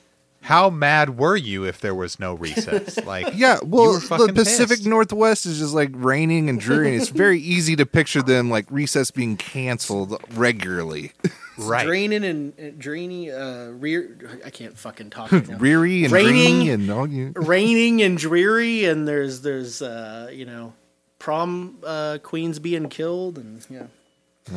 how 0.42 0.70
mad 0.70 1.18
were 1.20 1.36
you 1.38 1.64
if 1.64 1.80
there 1.80 1.94
was 1.96 2.20
no 2.20 2.34
recess? 2.34 2.98
Like, 3.06 3.34
Yeah, 3.36 3.60
well, 3.64 3.94
the 3.99 4.32
Pacific 4.34 4.78
pissed. 4.80 4.88
Northwest 4.88 5.45
is 5.45 5.60
just 5.60 5.74
like 5.74 5.90
raining 5.94 6.49
and 6.49 6.60
dreary. 6.60 6.94
and 6.94 7.02
it's 7.02 7.12
very 7.12 7.40
easy 7.56 7.76
to 7.76 7.86
picture 7.86 8.22
them 8.24 8.49
like 8.49 8.66
recess 8.72 9.12
being 9.12 9.38
canceled 9.38 10.20
regularly. 10.36 11.12
right? 11.60 11.86
draining 11.86 12.24
and 12.26 12.54
uh, 12.60 12.72
drainy, 12.78 13.32
uh, 13.32 13.68
rear. 13.70 14.18
I 14.45 14.49
can't 14.49 14.78
fucking 14.78 15.10
talk 15.12 15.32
right 15.32 15.48
now. 15.48 15.58
Reary 15.58 16.04
and 16.04 16.12
Raining. 16.14 16.70
and 16.70 16.90
all 16.90 17.08
you. 17.08 17.34
Raining 17.36 18.02
and 18.02 18.18
dreary, 18.18 18.86
and 18.86 19.08
there's 19.08 19.41
there's 19.41 19.82
uh, 19.82 20.30
you 20.34 20.45
know 20.45 20.74
prom 21.19 21.77
uh, 21.85 22.18
queens 22.23 22.60
being 22.60 22.89
killed, 22.89 23.38
and 23.38 23.65
yeah, 23.69 23.88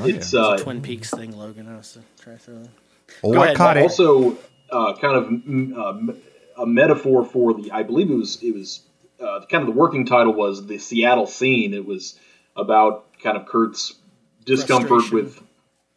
It's 0.04 0.34
uh, 0.34 0.56
Twin 0.58 0.82
Peaks 0.82 1.10
thing. 1.10 1.36
Logan, 1.36 1.68
I 1.68 1.76
was 1.76 1.92
to 1.92 2.00
try 2.22 2.36
through. 2.36 2.68
Oh, 3.24 3.32
Go 3.32 3.40
I 3.40 3.46
ahead. 3.46 3.56
caught 3.56 3.76
it. 3.76 3.82
also 3.82 4.36
uh, 4.70 4.94
kind 5.00 5.16
of 5.16 5.24
mm, 5.24 5.76
uh, 5.76 6.62
a 6.62 6.66
metaphor 6.66 7.24
for 7.24 7.54
the. 7.54 7.70
I 7.72 7.82
believe 7.82 8.10
it 8.10 8.14
was 8.14 8.42
it 8.42 8.54
was 8.54 8.80
uh, 9.20 9.40
kind 9.50 9.62
of 9.62 9.74
the 9.74 9.78
working 9.78 10.06
title 10.06 10.32
was 10.32 10.66
the 10.66 10.78
Seattle 10.78 11.26
scene. 11.26 11.74
It 11.74 11.84
was 11.86 12.18
about 12.56 13.06
kind 13.22 13.36
of 13.36 13.46
Kurt's 13.46 13.94
discomfort 14.44 15.10
with 15.12 15.42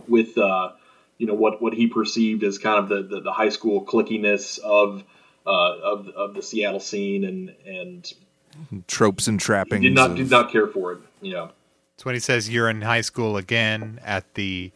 with 0.08 0.38
uh, 0.38 0.72
you 1.18 1.28
know 1.28 1.34
what 1.36 1.62
what 1.62 1.74
he 1.74 1.88
perceived 1.88 2.44
as 2.44 2.58
kind 2.58 2.80
of 2.80 2.90
the 2.90 3.16
the, 3.16 3.22
the 3.22 3.32
high 3.32 3.50
school 3.50 3.86
clickiness 3.86 4.60
of. 4.60 5.04
Uh, 5.46 5.76
of 5.84 6.08
of 6.08 6.34
the 6.36 6.42
Seattle 6.42 6.80
scene 6.80 7.26
and 7.26 7.54
and 7.66 8.14
Tropes 8.88 9.28
and 9.28 9.40
trappings. 9.40 9.82
did 9.84 9.94
not 9.94 10.12
of- 10.12 10.18
did 10.18 10.30
not 10.30 10.52
care 10.52 10.68
for 10.68 10.94
it. 10.94 11.00
Yeah. 11.22 11.50
It's 11.96 12.06
when 12.06 12.16
he 12.16 12.20
says 12.20 12.50
you're 12.50 12.70
in 12.70 12.82
high 12.82 13.02
school 13.02 13.38
again 13.38 14.00
at 14.04 14.34
the 14.34 14.72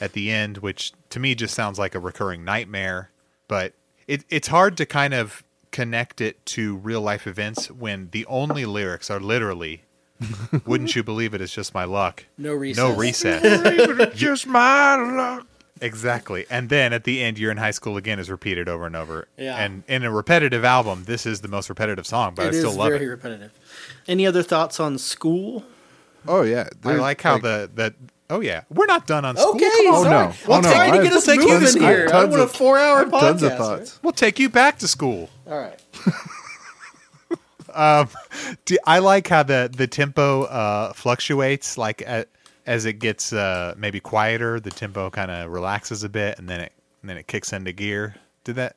at 0.00 0.12
the 0.12 0.30
end, 0.30 0.58
which 0.58 0.92
to 1.10 1.18
me 1.20 1.34
just 1.34 1.54
sounds 1.54 1.78
like 1.78 1.94
a 1.94 1.98
recurring 2.00 2.44
nightmare. 2.44 3.10
But 3.48 3.72
it, 4.06 4.24
it's 4.28 4.48
hard 4.48 4.76
to 4.76 4.86
kind 4.86 5.14
of 5.14 5.42
connect 5.70 6.20
it 6.20 6.44
to 6.46 6.76
real 6.76 7.00
life 7.00 7.26
events 7.26 7.70
when 7.70 8.08
the 8.12 8.24
only 8.26 8.64
lyrics 8.66 9.10
are 9.10 9.18
literally 9.20 9.82
"Wouldn't 10.66 10.94
you 10.94 11.02
believe 11.02 11.32
it? 11.34 11.40
It's 11.40 11.52
just 11.54 11.74
my 11.74 11.84
luck." 11.84 12.26
No 12.36 12.52
recess. 12.54 12.78
No 12.78 12.94
recess. 12.94 14.14
just 14.14 14.46
my 14.46 14.96
luck. 14.96 15.46
Exactly. 15.80 16.46
And 16.50 16.68
then 16.68 16.92
at 16.92 17.04
the 17.04 17.22
end, 17.22 17.38
"You're 17.38 17.50
in 17.50 17.56
high 17.56 17.70
school 17.72 17.96
again" 17.96 18.18
is 18.18 18.30
repeated 18.30 18.68
over 18.68 18.86
and 18.86 18.96
over. 18.96 19.28
Yeah. 19.36 19.56
And 19.56 19.82
in 19.88 20.04
a 20.04 20.10
repetitive 20.10 20.64
album, 20.64 21.04
this 21.04 21.26
is 21.26 21.40
the 21.40 21.48
most 21.48 21.68
repetitive 21.68 22.06
song, 22.06 22.34
but 22.34 22.46
It 22.46 22.54
I 22.54 22.58
still 22.58 22.70
is 22.70 22.76
love 22.76 22.90
very 22.92 23.06
it. 23.06 23.08
repetitive. 23.08 23.52
Any 24.06 24.26
other 24.26 24.42
thoughts 24.42 24.80
on 24.80 24.98
school? 24.98 25.64
Oh 26.26 26.42
yeah, 26.42 26.68
I 26.84 26.94
like 26.94 27.22
how 27.22 27.38
the 27.38 27.70
that. 27.76 27.94
Oh 28.30 28.40
yeah, 28.40 28.62
we're 28.68 28.86
not 28.86 29.06
done 29.06 29.24
on 29.24 29.36
school. 29.36 29.54
Okay, 29.54 29.70
Come 29.84 29.94
on. 29.94 30.04
sorry. 30.04 30.26
no. 30.28 30.34
Well, 30.46 30.58
Oh, 30.58 30.60
no. 30.60 30.70
trying 30.72 30.92
to 30.92 30.98
get 30.98 31.06
have 31.06 31.16
us 31.16 31.26
tons 31.26 31.38
moving 31.46 31.82
of- 31.82 31.88
here. 31.88 32.10
I 32.12 32.24
want 32.24 32.42
a 32.42 32.46
four-hour 32.46 33.04
podcast. 33.06 33.20
tons 33.20 33.42
of 33.42 33.56
thoughts. 33.56 33.98
We'll 34.02 34.12
take 34.12 34.38
you 34.38 34.48
back 34.50 34.78
to 34.80 34.88
school. 34.88 35.30
All 35.46 35.58
right. 35.58 35.78
Do- 38.64 38.78
I 38.86 38.98
like 38.98 39.28
how 39.28 39.42
the 39.42 39.70
the 39.74 39.86
tempo 39.86 40.44
uh, 40.44 40.92
fluctuates. 40.94 41.76
Like 41.78 42.02
uh, 42.06 42.24
as 42.68 42.84
it 42.84 42.94
gets 42.98 43.32
uh, 43.32 43.74
maybe 43.78 43.98
quieter, 43.98 44.60
the 44.60 44.70
tempo 44.70 45.08
kind 45.08 45.30
of 45.30 45.50
relaxes 45.50 46.04
a 46.04 46.08
bit, 46.08 46.38
and 46.38 46.48
then 46.48 46.60
it 46.60 46.72
and 47.00 47.08
then 47.08 47.16
it 47.16 47.26
kicks 47.26 47.52
into 47.52 47.72
gear. 47.72 48.14
Did 48.44 48.56
that, 48.56 48.76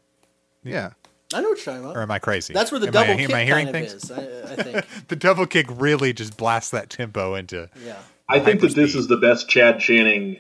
yeah. 0.63 0.91
I 1.33 1.41
know 1.41 1.49
what 1.49 1.65
you're 1.65 1.75
talking 1.75 1.95
or 1.95 2.01
am 2.01 2.11
I 2.11 2.19
crazy? 2.19 2.53
That's 2.53 2.71
where 2.71 2.79
the 2.79 2.87
Am 2.87 2.93
double 2.93 3.13
I, 3.13 3.15
kick 3.17 3.29
am 3.29 3.35
I 3.35 3.43
hearing 3.45 3.65
kind 3.65 3.77
of 3.77 3.89
things? 3.91 4.03
is. 4.03 4.11
I, 4.11 4.51
I 4.53 4.55
think. 4.55 4.85
The 5.07 5.15
double 5.15 5.45
kick 5.45 5.65
really 5.69 6.13
just 6.13 6.37
blasts 6.37 6.71
that 6.71 6.89
tempo 6.89 7.35
into. 7.35 7.69
Yeah. 7.85 7.97
I 8.29 8.39
think 8.39 8.61
that 8.61 8.75
this 8.75 8.95
is 8.95 9.07
the 9.07 9.17
best 9.17 9.49
Chad 9.49 9.79
Channing 9.79 10.39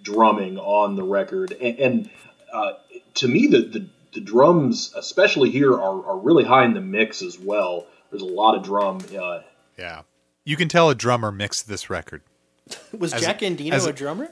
drumming 0.00 0.58
on 0.58 0.94
the 0.96 1.02
record, 1.02 1.52
and, 1.52 1.78
and 1.78 2.10
uh, 2.52 2.72
to 3.14 3.28
me, 3.28 3.46
the, 3.48 3.60
the 3.62 3.86
the 4.14 4.20
drums, 4.20 4.92
especially 4.96 5.50
here, 5.50 5.72
are, 5.72 6.06
are 6.06 6.18
really 6.18 6.44
high 6.44 6.64
in 6.64 6.74
the 6.74 6.80
mix 6.80 7.22
as 7.22 7.38
well. 7.38 7.86
There's 8.10 8.22
a 8.22 8.26
lot 8.26 8.54
of 8.56 8.62
drum. 8.62 8.98
Uh, 9.16 9.40
Yeah, 9.78 10.02
you 10.44 10.56
can 10.56 10.68
tell 10.68 10.90
a 10.90 10.94
drummer 10.94 11.32
mixed 11.32 11.66
this 11.68 11.88
record. 11.90 12.22
Was 12.98 13.12
As- 13.12 13.22
Jack 13.22 13.40
Endino 13.40 13.72
as- 13.72 13.86
a 13.86 13.92
drummer? 13.92 14.30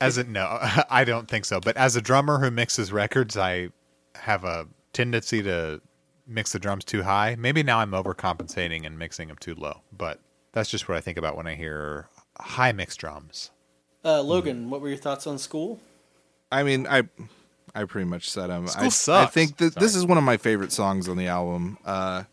As 0.00 0.16
a 0.16 0.24
no, 0.24 0.46
I 0.90 1.04
don't 1.04 1.28
think 1.28 1.44
so. 1.44 1.58
But 1.58 1.76
as 1.76 1.96
a 1.96 2.00
drummer 2.00 2.38
who 2.38 2.52
mixes 2.52 2.92
records, 2.92 3.36
I 3.36 3.70
have 4.14 4.44
a 4.44 4.68
tendency 4.92 5.42
to 5.42 5.80
mix 6.24 6.52
the 6.52 6.60
drums 6.60 6.84
too 6.84 7.02
high. 7.02 7.34
Maybe 7.36 7.64
now 7.64 7.80
I'm 7.80 7.90
overcompensating 7.90 8.86
and 8.86 8.96
mixing 8.96 9.26
them 9.26 9.38
too 9.38 9.56
low. 9.56 9.80
But 9.96 10.20
that's 10.52 10.70
just 10.70 10.88
what 10.88 10.96
I 10.96 11.00
think 11.00 11.18
about 11.18 11.36
when 11.36 11.48
I 11.48 11.56
hear 11.56 12.08
high 12.38 12.70
mix 12.70 12.96
drums. 12.96 13.50
Uh, 14.04 14.22
Logan, 14.22 14.70
what 14.70 14.80
were 14.80 14.88
your 14.88 14.96
thoughts 14.96 15.26
on 15.26 15.38
school? 15.38 15.80
I 16.52 16.62
mean, 16.62 16.86
I 16.86 17.02
I 17.74 17.84
pretty 17.84 18.08
much 18.08 18.30
said 18.30 18.48
them. 18.48 18.66
School 18.68 19.14
I, 19.14 19.22
I 19.22 19.26
think 19.26 19.56
that 19.58 19.74
this 19.74 19.94
is 19.94 20.06
one 20.06 20.18
of 20.18 20.24
my 20.24 20.36
favorite 20.36 20.72
songs 20.72 21.08
on 21.08 21.16
the 21.16 21.26
album. 21.26 21.78
Uh, 21.84 22.24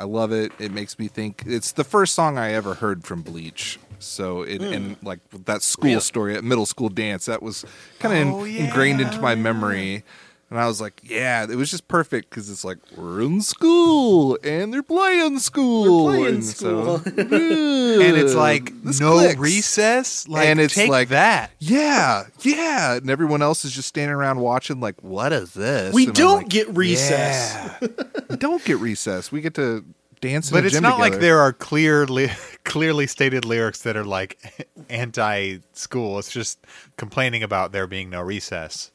I 0.00 0.04
love 0.04 0.32
it. 0.32 0.50
It 0.58 0.72
makes 0.72 0.98
me 0.98 1.08
think. 1.08 1.42
It's 1.44 1.72
the 1.72 1.84
first 1.84 2.14
song 2.14 2.38
I 2.38 2.52
ever 2.52 2.72
heard 2.72 3.04
from 3.04 3.20
Bleach. 3.20 3.78
So 3.98 4.40
it 4.40 4.62
and 4.62 4.96
hmm. 4.96 5.06
like 5.06 5.20
that 5.44 5.60
school 5.60 6.00
story 6.00 6.34
at 6.34 6.42
middle 6.42 6.64
school 6.64 6.88
dance 6.88 7.26
that 7.26 7.42
was 7.42 7.66
kind 7.98 8.28
of 8.28 8.34
Oh, 8.34 8.44
ingrained 8.44 9.02
into 9.02 9.20
my 9.20 9.34
memory. 9.34 10.04
And 10.50 10.58
I 10.58 10.66
was 10.66 10.80
like, 10.80 11.00
yeah, 11.04 11.44
it 11.48 11.54
was 11.54 11.70
just 11.70 11.86
perfect 11.86 12.28
because 12.28 12.50
it's 12.50 12.64
like 12.64 12.78
we're 12.96 13.20
in 13.22 13.40
school 13.40 14.36
and 14.42 14.74
they're 14.74 14.82
playing 14.82 15.38
school, 15.38 16.06
We're 16.06 16.10
playing 16.18 16.34
and 16.34 16.44
school. 16.44 16.98
so, 17.04 17.04
And 17.06 18.16
it's 18.16 18.34
like 18.34 18.72
this 18.82 18.98
no 19.00 19.12
clicks. 19.12 19.38
recess. 19.38 20.26
Like 20.26 20.48
And 20.48 20.58
it's 20.58 20.74
take 20.74 20.90
like- 20.90 21.10
that. 21.10 21.52
Yeah, 21.60 22.24
yeah, 22.40 22.96
and 22.96 23.08
everyone 23.08 23.42
else 23.42 23.64
is 23.64 23.72
just 23.72 23.86
standing 23.88 24.14
around 24.14 24.40
watching. 24.40 24.80
Like, 24.80 25.00
what 25.02 25.32
is 25.32 25.54
this? 25.54 25.94
We 25.94 26.06
And 26.06 26.14
don't 26.16 26.38
like, 26.38 26.48
get 26.48 26.68
recess. 26.76 27.54
Yeah. 27.80 27.88
we 28.28 28.36
don't 28.36 28.64
get 28.64 28.78
recess. 28.78 29.30
We 29.30 29.40
get 29.42 29.54
to 29.54 29.84
dance. 30.20 30.50
But 30.50 30.62
the 30.62 30.66
it's 30.66 30.74
gym 30.74 30.82
not 30.82 30.98
like 30.98 31.20
there 31.20 31.38
are 31.38 31.52
clearly 31.52 32.28
clearly 32.64 33.06
stated 33.06 33.44
lyrics 33.44 33.82
that 33.82 33.96
are 33.96 34.04
like 34.04 34.66
anti-school. 34.90 36.18
It's 36.18 36.30
just 36.30 36.58
complaining 36.96 37.42
about 37.42 37.72
there 37.72 37.86
being 37.86 38.10
no 38.10 38.20
recess. 38.20 38.90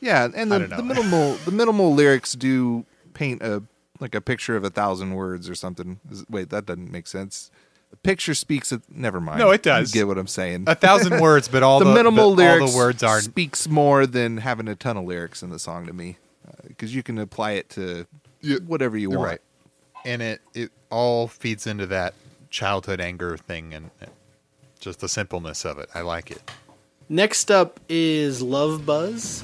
Yeah, 0.00 0.28
and 0.34 0.50
the, 0.50 0.60
the 0.60 0.82
minimal 0.82 1.34
the 1.44 1.50
minimal 1.50 1.92
lyrics 1.92 2.34
do 2.34 2.84
paint 3.14 3.42
a 3.42 3.62
like 4.00 4.14
a 4.14 4.20
picture 4.20 4.56
of 4.56 4.64
a 4.64 4.70
thousand 4.70 5.14
words 5.14 5.48
or 5.48 5.54
something. 5.54 6.00
Wait, 6.30 6.50
that 6.50 6.66
doesn't 6.66 6.90
make 6.90 7.06
sense. 7.06 7.50
The 7.90 7.96
picture 7.96 8.34
speaks. 8.34 8.70
Of, 8.70 8.82
never 8.94 9.20
mind. 9.20 9.38
No, 9.38 9.50
it 9.50 9.62
does. 9.62 9.94
You 9.94 10.00
get 10.00 10.08
what 10.08 10.18
I'm 10.18 10.26
saying. 10.26 10.64
A 10.66 10.74
thousand 10.74 11.20
words, 11.20 11.48
but 11.48 11.62
all 11.62 11.78
the, 11.78 11.86
the, 11.86 11.94
minimal 11.94 12.30
but 12.30 12.42
lyrics 12.42 12.62
all 12.62 12.68
the 12.68 12.76
words 12.76 13.02
are 13.02 13.20
speaks 13.20 13.68
more 13.68 14.06
than 14.06 14.38
having 14.38 14.68
a 14.68 14.76
ton 14.76 14.96
of 14.96 15.04
lyrics 15.04 15.42
in 15.42 15.50
the 15.50 15.58
song 15.58 15.86
to 15.86 15.92
me, 15.92 16.18
uh, 16.46 16.52
because 16.66 16.94
you 16.94 17.02
can 17.02 17.18
apply 17.18 17.52
it 17.52 17.70
to 17.70 18.06
whatever 18.66 18.96
you 18.96 19.10
want. 19.10 19.22
right. 19.22 19.40
and 20.04 20.22
it 20.22 20.40
it 20.54 20.70
all 20.90 21.26
feeds 21.26 21.66
into 21.66 21.86
that 21.86 22.14
childhood 22.50 23.00
anger 23.00 23.36
thing 23.36 23.74
and 23.74 23.90
and 24.00 24.10
just 24.78 25.00
the 25.00 25.08
simpleness 25.08 25.64
of 25.64 25.78
it. 25.78 25.88
I 25.94 26.02
like 26.02 26.30
it. 26.30 26.42
Next 27.10 27.50
up 27.50 27.80
is 27.88 28.42
Love 28.42 28.84
Buzz. 28.84 29.42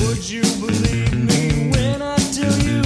Would 0.00 0.26
you 0.26 0.40
believe 0.58 1.12
me 1.12 1.68
when 1.70 2.00
I 2.00 2.16
tell 2.32 2.56
you 2.60 2.80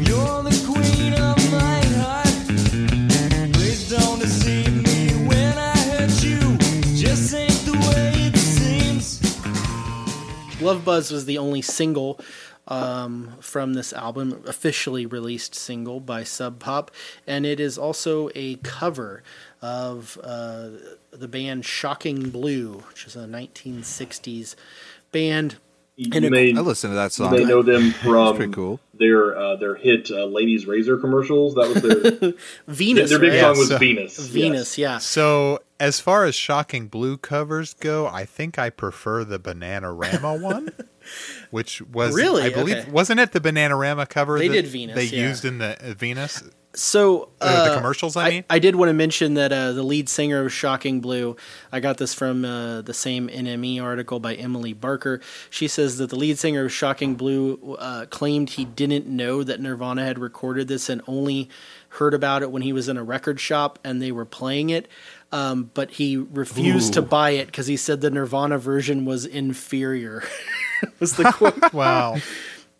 you're 0.00 0.42
the 0.42 0.64
queen 0.66 1.12
of 1.12 1.36
my 1.52 1.84
heart? 2.00 3.52
Please 3.52 3.90
don't 3.90 4.18
deceive 4.18 4.74
me 4.82 5.26
when 5.28 5.58
I 5.58 5.76
hurt 5.76 6.24
you. 6.24 6.38
Just 6.96 7.34
ain't 7.34 7.50
the 7.66 7.72
way 7.72 8.12
it 8.28 8.36
seems. 8.38 9.20
Love 10.62 10.86
Buzz 10.86 11.10
was 11.10 11.26
the 11.26 11.36
only 11.36 11.60
single 11.60 12.18
um, 12.68 13.34
from 13.40 13.74
this 13.74 13.92
album, 13.92 14.42
officially 14.46 15.04
released 15.06 15.54
single 15.54 15.98
by 16.00 16.22
Sub 16.24 16.58
Pop, 16.58 16.90
and 17.26 17.44
it 17.44 17.58
is 17.60 17.76
also 17.76 18.30
a 18.34 18.56
cover 18.56 19.22
of 19.60 20.18
uh, 20.22 20.68
the 21.10 21.28
band 21.28 21.64
Shocking 21.64 22.30
Blue, 22.30 22.82
which 22.88 23.04
is 23.06 23.16
a 23.16 23.26
1960s 23.26 24.54
band. 25.10 25.56
you 25.96 26.10
And 26.14 26.30
may, 26.30 26.54
I 26.54 26.60
listen 26.60 26.90
to 26.90 26.96
that 26.96 27.04
you 27.18 27.24
song. 27.26 27.32
may 27.32 27.44
know 27.44 27.62
them 27.62 27.86
It's 27.88 27.98
from 27.98 28.36
pretty 28.36 28.52
cool. 28.52 28.80
their 28.94 29.36
uh, 29.36 29.56
their 29.56 29.74
hit 29.74 30.10
uh, 30.10 30.24
"Ladies 30.26 30.66
Razor" 30.66 30.96
commercials. 30.98 31.54
That 31.54 31.68
was 31.68 31.82
their 31.82 32.32
Venus, 32.68 33.10
their 33.10 33.18
big 33.18 33.32
right? 33.32 33.40
song 33.40 33.58
was 33.58 33.68
so- 33.68 33.78
Venus. 33.78 34.18
Venus, 34.18 34.78
yeah. 34.78 34.98
So 34.98 35.60
as 35.78 36.00
far 36.00 36.24
as 36.24 36.34
shocking 36.34 36.88
blue 36.88 37.16
covers 37.18 37.74
go, 37.74 38.06
I 38.06 38.24
think 38.24 38.58
I 38.58 38.70
prefer 38.70 39.24
the 39.24 39.38
Bananarama 39.38 40.40
one, 40.40 40.70
which 41.50 41.82
was 41.82 42.14
Really? 42.14 42.42
I 42.42 42.50
believe 42.50 42.76
Okay. 42.76 42.90
wasn't 42.90 43.20
it 43.20 43.32
the 43.32 43.40
Bananarama 43.40 44.08
cover 44.08 44.38
They 44.38 44.48
did 44.48 44.66
Venus, 44.66 44.94
they 44.96 45.04
yeah. 45.04 45.28
used 45.28 45.44
in 45.44 45.58
the 45.58 45.76
uh, 45.90 45.94
Venus 45.94 46.42
So 46.74 47.28
Uh, 47.40 47.68
the 47.68 47.74
commercials, 47.76 48.16
I 48.16 48.30
mean? 48.30 48.44
I, 48.48 48.58
did 48.58 48.76
want 48.76 48.88
to 48.88 48.94
mention 48.94 49.34
that 49.34 49.52
uh, 49.52 49.72
the 49.72 49.82
lead 49.82 50.08
singer 50.08 50.40
of 50.44 50.52
Shocking 50.52 51.00
Blue. 51.00 51.36
I 51.70 51.80
got 51.80 51.98
this 51.98 52.14
from 52.14 52.44
uh, 52.46 52.80
the 52.80 52.94
same 52.94 53.28
NME 53.28 53.82
article 53.82 54.20
by 54.20 54.34
Emily 54.34 54.72
Barker. 54.72 55.20
She 55.50 55.68
says 55.68 55.98
that 55.98 56.08
the 56.08 56.16
lead 56.16 56.38
singer 56.38 56.64
of 56.64 56.72
Shocking 56.72 57.14
Blue 57.16 57.76
uh, 57.78 58.06
claimed 58.06 58.50
he 58.50 58.64
didn't 58.64 59.06
know 59.06 59.42
that 59.42 59.60
Nirvana 59.60 60.04
had 60.04 60.18
recorded 60.18 60.68
this 60.68 60.88
and 60.88 61.02
only 61.06 61.50
heard 61.98 62.14
about 62.14 62.42
it 62.42 62.50
when 62.50 62.62
he 62.62 62.72
was 62.72 62.88
in 62.88 62.96
a 62.96 63.02
record 63.04 63.38
shop 63.38 63.78
and 63.84 64.00
they 64.00 64.12
were 64.12 64.24
playing 64.24 64.70
it. 64.70 64.88
Um, 65.30 65.70
but 65.74 65.90
he 65.92 66.16
refused 66.16 66.94
to 66.94 67.02
buy 67.02 67.30
it 67.30 67.46
because 67.46 67.66
he 67.66 67.76
said 67.76 68.00
the 68.00 68.10
Nirvana 68.10 68.56
version 68.56 69.04
was 69.04 69.26
inferior. 69.26 70.22
was 71.00 71.14
the 71.16 71.24
quote? 71.32 71.72
Wow. 71.72 72.16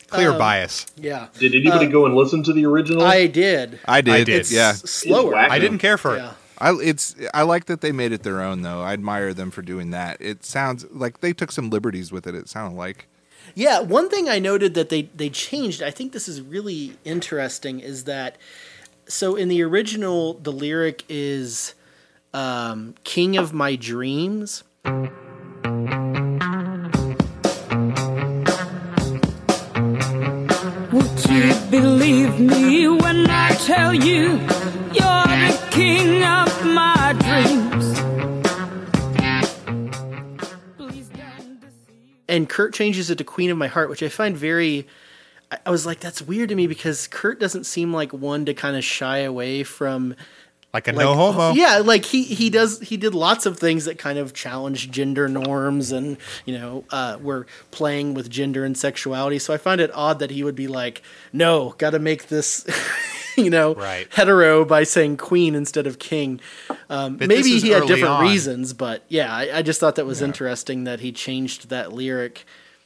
Clear 0.09 0.33
bias. 0.35 0.85
yeah, 0.97 1.29
Did 1.39 1.55
anybody 1.55 1.87
go 1.87 2.05
and 2.05 2.15
listen 2.15 2.43
to 2.43 2.53
the 2.53 2.66
original? 2.66 3.03
I 3.03 3.27
did. 3.29 3.79
I 3.87 4.03
did. 4.03 4.12
I 4.15 4.24
did. 4.24 4.51
Yeah. 4.51 4.70
S- 4.70 4.91
slower. 4.91 5.33
whack. 5.33 5.51
I 5.51 5.59
didn't 5.59 5.79
care 5.79 5.97
for 5.97 6.16
Yeah. 6.16 6.31
it. 6.33 6.37
I 6.59 6.73
it's 6.83 7.16
I 7.33 7.43
like 7.43 7.65
that 7.65 7.81
they 7.81 7.93
made 7.93 8.12
it 8.12 8.23
their 8.23 8.43
own 8.43 8.61
though. 8.62 8.83
I 8.83 8.93
admire 8.93 9.33
them 9.33 9.51
for 9.51 9.62
doing 9.62 9.91
that. 9.91 10.19
It 10.20 10.45
sounds 10.45 10.85
like 10.91 11.20
they 11.20 11.33
took 11.33 11.51
some 11.51 11.70
liberties 11.70 12.12
with 12.12 12.27
it. 12.27 12.35
It 12.35 12.49
sounded 12.49 12.77
like 12.77 13.09
Yeah, 13.55 13.81
one 13.81 14.11
thing 14.11 14.29
I 14.29 14.39
noted 14.39 14.74
that 14.74 14.91
they 14.91 15.09
they 15.16 15.31
changed. 15.31 15.83
I 15.83 15.91
think 15.91 16.12
this 16.12 16.29
is 16.29 16.43
really 16.43 16.99
interesting. 17.07 17.81
Is 17.81 18.05
that 18.05 18.37
so? 19.07 19.35
In 19.35 19.49
the 19.49 19.62
original, 19.62 20.35
the 20.35 20.53
lyric 20.53 21.05
is 21.09 21.74
um, 22.35 22.95
"King 23.03 23.39
of 23.39 23.53
my 23.55 23.74
dreams." 23.77 24.62
You 31.33 31.55
believe 31.71 32.39
me 32.39 32.89
when 32.89 33.27
I 33.29 33.51
tell 33.55 33.95
you 33.95 34.39
you're 34.93 35.27
the 35.27 35.69
king 35.71 36.23
of 36.23 36.65
my 36.67 37.15
dreams? 37.19 37.99
And 42.29 42.49
Kurt 42.49 42.73
changes 42.73 43.11
it 43.11 43.19
to 43.19 43.25
Queen 43.25 43.51
of 43.51 43.59
My 43.59 43.67
Heart, 43.67 43.91
which 43.91 44.03
I 44.03 44.09
find 44.09 44.37
very. 44.37 44.87
I 45.67 45.71
was 45.71 45.85
like, 45.85 46.01
that's 46.01 46.23
weird 46.23 46.49
to 46.49 46.55
me 46.55 46.67
because 46.67 47.07
Kurt 47.07 47.39
doesn't 47.39 47.65
seem 47.65 47.93
like 47.93 48.13
one 48.13 48.47
to 48.47 48.55
kind 48.55 48.77
of 48.77 48.85
shy 48.85 49.19
away 49.19 49.65
from. 49.65 50.15
Like 50.74 50.89
a 50.89 50.93
Like, 50.93 51.05
no 51.05 51.15
homo. 51.15 51.53
Yeah, 51.53 51.78
like 51.78 52.05
he 52.07 52.23
he 52.24 52.49
does 52.49 52.81
he 52.81 52.97
did 52.97 53.15
lots 53.15 53.44
of 53.44 53.59
things 53.59 53.85
that 53.85 53.99
kind 53.99 54.19
of 54.19 54.32
challenge 54.32 54.90
gender 54.90 55.28
norms 55.28 55.93
and 55.93 56.16
you 56.47 56.59
know 56.59 56.85
uh, 56.90 57.19
were 57.20 57.47
playing 57.70 58.15
with 58.15 58.31
gender 58.31 58.65
and 58.65 58.77
sexuality. 58.77 59.39
So 59.39 59.53
I 59.53 59.59
find 59.59 59.81
it 59.82 59.90
odd 59.94 60.19
that 60.20 60.31
he 60.31 60.43
would 60.43 60.55
be 60.55 60.69
like, 60.69 61.03
no, 61.32 61.74
got 61.78 61.90
to 61.90 61.99
make 61.99 62.28
this. 62.28 62.66
You 63.35 63.49
know, 63.49 63.74
Right. 63.74 64.07
hetero 64.12 64.62
by 64.66 64.82
saying 64.82 65.16
queen 65.16 65.55
instead 65.55 65.86
of 65.86 65.99
king. 65.99 66.39
Um, 66.90 67.16
maybe 67.16 67.59
he 67.61 67.70
had 67.70 67.86
different 67.86 68.16
on. 68.16 68.23
reasons, 68.27 68.74
but 68.74 69.05
yeah, 69.09 69.35
I, 69.35 69.57
I 69.57 69.62
just 69.62 69.81
thought 69.81 69.94
that 69.94 70.05
was 70.05 70.20
interesting 70.20 70.85
that 70.85 71.01
he 71.01 71.12
changed 71.12 71.70
that 71.70 71.94
lyric 71.94 72.44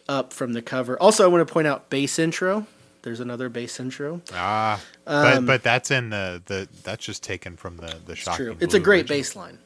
up 0.09 0.33
from 0.33 0.53
the 0.53 0.63
cover. 0.63 0.97
Also, 1.03 1.25
I 1.25 1.27
want 1.27 1.45
to 1.45 1.53
point 1.53 1.67
out 1.67 1.91
bass 1.91 2.17
intro. 2.21 2.65
There's 3.07 3.21
another 3.21 3.49
bass 3.49 3.79
intro. 3.79 4.21
Ah, 4.35 4.81
Um, 5.07 5.47
but 5.47 5.51
but 5.53 5.63
that's 5.63 5.93
in 5.93 6.11
the 6.11 6.43
the 6.47 6.67
that's 6.83 7.05
just 7.05 7.23
taken 7.23 7.57
from 7.57 7.77
the 7.77 7.95
the 8.05 8.15
It's 8.15 8.23
shocking. 8.23 8.47
true. 8.47 8.57
It's 8.59 8.75
a 8.75 8.81
great 8.81 9.03
original. 9.03 9.19
bass 9.19 9.37
line. 9.37 9.59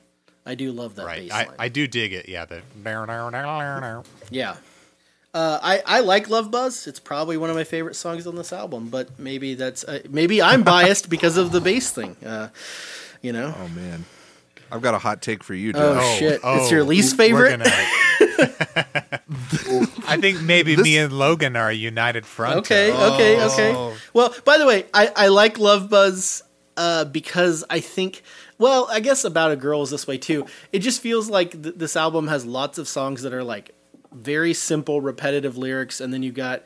I 0.45 0.55
do 0.55 0.71
love 0.73 0.97
that 0.97 1.07
Right, 1.07 1.23
bass 1.23 1.33
I, 1.33 1.45
line. 1.47 1.55
I 1.59 1.69
do 1.71 1.87
dig 1.87 2.13
it. 2.13 2.29
Yeah, 2.29 2.45
the 2.45 2.61
Yeah. 4.31 4.57
Uh, 5.33 5.59
I, 5.63 5.83
I 5.87 6.01
like 6.01 6.29
Love 6.29 6.51
Buzz. 6.51 6.87
It's 6.87 7.01
probably 7.01 7.39
one 7.39 7.49
of 7.49 7.57
my 7.57 7.65
favorite 7.65 7.97
songs 7.97 8.27
on 8.27 8.37
this 8.37 8.53
album, 8.53 8.91
but 8.91 9.19
maybe 9.19 9.55
that's 9.55 9.85
uh, 9.85 10.01
maybe 10.11 10.43
I'm 10.43 10.63
biased 10.63 11.09
because 11.17 11.39
of 11.39 11.51
the 11.51 11.63
bass 11.63 11.91
thing. 11.91 12.17
Uh, 12.23 12.51
you 13.23 13.33
know. 13.33 13.55
Oh 13.59 13.69
man, 13.69 14.05
I've 14.71 14.83
got 14.83 14.93
a 14.93 14.99
hot 14.99 15.23
take 15.23 15.43
for 15.43 15.55
you. 15.55 15.73
Oh, 15.75 15.95
Josh. 15.95 16.19
shit! 16.19 16.41
it's 16.45 16.71
your 16.71 16.85
least 16.85 17.17
we're 17.17 17.25
favorite. 17.25 17.63
gonna- 20.11 20.19
I 20.19 20.21
think 20.33 20.43
maybe 20.43 20.75
This- 20.75 20.85
me 20.85 20.99
and 20.99 21.13
Logan 21.13 21.57
are 21.57 21.69
a 21.71 21.75
united 21.75 22.27
front. 22.27 22.59
Okay, 22.61 22.91
uh, 22.91 23.15
okay, 23.15 23.43
okay. 23.45 23.95
Well, 24.13 24.35
by 24.45 24.59
the 24.59 24.67
way, 24.67 24.87
I, 24.95 25.13
I 25.17 25.29
like 25.29 25.59
Love 25.59 25.89
Buzz 25.91 26.43
uh, 26.77 27.05
because 27.05 27.65
I 27.71 27.81
think, 27.81 28.23
well, 28.59 28.89
I 28.91 29.01
guess 29.01 29.25
About 29.25 29.51
a 29.51 29.57
Girl 29.57 29.83
is 29.83 29.91
this 29.91 30.07
way 30.07 30.19
too. 30.19 30.47
It 30.73 30.81
just 30.81 31.01
feels 31.01 31.29
like 31.29 31.63
th- 31.63 31.75
this 31.77 31.97
album 31.97 32.29
has 32.29 32.45
lots 32.47 32.79
of 32.79 32.89
songs 32.89 33.23
that 33.23 33.33
are 33.35 33.45
like 33.45 33.71
very 34.13 34.55
simple, 34.55 35.01
repetitive 35.01 35.57
lyrics, 35.57 36.01
and 36.01 36.13
then 36.13 36.23
you 36.23 36.33
got 36.33 36.63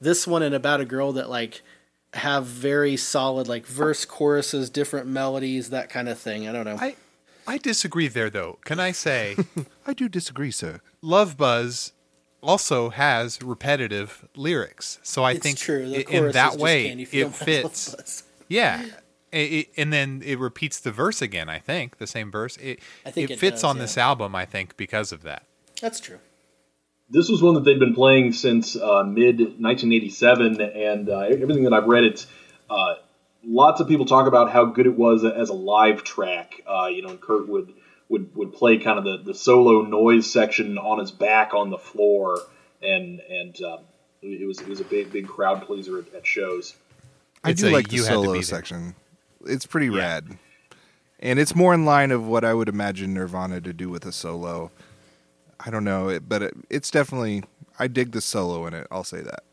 this 0.00 0.26
one 0.26 0.42
and 0.42 0.54
About 0.54 0.80
a 0.80 0.84
Girl 0.84 1.12
that 1.12 1.28
like 1.28 1.62
have 2.14 2.46
very 2.46 2.96
solid 2.96 3.46
like 3.48 3.66
verse, 3.66 4.04
choruses, 4.04 4.70
different 4.70 5.06
melodies, 5.06 5.70
that 5.70 5.90
kind 5.90 6.08
of 6.08 6.18
thing. 6.18 6.48
I 6.48 6.52
don't 6.52 6.64
know. 6.64 6.78
I 6.80 6.96
I 7.46 7.58
disagree 7.58 8.08
there 8.08 8.30
though. 8.30 8.58
Can 8.64 8.80
I 8.80 8.92
say 8.92 9.36
I 9.86 9.92
do 9.92 10.08
disagree, 10.08 10.50
sir. 10.50 10.80
Love 11.02 11.36
Buzz 11.36 11.92
also 12.42 12.90
has 12.90 13.42
repetitive 13.42 14.28
lyrics. 14.36 14.98
So 15.02 15.22
I 15.24 15.32
It's 15.32 15.40
think 15.40 15.58
true. 15.58 15.88
The 15.88 15.98
i- 16.00 16.02
chorus 16.04 16.26
in 16.26 16.32
that 16.32 16.56
way 16.56 16.86
it 16.92 17.34
fits. 17.34 18.22
Yeah. 18.48 18.84
I- 19.32 19.36
I- 19.36 19.66
and 19.76 19.92
then 19.92 20.22
it 20.24 20.38
repeats 20.38 20.80
the 20.80 20.90
verse 20.92 21.20
again, 21.20 21.48
I 21.50 21.58
think, 21.58 21.98
the 21.98 22.06
same 22.06 22.30
verse. 22.30 22.56
It, 22.56 22.80
I 23.04 23.10
think 23.10 23.30
it 23.30 23.34
it 23.34 23.38
fits 23.38 23.56
does, 23.62 23.64
on 23.64 23.76
yeah. 23.76 23.82
this 23.82 23.98
album, 23.98 24.34
I 24.34 24.46
think, 24.46 24.76
because 24.76 25.12
of 25.12 25.22
that. 25.24 25.42
That's 25.82 26.00
true. 26.00 26.18
this 27.10 27.28
was 27.28 27.42
one 27.42 27.54
that 27.54 27.64
they'd 27.64 27.78
been 27.78 27.94
playing 27.94 28.32
since 28.32 28.74
uh, 28.76 29.02
mid 29.04 29.38
1987, 29.40 30.60
and 30.60 31.08
uh, 31.08 31.18
everything 31.20 31.64
that 31.64 31.72
I've 31.72 31.86
read, 31.86 32.04
it's 32.04 32.26
uh, 32.70 32.94
lots 33.44 33.80
of 33.80 33.88
people 33.88 34.06
talk 34.06 34.26
about 34.26 34.50
how 34.50 34.64
good 34.66 34.86
it 34.86 34.96
was 34.96 35.24
as 35.24 35.48
a 35.50 35.54
live 35.54 36.04
track. 36.04 36.62
Uh, 36.66 36.86
you 36.86 37.02
know, 37.02 37.08
and 37.10 37.20
Kurt 37.20 37.48
would 37.48 37.72
would 38.08 38.34
would 38.34 38.52
play 38.52 38.78
kind 38.78 38.98
of 38.98 39.04
the, 39.04 39.32
the 39.32 39.34
solo 39.38 39.82
noise 39.82 40.30
section 40.30 40.78
on 40.78 40.98
his 40.98 41.10
back 41.10 41.54
on 41.54 41.70
the 41.70 41.78
floor, 41.78 42.38
and 42.82 43.20
and 43.20 43.60
um, 43.62 43.80
it 44.22 44.46
was 44.46 44.60
it 44.60 44.68
was 44.68 44.80
a 44.80 44.84
big 44.84 45.12
big 45.12 45.26
crowd 45.28 45.62
pleaser 45.62 45.98
at, 45.98 46.14
at 46.14 46.26
shows. 46.26 46.74
I 47.44 47.50
It's 47.50 47.60
do 47.62 47.68
a 47.68 47.70
like 47.70 47.88
the 47.88 47.96
you 47.96 48.02
had 48.04 48.08
to 48.10 48.14
solo 48.14 48.32
be 48.32 48.38
there. 48.38 48.42
section. 48.42 48.94
It's 49.46 49.66
pretty 49.66 49.90
rad, 49.90 50.38
and 51.20 51.38
it's 51.38 51.54
more 51.54 51.72
in 51.74 51.84
line 51.84 52.10
of 52.10 52.26
what 52.26 52.44
I 52.44 52.54
would 52.54 52.68
imagine 52.68 53.14
Nirvana 53.14 53.60
to 53.60 53.72
do 53.72 53.88
with 53.88 54.04
a 54.04 54.12
solo. 54.12 54.70
I 55.60 55.70
don't 55.70 55.84
know, 55.84 56.08
it, 56.08 56.28
but 56.28 56.42
it, 56.42 56.54
it's 56.70 56.90
definitely 56.90 57.42
I 57.78 57.88
dig 57.88 58.12
the 58.12 58.20
solo 58.20 58.66
in 58.66 58.74
it. 58.74 58.86
I'll 58.90 59.04
say 59.04 59.20
that. 59.22 59.44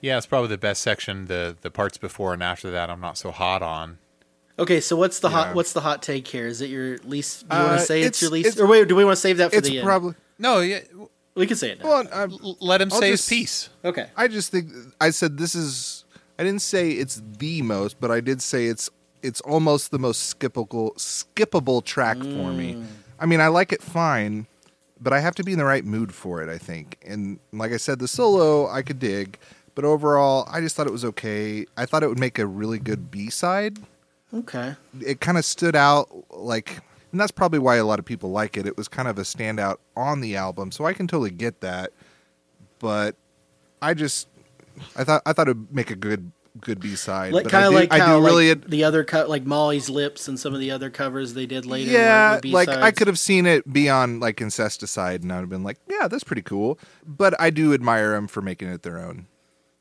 Yeah, 0.00 0.16
it's 0.18 0.26
probably 0.26 0.48
the 0.48 0.58
best 0.58 0.82
section. 0.82 1.26
The 1.26 1.56
the 1.60 1.70
parts 1.70 1.98
before 1.98 2.34
and 2.34 2.42
after 2.42 2.70
that, 2.70 2.90
I'm 2.90 3.00
not 3.00 3.16
so 3.16 3.30
hot 3.30 3.62
on. 3.62 3.98
Okay, 4.58 4.80
so 4.80 4.96
what's 4.96 5.18
the 5.20 5.28
Yeah. 5.28 5.34
hot 5.44 5.54
what's 5.54 5.72
the 5.74 5.80
hot 5.82 6.02
take 6.02 6.26
here? 6.26 6.46
Is 6.46 6.60
it 6.60 6.70
your 6.70 6.98
least? 7.04 7.48
Do 7.48 7.56
you 7.56 7.62
want 7.62 7.74
Uh, 7.74 7.78
to 7.78 7.84
say 7.84 8.00
it's, 8.00 8.06
it's- 8.18 8.22
your 8.22 8.30
least, 8.30 8.48
it's- 8.48 8.60
or 8.62 8.66
wait? 8.66 8.88
Do 8.88 8.96
we 8.96 9.04
want 9.04 9.16
to 9.16 9.20
save 9.20 9.36
that 9.38 9.50
for 9.52 9.58
It's 9.58 9.68
the 9.68 9.78
end? 9.78 9.84
probably 9.86 10.14
No, 10.38 10.60
yeah, 10.60 10.80
we 11.34 11.46
can 11.46 11.56
say 11.56 11.70
it 11.72 11.80
now. 11.82 11.88
well. 11.88 12.08
i 12.12 12.22
l- 12.22 12.56
let 12.60 12.80
him 12.80 12.90
I'll 12.92 13.00
say 13.00 13.10
just- 13.10 13.28
his 13.28 13.38
piece. 13.38 13.68
okay. 13.84 14.06
I 14.16 14.28
just 14.28 14.50
think 14.50 14.70
I 15.00 15.10
said 15.10 15.36
this 15.38 15.54
is. 15.54 16.04
I 16.38 16.44
didn't 16.44 16.62
say 16.62 16.90
it's 16.92 17.20
the 17.38 17.62
most, 17.62 17.98
but 18.00 18.10
I 18.10 18.20
did 18.20 18.40
say 18.42 18.66
it's 18.66 18.88
it's 19.22 19.40
almost 19.42 19.90
the 19.90 19.98
most 19.98 20.38
skippable 20.38 20.94
skippable 20.96 21.82
track 21.84 22.18
for 22.18 22.52
me. 22.52 22.82
I 23.18 23.26
mean, 23.26 23.40
I 23.40 23.48
like 23.48 23.72
it 23.72 23.82
fine, 23.82 24.46
but 25.00 25.12
I 25.12 25.20
have 25.20 25.34
to 25.36 25.44
be 25.44 25.52
in 25.52 25.58
the 25.58 25.64
right 25.64 25.84
mood 25.84 26.14
for 26.14 26.42
it. 26.42 26.48
I 26.48 26.58
think, 26.58 26.96
and 27.04 27.38
like 27.52 27.72
I 27.72 27.76
said, 27.78 27.98
the 27.98 28.08
solo 28.08 28.68
I 28.70 28.82
could 28.82 28.98
dig, 28.98 29.38
but 29.74 29.84
overall, 29.84 30.46
I 30.50 30.60
just 30.60 30.76
thought 30.76 30.86
it 30.86 30.92
was 30.92 31.04
okay. 31.06 31.66
I 31.76 31.86
thought 31.86 32.02
it 32.02 32.08
would 32.08 32.18
make 32.20 32.38
a 32.38 32.46
really 32.46 32.78
good 32.78 33.10
B 33.10 33.28
side. 33.30 33.78
Okay. 34.34 34.74
It 35.00 35.20
kind 35.20 35.38
of 35.38 35.44
stood 35.44 35.76
out 35.76 36.08
like. 36.30 36.78
And 37.12 37.20
that's 37.20 37.32
probably 37.32 37.60
why 37.60 37.76
a 37.76 37.84
lot 37.84 37.98
of 37.98 38.04
people 38.04 38.30
like 38.30 38.56
it. 38.56 38.66
It 38.66 38.76
was 38.76 38.88
kind 38.88 39.08
of 39.08 39.18
a 39.18 39.22
standout 39.22 39.76
on 39.96 40.20
the 40.20 40.36
album, 40.36 40.70
so 40.70 40.84
I 40.84 40.92
can 40.92 41.06
totally 41.06 41.30
get 41.30 41.60
that. 41.60 41.92
But 42.78 43.14
I 43.80 43.94
just 43.94 44.28
I 44.96 45.04
thought 45.04 45.22
I 45.24 45.32
thought 45.32 45.48
it'd 45.48 45.72
make 45.72 45.90
a 45.90 45.96
good 45.96 46.30
good 46.60 46.80
B 46.80 46.96
side. 46.96 47.32
Like 47.32 47.48
kind 47.48 47.64
of 47.64 47.72
like 47.72 47.92
I 47.92 47.98
how 47.98 48.18
do 48.18 48.24
really 48.24 48.50
like, 48.50 48.66
the 48.66 48.84
other 48.84 49.04
cut, 49.04 49.28
like 49.28 49.44
Molly's 49.44 49.88
lips 49.88 50.28
and 50.28 50.38
some 50.38 50.54
of 50.54 50.60
the 50.60 50.70
other 50.70 50.90
covers 50.90 51.34
they 51.34 51.46
did 51.46 51.66
later. 51.66 51.90
yeah, 51.90 52.40
were 52.42 52.50
like 52.50 52.68
I 52.68 52.90
could 52.90 53.06
have 53.06 53.18
seen 53.18 53.46
it 53.46 53.70
be 53.70 53.88
on 53.88 54.20
like 54.20 54.36
Incesticide, 54.36 55.22
and 55.22 55.32
I'd 55.32 55.40
have 55.40 55.48
been 55.48 55.64
like, 55.64 55.78
yeah, 55.88 56.08
that's 56.08 56.24
pretty 56.24 56.42
cool. 56.42 56.78
But 57.06 57.38
I 57.40 57.50
do 57.50 57.72
admire 57.74 58.12
them 58.12 58.26
for 58.28 58.42
making 58.42 58.68
it 58.68 58.82
their 58.82 58.98
own. 58.98 59.26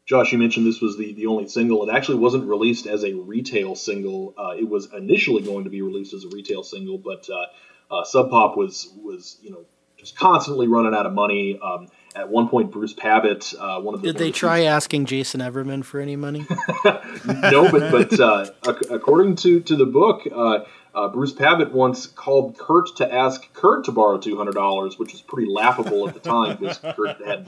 Josh, 0.06 0.32
you 0.32 0.38
mentioned 0.38 0.68
this 0.68 0.82
was 0.82 0.98
the, 0.98 1.14
the 1.14 1.26
only 1.26 1.48
single. 1.48 1.88
It 1.90 1.94
actually 1.94 2.20
wasn't 2.20 2.48
released 2.48 2.86
as 2.86 3.04
a 3.04 3.14
retail 3.14 3.76
single. 3.76 4.36
Uh, 4.38 4.52
it 4.52 4.70
was 4.70 4.94
initially 4.94 5.42
going 5.42 5.64
to 5.64 5.72
be 5.72 5.82
released 5.82 6.14
as 6.14 6.24
a 6.24 6.30
retail 6.30 6.64
single, 6.64 7.00
but 7.00 7.28
uh, 7.30 7.94
uh, 7.94 8.04
Sub 8.04 8.30
Pop 8.30 8.56
was 8.56 8.94
was 9.02 9.38
you 9.42 9.50
know 9.50 9.66
just 9.98 10.16
constantly 10.16 10.68
running 10.68 10.94
out 10.94 11.08
of 11.08 11.14
money. 11.14 11.60
Um, 11.60 11.88
at 12.16 12.30
one 12.30 12.48
point, 12.50 12.72
Bruce 12.72 12.94
Pavitt, 12.94 13.54
uh, 13.60 13.82
one 13.82 13.96
of 13.96 14.02
the 14.02 14.14
Did 14.14 14.18
they 14.18 14.32
try 14.32 14.62
asking 14.62 15.06
Jason 15.06 15.42
Everman 15.42 15.84
for 15.84 16.00
any 16.00 16.16
money? 16.16 16.46
no, 17.26 17.70
but 17.72 17.92
but 17.92 18.20
uh, 18.20 18.46
ac- 18.68 18.88
according 18.92 19.38
to 19.38 19.60
to 19.62 19.76
the 19.76 19.88
book, 19.88 20.22
uh, 20.34 20.60
uh, 20.96 21.10
Bruce 21.10 21.34
Pavitt 21.34 21.74
once 21.74 22.08
called 22.08 22.58
Kurt 22.58 22.96
to 22.98 23.14
ask 23.14 23.54
Kurt 23.54 23.84
to 23.86 23.92
borrow 23.92 24.18
two 24.18 24.38
hundred 24.38 24.56
dollars, 24.56 24.98
which 24.98 25.12
was 25.12 25.22
pretty 25.22 25.52
laughable 25.52 26.08
at 26.08 26.14
the 26.14 26.22
time 26.22 26.56
because 26.56 26.78
Kurt 26.96 27.24
had 27.26 27.48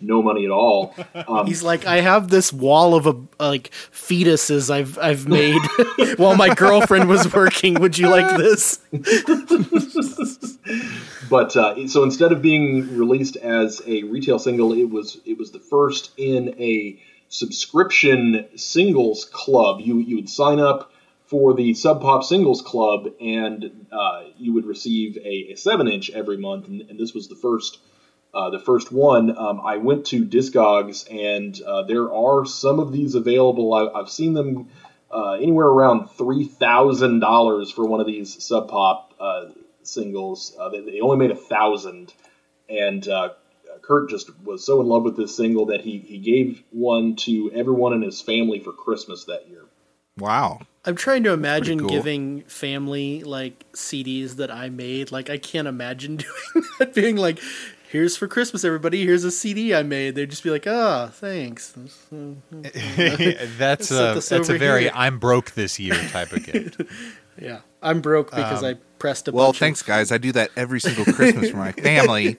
no 0.00 0.20
money 0.20 0.44
at 0.44 0.50
all. 0.50 0.94
Um, 1.14 1.46
He's 1.46 1.62
like, 1.62 1.86
I 1.86 2.00
have 2.00 2.28
this 2.28 2.52
wall 2.52 2.96
of 2.96 3.06
a 3.06 3.14
like 3.38 3.70
fetuses 3.92 4.68
I've 4.68 4.98
I've 4.98 5.28
made 5.28 5.60
while 6.18 6.36
my 6.36 6.52
girlfriend 6.52 7.08
was 7.08 7.32
working. 7.32 7.74
Would 7.74 7.96
you 7.96 8.08
like 8.08 8.36
this? 8.36 8.78
but 11.30 11.56
uh, 11.56 11.86
so 11.86 12.02
instead 12.02 12.32
of 12.32 12.42
being 12.42 12.98
released 12.98 13.36
as 13.36 13.80
a 13.86 14.02
retail 14.04 14.40
single, 14.40 14.72
it 14.72 14.90
was 14.90 15.20
it 15.24 15.38
was 15.38 15.52
the 15.52 15.60
first 15.60 16.10
in 16.16 16.56
a 16.60 17.00
subscription 17.28 18.48
singles 18.56 19.24
club. 19.24 19.80
You 19.80 19.98
you 19.98 20.16
would 20.16 20.28
sign 20.28 20.58
up 20.58 20.90
for 21.28 21.54
the 21.54 21.74
Sub 21.74 22.00
Pop 22.00 22.24
Singles 22.24 22.62
Club, 22.62 23.08
and 23.20 23.86
uh, 23.92 24.24
you 24.38 24.54
would 24.54 24.64
receive 24.64 25.16
a, 25.18 25.52
a 25.52 25.56
seven 25.56 25.86
inch 25.86 26.10
every 26.10 26.38
month. 26.38 26.68
And, 26.68 26.82
and 26.82 26.98
this 26.98 27.12
was 27.12 27.28
the 27.28 27.36
first 27.36 27.78
uh, 28.34 28.50
the 28.50 28.58
first 28.58 28.92
one. 28.92 29.36
Um, 29.36 29.60
I 29.64 29.78
went 29.78 30.06
to 30.06 30.24
Discogs, 30.24 31.06
and 31.10 31.60
uh, 31.62 31.82
there 31.84 32.12
are 32.12 32.44
some 32.44 32.78
of 32.78 32.92
these 32.92 33.14
available. 33.14 33.72
I, 33.74 34.00
I've 34.00 34.10
seen 34.10 34.34
them. 34.34 34.68
Uh, 35.10 35.38
anywhere 35.40 35.68
around 35.68 36.06
three 36.08 36.44
thousand 36.44 37.20
dollars 37.20 37.70
for 37.70 37.86
one 37.86 37.98
of 37.98 38.06
these 38.06 38.44
Sub 38.44 38.68
Pop 38.68 39.14
uh, 39.18 39.46
singles. 39.82 40.54
Uh, 40.60 40.68
they, 40.68 40.80
they 40.80 41.00
only 41.00 41.16
made 41.16 41.30
a 41.30 41.34
thousand, 41.34 42.12
and 42.68 43.08
Kurt 43.80 44.10
just 44.10 44.28
was 44.44 44.66
so 44.66 44.82
in 44.82 44.86
love 44.86 45.04
with 45.04 45.16
this 45.16 45.34
single 45.34 45.64
that 45.66 45.80
he 45.80 45.96
he 45.96 46.18
gave 46.18 46.62
one 46.72 47.16
to 47.16 47.50
everyone 47.54 47.94
in 47.94 48.02
his 48.02 48.20
family 48.20 48.60
for 48.60 48.70
Christmas 48.70 49.24
that 49.24 49.48
year. 49.48 49.64
Wow. 50.18 50.60
I'm 50.88 50.96
trying 50.96 51.22
to 51.24 51.34
imagine 51.34 51.80
cool. 51.80 51.90
giving 51.90 52.44
family 52.44 53.22
like 53.22 53.70
CDs 53.74 54.36
that 54.36 54.50
I 54.50 54.70
made. 54.70 55.12
Like 55.12 55.28
I 55.28 55.36
can't 55.36 55.68
imagine 55.68 56.16
doing 56.54 56.66
that. 56.78 56.94
Being 56.94 57.16
like, 57.16 57.40
"Here's 57.90 58.16
for 58.16 58.26
Christmas, 58.26 58.64
everybody. 58.64 59.04
Here's 59.04 59.22
a 59.22 59.30
CD 59.30 59.74
I 59.74 59.82
made." 59.82 60.14
They'd 60.14 60.30
just 60.30 60.42
be 60.42 60.48
like, 60.48 60.66
"Ah, 60.66 61.10
thanks." 61.12 61.72
that's 62.10 63.90
a 63.90 64.14
that's 64.14 64.48
a 64.48 64.56
very 64.56 64.84
here. 64.84 64.92
I'm 64.94 65.18
broke 65.18 65.50
this 65.50 65.78
year 65.78 65.94
type 66.08 66.32
of 66.32 66.46
gift. 66.46 66.80
Yeah, 67.40 67.60
I'm 67.82 68.00
broke 68.00 68.30
because 68.30 68.62
Um, 68.62 68.70
I 68.70 68.76
pressed 68.98 69.28
a. 69.28 69.32
Well, 69.32 69.48
bunch 69.48 69.58
thanks, 69.58 69.80
Of, 69.82 69.86
guys. 69.86 70.10
I 70.12 70.18
do 70.18 70.32
that 70.32 70.50
every 70.56 70.80
single 70.80 71.04
Christmas 71.04 71.50
for 71.50 71.56
my 71.56 71.72
family. 71.88 72.36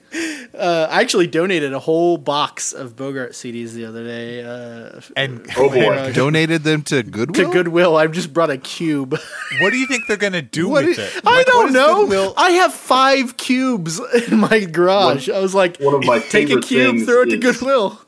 uh, 0.58 0.88
I 0.90 1.00
actually 1.00 1.26
donated 1.26 1.72
a 1.72 1.78
whole 1.78 2.18
box 2.18 2.72
of 2.72 2.96
Bogart 2.96 3.32
CDs 3.32 3.72
the 3.72 3.86
other 3.86 4.04
day. 4.04 4.42
Uh, 4.44 5.00
And 5.16 5.46
Oh 5.56 5.68
boy. 5.70 5.88
uh, 5.94 6.12
Donated 6.12 6.62
them 6.64 6.82
to 6.82 7.02
Goodwill. 7.02 7.26
to 7.26 7.32
Goodwill. 7.44 7.52
Goodwill. 7.64 7.96
I 7.96 8.06
just 8.08 8.32
brought 8.34 8.50
a 8.50 8.58
cube. 8.58 9.12
what 9.60 9.70
do 9.70 9.78
you 9.78 9.86
think 9.86 10.06
they're 10.06 10.16
gonna 10.18 10.42
do 10.42 10.68
What 10.68 10.84
with 10.84 10.98
is- 10.98 11.16
it? 11.16 11.22
I 11.24 11.30
Like, 11.36 11.46
what 11.46 11.46
don't 11.46 11.72
know. 11.72 12.02
Goodwill? 12.02 12.34
I 12.36 12.50
have 12.52 12.74
five 12.74 13.36
cubes 13.36 14.00
in 14.28 14.38
my 14.40 14.60
garage. 14.64 15.28
One- 15.28 15.36
I 15.38 15.40
was 15.40 15.54
like, 15.54 15.78
one 15.78 15.94
of 15.94 16.04
my 16.04 16.18
take 16.18 16.50
a 16.50 16.60
cube, 16.60 17.06
throw 17.06 17.22
it 17.22 17.30
to 17.30 17.38
Goodwill. 17.38 17.98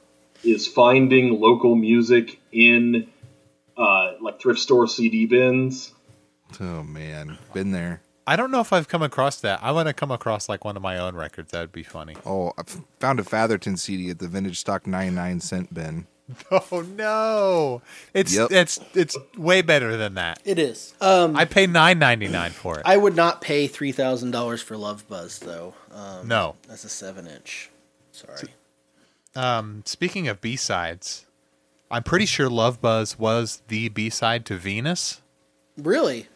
Is 0.44 0.66
finding 0.66 1.40
local 1.40 1.76
music 1.76 2.40
in 2.50 3.06
uh, 3.76 4.12
like 4.20 4.40
thrift 4.40 4.58
store 4.60 4.86
CD 4.88 5.24
bins. 5.26 5.92
Oh 6.60 6.82
man, 6.82 7.38
been 7.54 7.72
there. 7.72 8.02
I 8.26 8.36
don't 8.36 8.50
know 8.52 8.60
if 8.60 8.72
I've 8.72 8.86
come 8.88 9.02
across 9.02 9.40
that. 9.40 9.58
I 9.62 9.72
want 9.72 9.88
to 9.88 9.92
come 9.94 10.12
across 10.12 10.48
like 10.48 10.64
one 10.64 10.76
of 10.76 10.82
my 10.82 10.96
own 10.98 11.16
records. 11.16 11.50
That 11.50 11.60
would 11.60 11.72
be 11.72 11.82
funny. 11.82 12.14
Oh, 12.24 12.52
I 12.56 12.62
found 13.00 13.18
a 13.18 13.24
Fatherton 13.24 13.76
CD 13.76 14.10
at 14.10 14.20
the 14.20 14.28
vintage 14.28 14.60
stock 14.60 14.86
99 14.86 15.40
cent 15.40 15.74
bin. 15.74 16.06
Oh 16.50 16.82
no! 16.96 17.82
It's 18.14 18.34
Yep. 18.34 18.52
it's 18.52 18.78
it's 18.94 19.16
way 19.36 19.60
better 19.60 19.96
than 19.96 20.14
that. 20.14 20.40
It 20.44 20.58
is. 20.58 20.94
Um, 21.00 21.36
I 21.36 21.44
pay 21.44 21.66
nine 21.66 21.98
ninety 21.98 22.28
nine 22.28 22.52
for 22.52 22.78
it. 22.78 22.82
I 22.86 22.96
would 22.96 23.16
not 23.16 23.40
pay 23.42 23.66
three 23.66 23.92
thousand 23.92 24.30
dollars 24.30 24.62
for 24.62 24.76
Love 24.76 25.06
Buzz 25.08 25.40
though. 25.40 25.74
Um, 25.90 26.28
No. 26.28 26.54
that's 26.68 26.84
a 26.84 26.88
seven 26.88 27.26
inch. 27.26 27.70
Sorry. 28.12 28.48
Um, 29.34 29.82
speaking 29.84 30.28
of 30.28 30.40
B 30.40 30.56
sides, 30.56 31.26
I'm 31.90 32.02
pretty 32.04 32.26
sure 32.26 32.48
Love 32.48 32.80
Buzz 32.80 33.18
was 33.18 33.60
the 33.68 33.88
B 33.88 34.08
side 34.08 34.46
to 34.46 34.56
Venus. 34.56 35.20
Really? 35.76 36.28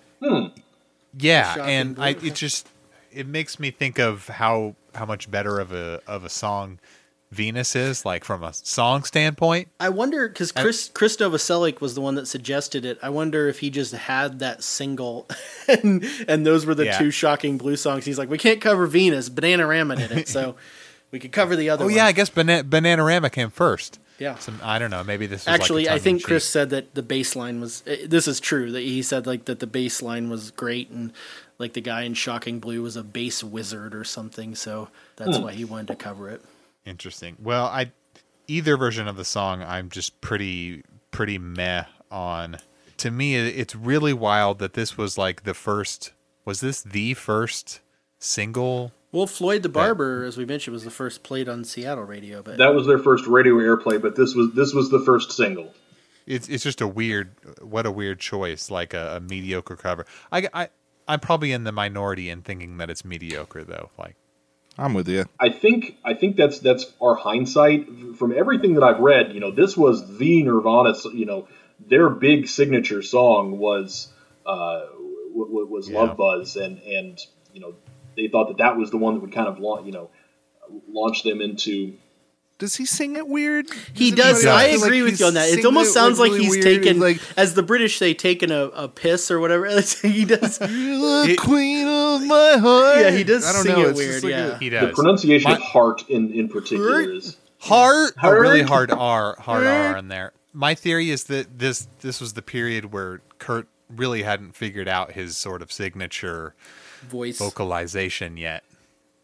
Yeah, 1.18 1.56
and 1.64 1.98
I 1.98 2.10
it 2.10 2.34
just 2.34 2.68
it 3.12 3.26
makes 3.26 3.58
me 3.58 3.70
think 3.70 3.98
of 3.98 4.26
how 4.28 4.76
how 4.94 5.06
much 5.06 5.30
better 5.30 5.58
of 5.60 5.72
a 5.72 6.00
of 6.06 6.24
a 6.24 6.28
song 6.28 6.78
Venus 7.32 7.74
is, 7.74 8.04
like 8.04 8.24
from 8.24 8.42
a 8.44 8.52
song 8.52 9.02
standpoint. 9.02 9.68
I 9.80 9.88
wonder 9.88 10.28
because 10.28 10.52
Chris 10.52 10.90
Chris 10.94 11.16
Novoselic 11.16 11.80
was 11.80 11.94
the 11.94 12.00
one 12.00 12.14
that 12.14 12.26
suggested 12.26 12.84
it. 12.84 12.98
I 13.02 13.08
wonder 13.10 13.48
if 13.48 13.58
he 13.58 13.68
just 13.70 13.92
had 13.92 14.38
that 14.38 14.62
single, 14.62 15.28
and 15.68 16.04
and 16.28 16.46
those 16.46 16.64
were 16.64 16.74
the 16.74 16.86
Yeah. 16.86 16.98
two 16.98 17.10
shocking 17.10 17.58
blue 17.58 17.76
songs. 17.76 18.04
He's 18.04 18.18
like, 18.18 18.30
we 18.30 18.38
can't 18.38 18.60
cover 18.60 18.86
Venus. 18.86 19.28
Bananarama 19.28 19.96
did 19.96 20.12
it, 20.12 20.28
so 20.28 20.54
we 21.10 21.18
could 21.18 21.32
cover 21.32 21.56
the 21.56 21.68
other. 21.70 21.84
Oh 21.84 21.86
one. 21.88 21.96
yeah, 21.96 22.06
I 22.06 22.12
guess 22.12 22.30
Bana- 22.30 22.62
Bananarama 22.64 23.30
came 23.32 23.50
first. 23.50 23.98
Yeah. 24.18 24.36
Some, 24.36 24.58
I 24.62 24.78
don't 24.78 24.90
know. 24.90 25.04
Maybe 25.04 25.26
this 25.26 25.42
was 25.42 25.46
like 25.48 25.60
Actually, 25.60 25.88
I 25.90 25.98
think. 25.98 26.22
Chris 26.24 26.48
said 26.48 26.70
that 26.70 26.94
the 26.94 27.02
bassline 27.02 27.60
was. 27.60 27.82
eh, 27.86 28.06
This 28.06 28.26
is 28.26 28.40
true. 28.40 28.72
That 28.72 28.80
he 28.80 29.02
said 29.02 29.26
like 29.26 29.44
that 29.46 29.60
the 29.60 29.66
bassline 29.66 30.28
was 30.30 30.50
great, 30.50 30.88
and 30.90 31.12
like 31.58 31.74
the 31.74 31.80
guy 31.82 32.02
in 32.02 32.14
Shocking 32.14 32.58
Blue 32.58 32.82
was 32.82 32.96
a 32.96 33.02
bass 33.02 33.44
wizard 33.44 33.94
or 33.94 34.04
something. 34.04 34.54
So 34.54 34.88
that's 35.16 35.36
Hmm. 35.36 35.42
why 35.42 35.52
he 35.52 35.64
wanted 35.64 35.88
to 35.88 35.96
cover 35.96 36.30
it. 36.30 36.42
Interesting. 36.86 37.36
Well, 37.42 37.66
I 37.66 37.92
either 38.48 38.76
version 38.76 39.08
of 39.08 39.16
the 39.16 39.24
song 39.24 39.62
I'm 39.62 39.90
just 39.90 40.20
pretty 40.20 40.82
pretty 41.10 41.36
meh 41.38 41.84
on. 42.10 42.58
To 42.98 43.10
me, 43.10 43.34
it's 43.36 43.74
really 43.76 44.14
wild 44.14 44.58
that 44.60 44.72
this 44.72 44.96
was 44.96 45.18
like 45.18 45.42
the 45.44 45.52
first. 45.54 46.12
Was 46.46 46.60
this 46.60 46.80
the 46.80 47.12
first 47.14 47.80
single? 48.18 48.92
Well, 49.16 49.26
Floyd 49.26 49.62
the 49.62 49.70
Barber, 49.70 50.24
as 50.24 50.36
we 50.36 50.44
mentioned, 50.44 50.74
was 50.74 50.84
the 50.84 50.90
first 50.90 51.22
played 51.22 51.48
on 51.48 51.64
Seattle 51.64 52.04
radio, 52.04 52.42
but 52.42 52.58
That 52.58 52.74
was 52.74 52.86
their 52.86 52.98
first 52.98 53.26
radio 53.26 53.54
airplay, 53.54 54.00
but 54.00 54.14
this 54.14 54.34
was 54.34 54.52
this 54.52 54.74
was 54.74 54.90
the 54.90 55.00
first 55.00 55.32
single. 55.32 55.72
It's 56.26 56.50
it's 56.50 56.62
just 56.62 56.82
a 56.82 56.86
weird. 56.86 57.30
What 57.62 57.86
a 57.86 57.90
weird 57.90 58.20
choice. 58.20 58.70
Like 58.70 58.92
a, 58.92 59.16
a 59.16 59.20
mediocre 59.20 59.76
cover. 59.76 60.04
I 60.30 60.48
I 60.52 60.68
I'm 61.08 61.20
probably 61.20 61.52
in 61.52 61.64
the 61.64 61.72
minority 61.72 62.28
in 62.28 62.42
thinking 62.42 62.76
that 62.76 62.90
it's 62.90 63.06
mediocre 63.06 63.64
though. 63.64 63.88
Like 63.98 64.16
I'm 64.76 64.92
with 64.92 65.08
you. 65.08 65.24
I 65.40 65.48
think 65.48 65.96
I 66.04 66.12
think 66.12 66.36
that's 66.36 66.58
that's 66.58 66.92
our 67.00 67.14
hindsight 67.14 67.88
from 68.18 68.36
everything 68.36 68.74
that 68.74 68.82
I've 68.82 69.00
read. 69.00 69.32
You 69.32 69.40
know, 69.40 69.50
this 69.50 69.78
was 69.78 70.18
the 70.18 70.42
Nirvana. 70.42 70.92
You 71.14 71.24
know, 71.24 71.48
their 71.80 72.10
big 72.10 72.48
signature 72.48 73.00
song 73.00 73.58
was 73.58 74.08
uh, 74.44 74.80
w- 75.32 75.48
w- 75.48 75.66
was 75.68 75.88
Yeah. 75.88 76.00
Love 76.00 76.18
Buzz, 76.18 76.56
and 76.56 76.82
and 76.82 77.18
you 77.54 77.60
know 77.60 77.76
they 78.16 78.28
thought 78.28 78.48
that 78.48 78.58
that 78.58 78.76
was 78.76 78.90
the 78.90 78.96
one 78.98 79.14
that 79.14 79.20
would 79.20 79.32
kind 79.32 79.48
of 79.48 79.58
launch 79.58 79.86
you 79.86 79.92
know 79.92 80.10
launch 80.88 81.22
them 81.22 81.40
into. 81.40 81.94
Does 82.58 82.74
he 82.76 82.86
sing 82.86 83.16
it 83.16 83.28
weird? 83.28 83.66
He 83.92 84.10
Does 84.10 84.42
does. 84.42 84.46
anybody 84.46 84.70
I 84.72 84.86
agree 84.86 85.02
like 85.02 85.10
with 85.10 85.20
you 85.20 85.26
on 85.26 85.34
that. 85.34 85.50
It 85.50 85.62
almost 85.66 85.92
sounds 85.92 86.18
like 86.18 86.32
really 86.32 86.44
he's 86.44 86.64
weird? 86.64 86.64
taken, 86.64 86.98
like 87.00 87.20
as 87.36 87.52
the 87.52 87.62
British 87.62 87.98
say, 87.98 88.14
taken 88.14 88.50
a, 88.50 88.68
a 88.68 88.88
piss 88.88 89.30
or 89.30 89.40
whatever. 89.40 89.66
he 90.02 90.24
does. 90.24 90.58
the 90.58 91.36
queen 91.38 91.86
of 91.86 92.22
my 92.26 92.56
heart. 92.56 93.00
Yeah, 93.00 93.10
he 93.10 93.24
does 93.24 93.44
I 93.46 93.52
don't 93.52 93.62
sing 93.62 93.72
know. 93.74 93.82
it 93.82 93.90
it's 93.90 93.98
weird, 93.98 94.22
like 94.22 94.30
yeah. 94.30 94.46
a- 94.56 94.58
he 94.58 94.68
The 94.70 94.92
pronunciation 94.94 95.50
My- 95.50 95.56
of 95.58 95.62
heart 95.64 96.08
in 96.08 96.32
in 96.32 96.48
particular 96.48 97.02
is 97.02 97.36
heart. 97.58 98.14
a 98.22 98.26
oh, 98.26 98.30
really 98.32 98.62
Hard. 98.62 98.88
hard 98.90 99.00
R, 99.00 99.36
hard 99.38 99.66
R 99.66 99.96
in 99.98 100.08
there. 100.08 100.32
My 100.54 100.74
theory 100.74 101.10
is 101.10 101.24
that 101.24 101.58
this 101.58 101.86
this 102.00 102.22
was 102.22 102.32
the 102.32 102.42
period 102.42 102.90
where 102.90 103.20
Kurt 103.38 103.68
really 103.94 104.22
hadn't 104.22 104.56
figured 104.56 104.88
out 104.88 105.12
his 105.12 105.36
sort 105.36 105.60
of 105.60 105.70
signature 105.70 106.54
Voice. 107.08 107.38
vocalization 107.38 108.36
yet. 108.36 108.64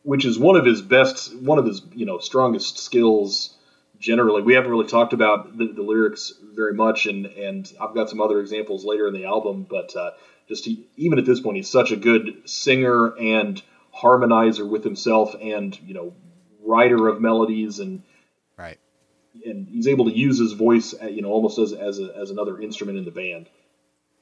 which 0.05 0.25
is 0.25 0.39
one 0.39 0.57
of 0.57 0.65
his 0.65 0.83
best, 0.83 1.35
one 1.37 1.59
of 1.59 1.65
his 1.67 1.83
you 1.95 2.07
know 2.07 2.19
strongest 2.19 2.79
skills. 2.79 3.57
Generally, 3.99 4.43
we 4.43 4.55
haven't 4.55 4.71
really 4.71 4.89
talked 4.89 5.13
about 5.13 5.57
the, 5.57 5.69
the 5.69 5.83
lyrics 5.83 6.33
very 6.55 6.75
much, 6.75 7.07
and 7.07 7.27
and 7.27 7.73
I've 7.81 7.95
got 7.95 8.11
some 8.11 8.21
other 8.21 8.41
examples 8.41 8.85
later 8.85 9.07
in 9.07 9.15
the 9.15 9.27
album. 9.27 9.65
But 9.69 9.95
uh, 9.95 10.11
just 10.49 10.65
he, 10.65 10.89
even 10.97 11.19
at 11.21 11.25
this 11.25 11.41
point, 11.41 11.57
he's 11.57 11.71
such 11.71 11.93
a 11.93 11.97
good 11.97 12.43
singer 12.49 13.15
and 13.17 13.63
harmonizer 13.97 14.69
with 14.69 14.83
himself, 14.83 15.37
and 15.41 15.79
you 15.87 15.95
know 15.95 16.15
writer 16.65 17.09
of 17.09 17.21
melodies, 17.21 17.79
and 17.79 18.03
Right. 18.57 18.79
and 19.47 19.69
he's 19.69 19.87
able 19.87 20.07
to 20.07 20.17
use 20.17 20.39
his 20.39 20.53
voice, 20.53 20.95
uh, 21.01 21.07
you 21.07 21.23
know, 21.23 21.29
almost 21.31 21.59
as 21.59 21.73
as 21.73 22.01
a, 22.01 22.13
as 22.17 22.31
another 22.31 22.61
instrument 22.61 22.99
in 22.99 23.05
the 23.05 23.11
band. 23.13 23.49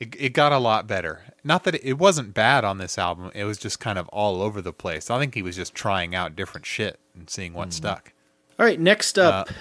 It, 0.01 0.17
it 0.19 0.33
got 0.33 0.51
a 0.51 0.59
lot 0.59 0.87
better. 0.87 1.21
Not 1.45 1.65
that 1.65 1.75
it, 1.77 1.85
it 1.85 1.99
wasn't 1.99 2.33
bad 2.35 2.65
on 2.65 2.79
this 2.79 2.97
album. 2.99 3.31
It 3.35 3.45
was 3.45 3.59
just 3.59 3.79
kind 3.79 3.99
of 3.99 4.09
all 4.09 4.41
over 4.43 4.61
the 4.63 4.73
place. 4.73 5.11
I 5.11 5.19
think 5.19 5.35
he 5.35 5.43
was 5.43 5.55
just 5.57 5.75
trying 5.75 6.15
out 6.15 6.35
different 6.35 6.65
shit 6.67 6.99
and 7.15 7.29
seeing 7.29 7.53
what 7.53 7.73
stuck. 7.75 8.13
All 8.59 8.65
right, 8.67 8.81
next 8.81 9.19
up. 9.19 9.51
Uh, 9.51 9.53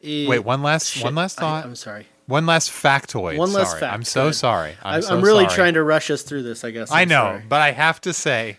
is- 0.00 0.28
Wait, 0.28 0.38
one 0.40 0.62
last 0.62 0.90
Shit, 0.90 1.04
one 1.04 1.14
last 1.14 1.36
thought. 1.38 1.64
I'm 1.64 1.76
sorry. 1.76 2.06
One 2.26 2.46
last 2.46 2.70
factoid. 2.70 3.36
One 3.38 3.52
last 3.52 3.68
sorry. 3.70 3.80
fact. 3.80 3.94
I'm 3.94 4.04
so 4.04 4.30
sorry. 4.32 4.72
I'm, 4.82 4.96
I'm, 4.96 5.02
so 5.02 5.14
I'm 5.16 5.22
really 5.22 5.44
sorry. 5.44 5.56
trying 5.56 5.74
to 5.74 5.82
rush 5.82 6.10
us 6.10 6.22
through 6.22 6.42
this. 6.44 6.62
I 6.64 6.70
guess. 6.70 6.90
I 6.90 7.02
I'm 7.02 7.08
know, 7.08 7.14
sorry. 7.14 7.42
but 7.48 7.60
I 7.62 7.70
have 7.72 8.00
to 8.02 8.12
say 8.12 8.58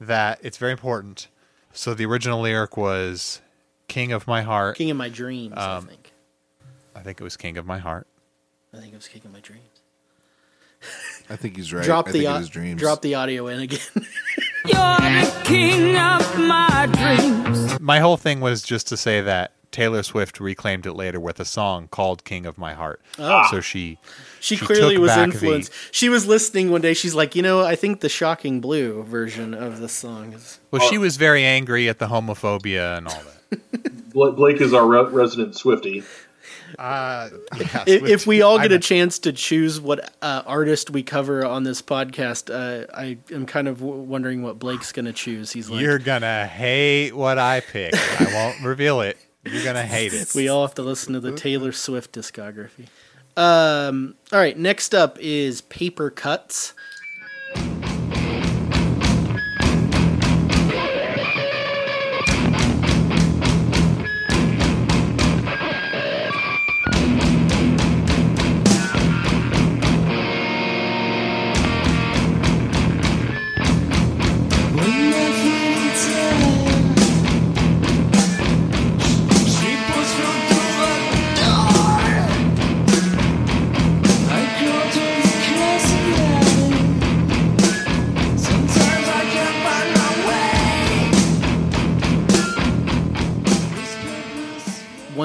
that 0.00 0.38
it's 0.42 0.56
very 0.56 0.72
important. 0.72 1.28
So 1.72 1.94
the 1.94 2.06
original 2.06 2.40
lyric 2.40 2.76
was 2.76 3.40
"King 3.88 4.12
of 4.12 4.26
my 4.26 4.42
heart." 4.42 4.76
King 4.76 4.90
of 4.90 4.96
my 4.96 5.08
dreams. 5.08 5.54
I 5.56 5.76
Um, 5.76 5.86
think. 5.86 6.12
I 6.94 7.00
think 7.00 7.20
it 7.20 7.24
was 7.24 7.36
"King 7.36 7.56
of 7.58 7.66
my 7.66 7.78
heart." 7.78 8.06
I 8.72 8.78
think 8.78 8.92
it 8.92 8.96
was 8.96 9.08
King 9.08 9.22
of 9.24 9.32
my 9.32 9.40
dreams. 9.40 9.75
I 11.28 11.36
think 11.36 11.56
he's 11.56 11.72
right. 11.72 11.84
Drop 11.84 12.08
I 12.08 12.12
the 12.12 12.18
think 12.20 12.30
au- 12.30 12.36
it 12.36 12.40
is 12.42 12.48
dreams. 12.48 12.80
drop 12.80 13.02
the 13.02 13.14
audio 13.16 13.46
in 13.48 13.60
again. 13.60 13.80
You're 13.94 14.74
the 14.74 15.42
king 15.44 15.96
of 15.96 16.38
my 16.38 16.88
dreams. 16.92 17.80
My 17.80 17.98
whole 18.00 18.16
thing 18.16 18.40
was 18.40 18.62
just 18.62 18.88
to 18.88 18.96
say 18.96 19.20
that 19.20 19.52
Taylor 19.72 20.02
Swift 20.02 20.40
reclaimed 20.40 20.86
it 20.86 20.92
later 20.94 21.20
with 21.20 21.38
a 21.40 21.44
song 21.44 21.88
called 21.88 22.24
"King 22.24 22.46
of 22.46 22.56
My 22.58 22.74
Heart." 22.74 23.00
Oh. 23.18 23.46
So 23.50 23.60
she 23.60 23.98
She, 24.40 24.56
She 24.56 24.64
clearly 24.64 24.94
took 24.94 25.02
was 25.02 25.10
back 25.10 25.28
the- 25.30 25.34
influenced. 25.34 25.72
She 25.90 26.08
was 26.08 26.26
listening 26.26 26.70
one 26.70 26.80
day. 26.80 26.94
She's 26.94 27.14
like, 27.14 27.34
you 27.34 27.42
know, 27.42 27.60
I 27.64 27.74
think 27.76 28.00
the 28.00 28.08
Shocking 28.08 28.60
Blue 28.60 29.02
version 29.02 29.52
of 29.54 29.80
this 29.80 29.92
song 29.92 30.32
is. 30.32 30.58
well, 30.70 30.88
she 30.88 30.98
was 30.98 31.16
very 31.16 31.44
angry 31.44 31.88
at 31.88 31.98
the 31.98 32.06
homophobia 32.06 32.98
and 32.98 33.08
all 33.08 33.22
that. 33.50 34.32
Blake 34.36 34.60
is 34.60 34.72
our 34.72 34.86
re- 34.86 35.10
resident 35.12 35.56
Swifty. 35.56 36.02
Uh, 36.78 37.30
If, 37.86 38.04
if 38.04 38.26
we 38.26 38.42
all 38.42 38.58
get 38.58 38.72
a 38.72 38.78
chance 38.78 39.18
to 39.20 39.32
choose 39.32 39.80
what 39.80 40.12
uh, 40.22 40.42
artist 40.46 40.90
we 40.90 41.02
cover 41.02 41.44
on 41.46 41.62
this 41.64 41.80
podcast, 41.82 42.52
uh, 42.52 42.86
I 42.94 43.18
am 43.32 43.46
kind 43.46 43.68
of 43.68 43.78
w- 43.80 44.00
wondering 44.02 44.42
what 44.42 44.58
Blake's 44.58 44.92
going 44.92 45.06
to 45.06 45.12
choose. 45.12 45.52
He's 45.52 45.70
like, 45.70 45.80
You're 45.80 45.98
gonna 45.98 46.46
hate 46.46 47.12
what 47.12 47.38
I 47.38 47.60
pick. 47.60 47.94
I 47.94 48.26
won't 48.34 48.60
reveal 48.62 49.00
it. 49.00 49.16
You're 49.44 49.64
gonna 49.64 49.82
hate 49.86 50.12
it. 50.12 50.32
we 50.34 50.48
all 50.48 50.66
have 50.66 50.74
to 50.74 50.82
listen 50.82 51.12
to 51.14 51.20
the 51.20 51.32
Taylor 51.32 51.72
Swift 51.72 52.12
discography. 52.12 52.86
Um, 53.36 54.14
all 54.32 54.38
right, 54.38 54.58
next 54.58 54.94
up 54.94 55.18
is 55.20 55.60
Paper 55.62 56.10
Cuts. 56.10 56.72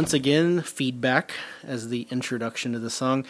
Once 0.02 0.14
again, 0.14 0.64
feedback 0.64 1.32
as 1.64 1.90
the 1.90 2.08
introduction 2.10 2.74
to 2.74 2.80
the 2.80 2.90
song. 2.90 3.24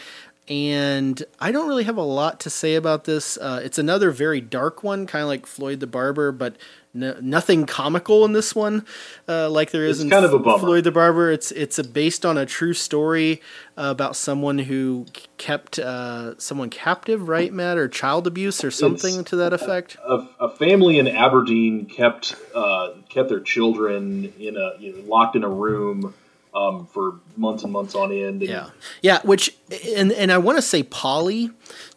and 0.48 1.22
I 1.38 1.52
don't 1.52 1.68
really 1.68 1.84
have 1.84 1.98
a 1.98 2.02
lot 2.02 2.40
to 2.40 2.50
say 2.50 2.76
about 2.76 3.04
this. 3.04 3.36
Uh, 3.36 3.60
it's 3.62 3.76
another 3.76 4.10
very 4.10 4.40
dark 4.40 4.82
one, 4.82 5.06
kind 5.06 5.22
of 5.22 5.28
like 5.28 5.44
Floyd 5.44 5.80
the 5.80 5.86
Barber, 5.86 6.32
but 6.32 6.56
no, 6.94 7.14
nothing 7.20 7.66
comical 7.66 8.24
in 8.24 8.32
this 8.32 8.54
one, 8.54 8.86
uh, 9.28 9.50
like 9.50 9.70
there 9.70 9.84
is 9.84 9.98
It's 9.98 10.04
in 10.04 10.10
kind 10.10 10.24
of 10.24 10.32
a. 10.32 10.58
Floyd 10.58 10.84
the 10.84 10.90
Barber. 10.90 11.30
It's 11.30 11.52
it's 11.52 11.78
a, 11.78 11.84
based 11.84 12.24
on 12.24 12.38
a 12.38 12.46
true 12.46 12.72
story 12.72 13.42
uh, 13.76 13.88
about 13.90 14.16
someone 14.16 14.58
who 14.58 15.04
kept 15.36 15.78
uh, 15.78 16.38
someone 16.38 16.70
captive, 16.70 17.28
right, 17.28 17.52
Matt, 17.52 17.76
or 17.76 17.86
child 17.86 18.26
abuse 18.26 18.64
or 18.64 18.70
something 18.70 19.24
to 19.24 19.36
that 19.36 19.52
effect. 19.52 19.98
a, 20.06 20.26
a 20.40 20.48
family 20.56 20.98
in 20.98 21.06
Aberdeen 21.06 21.84
kept 21.84 22.34
uh, 22.54 22.94
kept 23.10 23.28
their 23.28 23.40
children 23.40 24.32
in 24.38 24.56
a 24.56 24.72
you 24.80 24.96
know, 24.96 25.02
locked 25.06 25.36
in 25.36 25.44
a 25.44 25.50
room 25.50 26.14
um, 26.54 26.86
for 26.86 27.20
months 27.36 27.62
and 27.62 27.72
months 27.72 27.94
on 27.94 28.12
end. 28.12 28.42
Yeah, 28.42 28.70
yeah. 29.00 29.20
Which 29.22 29.56
and 29.96 30.12
and 30.12 30.30
I 30.30 30.38
want 30.38 30.58
to 30.58 30.62
say 30.62 30.82
Polly, 30.82 31.50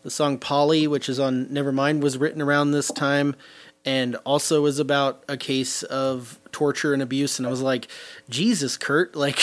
the 0.03 0.11
song 0.11 0.38
Polly, 0.38 0.88
which 0.88 1.10
is 1.10 1.19
on 1.19 1.48
Nevermind, 1.48 2.02
was 2.02 2.18
written 2.18 2.41
around 2.41 2.72
this 2.72 2.88
time, 2.90 3.36
and 3.84 4.15
also 4.26 4.65
is 4.65 4.80
about 4.80 5.23
a 5.27 5.38
case 5.38 5.84
of 5.84 6.40
torture 6.52 6.94
and 6.94 7.02
abuse. 7.02 7.38
And 7.38 7.48
I 7.48 7.52
was 7.52 7.61
like, 7.61 7.88
Jesus, 8.30 8.77
Kurt, 8.77 9.15
like 9.15 9.40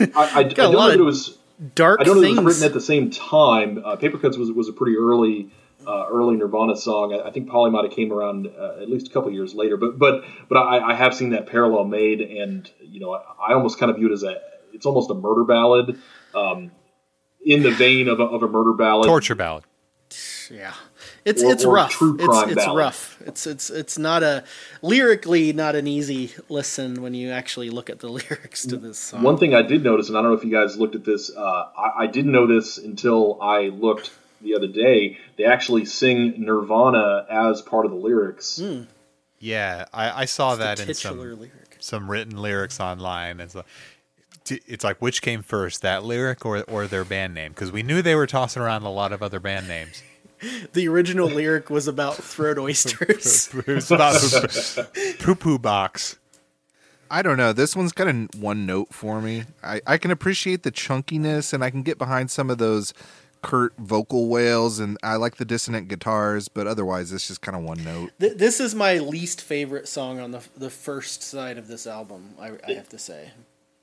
I, 0.00 0.10
I, 0.14 0.30
I 0.34 0.42
got 0.44 0.56
don't 0.56 0.72
know 0.72 0.88
that 0.88 0.98
it 0.98 1.02
was 1.02 1.38
dark 1.74 2.00
I 2.00 2.04
don't 2.04 2.16
know 2.16 2.22
if 2.22 2.28
things. 2.28 2.38
it 2.38 2.44
was 2.44 2.56
written 2.56 2.70
at 2.70 2.74
the 2.74 2.80
same 2.80 3.10
time. 3.10 3.82
Uh, 3.84 3.96
Paper 3.96 4.18
Cuts 4.18 4.36
was 4.36 4.52
was 4.52 4.68
a 4.68 4.72
pretty 4.72 4.96
early. 4.96 5.50
Uh, 5.86 6.06
early 6.10 6.36
Nirvana 6.36 6.76
song. 6.76 7.12
I, 7.14 7.28
I 7.28 7.30
think 7.32 7.48
Polly 7.48 7.70
might 7.70 7.84
have 7.84 7.92
came 7.92 8.12
around 8.12 8.46
uh, 8.46 8.80
at 8.80 8.88
least 8.88 9.08
a 9.08 9.10
couple 9.10 9.30
years 9.32 9.54
later, 9.54 9.76
but 9.76 9.98
but 9.98 10.24
but 10.48 10.56
I, 10.58 10.92
I 10.92 10.94
have 10.94 11.14
seen 11.14 11.30
that 11.30 11.46
parallel 11.46 11.84
made, 11.84 12.20
and 12.20 12.70
you 12.80 13.00
know 13.00 13.12
I, 13.14 13.50
I 13.50 13.54
almost 13.54 13.78
kind 13.78 13.90
of 13.90 13.96
view 13.96 14.08
it 14.10 14.12
as 14.12 14.22
a 14.22 14.40
it's 14.72 14.86
almost 14.86 15.10
a 15.10 15.14
murder 15.14 15.44
ballad, 15.44 15.98
um, 16.34 16.70
in 17.44 17.62
the 17.62 17.70
vein 17.72 18.08
of 18.08 18.20
a, 18.20 18.24
of 18.24 18.42
a 18.42 18.48
murder 18.48 18.72
ballad. 18.72 19.06
Torture 19.06 19.34
ballad. 19.34 19.64
yeah, 20.50 20.74
it's 21.24 21.42
Or- 21.42 21.52
it's 21.52 21.64
or 21.64 21.74
rough. 21.74 21.90
true 21.92 22.14
It's 22.16 22.24
crime 22.26 22.48
it's 22.50 22.64
ballad. 22.64 22.78
rough. 22.78 23.20
It's 23.26 23.46
it's 23.46 23.68
it's 23.70 23.98
not 23.98 24.22
a 24.22 24.44
lyrically 24.82 25.52
not 25.52 25.74
an 25.74 25.86
easy 25.86 26.32
listen 26.48 27.02
when 27.02 27.14
you 27.14 27.30
actually 27.30 27.70
look 27.70 27.90
at 27.90 27.98
the 28.00 28.08
lyrics 28.18 28.66
to 28.66 28.76
this 28.76 28.98
song. 28.98 29.22
One 29.22 29.36
thing 29.38 29.54
I 29.54 29.62
did 29.62 29.82
notice, 29.82 30.08
and 30.08 30.16
I 30.18 30.22
don't 30.22 30.30
know 30.32 30.36
if 30.36 30.44
you 30.44 30.50
guys 30.52 30.76
looked 30.78 30.94
at 30.94 31.04
this, 31.04 31.30
uh, 31.34 31.40
I, 31.76 32.04
I 32.04 32.06
didn't 32.06 32.32
know 32.32 32.46
this 32.46 32.78
until 32.78 33.40
I 33.42 33.68
looked 33.68 34.10
the 34.42 34.54
other 34.54 34.68
day. 34.68 35.18
They 35.36 35.44
actually 35.44 35.84
sing 35.84 36.34
Nirvana 36.38 37.26
as 37.30 37.62
part 37.62 37.84
of 37.84 37.92
the 37.92 37.98
lyrics. 37.98 38.58
Hmm. 38.58 38.82
Yeah, 39.38 39.86
I, 39.92 40.22
I 40.22 40.24
saw 40.26 40.54
the 40.54 40.64
that 40.64 40.80
in 40.80 40.94
some 40.94 41.18
lyric. 41.18 41.76
some 41.80 42.10
written 42.10 42.36
lyrics 42.36 42.78
online. 42.78 43.40
It's 43.40 43.54
like, 43.56 43.66
it's 44.48 44.84
like 44.84 45.02
which 45.02 45.20
came 45.20 45.42
first, 45.42 45.82
that 45.82 46.04
lyric 46.04 46.46
or 46.46 46.62
or 46.62 46.86
their 46.86 47.04
band 47.04 47.34
name? 47.34 47.52
Because 47.52 47.72
we 47.72 47.82
knew 47.82 48.02
they 48.02 48.14
were 48.14 48.26
tossing 48.26 48.62
around 48.62 48.82
a 48.82 48.90
lot 48.90 49.12
of 49.12 49.22
other 49.22 49.40
band 49.40 49.68
names. 49.68 50.02
The 50.72 50.88
original 50.88 51.28
lyric 51.28 51.70
was 51.70 51.86
about 51.86 52.16
throat 52.16 52.58
oysters. 52.58 53.48
It 53.54 53.66
was 53.68 53.92
about 53.92 54.20
poo 55.20 55.36
poo 55.36 55.56
box. 55.56 56.18
I 57.08 57.22
don't 57.22 57.36
know. 57.36 57.52
This 57.52 57.76
one's 57.76 57.92
kind 57.92 58.28
of 58.34 58.40
one 58.40 58.66
note 58.66 58.92
for 58.92 59.20
me. 59.20 59.44
I, 59.62 59.80
I 59.86 59.98
can 59.98 60.10
appreciate 60.10 60.64
the 60.64 60.72
chunkiness 60.72 61.52
and 61.52 61.62
I 61.62 61.70
can 61.70 61.82
get 61.82 61.96
behind 61.96 62.30
some 62.32 62.50
of 62.50 62.58
those 62.58 62.92
Kurt 63.42 63.74
vocal 63.78 64.28
wails 64.28 64.78
and 64.78 64.96
I 65.02 65.16
like 65.16 65.36
the 65.36 65.44
dissonant 65.44 65.88
guitars, 65.88 66.48
but 66.48 66.66
otherwise 66.66 67.12
it's 67.12 67.28
just 67.28 67.40
kind 67.40 67.56
of 67.56 67.62
one 67.62 67.82
note. 67.84 68.10
Th- 68.20 68.36
this 68.36 68.60
is 68.60 68.74
my 68.74 68.98
least 68.98 69.42
favorite 69.42 69.88
song 69.88 70.20
on 70.20 70.30
the 70.30 70.42
the 70.56 70.70
first 70.70 71.22
side 71.22 71.58
of 71.58 71.68
this 71.68 71.86
album. 71.86 72.34
I, 72.40 72.52
I 72.66 72.72
have 72.72 72.88
to 72.90 72.98
say. 72.98 73.30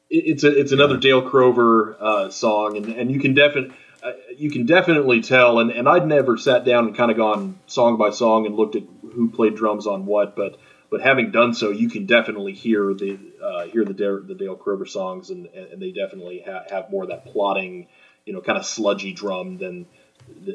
It's 0.10 0.44
a, 0.44 0.60
it's 0.60 0.72
another 0.72 0.98
Dale 0.98 1.22
Crover 1.22 1.96
uh, 2.00 2.30
song, 2.32 2.78
and, 2.78 2.88
and 2.88 3.12
you 3.12 3.20
can 3.20 3.36
definitely 3.36 3.76
uh, 4.02 4.14
you 4.36 4.50
can 4.50 4.66
definitely 4.66 5.22
tell. 5.22 5.60
And, 5.60 5.72
and 5.72 5.88
I'd 5.88 6.08
never 6.08 6.38
sat 6.38 6.66
down 6.66 6.88
and 6.88 6.98
kind 6.98 7.12
of 7.12 7.18
gone 7.18 7.60
song 7.68 7.98
by 7.98 8.10
song 8.10 8.46
and 8.46 8.56
looked 8.56 8.76
at 8.76 8.84
who 9.14 9.30
played 9.30 9.56
drums 9.56 9.86
on 9.86 10.06
what, 10.06 10.36
but 10.36 10.58
but 10.90 11.02
having 11.02 11.32
done 11.32 11.54
so, 11.54 11.70
you 11.70 11.90
can 11.90 12.06
definitely 12.06 12.54
hear 12.54 12.94
the 12.94 13.20
uh, 13.44 13.66
hear 13.66 13.86
the 13.86 13.94
Dale, 13.94 14.22
the 14.24 14.34
Dale 14.34 14.56
Crover 14.56 14.86
songs, 14.86 15.30
and, 15.30 15.46
and 15.48 15.82
they 15.82 15.92
definitely 15.92 16.44
ha- 16.46 16.64
have 16.70 16.90
more 16.90 17.04
of 17.04 17.10
that 17.10 17.26
plotting, 17.26 17.88
you 18.30 18.34
know, 18.36 18.42
kind 18.42 18.58
of 18.60 18.66
sludgy 18.66 19.12
drum 19.14 19.58
than 19.58 19.86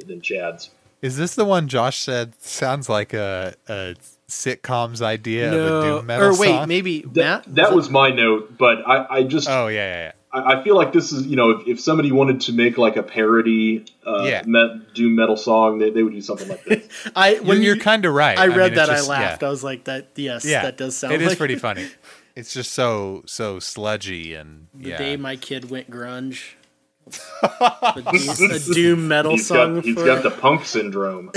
than 0.06 0.20
Chad's. 0.20 0.70
Is 1.02 1.16
this 1.16 1.34
the 1.34 1.44
one 1.44 1.66
Josh 1.68 1.98
said 1.98 2.32
sounds 2.40 2.88
like 2.88 3.12
a, 3.12 3.54
a 3.68 3.94
sitcom's 4.28 5.02
idea 5.02 5.48
of 5.48 5.52
a 5.54 5.56
No, 5.56 5.82
doom 5.98 6.06
metal 6.06 6.28
or 6.28 6.38
wait, 6.38 6.48
song? 6.48 6.68
maybe 6.68 7.00
That, 7.02 7.46
Matt. 7.46 7.54
that 7.56 7.72
was 7.74 7.90
my 7.90 8.10
note, 8.10 8.56
but 8.56 8.78
I, 8.88 9.16
I 9.18 9.22
just 9.24 9.48
Oh 9.48 9.66
yeah, 9.66 9.78
yeah, 9.94 10.02
yeah. 10.06 10.12
I, 10.32 10.60
I 10.60 10.64
feel 10.64 10.76
like 10.76 10.92
this 10.92 11.12
is 11.12 11.26
you 11.26 11.36
know 11.36 11.50
if, 11.50 11.66
if 11.68 11.80
somebody 11.80 12.10
wanted 12.12 12.40
to 12.42 12.52
make 12.52 12.78
like 12.78 12.96
a 12.96 13.02
parody 13.02 13.84
uh, 14.06 14.22
Yeah. 14.24 14.42
met, 14.46 14.94
doom 14.94 15.14
metal 15.16 15.36
song, 15.36 15.78
they, 15.78 15.90
they 15.90 16.02
would 16.02 16.14
do 16.14 16.22
something 16.22 16.48
like 16.48 16.64
this. 16.64 16.88
I 17.16 17.34
When 17.34 17.46
when 17.48 17.62
you're 17.62 17.74
you- 17.76 17.82
kind 17.82 18.04
of 18.06 18.14
right. 18.14 18.38
I 18.38 18.46
read 18.46 18.70
mean, 18.72 18.74
that, 18.76 18.86
just- 18.88 19.08
I 19.08 19.12
laughed. 19.12 19.42
Yeah. 19.42 19.48
I 19.48 19.50
was 19.50 19.64
like, 19.64 19.84
"That 19.84 20.08
yes, 20.16 20.44
yeah, 20.46 20.62
that 20.62 20.76
does 20.78 20.96
sound." 20.96 21.12
It 21.14 21.20
is 21.22 21.28
like 21.30 21.38
pretty 21.38 21.56
funny. 21.68 21.86
It's 22.36 22.52
just 22.54 22.72
so 22.72 23.22
so 23.26 23.58
sludgy 23.58 24.34
and 24.34 24.68
The 24.74 24.90
yeah. 24.90 24.98
day 24.98 25.16
my 25.16 25.36
kid 25.36 25.68
went 25.70 25.90
grunge. 25.90 26.54
A, 27.42 28.60
doom, 28.72 29.08
metal 29.08 29.32
He's 29.32 29.46
song 29.46 29.76
got, 29.76 29.84
he's 29.84 29.94
for 29.94 30.04
got 30.06 30.22
the 30.22 30.30
punk 30.30 30.64
syndrome. 30.64 31.30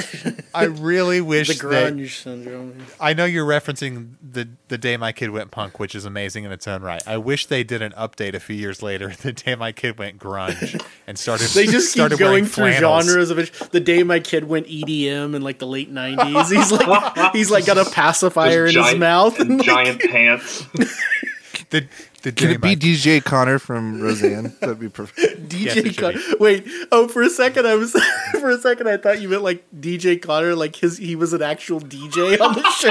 I 0.54 0.64
really 0.66 1.20
wish 1.22 1.48
the 1.48 1.68
that 1.68 1.94
grunge 1.94 2.10
syndrome. 2.22 2.86
I 3.00 3.14
know 3.14 3.26
you're 3.26 3.46
referencing 3.46 4.14
the 4.22 4.48
the 4.70 4.78
day 4.78 4.98
my 4.98 5.12
kid 5.12 5.32
went 5.32 5.52
punk, 5.52 5.80
which 5.80 5.94
is 5.96 6.06
amazing 6.06 6.46
in 6.46 6.52
its 6.52 6.68
own 6.68 6.82
right. 6.82 7.02
I 7.08 7.18
wish 7.18 7.46
they 7.48 7.64
did 7.64 7.82
an 7.82 7.92
update 7.94 8.34
a 8.34 8.40
few 8.40 8.56
years 8.56 8.82
later, 8.82 9.14
the 9.22 9.34
day 9.34 9.56
my 9.56 9.72
kid 9.72 9.98
went 10.00 10.20
grunge 10.20 10.82
and 11.06 11.20
started. 11.20 11.48
They 11.50 11.66
just 11.66 11.88
keep 11.94 12.00
started 12.00 12.20
going 12.20 12.46
through 12.46 12.72
flannels. 12.72 13.06
genres 13.06 13.30
of 13.30 13.40
it. 13.40 13.52
The 13.72 13.80
day 13.82 14.04
my 14.04 14.20
kid 14.20 14.46
went 14.46 14.68
EDM 14.68 15.36
in 15.36 15.42
like 15.42 15.60
the 15.60 15.68
late 15.68 15.94
'90s, 15.94 16.52
he's 16.52 16.72
like 16.72 17.34
he's 17.34 17.52
like 17.52 17.66
got 17.66 17.78
a 17.78 17.86
pacifier 17.90 18.66
in 18.66 18.72
Just 18.74 18.92
his 18.92 19.00
mouth. 19.00 19.40
and 19.40 19.62
giant 19.64 20.00
pants. 20.02 20.66
The 21.70 21.86
the 22.28 22.34
Can 22.34 22.50
it 22.52 22.62
be 22.62 22.70
my- 22.70 22.76
DJ 22.76 23.24
Conner 23.24 23.58
from 23.58 24.02
Roseanne? 24.02 24.54
That'd 24.60 24.80
be 24.82 24.90
perfect. 24.90 25.48
DJ 25.48 25.78
it 25.78 25.86
should 25.86 25.98
Connor. 25.98 26.20
Wait, 26.42 26.68
oh, 26.92 27.08
for 27.08 27.22
a 27.22 27.30
second 27.30 27.66
I 27.66 27.76
was 27.76 27.92
for 28.40 28.50
a 28.50 28.58
second 28.60 28.90
I 28.90 28.98
thought 28.98 29.22
you 29.22 29.30
meant 29.30 29.44
like 29.44 29.64
DJ 29.80 30.22
Connor, 30.22 30.54
like 30.54 30.76
his 30.76 30.98
he 30.98 31.16
was 31.16 31.32
an 31.32 31.42
actual 31.42 31.80
DJ 31.80 32.38
on 32.42 32.54
the 32.54 32.70
show. 32.80 32.90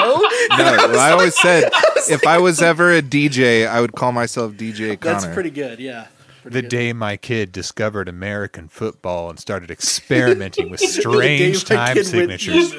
No, 0.56 0.88
well, 0.88 0.98
I 0.98 1.10
always 1.10 1.38
said 1.38 1.70
if 2.08 2.26
I 2.26 2.38
was 2.38 2.62
ever 2.62 2.92
a 2.96 3.02
DJ, 3.02 3.68
I 3.68 3.82
would 3.82 3.92
call 3.92 4.10
myself 4.12 4.52
DJ 4.52 4.98
Connor. 4.98 5.20
That's 5.20 5.34
pretty 5.34 5.50
good. 5.50 5.80
Yeah. 5.80 6.06
Pretty 6.40 6.54
the 6.54 6.62
good. 6.62 6.68
day 6.70 6.92
my 6.94 7.18
kid 7.18 7.52
discovered 7.52 8.08
American 8.08 8.68
football 8.68 9.28
and 9.28 9.38
started 9.38 9.70
experimenting 9.70 10.70
with 10.70 10.80
strange 10.80 11.64
time 11.66 11.94
kid 11.94 12.10
went 12.14 12.40
signatures. 12.40 12.72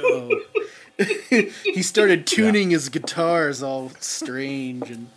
he 1.63 1.83
started 1.83 2.25
tuning 2.25 2.71
his 2.71 2.89
guitars 2.89 3.61
all 3.61 3.91
strange 3.99 4.89
and. 4.89 5.09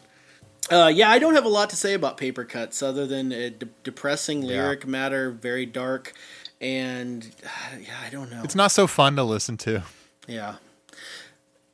Uh, 0.71 0.87
yeah, 0.87 1.11
I 1.11 1.19
don't 1.19 1.35
have 1.35 1.45
a 1.45 1.49
lot 1.49 1.71
to 1.71 1.77
say 1.77 1.95
about 1.95 2.17
Paper 2.17 2.45
Cuts 2.45 2.83
other 2.83 3.07
than 3.07 3.33
a 3.33 3.51
de- 3.51 3.67
depressing 3.83 4.41
lyric 4.43 4.87
matter, 4.87 5.31
very 5.31 5.67
dark, 5.67 6.13
and 6.61 7.25
yeah, 7.81 7.95
I 8.07 8.11
don't 8.11 8.31
know. 8.31 8.43
It's 8.45 8.55
not 8.55 8.71
so 8.71 8.87
fun 8.87 9.17
to 9.17 9.25
listen 9.25 9.57
to, 9.59 9.83
yeah, 10.29 10.57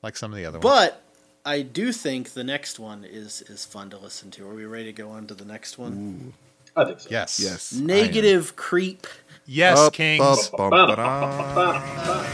like 0.02 0.16
some 0.16 0.32
of 0.32 0.36
the 0.38 0.46
other 0.46 0.58
ones. 0.58 0.64
but 0.64 1.02
I 1.44 1.60
do 1.62 1.92
think 1.92 2.30
the 2.30 2.44
next 2.44 2.78
one 2.78 3.04
is 3.04 3.42
is 3.42 3.64
fun 3.66 3.90
to 3.90 3.98
listen 3.98 4.30
to. 4.32 4.48
Are 4.48 4.54
we 4.54 4.64
ready 4.64 4.86
to 4.86 4.92
go 4.92 5.10
on 5.10 5.26
to 5.26 5.34
the 5.34 5.44
next 5.44 5.76
one? 5.78 6.32
I 6.74 6.84
think 6.84 7.00
so. 7.00 7.08
Yes, 7.10 7.38
yes. 7.40 7.72
Negative 7.74 8.54
creep. 8.56 9.06
yes, 9.46 9.78
Up, 9.78 9.92
Kings. 9.92 10.22
up, 10.22 10.56
bum, 10.56 10.70
ba-da. 10.70 12.26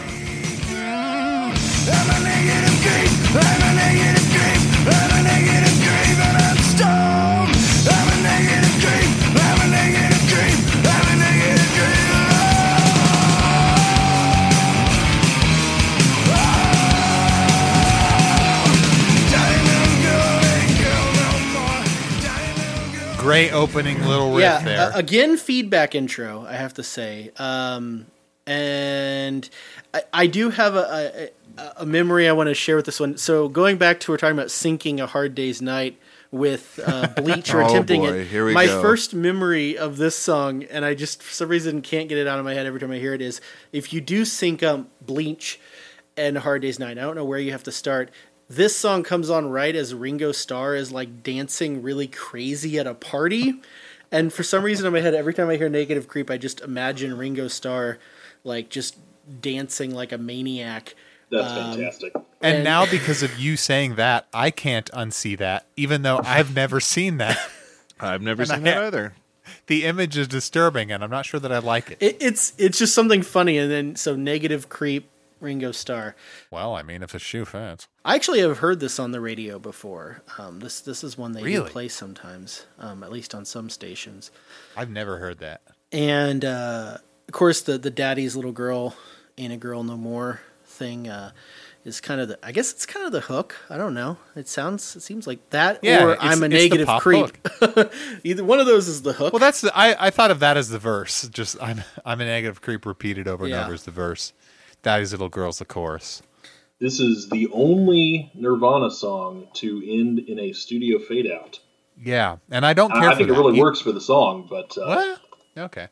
Opening 23.50 24.00
little 24.06 24.30
riff 24.32 24.40
yeah, 24.42 24.60
there. 24.62 24.78
uh, 24.80 24.90
again, 24.94 25.36
feedback 25.36 25.94
intro. 25.94 26.44
I 26.48 26.54
have 26.54 26.74
to 26.74 26.82
say, 26.82 27.30
um, 27.38 28.06
and 28.46 29.48
I, 29.94 30.02
I 30.12 30.26
do 30.26 30.50
have 30.50 30.74
a, 30.74 31.30
a, 31.58 31.72
a 31.78 31.86
memory 31.86 32.28
I 32.28 32.32
want 32.32 32.48
to 32.48 32.54
share 32.54 32.76
with 32.76 32.86
this 32.86 33.00
one. 33.00 33.16
So 33.16 33.48
going 33.48 33.76
back 33.78 34.00
to 34.00 34.10
we're 34.12 34.16
talking 34.16 34.36
about 34.36 34.48
syncing 34.48 34.98
a 35.00 35.06
hard 35.06 35.34
day's 35.34 35.60
night 35.62 35.98
with 36.30 36.80
uh, 36.86 37.08
Bleach 37.16 37.52
or 37.54 37.62
Oh, 37.62 37.66
attempting 37.66 38.00
boy, 38.02 38.12
it. 38.20 38.26
here 38.28 38.46
we 38.46 38.54
my 38.54 38.66
go. 38.66 38.80
first 38.82 39.14
memory 39.14 39.76
of 39.76 39.96
this 39.98 40.16
song, 40.16 40.64
and 40.64 40.84
I 40.84 40.94
just 40.94 41.22
for 41.22 41.32
some 41.32 41.48
reason 41.48 41.82
can't 41.82 42.08
get 42.08 42.18
it 42.18 42.26
out 42.26 42.38
of 42.38 42.44
my 42.44 42.54
head 42.54 42.66
every 42.66 42.80
time 42.80 42.90
I 42.90 42.98
hear 42.98 43.14
it, 43.14 43.20
is 43.20 43.40
if 43.72 43.92
you 43.92 44.00
do 44.00 44.24
sync 44.24 44.62
up 44.62 44.86
Bleach 45.04 45.60
and 46.16 46.36
Hard 46.38 46.60
Day's 46.62 46.78
Night. 46.78 46.98
I 46.98 47.02
don't 47.02 47.16
know 47.16 47.24
where 47.24 47.38
you 47.38 47.52
have 47.52 47.62
to 47.64 47.72
start. 47.72 48.10
This 48.48 48.76
song 48.76 49.02
comes 49.02 49.30
on 49.30 49.48
right 49.50 49.74
as 49.74 49.94
Ringo 49.94 50.32
Starr 50.32 50.74
is 50.74 50.92
like 50.92 51.22
dancing 51.22 51.82
really 51.82 52.06
crazy 52.06 52.78
at 52.78 52.86
a 52.86 52.94
party. 52.94 53.54
And 54.10 54.32
for 54.32 54.42
some 54.42 54.62
reason 54.62 54.86
in 54.86 54.92
my 54.92 55.00
head, 55.00 55.14
every 55.14 55.32
time 55.32 55.48
I 55.48 55.56
hear 55.56 55.70
Negative 55.70 56.06
Creep, 56.06 56.30
I 56.30 56.36
just 56.36 56.60
imagine 56.60 57.16
Ringo 57.16 57.48
Starr 57.48 57.98
like 58.44 58.68
just 58.68 58.98
dancing 59.40 59.94
like 59.94 60.12
a 60.12 60.18
maniac. 60.18 60.94
That's 61.30 61.50
Um, 61.50 61.72
fantastic. 61.78 62.12
And, 62.42 62.56
And- 62.56 62.64
now, 62.64 62.84
because 62.84 63.22
of 63.22 63.38
you 63.38 63.56
saying 63.56 63.94
that, 63.94 64.26
I 64.34 64.50
can't 64.50 64.90
unsee 64.90 65.38
that, 65.38 65.64
even 65.76 66.02
though 66.02 66.20
I've 66.24 66.54
never 66.54 66.78
seen 66.78 67.16
that. 67.18 67.38
I've 68.00 68.20
never 68.20 68.42
And 68.42 68.50
seen 68.50 68.58
I- 68.68 68.72
that 68.72 68.82
either. 68.84 69.14
The 69.66 69.84
image 69.84 70.18
is 70.18 70.28
disturbing, 70.28 70.92
and 70.92 71.02
I'm 71.02 71.10
not 71.10 71.24
sure 71.24 71.40
that 71.40 71.50
I 71.52 71.58
like 71.58 71.90
it. 71.90 71.98
It, 72.00 72.16
it's 72.20 72.52
it's 72.58 72.78
just 72.78 72.94
something 72.94 73.22
funny, 73.22 73.58
and 73.58 73.70
then 73.70 73.96
so 73.96 74.14
Negative 74.14 74.68
Creep, 74.68 75.08
Ringo 75.42 75.72
Starr. 75.72 76.14
Well, 76.50 76.74
I 76.74 76.82
mean, 76.82 77.02
if 77.02 77.12
the 77.12 77.18
shoe 77.18 77.44
fits. 77.44 77.88
I 78.04 78.14
actually 78.14 78.40
have 78.40 78.58
heard 78.58 78.80
this 78.80 78.98
on 78.98 79.12
the 79.12 79.20
radio 79.20 79.58
before. 79.58 80.22
Um, 80.38 80.60
this 80.60 80.80
this 80.80 81.02
is 81.04 81.18
one 81.18 81.32
they 81.32 81.40
do 81.40 81.46
Really? 81.46 81.70
play 81.70 81.88
sometimes, 81.88 82.66
um, 82.78 83.02
at 83.02 83.12
least 83.12 83.34
on 83.34 83.44
some 83.44 83.68
stations. 83.68 84.30
I've 84.76 84.90
never 84.90 85.18
heard 85.18 85.38
that. 85.40 85.60
And 85.90 86.44
uh, 86.44 86.98
of 87.28 87.32
course, 87.34 87.60
the 87.62 87.76
the 87.78 87.90
daddy's 87.90 88.36
little 88.36 88.52
girl 88.52 88.96
ain't 89.36 89.52
a 89.52 89.56
girl 89.56 89.82
no 89.82 89.96
more 89.96 90.40
thing 90.64 91.06
uh, 91.08 91.32
is 91.84 92.00
kind 92.00 92.20
of 92.20 92.28
the. 92.28 92.38
I 92.42 92.52
guess 92.52 92.72
it's 92.72 92.86
kind 92.86 93.04
of 93.04 93.12
the 93.12 93.20
hook. 93.20 93.56
I 93.68 93.76
don't 93.76 93.92
know. 93.94 94.16
It 94.36 94.48
sounds. 94.48 94.96
It 94.96 95.02
seems 95.02 95.26
like 95.26 95.50
that, 95.50 95.80
Yeah, 95.82 96.04
or 96.04 96.16
I'm 96.20 96.42
a 96.42 96.48
negative 96.48 96.88
creep. 97.00 97.36
Either 98.24 98.44
one 98.44 98.60
of 98.60 98.66
those 98.66 98.88
is 98.88 99.02
the 99.02 99.12
hook. 99.12 99.32
Well, 99.32 99.40
that's 99.40 99.60
the. 99.60 99.76
I, 99.76 100.06
I 100.06 100.10
thought 100.10 100.30
of 100.30 100.38
that 100.40 100.56
as 100.56 100.68
the 100.70 100.78
verse. 100.78 101.28
Just 101.28 101.56
I'm 101.62 101.82
I'm 102.04 102.20
a 102.20 102.24
negative 102.24 102.60
creep 102.62 102.86
repeated 102.86 103.26
over 103.28 103.44
and 103.44 103.54
over 103.54 103.74
as 103.74 103.82
the 103.84 103.90
verse. 103.90 104.32
Daddy's 104.82 105.12
little 105.12 105.28
girl's 105.28 105.58
the 105.58 105.64
chorus. 105.64 106.22
This 106.80 106.98
is 106.98 107.28
the 107.28 107.48
only 107.52 108.30
Nirvana 108.34 108.90
song 108.90 109.46
to 109.54 109.82
end 109.86 110.18
in 110.18 110.38
a 110.40 110.52
studio 110.52 110.98
fade 110.98 111.30
out. 111.30 111.60
Yeah, 111.96 112.38
and 112.50 112.66
I 112.66 112.72
don't 112.72 112.90
care. 112.90 113.02
I, 113.02 113.06
I 113.06 113.10
for 113.12 113.16
think 113.18 113.28
it 113.30 113.32
that. 113.34 113.38
really 113.38 113.56
You- 113.56 113.62
works 113.62 113.80
for 113.80 113.92
the 113.92 114.00
song, 114.00 114.46
but 114.50 114.76
uh, 114.76 114.86
What? 114.86 115.20
Okay. 115.56 115.88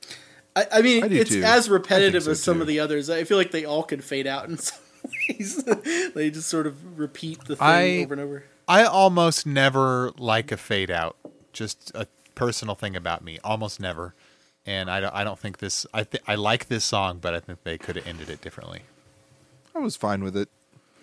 I, 0.57 0.67
I 0.73 0.83
mean, 0.83 1.05
I 1.05 1.07
it's 1.09 1.31
too. 1.31 1.43
as 1.45 1.71
repetitive 1.71 2.25
so 2.25 2.33
as 2.33 2.43
some 2.43 2.57
too. 2.57 2.63
of 2.63 2.67
the 2.67 2.81
others. 2.81 3.09
I 3.09 3.23
feel 3.23 3.37
like 3.37 3.53
they 3.53 3.65
all 3.65 3.85
could 3.85 4.03
fade 4.03 4.27
out 4.27 4.49
in 4.49 4.59
some 4.59 4.79
ways. 5.29 5.63
they 6.15 6.31
just 6.31 6.49
sort 6.49 6.67
of 6.67 6.99
repeat 6.99 7.45
the 7.45 7.55
thing 7.55 7.67
I- 7.67 8.03
over 8.03 8.15
and 8.15 8.21
over. 8.23 8.45
I 8.67 8.85
almost 8.85 9.47
never 9.47 10.11
like 10.19 10.51
a 10.53 10.57
fade 10.57 10.91
out. 10.91 11.17
Just 11.53 11.91
a 11.95 12.07
personal 12.37 12.75
thing 12.77 12.95
about 12.97 13.23
me. 13.25 13.39
Almost 13.45 13.81
never. 13.81 14.15
And 14.71 14.89
I 14.89 15.01
don't, 15.01 15.13
I 15.13 15.25
don't 15.25 15.37
think 15.39 15.59
this. 15.59 15.85
I 15.93 16.05
th- 16.05 16.23
I 16.29 16.37
like 16.37 16.69
this 16.69 16.85
song, 16.85 17.19
but 17.21 17.35
I 17.35 17.41
think 17.41 17.65
they 17.65 17.77
could 17.77 17.97
have 17.97 18.07
ended 18.07 18.31
it 18.31 18.41
differently. 18.41 18.83
I 19.75 19.81
was 19.81 19.97
fine 19.97 20.23
with 20.23 20.37
it. 20.37 20.49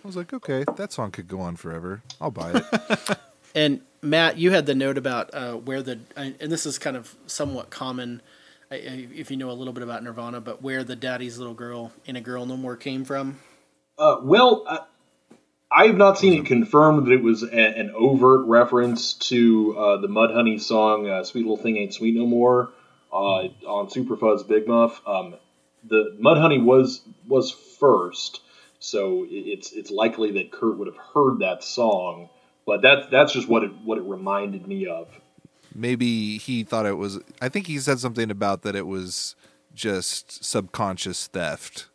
I 0.02 0.06
was 0.06 0.16
like, 0.16 0.32
okay, 0.32 0.64
that 0.76 0.90
song 0.90 1.10
could 1.10 1.28
go 1.28 1.40
on 1.40 1.56
forever. 1.56 2.00
I'll 2.20 2.30
buy 2.30 2.52
it. 2.54 3.18
And 3.54 3.80
Matt, 4.02 4.36
you 4.36 4.50
had 4.52 4.66
the 4.66 4.74
note 4.74 4.98
about 4.98 5.34
uh, 5.34 5.54
where 5.54 5.82
the 5.82 5.98
and 6.16 6.36
this 6.38 6.66
is 6.66 6.78
kind 6.78 6.96
of 6.96 7.16
somewhat 7.26 7.70
common 7.70 8.20
I- 8.70 8.74
I- 8.76 9.08
if 9.14 9.30
you 9.30 9.36
know 9.38 9.50
a 9.50 9.52
little 9.52 9.72
bit 9.72 9.82
about 9.82 10.02
Nirvana, 10.04 10.40
but 10.42 10.62
where 10.62 10.84
the 10.84 10.94
daddy's 10.94 11.38
little 11.38 11.54
girl 11.54 11.90
in 12.04 12.14
a 12.14 12.20
girl 12.20 12.44
no 12.46 12.56
more 12.58 12.76
came 12.76 13.04
from. 13.04 13.38
Uh, 13.98 14.16
well, 14.22 14.64
I, 14.68 14.80
I 15.72 15.86
have 15.86 15.96
not 15.96 16.18
seen 16.18 16.34
it 16.34 16.46
confirmed 16.46 17.06
that 17.06 17.12
it 17.12 17.22
was 17.22 17.42
a, 17.42 17.48
an 17.50 17.90
overt 17.96 18.46
reference 18.46 19.14
to 19.14 19.76
uh, 19.78 19.96
the 19.96 20.08
Mudhoney 20.08 20.60
song 20.60 21.08
uh, 21.08 21.24
"Sweet 21.24 21.42
Little 21.42 21.56
Thing 21.56 21.78
Ain't 21.78 21.94
Sweet 21.94 22.14
No 22.14 22.26
More" 22.26 22.70
uh, 23.12 23.48
on 23.66 23.88
Superfuzz 23.88 24.46
Big 24.46 24.66
Muff. 24.68 25.00
Um, 25.06 25.34
the 25.84 26.16
Mudhoney 26.20 26.62
was 26.62 27.02
was 27.26 27.50
first, 27.50 28.40
so 28.78 29.26
it's 29.28 29.72
it's 29.72 29.90
likely 29.90 30.32
that 30.32 30.50
Kurt 30.52 30.78
would 30.78 30.88
have 30.88 30.96
heard 31.14 31.38
that 31.40 31.62
song, 31.64 32.28
but 32.66 32.82
that's 32.82 33.08
that's 33.10 33.32
just 33.32 33.48
what 33.48 33.62
it 33.64 33.70
what 33.84 33.98
it 33.98 34.04
reminded 34.04 34.66
me 34.66 34.86
of. 34.86 35.08
Maybe 35.74 36.38
he 36.38 36.64
thought 36.64 36.86
it 36.86 36.96
was. 36.96 37.20
I 37.40 37.48
think 37.48 37.66
he 37.66 37.78
said 37.78 38.00
something 38.00 38.30
about 38.30 38.62
that 38.62 38.74
it 38.74 38.86
was 38.86 39.36
just 39.74 40.44
subconscious 40.44 41.28
theft 41.28 41.86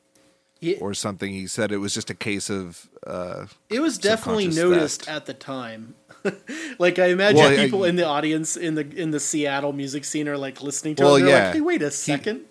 Yeah. 0.61 0.77
or 0.79 0.93
something. 0.93 1.33
He 1.33 1.47
said 1.47 1.71
it 1.71 1.77
was 1.77 1.93
just 1.93 2.09
a 2.09 2.13
case 2.15 2.49
of. 2.49 2.87
Uh, 3.05 3.47
It 3.69 3.81
was 3.81 3.97
definitely 3.97 4.47
noticed 4.47 5.01
theft. 5.05 5.15
at 5.17 5.25
the 5.25 5.33
time. 5.33 5.95
like 6.79 6.99
I 6.99 7.07
imagine 7.07 7.37
Well, 7.41 7.51
I- 7.53 7.55
people 7.65 7.83
in 7.83 7.95
the 7.95 8.05
audience 8.05 8.55
in 8.57 8.75
the 8.75 8.87
in 8.95 9.11
the 9.11 9.19
Seattle 9.19 9.73
music 9.73 10.05
scene 10.05 10.27
are 10.27 10.37
like 10.37 10.61
listening 10.61 10.95
to 10.95 11.03
Well, 11.03 11.15
it. 11.15 11.19
and 11.19 11.27
They're 11.27 11.37
yeah. 11.37 11.45
like, 11.47 11.53
hey, 11.55 11.61
wait 11.61 11.81
a 11.81 11.91
second. 11.91 12.41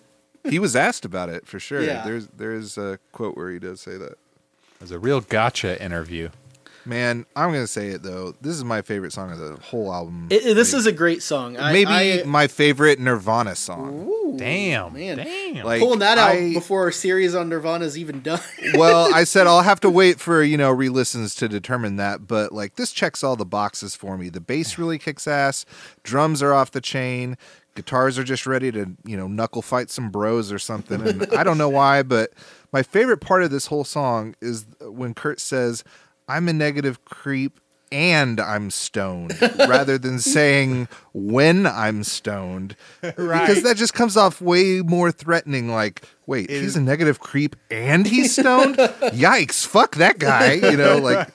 he 0.49 0.59
was 0.59 0.75
asked 0.75 1.05
about 1.05 1.29
it 1.29 1.47
for 1.47 1.59
sure. 1.59 1.81
Yeah. 1.83 2.03
There's 2.03 2.27
there's 2.27 2.77
a 2.77 2.99
quote 3.11 3.35
where 3.37 3.49
he 3.51 3.59
does 3.59 3.81
say 3.81 3.97
that. 3.97 4.11
It 4.13 4.81
was 4.81 4.91
a 4.91 4.99
real 4.99 5.21
gotcha 5.21 5.81
interview. 5.83 6.29
Man, 6.85 7.25
I'm 7.35 7.51
gonna 7.51 7.67
say 7.67 7.89
it 7.89 8.03
though. 8.03 8.35
This 8.41 8.55
is 8.55 8.63
my 8.63 8.81
favorite 8.81 9.13
song 9.13 9.31
of 9.31 9.37
the 9.39 9.55
whole 9.61 9.93
album. 9.93 10.27
It, 10.29 10.45
it- 10.45 10.53
this 10.55 10.73
is 10.73 10.85
a 10.85 10.91
great 10.91 11.23
song. 11.23 11.55
I, 11.57 11.71
Maybe 11.71 11.91
I, 11.91 12.23
my 12.25 12.47
favorite 12.47 12.99
Nirvana 12.99 13.55
song. 13.55 14.09
Damn, 14.37 14.93
man. 14.93 15.17
damn. 15.17 15.63
Like 15.65 15.79
pulling 15.79 15.99
that 15.99 16.17
out 16.17 16.31
I- 16.31 16.53
before 16.53 16.81
our 16.81 16.91
series 16.91 17.35
on 17.35 17.47
Nirvana 17.49 17.85
is 17.85 17.97
even 17.97 18.21
done. 18.21 18.41
well, 18.73 19.13
I 19.13 19.23
said 19.23 19.47
I'll 19.47 19.61
have 19.61 19.79
to 19.81 19.89
wait 19.91 20.19
for 20.19 20.43
you 20.43 20.57
know 20.57 20.71
re-listens 20.71 21.35
to 21.35 21.47
determine 21.47 21.95
that, 21.97 22.27
but 22.27 22.51
like 22.51 22.75
this 22.75 22.91
checks 22.91 23.23
all 23.23 23.35
the 23.35 23.45
boxes 23.45 23.95
for 23.95 24.17
me. 24.17 24.29
The 24.29 24.41
bass 24.41 24.77
really 24.77 24.97
kicks 24.99 25.27
ass, 25.27 25.65
drums 26.03 26.41
are 26.43 26.53
off 26.53 26.71
the 26.71 26.81
chain, 26.81 27.37
guitars 27.75 28.17
are 28.19 28.23
just 28.25 28.45
ready 28.45 28.71
to 28.73 28.91
you 29.05 29.15
know 29.15 29.27
knuckle 29.27 29.61
fight 29.61 29.89
some 29.89 30.09
bros 30.09 30.51
or 30.51 30.59
something, 30.59 31.01
and 31.07 31.27
I 31.33 31.43
don't 31.45 31.57
know 31.57 31.69
why, 31.79 32.03
but 32.03 32.33
my 32.73 32.83
favorite 32.83 33.21
part 33.21 33.43
of 33.43 33.51
this 33.51 33.67
whole 33.67 33.83
song 33.85 34.35
is 34.41 34.65
when 34.81 35.13
Kurt 35.13 35.39
says, 35.39 35.83
"I'm 36.27 36.47
a 36.47 36.53
negative 36.53 37.03
creep." 37.05 37.59
And 37.91 38.39
I'm 38.39 38.71
stoned 38.71 39.39
rather 39.59 39.99
than 39.99 40.17
saying 40.17 40.87
when 41.13 41.67
I'm 41.67 42.03
stoned. 42.03 42.75
Because 43.01 43.61
that 43.61 43.77
just 43.77 43.93
comes 43.93 44.17
off 44.17 44.41
way 44.41 44.81
more 44.81 45.11
threatening. 45.11 45.69
Like, 45.69 46.01
wait, 46.25 46.49
he's 46.49 46.75
a 46.75 46.81
negative 46.81 47.19
creep 47.19 47.55
and 47.69 48.07
he's 48.07 48.33
stoned? 48.33 48.77
Yikes, 48.77 49.65
fuck 49.65 49.95
that 49.97 50.17
guy. 50.17 50.53
You 50.53 50.75
know, 50.75 50.97
like, 50.97 51.29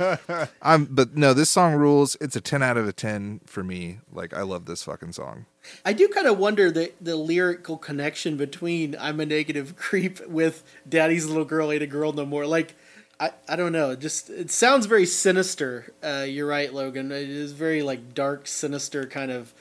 I'm, 0.63 0.87
but 0.87 1.17
no, 1.17 1.33
this 1.33 1.51
song 1.51 1.75
rules. 1.75 2.17
It's 2.21 2.35
a 2.35 2.41
10 2.41 2.63
out 2.63 2.77
of 2.77 2.89
a 2.89 2.93
10 2.93 3.43
for 3.47 3.63
me. 3.63 4.01
Like, 4.13 4.35
I 4.35 4.43
love 4.43 4.65
this 4.67 4.83
fucking 4.83 5.13
song. 5.13 5.47
I 5.85 5.93
do 5.93 6.09
kind 6.09 6.27
of 6.27 6.39
wonder 6.39 6.71
the 6.71 6.93
the 7.01 7.15
lyrical 7.15 7.77
connection 7.77 8.39
between 8.39 8.97
"I'm 8.99 9.21
a 9.21 9.27
negative 9.27 9.77
creep" 9.77 10.27
with 10.27 10.65
"Daddy's 10.89 11.27
little 11.27 11.45
girl 11.45 11.71
ain't 11.71 11.83
a 11.83 11.87
girl 11.87 12.13
no 12.15 12.25
more." 12.25 12.47
Like, 12.47 12.75
I 13.21 13.33
I 13.49 13.57
don't 13.57 13.73
know. 13.73 13.91
It 13.91 14.01
just 14.01 14.31
it 14.31 14.51
sounds 14.51 14.87
very 14.87 15.07
sinister. 15.07 15.93
Uh, 16.03 16.25
you're 16.29 16.47
right, 16.47 16.73
Logan. 16.73 17.11
It 17.13 17.29
is 17.29 17.53
very 17.53 17.83
like 17.83 18.15
dark, 18.15 18.47
sinister 18.47 19.07
kind 19.07 19.31
of 19.31 19.53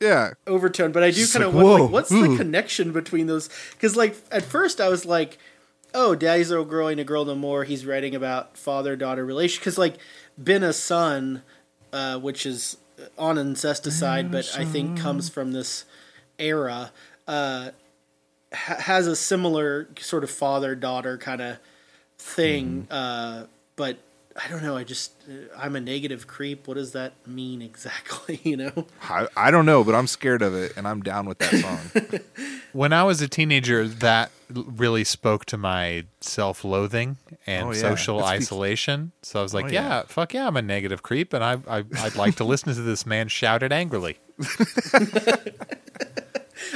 Yeah. 0.00 0.32
overtone. 0.46 0.92
But 0.92 1.02
I 1.02 1.10
do 1.10 1.26
kind 1.26 1.44
of 1.44 1.54
like, 1.54 1.64
wonder 1.64 1.82
like, 1.84 1.92
what's 1.92 2.12
ooh. 2.12 2.28
the 2.28 2.36
connection 2.36 2.92
between 2.92 3.26
those? 3.26 3.48
Because 3.72 3.96
like 3.96 4.16
at 4.30 4.42
first 4.44 4.80
I 4.80 4.88
was 4.88 5.04
like, 5.04 5.38
oh, 5.92 6.14
Daddy's 6.14 6.50
little 6.50 6.64
girl 6.64 6.88
ain't 6.88 7.00
a 7.00 7.04
girl 7.04 7.24
no 7.24 7.34
more. 7.34 7.64
He's 7.64 7.84
writing 7.84 8.14
about 8.14 8.56
father 8.56 8.96
daughter 8.96 9.24
relation. 9.24 9.60
Because 9.60 9.78
like 9.78 9.96
been 10.42 10.62
a 10.62 10.72
son, 10.72 11.42
uh, 11.92 12.18
which 12.18 12.46
is 12.46 12.76
on 13.18 13.38
incesticide, 13.38 14.30
but 14.30 14.54
I 14.56 14.64
think 14.64 14.98
comes 14.98 15.28
from 15.28 15.52
this 15.52 15.84
era. 16.38 16.92
Uh, 17.26 17.70
ha- 18.52 18.76
has 18.80 19.06
a 19.06 19.16
similar 19.16 19.88
sort 19.98 20.22
of 20.22 20.30
father 20.30 20.74
daughter 20.74 21.16
kind 21.18 21.40
of 21.40 21.58
thing, 22.20 22.86
uh, 22.90 23.46
but 23.76 23.98
I 24.42 24.48
don't 24.48 24.62
know. 24.62 24.76
I 24.76 24.84
just 24.84 25.12
uh, 25.28 25.32
I'm 25.58 25.74
a 25.74 25.80
negative 25.80 26.26
creep. 26.26 26.68
What 26.68 26.74
does 26.74 26.92
that 26.92 27.12
mean 27.26 27.62
exactly? 27.62 28.40
You 28.44 28.56
know. 28.56 28.86
I, 29.02 29.26
I 29.36 29.50
don't 29.50 29.66
know, 29.66 29.82
but 29.84 29.94
I'm 29.94 30.06
scared 30.06 30.40
of 30.42 30.54
it 30.54 30.72
and 30.76 30.86
I'm 30.86 31.02
down 31.02 31.26
with 31.26 31.38
that 31.38 31.54
song. 31.54 32.20
When 32.72 32.92
I 32.92 33.02
was 33.02 33.20
a 33.20 33.26
teenager, 33.26 33.88
that 33.88 34.30
really 34.48 35.02
spoke 35.02 35.44
to 35.46 35.56
my 35.56 36.04
self-loathing 36.20 37.16
and 37.44 37.66
Oh, 37.66 37.72
yeah. 37.72 37.80
social 37.80 38.18
That 38.18 38.28
speaks- 38.28 38.44
isolation. 38.44 39.10
So 39.22 39.40
I 39.40 39.42
was 39.42 39.52
like, 39.52 39.64
Oh, 39.64 39.68
yeah. 39.68 39.88
yeah. 39.88 40.02
fuck 40.06 40.32
yeah, 40.34 40.46
I'm 40.46 40.56
a 40.56 40.62
negative 40.62 41.02
creep, 41.02 41.32
and 41.32 41.42
I, 41.42 41.54
I 41.68 41.84
I'd 41.98 42.14
like 42.14 42.36
to 42.36 42.44
listen 42.44 42.72
to 42.72 42.80
this 42.82 43.04
man 43.04 43.26
shout 43.26 43.64
it 43.64 43.72
angrily. 43.72 44.18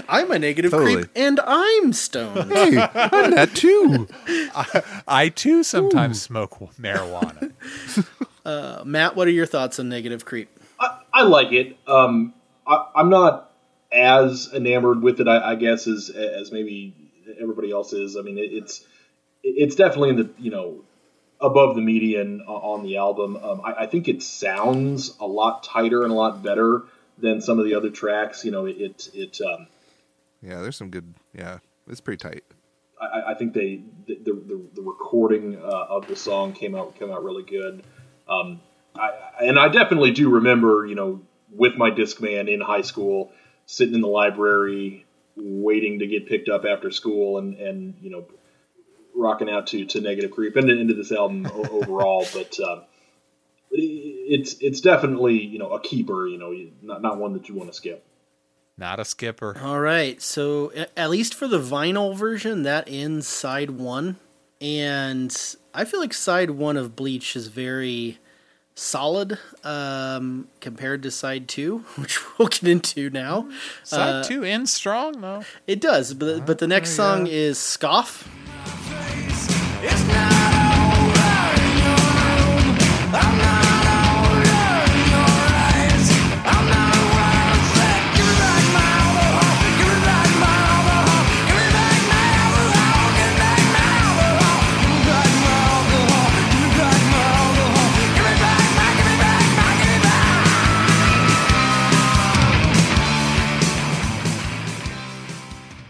I'm 0.09 0.31
a 0.31 0.39
negative 0.39 0.71
Totally. 0.71 0.95
creep, 0.95 1.11
and 1.15 1.41
I'm 1.45 1.93
stoned. 1.93 2.53
hey, 2.53 2.79
I'm 2.95 3.31
that 3.33 3.51
too. 3.55 4.09
I 5.07 5.29
too 5.35 5.63
sometimes 5.63 6.23
smoke 6.23 6.59
marijuana. 6.79 7.53
Uh, 8.45 8.83
Matt, 8.85 9.17
what 9.17 9.27
are 9.27 9.31
your 9.31 9.47
thoughts 9.47 9.79
on 9.81 9.89
negative 9.89 10.27
creep? 10.27 10.51
I, 10.79 10.99
I 11.15 11.23
like 11.23 11.53
it. 11.53 11.79
Um, 11.87 12.35
I, 12.67 12.89
I'm 12.95 13.09
not 13.09 13.51
as 13.91 14.51
enamored 14.53 15.03
with 15.03 15.19
it, 15.21 15.29
I, 15.29 15.53
I 15.53 15.55
guess, 15.55 15.87
as 15.87 16.11
as 16.11 16.53
maybe 16.53 16.95
everybody 17.41 17.71
else 17.71 17.95
is. 17.95 18.17
I 18.19 18.21
mean, 18.21 18.37
it, 18.37 18.53
it's 18.53 18.85
it's 19.43 19.77
definitely 19.77 20.11
in 20.11 20.17
the 20.17 20.31
you 20.39 20.51
know 20.51 20.85
above 21.41 21.75
the 21.77 21.81
median 21.81 22.43
on 22.43 22.83
the 22.83 22.99
album. 22.99 23.37
Um, 23.37 23.61
I, 23.65 23.85
I 23.85 23.87
think 23.87 24.09
it 24.09 24.23
sounds 24.23 25.17
a 25.21 25.27
lot 25.27 25.65
tighter 25.65 26.03
and 26.03 26.13
a 26.13 26.15
lot 26.15 26.43
better 26.43 26.83
than 27.19 27.41
some 27.41 27.59
of 27.59 27.65
the 27.65 27.75
other 27.75 27.91
tracks. 27.91 28.45
You 28.45 28.51
know, 28.51 28.67
it 28.67 28.77
it, 28.79 29.09
it 29.15 29.41
um, 29.41 29.69
Yeah, 30.45 30.61
there's 30.61 30.77
some 30.77 30.91
good. 30.91 31.15
Yeah, 31.33 31.59
it's 31.89 32.01
pretty 32.01 32.19
tight. 32.19 32.45
I, 33.01 33.33
I 33.33 33.35
think 33.35 33.55
they 33.55 33.83
the 34.07 34.17
the, 34.25 34.61
the 34.75 34.83
recording 34.83 35.57
uh, 35.57 35.87
of 35.89 36.07
the 36.07 36.17
song 36.17 36.53
came 36.53 36.75
out 36.75 36.99
came 36.99 37.11
out 37.11 37.25
really 37.25 37.45
good. 37.45 37.83
Um, 38.29 38.61
I, 38.95 39.11
and 39.41 39.59
I 39.59 39.69
definitely 39.69 40.13
do 40.13 40.31
remember, 40.31 40.87
you 40.87 40.95
know, 40.95 41.23
with 41.51 41.77
my 41.77 41.91
Discman 41.91 42.53
in 42.53 42.61
high 42.61 42.83
school, 42.83 43.33
sitting 43.67 43.95
in 43.95 44.01
the 44.01 44.09
library 44.09 45.07
waiting 45.37 45.99
to 45.99 46.07
get 46.07 46.29
picked 46.29 46.49
up 46.49 46.65
after 46.65 46.91
school 46.91 47.39
and 47.39 47.57
and 47.59 47.95
you 48.01 48.11
know 48.11 48.27
rocking 49.17 49.49
out 49.49 49.69
to 49.69 49.85
to 49.87 50.01
negative 50.01 50.31
creep 50.31 50.57
and 50.57 50.71
into 50.71 50.95
this 50.95 51.11
album 51.11 51.47
overall 51.71 52.27
but 52.33 52.59
um, 52.61 52.83
it's 53.71 54.55
it's 54.61 54.81
definitely 54.81 55.43
you 55.43 55.59
know 55.59 55.71
a 55.71 55.81
keeper 55.81 56.29
you 56.29 56.39
know 56.39 56.55
not 56.83 57.03
not 57.03 57.19
one 57.19 57.33
that 57.33 57.49
you 57.49 57.55
want 57.55 57.69
to 57.69 57.75
skip 57.75 58.05
Not 58.77 58.99
a 58.99 59.05
skipper. 59.05 59.57
All 59.63 59.81
right, 59.81 60.21
so 60.21 60.73
at 60.97 61.11
least 61.11 61.35
for 61.35 61.47
the 61.47 61.61
vinyl 61.61 62.15
version, 62.17 62.65
that 62.65 62.89
ends 62.89 63.27
side 63.29 63.71
one, 63.71 64.17
and 64.61 65.35
I 65.73 65.85
feel 65.85 66.01
like 66.01 66.13
side 66.13 66.51
one 66.51 66.77
of 66.77 66.97
Bleach 66.97 67.37
is 67.37 67.47
very 67.49 68.19
solid 68.75 69.39
um, 69.63 70.49
compared 70.61 71.05
to 71.05 71.11
side 71.13 71.47
two, 71.47 71.79
which 71.97 72.19
we'll 72.39 72.49
get 72.49 72.65
into 72.65 73.11
now. 73.11 73.49
Side 73.85 74.09
Uh, 74.17 74.23
two 74.25 74.43
ends 74.43 74.73
strong 74.73 75.21
though. 75.21 75.45
It 75.69 75.81
does, 75.81 76.13
but 76.15 76.45
but 76.45 76.59
the 76.59 76.67
next 76.67 76.91
song 76.97 77.29
is 77.29 77.59
Scoff. 77.59 78.29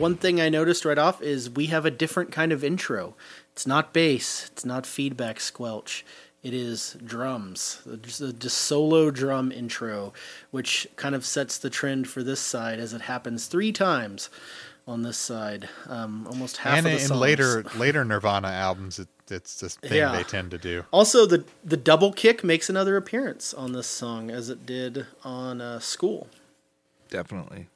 One 0.05 0.16
thing 0.16 0.39
I 0.39 0.51
noticed 0.51 0.85
right 0.85 0.98
off 0.98 1.22
is 1.22 1.48
we 1.48 1.68
have 1.68 1.86
a 1.86 1.90
different 1.90 2.31
kind 2.31 2.52
of 2.52 2.62
intro. 2.62 3.14
It's 3.52 3.66
not 3.66 3.94
bass, 3.94 4.51
it's 4.52 4.62
not 4.62 4.85
feedback 4.85 5.40
squelch. 5.40 6.05
It 6.43 6.52
is 6.52 6.98
drums, 7.02 7.81
just 8.02 8.20
a 8.20 8.35
just 8.35 8.59
solo 8.59 9.10
drum 9.10 9.51
intro, 9.51 10.12
which 10.51 10.86
kind 10.97 11.14
of 11.14 11.24
sets 11.24 11.56
the 11.56 11.70
trend 11.70 12.06
for 12.06 12.22
this 12.22 12.39
side 12.39 12.81
as 12.81 12.93
it 12.93 13.01
happens 13.01 13.47
three 13.47 13.72
times 13.72 14.28
on 14.86 15.05
this 15.05 15.16
side. 15.16 15.70
Um, 15.89 16.26
almost 16.26 16.59
half 16.59 16.76
and 16.76 16.86
of 16.86 16.93
the 16.93 17.14
in 17.14 17.18
later 17.18 17.64
later 17.74 18.05
Nirvana 18.05 18.48
albums, 18.48 18.98
it, 18.98 19.09
it's 19.31 19.59
this 19.59 19.76
thing 19.76 19.97
Yeah. 19.97 20.12
they 20.12 20.22
tend 20.22 20.51
to 20.51 20.59
do. 20.59 20.85
Also, 20.90 21.24
the 21.24 21.47
the 21.64 21.78
double 21.78 22.12
kick 22.12 22.44
makes 22.44 22.68
another 22.68 22.98
appearance 22.98 23.55
on 23.55 23.72
this 23.72 23.86
song, 23.86 24.31
as 24.31 24.51
it 24.51 24.66
did 24.66 25.06
on 25.24 25.62
uh, 25.62 25.78
School. 25.78 26.28
Definitely. 27.09 27.68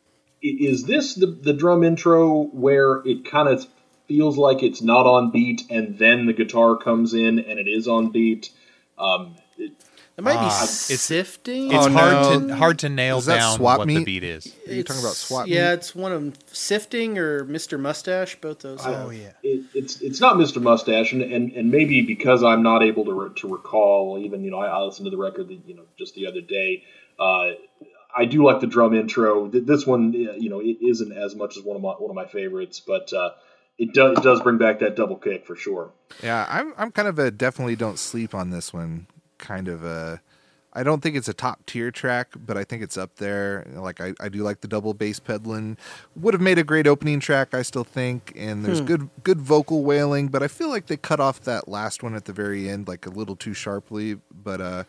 I- 0.44 0.56
is 0.60 0.84
this 0.84 1.14
the 1.14 1.26
the 1.26 1.52
drum 1.52 1.82
intro 1.84 2.44
where 2.52 2.96
it 3.06 3.24
kind 3.24 3.48
of 3.48 3.66
feels 4.06 4.38
like 4.38 4.62
it's 4.62 4.80
not 4.82 5.06
on 5.06 5.30
beat 5.30 5.62
and 5.70 5.98
then 5.98 6.26
the 6.26 6.32
guitar 6.32 6.76
comes 6.76 7.12
in 7.14 7.38
and 7.38 7.58
it 7.58 7.68
is 7.68 7.86
on 7.88 8.10
beat 8.10 8.50
um, 8.98 9.36
it, 9.58 9.72
It 10.16 10.24
might 10.24 10.32
be 10.32 10.38
Ah, 10.46 10.64
sifting. 10.66 11.72
It's 11.72 11.86
Oh, 11.86 11.90
hard 11.90 12.40
no. 12.40 12.48
to 12.48 12.56
hard 12.56 12.78
to 12.80 12.88
nail 12.88 13.20
down 13.20 13.56
swap 13.56 13.78
what 13.78 13.86
meet? 13.86 13.98
the 13.98 14.04
beat 14.04 14.24
is. 14.24 14.52
Are 14.66 14.72
you 14.72 14.82
talking 14.82 15.00
about 15.02 15.10
It's- 15.10 15.18
swap 15.18 15.46
Yeah, 15.46 15.68
meet? 15.68 15.74
it's 15.74 15.94
one 15.94 16.10
of 16.12 16.20
them. 16.20 16.32
Sifting 16.46 17.18
or 17.18 17.44
Mr. 17.44 17.78
Mustache, 17.78 18.36
both 18.40 18.60
those. 18.60 18.80
Oh 18.84 19.10
yeah. 19.10 19.32
it, 19.42 19.64
it's 19.74 20.00
it's 20.00 20.20
not 20.20 20.36
Mr. 20.36 20.60
Mustache 20.62 21.12
and, 21.12 21.22
and, 21.22 21.52
and 21.52 21.70
maybe 21.70 22.00
because 22.02 22.42
I'm 22.42 22.62
not 22.62 22.82
able 22.82 23.04
to 23.04 23.12
re- 23.12 23.34
to 23.36 23.48
recall 23.48 24.18
even 24.20 24.42
you 24.42 24.50
know 24.50 24.58
I, 24.58 24.66
I 24.68 24.80
listened 24.82 25.04
to 25.06 25.10
the 25.10 25.16
record 25.22 25.48
that, 25.48 25.60
you 25.66 25.74
know 25.76 25.84
just 25.98 26.14
the 26.14 26.26
other 26.26 26.40
day 26.40 26.82
uh, 27.20 27.50
I 28.18 28.24
do 28.26 28.44
like 28.44 28.60
the 28.60 28.66
drum 28.66 28.94
intro 28.94 29.48
this 29.48 29.86
one 29.86 30.08
uh, 30.14 30.32
you 30.34 30.50
know 30.50 30.60
it 30.60 30.78
isn't 30.82 31.12
as 31.12 31.34
much 31.34 31.56
as 31.56 31.62
one 31.62 31.76
of 31.76 31.82
my 31.82 31.92
one 31.92 32.10
of 32.10 32.16
my 32.16 32.26
favorites 32.26 32.80
but 32.86 33.12
uh, 33.12 33.30
it 33.78 33.94
does 33.94 34.18
it 34.18 34.22
does 34.24 34.40
bring 34.42 34.58
back 34.58 34.80
that 34.80 34.96
double 34.96 35.16
kick 35.16 35.46
for 35.46 35.56
sure 35.56 35.92
Yeah, 36.22 36.46
I'm 36.48 36.74
I'm 36.76 36.90
kind 36.90 37.08
of 37.08 37.18
a 37.18 37.30
definitely 37.30 37.76
don't 37.76 37.98
sleep 37.98 38.34
on 38.34 38.50
this 38.50 38.72
one. 38.72 39.06
Kind 39.38 39.68
of 39.68 39.84
a 39.84 40.20
I 40.72 40.82
don't 40.82 41.00
think 41.02 41.16
it's 41.16 41.28
a 41.28 41.34
top 41.34 41.64
tier 41.66 41.90
track, 41.90 42.28
but 42.36 42.56
I 42.56 42.62
think 42.64 42.82
it's 42.82 42.96
up 42.96 43.16
there. 43.16 43.66
Like 43.74 44.00
I, 44.00 44.12
I 44.20 44.28
do 44.28 44.42
like 44.42 44.60
the 44.60 44.68
double 44.68 44.94
bass 44.94 45.18
pedaling. 45.18 45.76
Would 46.16 46.34
have 46.34 46.40
made 46.40 46.58
a 46.58 46.64
great 46.64 46.86
opening 46.86 47.20
track, 47.20 47.54
I 47.54 47.62
still 47.62 47.84
think. 47.84 48.32
And 48.36 48.64
there's 48.64 48.80
Hmm. 48.80 48.86
good 48.86 49.10
good 49.24 49.40
vocal 49.40 49.82
wailing, 49.84 50.28
but 50.28 50.42
I 50.42 50.48
feel 50.48 50.68
like 50.68 50.86
they 50.86 50.96
cut 50.96 51.20
off 51.20 51.40
that 51.42 51.68
last 51.68 52.02
one 52.02 52.14
at 52.14 52.26
the 52.26 52.32
very 52.32 52.68
end 52.68 52.88
like 52.88 53.06
a 53.06 53.10
little 53.10 53.36
too 53.36 53.54
sharply. 53.54 54.18
But 54.44 54.60
uh 54.60 54.84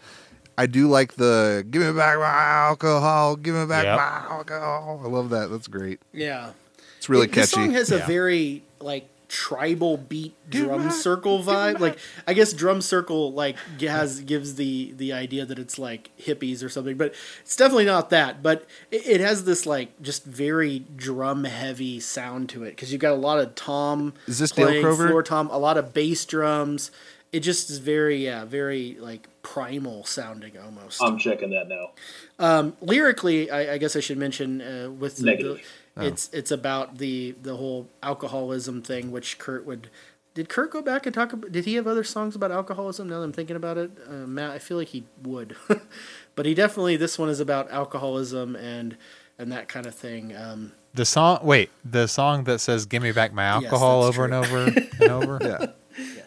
I 0.59 0.65
do 0.65 0.87
like 0.89 1.13
the 1.15 1.65
give 1.71 1.81
me 1.81 1.91
back 1.93 2.17
my 2.19 2.25
alcohol, 2.25 3.35
give 3.37 3.55
me 3.55 3.65
back 3.65 3.85
Yep. 3.85 3.97
my 3.97 4.35
alcohol. 4.35 5.01
I 5.03 5.07
love 5.07 5.29
that. 5.29 5.49
That's 5.49 5.67
great. 5.67 5.99
Yeah, 6.13 6.51
It's 6.97 7.07
really 7.07 7.25
It- 7.27 7.31
This 7.31 7.51
catchy. 7.51 7.65
song 7.67 7.73
has 7.73 7.91
a 7.91 7.97
Yeah. 7.99 8.07
very 8.07 8.63
like 8.81 9.07
tribal 9.29 9.95
beat 9.95 10.33
drum 10.49 10.89
circle 10.89 11.43
vibe. 11.43 11.79
Like 11.79 11.97
I 12.27 12.33
guess 12.33 12.51
drum 12.51 12.81
circle 12.81 13.31
like 13.31 13.55
g- 13.77 13.85
has 13.85 14.21
gives 14.21 14.55
the 14.55 14.91
the 14.97 15.13
idea 15.13 15.45
that 15.45 15.59
it's 15.59 15.77
like 15.79 16.09
hippies 16.19 16.63
or 16.63 16.67
something, 16.67 16.97
but 16.97 17.13
it's 17.41 17.55
definitely 17.55 17.85
not 17.85 18.09
that. 18.09 18.41
But 18.43 18.65
it, 18.91 19.05
it 19.05 19.21
has 19.21 19.45
this 19.45 19.65
like 19.67 20.01
just 20.01 20.25
very 20.25 20.79
drum 20.95 21.43
heavy 21.43 21.99
sound 21.99 22.49
to 22.49 22.63
it 22.63 22.71
because 22.71 22.91
you've 22.91 23.01
got 23.01 23.13
a 23.13 23.21
lot 23.21 23.39
of 23.39 23.53
tom. 23.55 24.13
Is 24.27 24.39
this 24.39 24.51
Dale 24.51 24.65
playing, 24.65 24.83
Crover? 24.83 25.07
Floor 25.07 25.23
tom, 25.23 25.47
a 25.51 25.59
lot 25.59 25.77
of 25.77 25.93
bass 25.93 26.25
drums. 26.25 26.89
It 27.31 27.41
just 27.41 27.69
is 27.69 27.77
very 27.77 28.17
yeah 28.17 28.45
very 28.45 28.97
like 28.99 29.27
primal 29.43 30.03
sounding 30.05 30.57
almost. 30.57 31.01
I'm 31.01 31.17
checking 31.17 31.51
that 31.51 31.67
now 31.67 31.91
Um, 32.39 32.75
lyrically, 32.81 33.49
I, 33.51 33.73
I 33.73 33.77
guess 33.77 33.95
I 33.95 33.99
should 33.99 34.17
mention 34.17 34.61
uh, 34.61 34.89
with 34.89 35.17
the, 35.17 35.25
Negative. 35.25 35.61
the- 35.95 36.05
it's 36.07 36.29
it's 36.33 36.51
about 36.51 36.97
the 36.97 37.35
the 37.41 37.55
whole 37.57 37.87
alcoholism 38.01 38.81
thing, 38.81 39.11
which 39.11 39.37
Kurt 39.37 39.65
would. 39.65 39.89
Did 40.35 40.47
Kurt 40.47 40.71
go 40.71 40.81
back 40.81 41.05
and 41.05 41.13
talk? 41.13 41.33
about 41.33 41.51
Did 41.51 41.65
he 41.65 41.73
have 41.75 41.85
other 41.87 42.03
songs 42.03 42.35
about 42.35 42.51
alcoholism? 42.51 43.09
Now 43.09 43.17
that 43.19 43.25
I'm 43.25 43.33
thinking 43.33 43.55
about 43.57 43.77
it, 43.77 43.91
uh, 44.07 44.25
Matt, 44.27 44.51
I 44.51 44.59
feel 44.59 44.77
like 44.77 44.89
he 44.89 45.03
would, 45.23 45.55
but 46.35 46.45
he 46.45 46.53
definitely 46.53 46.95
this 46.95 47.19
one 47.19 47.29
is 47.29 47.39
about 47.39 47.69
alcoholism 47.71 48.55
and 48.55 48.95
and 49.37 49.51
that 49.51 49.67
kind 49.67 49.85
of 49.85 49.93
thing. 49.95 50.35
Um, 50.35 50.71
The 50.93 51.05
song 51.05 51.39
wait, 51.43 51.69
the 51.83 52.07
song 52.07 52.45
that 52.45 52.59
says 52.59 52.85
"Give 52.85 53.03
me 53.03 53.11
back 53.11 53.33
my 53.33 53.43
alcohol" 53.43 54.03
that's 54.03 54.17
over 54.17 54.25
and 54.25 54.33
over 54.33 54.63
and 55.01 55.11
over 55.11 55.39
yeah. 55.41 55.65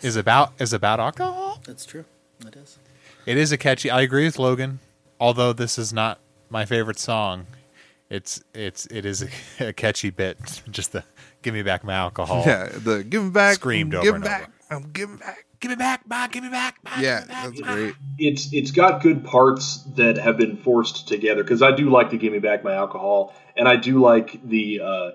Is 0.02 0.16
about 0.16 0.52
is 0.58 0.72
about 0.72 1.00
alcohol. 1.00 1.60
that's 1.66 1.84
true. 1.86 2.04
That 2.40 2.56
is. 2.56 2.78
It 3.26 3.36
is 3.36 3.52
a 3.52 3.58
catchy. 3.58 3.90
I 3.90 4.00
agree 4.00 4.24
with 4.24 4.38
Logan. 4.38 4.80
Although 5.20 5.52
this 5.52 5.78
is 5.78 5.92
not 5.92 6.18
my 6.50 6.64
favorite 6.64 6.98
song, 6.98 7.46
it's 8.10 8.42
it's 8.54 8.86
it 8.86 9.06
is 9.06 9.22
a, 9.22 9.28
a 9.68 9.72
catchy 9.72 10.10
bit. 10.10 10.62
Just 10.70 10.92
the 10.92 11.04
"Give 11.42 11.54
me 11.54 11.62
back 11.62 11.84
my 11.84 11.94
alcohol." 11.94 12.42
Yeah, 12.44 12.66
the 12.66 13.04
give 13.04 13.22
him 13.22 13.32
back, 13.32 13.54
Screamed 13.54 13.94
over 13.94 14.02
give 14.02 14.14
him 14.14 14.22
and 14.22 14.24
back, 14.24 14.50
I'm 14.70 14.90
giving 14.92 15.16
back. 15.16 15.46
Give 15.60 15.70
me 15.70 15.76
back, 15.76 16.02
my, 16.08 16.26
give 16.26 16.42
me 16.42 16.50
back, 16.50 16.78
my, 16.82 17.00
Yeah, 17.00 17.20
give 17.20 17.28
me 17.28 17.34
back, 17.34 17.44
that's 17.44 17.60
my. 17.60 17.74
great. 17.74 17.94
it's 18.18 18.52
it's 18.52 18.72
got 18.72 19.00
good 19.00 19.24
parts 19.24 19.84
that 19.96 20.16
have 20.16 20.36
been 20.36 20.56
forced 20.56 21.06
together 21.06 21.44
because 21.44 21.62
I 21.62 21.70
do 21.70 21.88
like 21.88 22.10
to 22.10 22.16
give 22.18 22.32
me 22.32 22.40
back 22.40 22.64
my 22.64 22.74
alcohol, 22.74 23.32
and 23.56 23.68
I 23.68 23.76
do 23.76 24.00
like 24.00 24.40
the 24.44 24.80
uh, 24.80 25.10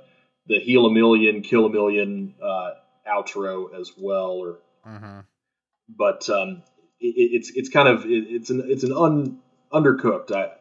the 0.48 0.60
heal 0.60 0.86
a 0.86 0.92
million, 0.94 1.42
kill 1.42 1.66
a 1.66 1.70
million 1.70 2.34
uh, 2.42 2.72
outro 3.06 3.78
as 3.78 3.92
well. 3.98 4.32
Or, 4.32 4.60
but 5.90 6.30
um, 6.30 6.64
it, 7.00 7.14
it's 7.16 7.52
it's 7.56 7.70
kind 7.70 7.88
of 7.88 8.06
it, 8.06 8.26
it's 8.30 8.50
an 8.50 8.64
it's 8.66 8.84
an 8.84 8.94
un, 8.94 9.40
undercooked. 9.72 10.32
I 10.32 10.52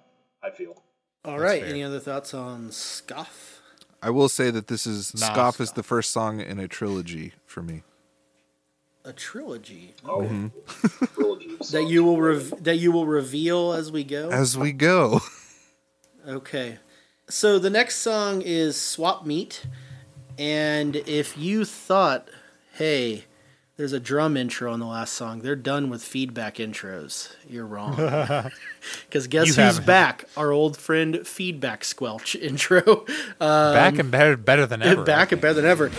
I 0.47 0.51
feel. 0.51 0.83
All 1.25 1.39
right. 1.39 1.61
fair. 1.63 1.71
Any 1.71 1.83
other 1.83 2.01
thoughts 2.01 2.35
on 2.35 2.71
Scoff? 2.71 3.61
I 4.03 4.11
will 4.11 4.29
say 4.29 4.51
that 4.51 4.69
this 4.69 4.87
is 4.87 5.15
Nah, 5.15 5.33
Scoff 5.33 5.61
is 5.61 5.73
the 5.73 5.83
first 5.83 6.11
song 6.11 6.41
in 6.41 6.59
a 6.59 6.69
trilogy 6.69 7.33
for 7.47 7.63
me. 7.63 7.83
A 9.05 9.13
trilogy 9.13 9.95
Oh, 10.05 10.51
trilogy 11.15 11.55
of 11.61 11.71
that 11.71 11.85
you 11.89 12.05
will 12.05 12.21
rev- 12.21 12.63
that 12.65 12.77
you 12.77 12.93
will 12.93 13.07
reveal 13.07 13.73
as 13.73 13.91
we 13.91 14.05
go. 14.05 14.31
As 14.31 14.57
we 14.59 14.73
go, 14.73 15.21
Okay. 16.27 16.79
So 17.29 17.59
the 17.59 17.71
next 17.71 17.99
song 17.99 18.43
is 18.43 18.81
Swap 18.81 19.25
Meet. 19.27 19.67
And 20.39 20.97
if 20.97 21.37
you 21.39 21.65
thought, 21.65 22.29
hey, 22.75 23.25
there's 23.77 23.93
a 23.93 24.01
drum 24.01 24.37
intro 24.37 24.73
on 24.73 24.81
the 24.81 24.87
last 24.87 25.13
song, 25.13 25.41
they're 25.41 25.55
done 25.57 25.91
with 25.91 26.03
feedback 26.03 26.57
intros. 26.57 27.35
You're 27.49 27.67
wrong. 27.67 27.95
Because 29.09 29.27
guess 29.27 29.47
You 29.49 29.53
who's 29.55 29.57
haven't. 29.57 29.87
back? 29.87 30.25
Our 30.37 30.53
old 30.53 30.77
friend 30.77 31.27
Feedback 31.27 31.83
Squelch 31.83 32.37
intro. 32.41 33.05
Uh, 33.41 33.73
back 33.75 33.99
and 33.99 34.11
better, 34.13 34.37
better 34.37 34.65
than 34.65 34.81
ever. 34.83 35.03
back 35.03 35.33
and 35.33 35.41
better 35.41 35.55
than 35.55 35.65
ever. 35.65 35.91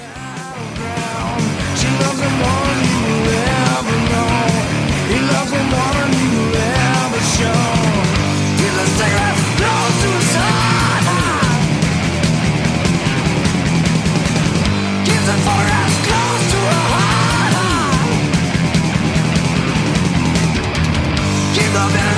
Keep 21.77 21.91
the 21.91 22.16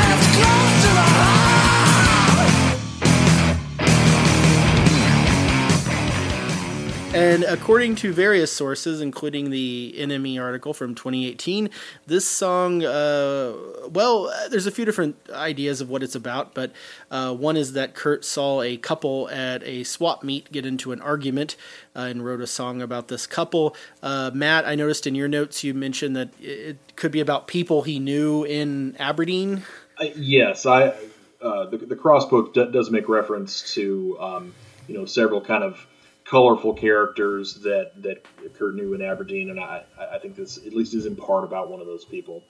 And 7.19 7.43
according 7.43 7.95
to 7.95 8.13
various 8.13 8.49
sources, 8.49 9.01
including 9.01 9.49
the 9.49 9.93
NME 9.97 10.41
article 10.41 10.73
from 10.73 10.95
2018, 10.95 11.69
this 12.07 12.25
song, 12.25 12.81
uh, 12.81 13.53
well, 13.89 14.29
uh, 14.29 14.47
there's 14.47 14.67
a 14.67 14.71
few 14.71 14.85
different 14.85 15.17
ideas 15.29 15.81
of 15.81 15.89
what 15.89 16.01
it's 16.01 16.15
about, 16.15 16.53
but 16.53 16.71
uh, 17.11 17.33
one 17.33 17.57
is 17.57 17.73
that 17.73 17.93
Kurt 17.93 18.23
saw 18.23 18.61
a 18.61 18.77
couple 18.77 19.29
at 19.31 19.61
a 19.63 19.83
swap 19.83 20.23
meet 20.23 20.49
get 20.49 20.65
into 20.65 20.93
an 20.93 21.01
argument 21.01 21.57
uh, 21.93 22.03
and 22.03 22.23
wrote 22.23 22.39
a 22.39 22.47
song 22.47 22.81
about 22.81 23.09
this 23.09 23.27
couple. 23.27 23.75
Uh, 24.01 24.31
Matt, 24.33 24.65
I 24.65 24.75
noticed 24.75 25.05
in 25.05 25.13
your 25.13 25.27
notes 25.27 25.61
you 25.61 25.73
mentioned 25.73 26.15
that 26.15 26.29
it 26.39 26.77
could 26.95 27.11
be 27.11 27.19
about 27.19 27.49
people 27.49 27.81
he 27.81 27.99
knew 27.99 28.45
in 28.45 28.95
Aberdeen. 28.97 29.63
Uh, 29.99 30.05
yes, 30.15 30.65
I 30.65 30.95
the 31.41 31.85
the 31.85 31.97
crossbook 31.97 32.53
d- 32.53 32.71
does 32.71 32.89
make 32.89 33.09
reference 33.09 33.73
to 33.73 34.17
um, 34.21 34.53
you 34.87 34.97
know 34.97 35.03
several 35.03 35.41
kind 35.41 35.65
of 35.65 35.85
colorful 36.29 36.73
characters 36.73 37.55
that 37.55 37.91
that 38.03 38.23
Kurt 38.53 38.75
knew 38.75 38.93
in 38.93 39.01
Aberdeen, 39.01 39.49
and 39.49 39.59
I 39.59 39.83
I 39.99 40.19
think 40.19 40.35
this 40.35 40.57
at 40.57 40.73
least 40.73 40.93
is 40.93 41.05
in 41.05 41.15
part 41.15 41.43
about 41.43 41.69
one 41.69 41.81
of 41.81 41.87
those 41.87 42.05
people. 42.05 42.43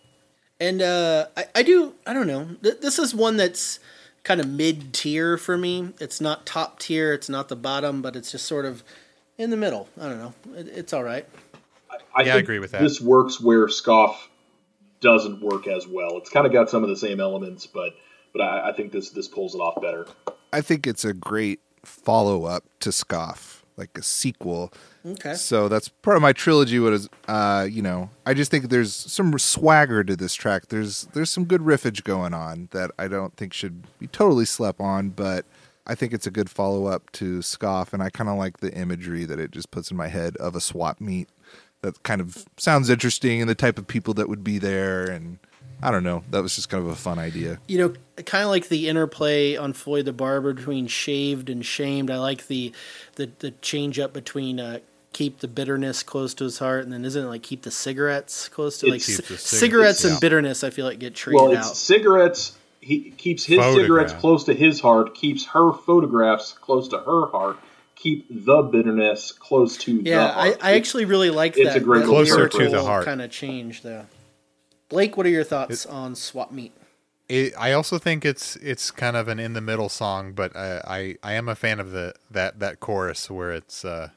And 0.62 0.82
uh, 0.82 1.28
I, 1.38 1.46
I 1.56 1.64
do, 1.64 1.96
I 2.06 2.14
don't 2.14 2.28
know. 2.28 2.50
Th- 2.62 2.82
this 2.82 3.00
is 3.00 3.16
one 3.16 3.38
that's 3.38 3.80
kind 4.24 4.42
of 4.42 4.50
mid 4.50 4.94
tier 4.94 5.38
for 5.38 5.58
me. 5.58 5.94
It's 6.02 6.20
not 6.20 6.46
top 6.46 6.80
tier, 6.80 7.14
it's 7.14 7.30
not 7.30 7.48
the 7.48 7.56
bottom, 7.56 8.02
but 8.02 8.18
it's 8.18 8.32
just 8.32 8.46
sort 8.46 8.66
of 8.66 8.84
in 9.38 9.52
the 9.52 9.58
middle. 9.58 9.88
I 9.98 10.10
don't 10.10 10.20
know. 10.20 10.34
It, 10.58 10.68
it's 10.68 10.92
all 10.92 11.04
right. 11.04 11.26
I 12.14 12.24
Yeah, 12.24 12.36
I 12.36 12.38
agree 12.40 12.60
with 12.60 12.72
that. 12.72 12.82
This 12.82 13.00
works 13.00 13.40
where 13.40 13.70
Scoff 13.70 14.30
doesn't 15.00 15.42
work 15.42 15.68
as 15.68 15.88
well. 15.88 16.18
It's 16.18 16.30
kind 16.30 16.46
of 16.46 16.52
got 16.52 16.70
some 16.70 16.84
of 16.84 16.90
the 16.90 16.98
same 16.98 17.22
elements, 17.22 17.66
but 17.66 17.94
but 18.34 18.42
I, 18.42 18.70
I 18.70 18.74
think 18.74 18.92
this 18.92 19.12
this 19.12 19.30
pulls 19.30 19.56
it 19.56 19.60
off 19.60 19.82
better. 19.82 20.06
I 20.52 20.60
think 20.60 20.86
it's 20.86 21.06
a 21.06 21.14
great 21.14 21.62
follow 21.86 22.44
up 22.44 22.66
to 22.82 22.92
Scoff, 22.92 23.59
like 23.80 23.98
a 23.98 24.04
sequel. 24.04 24.72
Okay. 25.04 25.34
So 25.34 25.68
that's 25.68 25.90
part 25.90 26.18
of 26.18 26.22
my 26.22 26.34
trilogy. 26.34 26.80
What 26.80 26.94
is, 26.94 27.10
uh, 27.28 27.68
you 27.70 27.82
know, 27.82 28.12
I 28.26 28.36
just 28.36 28.52
think 28.52 28.70
there's 28.70 28.94
some 28.94 29.40
swagger 29.40 30.04
to 30.04 30.16
this 30.16 30.36
track. 30.36 30.68
There's 30.68 31.06
there's 31.14 31.32
some 31.32 31.46
good 31.46 31.62
riffage 31.62 32.04
going 32.04 32.36
on 32.36 32.68
that 32.72 32.92
I 33.00 33.08
don't 33.08 33.36
think 33.36 33.54
should 33.54 33.84
be 33.98 34.08
totally 34.08 34.46
slept 34.46 34.80
on, 34.80 35.10
but 35.10 35.46
I 35.88 35.96
think 35.96 36.14
it's 36.14 36.28
a 36.28 36.32
good 36.32 36.52
follow 36.52 36.86
up 36.86 37.12
to 37.14 37.42
Scoff, 37.42 37.94
and 37.94 38.04
I 38.04 38.12
kind 38.12 38.30
of 38.30 38.38
like 38.38 38.60
the 38.60 38.72
imagery 38.74 39.26
that 39.26 39.40
it 39.40 39.50
just 39.50 39.72
puts 39.72 39.90
in 39.90 39.98
my 39.98 40.08
head 40.08 40.38
of 40.38 40.56
a 40.56 40.62
swap 40.62 41.02
meet. 41.02 41.30
That 41.82 42.04
kind 42.04 42.22
of 42.22 42.46
sounds 42.58 42.90
interesting, 42.90 43.42
and 43.42 43.50
the 43.50 43.56
type 43.56 43.80
of 43.80 43.88
people 43.88 44.14
that 44.16 44.30
would 44.30 44.44
be 44.44 44.60
there, 44.60 45.06
and 45.06 45.40
I 45.82 45.92
don't 45.92 46.04
know. 46.04 46.24
That 46.32 46.44
was 46.44 46.56
just 46.56 46.70
kind 46.70 46.84
of 46.84 46.90
a 46.92 46.96
fun 46.96 47.20
idea. 47.20 47.60
You 47.68 47.78
know, 47.78 47.94
kind 48.24 48.44
of 48.44 48.50
like 48.50 48.68
the 48.68 48.90
interplay 48.90 49.56
on 49.56 49.74
Floyd 49.74 50.06
the 50.06 50.14
Barber 50.14 50.54
between 50.54 50.88
shaved 50.88 51.50
and 51.50 51.66
shamed. 51.66 52.12
I 52.12 52.18
like 52.18 52.48
the 52.48 52.74
the, 53.16 53.30
the 53.40 53.52
change 53.62 53.98
up 54.00 54.12
between 54.14 54.60
uh, 54.60 54.80
keep 55.14 55.40
the 55.40 55.48
bitterness 55.48 56.04
close 56.04 56.34
to 56.36 56.44
his 56.44 56.60
heart, 56.60 56.84
and 56.84 56.92
then 56.92 57.06
isn't 57.06 57.24
it 57.24 57.28
like 57.28 57.44
keep 57.44 57.62
the 57.62 57.72
cigarettes 57.72 58.50
close 58.50 58.78
to 58.80 58.88
like 58.92 59.02
c- 59.02 59.16
Keep 59.16 59.26
the 59.28 59.38
cig- 59.38 59.60
cigarettes 59.60 60.04
yeah. 60.04 60.12
and 60.12 60.20
bitterness? 60.20 60.64
I 60.64 60.70
feel 60.70 60.86
like 60.86 61.00
get 61.00 61.16
traded 61.16 61.42
Well, 61.42 61.52
it's 61.54 61.68
out. 61.70 61.76
cigarettes. 61.78 62.58
He 62.82 63.12
keeps 63.12 63.44
his 63.46 63.62
cigarettes 63.76 64.14
close 64.14 64.46
to 64.46 64.54
his 64.54 64.80
heart. 64.80 65.14
Keeps 65.16 65.46
her 65.48 65.72
photographs 65.74 66.54
close 66.54 66.88
to 66.90 66.98
her 66.98 67.28
heart. 67.28 67.58
Keep 67.96 68.28
the 68.46 68.62
bitterness 68.62 69.34
close 69.34 69.76
to 69.80 69.94
Yeah, 70.02 70.26
I, 70.28 70.48
heart. 70.50 70.58
I 70.62 70.76
actually 70.76 71.04
really 71.06 71.30
like 71.30 71.58
It's 71.58 71.68
that. 71.74 71.78
a 71.78 71.80
great 71.82 72.06
Closer 72.06 72.48
to 72.48 72.70
the 72.70 72.82
heart. 72.82 73.04
kind 73.04 73.22
of 73.22 73.30
change 73.32 73.82
there. 73.82 74.08
Blake, 74.90 75.16
what 75.18 75.26
are 75.26 75.30
your 75.30 75.44
thoughts 75.44 75.86
on 75.86 76.16
Swap 76.16 76.52
Meet? 76.52 76.74
It, 77.28 77.54
I 77.58 77.74
also 77.74 78.00
think 78.00 78.26
it's 78.26 78.56
it's 78.58 78.90
kind 78.90 79.16
of 79.16 79.28
an 79.28 79.40
in 79.40 79.54
the 79.54 79.62
middle 79.62 79.90
song, 79.90 80.34
but 80.34 80.56
I, 80.56 80.82
I 81.24 81.32
I 81.32 81.34
am 81.34 81.48
a 81.48 81.56
fan 81.56 81.80
of 81.80 81.92
the 81.92 82.16
that 82.32 82.60
that 82.60 82.80
chorus 82.80 83.30
where 83.30 83.52
it's 83.52 83.86
uh 83.86 84.10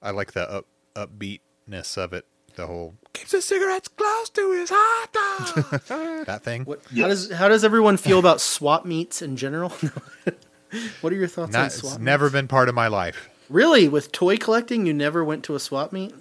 I 0.00 0.10
like 0.12 0.32
the 0.32 0.50
up 0.50 0.66
upbeatness 0.96 1.98
of 1.98 2.12
it. 2.14 2.24
The 2.56 2.66
whole 2.66 2.94
keeps 3.12 3.32
the 3.32 3.42
cigarettes 3.42 3.88
close 3.88 4.30
to 4.30 4.52
his 4.52 4.70
heart. 4.72 5.12
that 6.26 6.42
thing. 6.42 6.64
What, 6.64 6.80
How 6.96 7.08
does 7.08 7.30
how 7.30 7.48
does 7.48 7.64
everyone 7.64 7.96
feel 7.98 8.18
about 8.18 8.40
swap 8.40 8.86
meets 8.86 9.20
in 9.20 9.36
general? 9.36 9.70
what 11.02 11.12
are 11.12 11.16
your 11.16 11.26
thoughts 11.28 11.54
on 11.54 11.68
swap 11.68 11.82
it's 11.82 11.82
meets? 11.82 11.98
never 11.98 12.30
been 12.30 12.48
part 12.48 12.68
of 12.70 12.74
my 12.74 12.86
life. 12.88 13.28
Really, 13.50 13.88
with 13.88 14.10
toy 14.10 14.38
collecting, 14.38 14.86
you 14.86 14.94
never 14.94 15.22
went 15.22 15.44
to 15.44 15.54
a 15.54 15.60
swap 15.60 15.92
meet? 15.92 16.14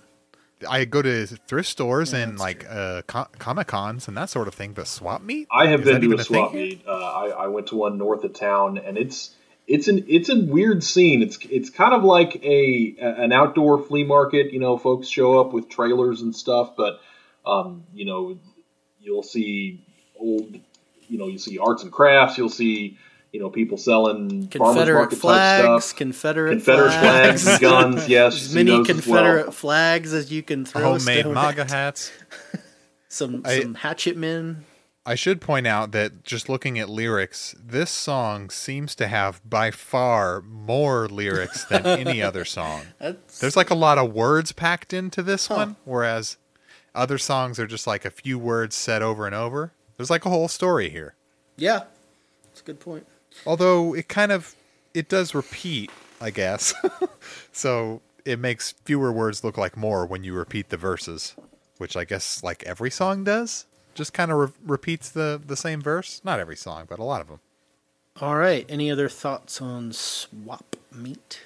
I 0.66 0.86
go 0.86 1.02
to 1.02 1.26
thrift 1.28 1.70
stores 1.70 2.14
and 2.14 2.40
like 2.40 2.66
uh, 2.70 3.02
co- 3.08 3.28
comic 3.40 3.68
cons 3.68 4.08
and 4.08 4.18
that 4.18 4.30
sort 4.30 4.48
of 4.48 4.54
thing, 4.54 4.74
but 4.74 4.88
swap 4.88 5.22
meet. 5.22 5.48
I 5.52 5.68
have 5.68 5.82
Is 5.82 5.86
been 5.86 6.02
to 6.02 6.08
even 6.08 6.20
a 6.20 6.24
swap 6.24 6.52
here? 6.52 6.62
meet. 6.66 6.84
Uh, 6.88 6.92
I, 6.92 7.28
I 7.30 7.48
went 7.48 7.68
to 7.68 7.76
one 7.76 7.98
north 7.98 8.24
of 8.24 8.34
town, 8.34 8.78
and 8.78 8.98
it's 8.98 9.34
it's 9.68 9.88
an 9.88 10.06
it's 10.08 10.30
a 10.30 10.40
weird 10.40 10.84
scene. 10.84 11.22
It's 11.22 11.38
it's 11.50 11.70
kind 11.70 11.94
of 11.94 12.04
like 12.04 12.44
a 12.44 12.96
an 13.00 13.32
outdoor 13.32 13.82
flea 13.84 14.04
market. 14.04 14.52
You 14.54 14.60
know, 14.60 14.78
folks 14.78 15.08
show 15.08 15.40
up 15.40 15.54
with 15.54 15.70
trailers 15.70 16.22
and 16.22 16.36
stuff, 16.36 16.76
but 16.76 17.00
um, 17.46 17.84
you 17.94 18.06
know, 18.06 18.38
you'll 19.00 19.24
see 19.24 19.86
old, 20.18 20.56
you 21.08 21.18
know, 21.18 21.28
you 21.28 21.38
see 21.38 21.58
arts 21.60 21.84
and 21.84 21.92
crafts. 21.92 22.38
You'll 22.38 22.50
see 22.50 22.98
you 23.34 23.40
know 23.42 23.50
people 23.50 23.78
selling 23.78 24.48
Confederate 24.48 24.94
market 25.00 25.16
type 25.16 25.22
flags, 25.22 25.86
stuff. 25.86 25.98
Confederate, 25.98 26.52
Confederate 26.52 26.92
flags 26.92 27.48
and 27.48 27.60
guns, 27.60 28.08
yes, 28.08 28.36
as 28.36 28.56
many 28.56 28.72
those 28.72 28.90
as 28.90 28.96
Confederate 28.96 29.44
well. 29.44 29.52
flags 29.52 30.14
as 30.14 30.32
you 30.32 30.42
can 30.44 30.64
throw. 30.66 30.84
Homemade 30.98 31.26
MAGA 31.28 31.66
hats. 31.66 32.12
Some 33.10 33.42
I- 33.46 33.62
some 33.62 33.76
hatchet 33.76 34.16
men. 34.18 34.66
I 35.06 35.16
should 35.16 35.42
point 35.42 35.68
out 35.68 35.92
that 35.92 36.24
just 36.24 36.48
looking 36.48 36.80
at 36.80 36.88
lyrics, 36.88 37.54
this 37.62 37.92
song 37.92 38.50
seems 38.50 38.96
to 38.96 39.08
have 39.10 39.42
by 39.48 39.70
far 39.70 40.40
more 40.42 41.10
lyrics 41.10 41.66
than 41.66 41.86
any 42.08 42.22
other 42.22 42.46
song. 42.46 42.84
That's, 43.00 43.40
There's 43.40 43.58
like 43.58 43.70
a 43.70 43.76
lot 43.76 43.98
of 43.98 44.14
words 44.14 44.54
packed 44.54 44.94
into 44.94 45.22
this 45.22 45.50
one, 45.50 45.76
whereas 45.84 46.38
other 46.96 47.18
songs 47.18 47.60
are 47.60 47.68
just 47.68 47.86
like 47.86 48.06
a 48.06 48.10
few 48.10 48.40
words 48.40 48.78
said 48.78 49.02
over 49.02 49.26
and 49.26 49.36
over. 49.36 49.74
There's 49.98 50.10
like 50.10 50.26
a 50.26 50.30
whole 50.30 50.48
story 50.48 50.90
here. 50.90 51.16
yeah, 51.58 51.82
that's 52.46 52.62
a 52.62 52.64
good 52.64 52.80
point. 52.80 53.06
Although 53.46 53.94
it 53.94 54.08
kind 54.08 54.32
of 54.32 54.56
it 54.94 55.10
does 55.10 55.34
repeat, 55.34 55.92
I 56.22 56.30
guess. 56.30 56.74
so 57.52 58.02
it 58.26 58.40
makes 58.40 58.74
fewer 58.86 59.12
words 59.12 59.44
look 59.44 59.58
like 59.58 59.76
more 59.76 60.06
when 60.06 60.24
you 60.24 60.34
repeat 60.34 60.70
the 60.70 60.78
verses, 60.78 61.36
which 61.78 61.98
I 61.98 62.06
guess 62.06 62.44
like 62.44 62.64
every 62.64 62.92
song 62.92 63.24
does. 63.24 63.66
Just 63.96 64.14
kind 64.14 64.32
of 64.32 64.38
re- 64.38 64.56
repeats 64.66 65.10
the 65.10 65.42
the 65.46 65.58
same 65.58 65.82
verse. 65.82 66.22
Not 66.24 66.40
every 66.40 66.56
song, 66.56 66.86
but 66.90 67.00
a 67.00 67.04
lot 67.04 67.22
of 67.22 67.28
them. 67.28 67.40
All 68.22 68.36
right. 68.36 68.66
Any 68.70 68.92
other 68.92 69.10
thoughts 69.10 69.62
on 69.62 69.92
swap 69.92 70.76
meet? 70.92 71.42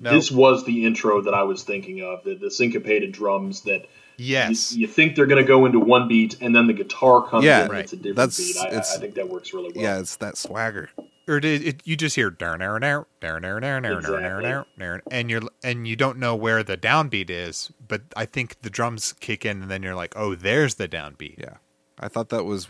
No. 0.00 0.12
This 0.12 0.30
was 0.30 0.64
the 0.64 0.84
intro 0.84 1.22
that 1.22 1.34
I 1.34 1.42
was 1.42 1.62
thinking 1.62 2.02
of. 2.02 2.22
The, 2.22 2.34
the 2.34 2.50
syncopated 2.50 3.12
drums 3.12 3.62
that 3.62 3.86
Yes. 4.20 4.72
you, 4.72 4.82
you 4.82 4.86
think 4.86 5.16
they're 5.16 5.26
going 5.26 5.42
to 5.42 5.46
go 5.48 5.66
into 5.66 5.80
one 5.80 6.08
beat, 6.08 6.36
and 6.40 6.54
then 6.54 6.66
the 6.66 6.72
guitar 6.72 7.26
comes 7.28 7.44
Yeah, 7.44 7.58
in. 7.58 7.62
and 7.64 7.72
right. 7.72 7.84
It's 7.84 7.92
a 7.92 7.96
different 7.96 8.16
That's- 8.16 8.36
beat. 8.38 8.56
I, 8.58 8.64
I- 8.64 8.68
it's- 8.68 8.96
I 8.96 9.00
think 9.00 9.14
that 9.14 9.28
works 9.28 9.52
really 9.54 9.72
well. 9.74 9.82
Yeah, 9.82 9.98
it's 9.98 10.16
that 10.16 10.36
swagger. 10.36 10.90
or 11.28 11.38
did 11.40 11.62
it, 11.64 11.80
you 11.84 11.96
just 11.96 12.16
hear 12.16 12.28
darn 12.30 12.58
darn 12.60 12.80
darn 12.82 13.04
darn 13.20 13.42
darn 13.42 13.62
darn 13.62 13.82
darn 13.82 14.02
darn 14.02 14.42
darn 14.42 14.64
darn 14.78 15.02
and 15.12 15.30
you're 15.30 15.42
and 15.62 15.86
you 15.86 15.94
don't 15.94 16.18
know 16.18 16.34
where 16.34 16.62
the 16.64 16.76
downbeat 16.76 17.30
is, 17.30 17.70
but 17.86 18.02
I 18.16 18.24
think 18.26 18.60
the 18.62 18.70
drums 18.70 19.12
kick 19.20 19.44
in 19.46 19.62
and 19.62 19.70
then 19.70 19.82
you're 19.82 19.94
like, 19.94 20.12
"Oh, 20.16 20.34
there's 20.34 20.74
the 20.74 20.88
downbeat." 20.88 21.38
Yeah. 21.38 21.58
I 22.00 22.08
thought 22.08 22.30
that 22.30 22.44
was 22.44 22.68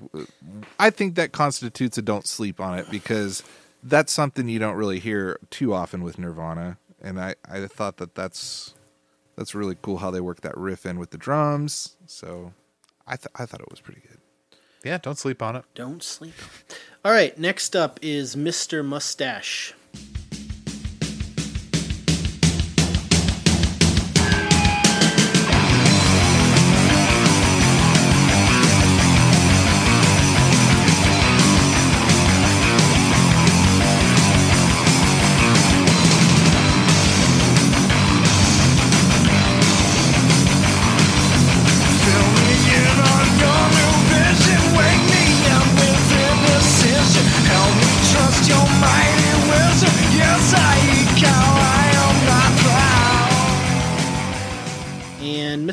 I 0.79 0.91
think 0.91 1.15
that 1.15 1.33
constitutes 1.33 1.97
a 1.97 2.03
don't 2.03 2.27
sleep 2.27 2.61
on 2.61 2.79
it 2.79 2.91
because 2.91 3.43
that's 3.83 4.13
something 4.13 4.47
you 4.49 4.59
don't 4.59 4.77
really 4.77 4.99
hear 4.99 5.39
too 5.49 5.73
often 5.73 6.03
with 6.03 6.19
Nirvana 6.19 6.77
and 7.01 7.19
I 7.19 7.37
I 7.49 7.67
thought 7.67 7.97
that 7.99 8.15
that's 8.15 8.75
that's 9.41 9.55
really 9.55 9.75
cool 9.81 9.97
how 9.97 10.11
they 10.11 10.21
work 10.21 10.43
that 10.43 10.55
riff 10.55 10.85
in 10.85 10.99
with 10.99 11.13
the 11.13 11.17
drums. 11.17 11.97
So 12.05 12.53
I 13.07 13.17
th- 13.17 13.29
I 13.37 13.47
thought 13.47 13.63
it 13.63 13.71
was 13.71 13.81
pretty 13.81 14.03
good. 14.03 14.19
Yeah, 14.85 14.99
don't 14.99 15.17
sleep 15.17 15.41
on 15.41 15.57
it. 15.57 15.65
Don't 15.75 16.03
sleep. 16.03 16.35
All 17.07 17.13
right. 17.13 17.37
Next 17.39 17.75
up 17.75 17.99
is 18.03 18.37
Mr. 18.37 18.85
Mustache. 18.85 19.73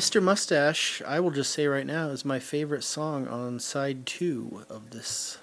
Mr. 0.08 0.22
Mustache, 0.22 1.02
I 1.06 1.20
will 1.20 1.30
just 1.30 1.52
say 1.52 1.66
right 1.66 1.84
now, 1.84 2.08
is 2.08 2.24
my 2.24 2.38
favorite 2.38 2.82
song 2.82 3.28
on 3.28 3.60
side 3.60 4.06
two 4.06 4.64
of 4.70 4.88
this 4.88 5.36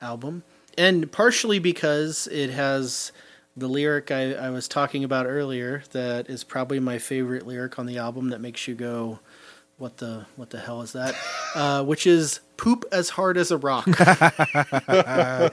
album. 0.00 0.44
And 0.78 1.10
partially 1.10 1.58
because 1.58 2.28
it 2.30 2.50
has 2.50 3.10
the 3.56 3.66
lyric 3.66 4.12
I, 4.12 4.34
I 4.34 4.50
was 4.50 4.68
talking 4.68 5.02
about 5.02 5.26
earlier 5.26 5.82
that 5.90 6.30
is 6.30 6.44
probably 6.44 6.78
my 6.78 6.98
favorite 6.98 7.48
lyric 7.48 7.80
on 7.80 7.86
the 7.86 7.98
album 7.98 8.28
that 8.28 8.40
makes 8.40 8.68
you 8.68 8.76
go, 8.76 9.18
"What 9.76 9.96
the 9.96 10.26
what 10.36 10.50
the 10.50 10.60
hell 10.60 10.82
is 10.82 10.92
that?" 10.92 11.16
uh, 11.56 11.82
which 11.82 12.06
is 12.06 12.38
"poop 12.56 12.84
as 12.92 13.08
hard 13.08 13.36
as 13.36 13.50
a 13.50 13.58
rock." 13.58 13.88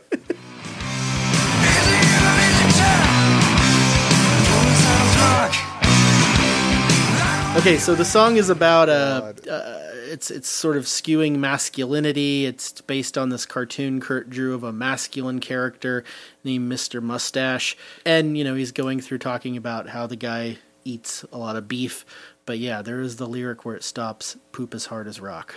Okay, 7.60 7.78
so 7.78 7.94
the 7.94 8.06
song 8.06 8.38
is 8.38 8.50
about 8.50 8.88
uh, 8.88 9.34
uh, 9.52 9.80
it's 10.08 10.32
it's 10.32 10.48
sort 10.48 10.78
of 10.78 10.86
skewing 10.86 11.40
masculinity. 11.40 12.46
It's 12.46 12.80
based 12.80 13.18
on 13.18 13.28
this 13.28 13.46
cartoon 13.46 14.00
Kurt 14.00 14.30
drew 14.30 14.54
of 14.54 14.64
a 14.64 14.72
masculine 14.72 15.42
character 15.42 16.06
named 16.46 16.72
Mr. 16.72 17.04
Mustache, 17.04 17.76
and 18.06 18.38
you 18.38 18.46
know 18.46 18.56
he's 18.56 18.72
going 18.72 19.02
through 19.02 19.18
talking 19.18 19.58
about 19.58 19.90
how 19.90 20.08
the 20.08 20.16
guy 20.16 20.58
eats 20.86 21.26
a 21.34 21.38
lot 21.38 21.58
of 21.58 21.68
beef. 21.68 22.06
But 22.46 22.60
yeah, 22.60 22.82
there 22.82 23.02
is 23.02 23.18
the 23.18 23.28
lyric 23.28 23.66
where 23.66 23.76
it 23.76 23.84
stops 23.84 24.38
"poop 24.54 24.74
as 24.74 24.86
hard 24.86 25.06
as 25.06 25.20
rock." 25.20 25.54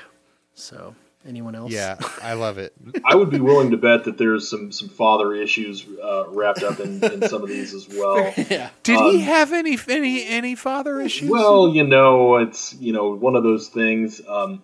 So 0.54 0.96
anyone 1.26 1.54
else? 1.54 1.70
Yeah, 1.72 1.96
I 2.22 2.34
love 2.34 2.58
it. 2.58 2.72
I 3.04 3.14
would 3.14 3.30
be 3.30 3.40
willing 3.40 3.70
to 3.70 3.76
bet 3.76 4.04
that 4.04 4.18
there's 4.18 4.48
some 4.48 4.72
some 4.72 4.88
father 4.88 5.34
issues 5.34 5.84
uh, 6.02 6.24
wrapped 6.28 6.62
up 6.62 6.80
in, 6.80 7.02
in 7.04 7.28
some 7.28 7.42
of 7.42 7.48
these 7.48 7.74
as 7.74 7.88
well. 7.88 8.32
yeah. 8.50 8.70
Did 8.82 8.98
Um, 8.98 9.10
he 9.10 9.20
have 9.22 9.52
any 9.52 9.78
any 9.88 10.26
any 10.26 10.54
father 10.54 11.00
issues? 11.00 11.30
Well, 11.30 11.68
you 11.68 11.84
know, 11.84 12.36
it's 12.36 12.74
you 12.74 12.92
know 12.92 13.14
one 13.14 13.36
of 13.36 13.42
those 13.42 13.68
things. 13.68 14.20
Um, 14.26 14.62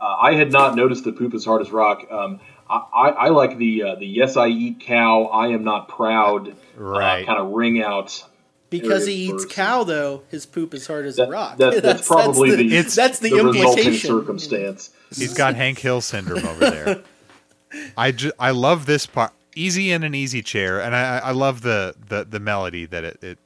uh, 0.00 0.16
I 0.20 0.34
had 0.34 0.52
not 0.52 0.76
noticed 0.76 1.04
the 1.04 1.12
poop 1.12 1.34
as 1.34 1.44
hard 1.44 1.60
as 1.60 1.70
rock. 1.72 2.06
Um, 2.10 2.40
I, 2.70 2.76
I, 2.94 3.08
I 3.08 3.28
like 3.30 3.58
the 3.58 3.82
uh, 3.82 3.94
the 3.96 4.06
yes 4.06 4.36
I 4.36 4.46
eat 4.48 4.80
cow. 4.80 5.24
I 5.24 5.48
am 5.48 5.64
not 5.64 5.88
proud. 5.88 6.54
Right. 6.76 7.22
Uh, 7.22 7.26
kind 7.26 7.38
of 7.40 7.50
ring 7.52 7.82
out. 7.82 8.24
Because 8.70 9.06
he 9.06 9.14
eats 9.14 9.44
first. 9.44 9.50
cow, 9.54 9.82
though, 9.84 10.24
his 10.28 10.44
poop 10.44 10.74
is 10.74 10.86
hard 10.86 11.06
as 11.06 11.18
a 11.18 11.26
rock. 11.26 11.56
that- 11.56 11.82
that's 11.82 12.06
probably 12.06 12.54
the- 12.54 12.68
that's 12.68 12.94
that's 12.94 13.18
the, 13.18 13.30
the 13.30 13.36
resulting 13.36 13.62
implication. 13.62 14.08
circumstance. 14.10 14.90
He's 15.14 15.34
got 15.34 15.54
Hank 15.54 15.78
Hill 15.78 16.00
syndrome 16.00 16.44
over 16.46 16.70
there. 16.70 17.02
I 17.96 18.12
ju- 18.12 18.32
I 18.38 18.50
love 18.50 18.86
this 18.86 19.06
part. 19.06 19.32
Easy 19.54 19.90
in 19.90 20.04
an 20.04 20.14
easy 20.14 20.42
chair, 20.42 20.80
and 20.80 20.94
I, 20.94 21.18
I 21.18 21.30
love 21.32 21.62
the, 21.62 21.94
the, 22.08 22.24
the 22.24 22.38
melody 22.40 22.86
that 22.86 23.04
it, 23.04 23.22
it 23.24 23.38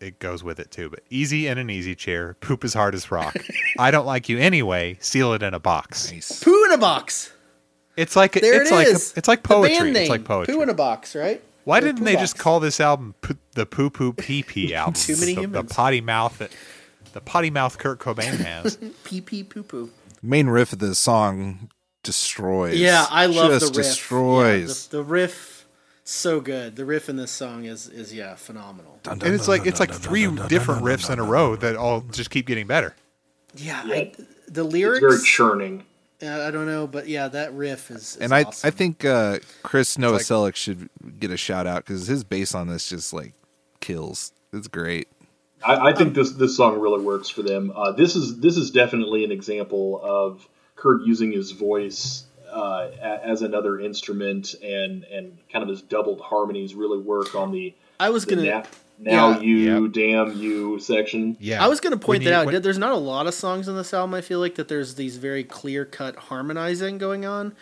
it 0.00 0.18
goes 0.18 0.42
with 0.42 0.58
it 0.58 0.70
too. 0.70 0.88
But 0.90 1.00
easy 1.10 1.46
in 1.46 1.58
an 1.58 1.70
easy 1.70 1.94
chair, 1.94 2.34
poop 2.40 2.64
as 2.64 2.74
hard 2.74 2.94
as 2.94 3.10
rock. 3.10 3.36
I 3.78 3.90
don't 3.90 4.06
like 4.06 4.28
you 4.28 4.38
anyway. 4.38 4.96
Seal 5.00 5.32
it 5.34 5.42
in 5.42 5.52
a 5.54 5.60
box. 5.60 6.10
Nice. 6.10 6.42
Poo 6.42 6.64
in 6.64 6.72
a 6.72 6.78
box. 6.78 7.30
It's 7.96 8.16
like 8.16 8.32
There 8.32 8.62
it's 8.62 8.70
it 8.70 8.74
like 8.74 8.86
is. 8.88 9.12
it's 9.16 9.28
like 9.28 9.42
The 9.42 9.48
poetry. 9.48 9.76
band 9.92 9.96
It's 9.98 10.08
like 10.10 10.24
poetry. 10.24 10.54
Poo 10.54 10.62
in 10.62 10.70
a 10.70 10.74
box, 10.74 11.14
right? 11.14 11.42
Why 11.64 11.78
Or 11.78 11.80
didn't 11.82 12.04
they 12.04 12.14
Box. 12.14 12.22
just 12.32 12.38
call 12.38 12.58
this 12.60 12.80
album 12.80 13.14
P- 13.20 13.36
the 13.52 13.66
Poo 13.66 13.90
Poo 13.90 14.12
Pee 14.14 14.42
Pee 14.42 14.74
album? 14.74 14.94
Too 14.94 15.16
many 15.16 15.34
the, 15.34 15.42
humans. 15.42 15.68
The 15.68 15.74
potty 15.74 16.00
mouth 16.00 16.38
that 16.38 16.50
the 17.12 17.20
potty 17.20 17.50
mouth 17.50 17.76
Kurt 17.78 17.98
Cobain 17.98 18.38
has. 18.38 18.78
pee 19.04 19.20
pee 19.20 19.42
poo 19.44 19.62
poo? 19.62 19.90
Main 20.22 20.48
riff 20.48 20.72
of 20.72 20.78
the 20.80 20.94
song 20.94 21.70
destroys. 22.02 22.78
Yeah, 22.78 23.06
I 23.10 23.26
love 23.26 23.50
Just 23.52 23.72
the 23.72 23.78
riff. 23.78 23.86
destroys. 23.88 24.60
Yeah, 24.86 24.90
the, 24.90 24.96
the 24.98 25.04
riff, 25.04 25.66
so 26.04 26.40
good. 26.40 26.76
The 26.76 26.84
riff 26.84 27.08
in 27.08 27.16
this 27.16 27.30
song 27.30 27.64
is 27.64 27.88
is 27.88 28.12
yeah 28.14 28.34
phenomenal. 28.34 28.98
and 29.06 29.22
it's 29.22 29.48
like 29.48 29.66
it's 29.66 29.80
like 29.80 29.92
three 29.92 30.26
different 30.48 30.82
riffs 30.82 31.10
in 31.10 31.18
a 31.18 31.24
row 31.24 31.56
that 31.56 31.76
all 31.76 32.00
just 32.02 32.30
keep 32.30 32.46
getting 32.46 32.66
better. 32.66 32.94
Yeah, 33.54 33.84
Yeah. 33.86 33.94
I, 33.94 34.12
the 34.48 34.64
It's 34.64 34.72
lyrics. 34.74 35.00
very 35.00 35.22
churning. 35.24 35.84
I 36.22 36.50
don't 36.50 36.66
know, 36.66 36.86
but 36.86 37.08
yeah, 37.08 37.28
that 37.28 37.54
riff 37.54 37.90
is. 37.90 38.16
is 38.16 38.16
and 38.16 38.34
I, 38.34 38.42
awesome. 38.42 38.68
I 38.68 38.70
think 38.70 39.06
uh, 39.06 39.38
Chris 39.62 39.96
Novoselic 39.96 40.54
should 40.54 40.90
get 41.18 41.30
a 41.30 41.36
shout 41.38 41.66
out 41.66 41.86
because 41.86 42.06
his 42.08 42.24
bass 42.24 42.54
on 42.54 42.66
this 42.68 42.88
just 42.90 43.14
like 43.14 43.32
kills. 43.80 44.32
It's 44.52 44.68
great. 44.68 45.08
I, 45.64 45.90
I 45.90 45.92
think 45.94 46.14
this 46.14 46.32
this 46.32 46.56
song 46.56 46.80
really 46.80 47.02
works 47.04 47.28
for 47.28 47.42
them. 47.42 47.72
Uh, 47.74 47.92
this 47.92 48.16
is 48.16 48.40
this 48.40 48.56
is 48.56 48.70
definitely 48.70 49.24
an 49.24 49.32
example 49.32 50.00
of 50.02 50.46
Kurt 50.76 51.02
using 51.02 51.32
his 51.32 51.52
voice 51.52 52.24
uh, 52.50 52.88
as 53.02 53.42
another 53.42 53.78
instrument, 53.80 54.54
and 54.62 55.04
and 55.04 55.38
kind 55.52 55.62
of 55.62 55.68
his 55.68 55.82
doubled 55.82 56.20
harmonies 56.20 56.74
really 56.74 56.98
work 56.98 57.34
on 57.34 57.52
the, 57.52 57.74
I 57.98 58.10
was 58.10 58.24
the 58.24 58.36
gonna. 58.36 58.50
na- 58.50 58.64
now 59.02 59.40
yeah. 59.40 59.40
you 59.40 59.88
damn 59.88 60.36
you 60.36 60.78
section. 60.78 61.36
Yeah, 61.40 61.64
I 61.64 61.68
was 61.68 61.80
going 61.80 61.92
to 61.92 61.98
point 61.98 62.22
When 62.22 62.24
that 62.32 62.34
out. 62.34 62.46
when- 62.46 62.60
There's 62.60 62.76
not 62.76 62.92
a 62.92 62.96
lot 62.98 63.26
of 63.26 63.32
songs 63.32 63.66
on 63.66 63.76
this 63.76 63.94
album. 63.94 64.12
I 64.14 64.20
feel 64.20 64.40
like 64.40 64.56
that 64.56 64.68
there's 64.68 64.94
these 64.96 65.16
very 65.16 65.42
clear 65.42 65.86
cut 65.86 66.16
harmonizing 66.16 66.98
going 66.98 67.24
on, 67.24 67.54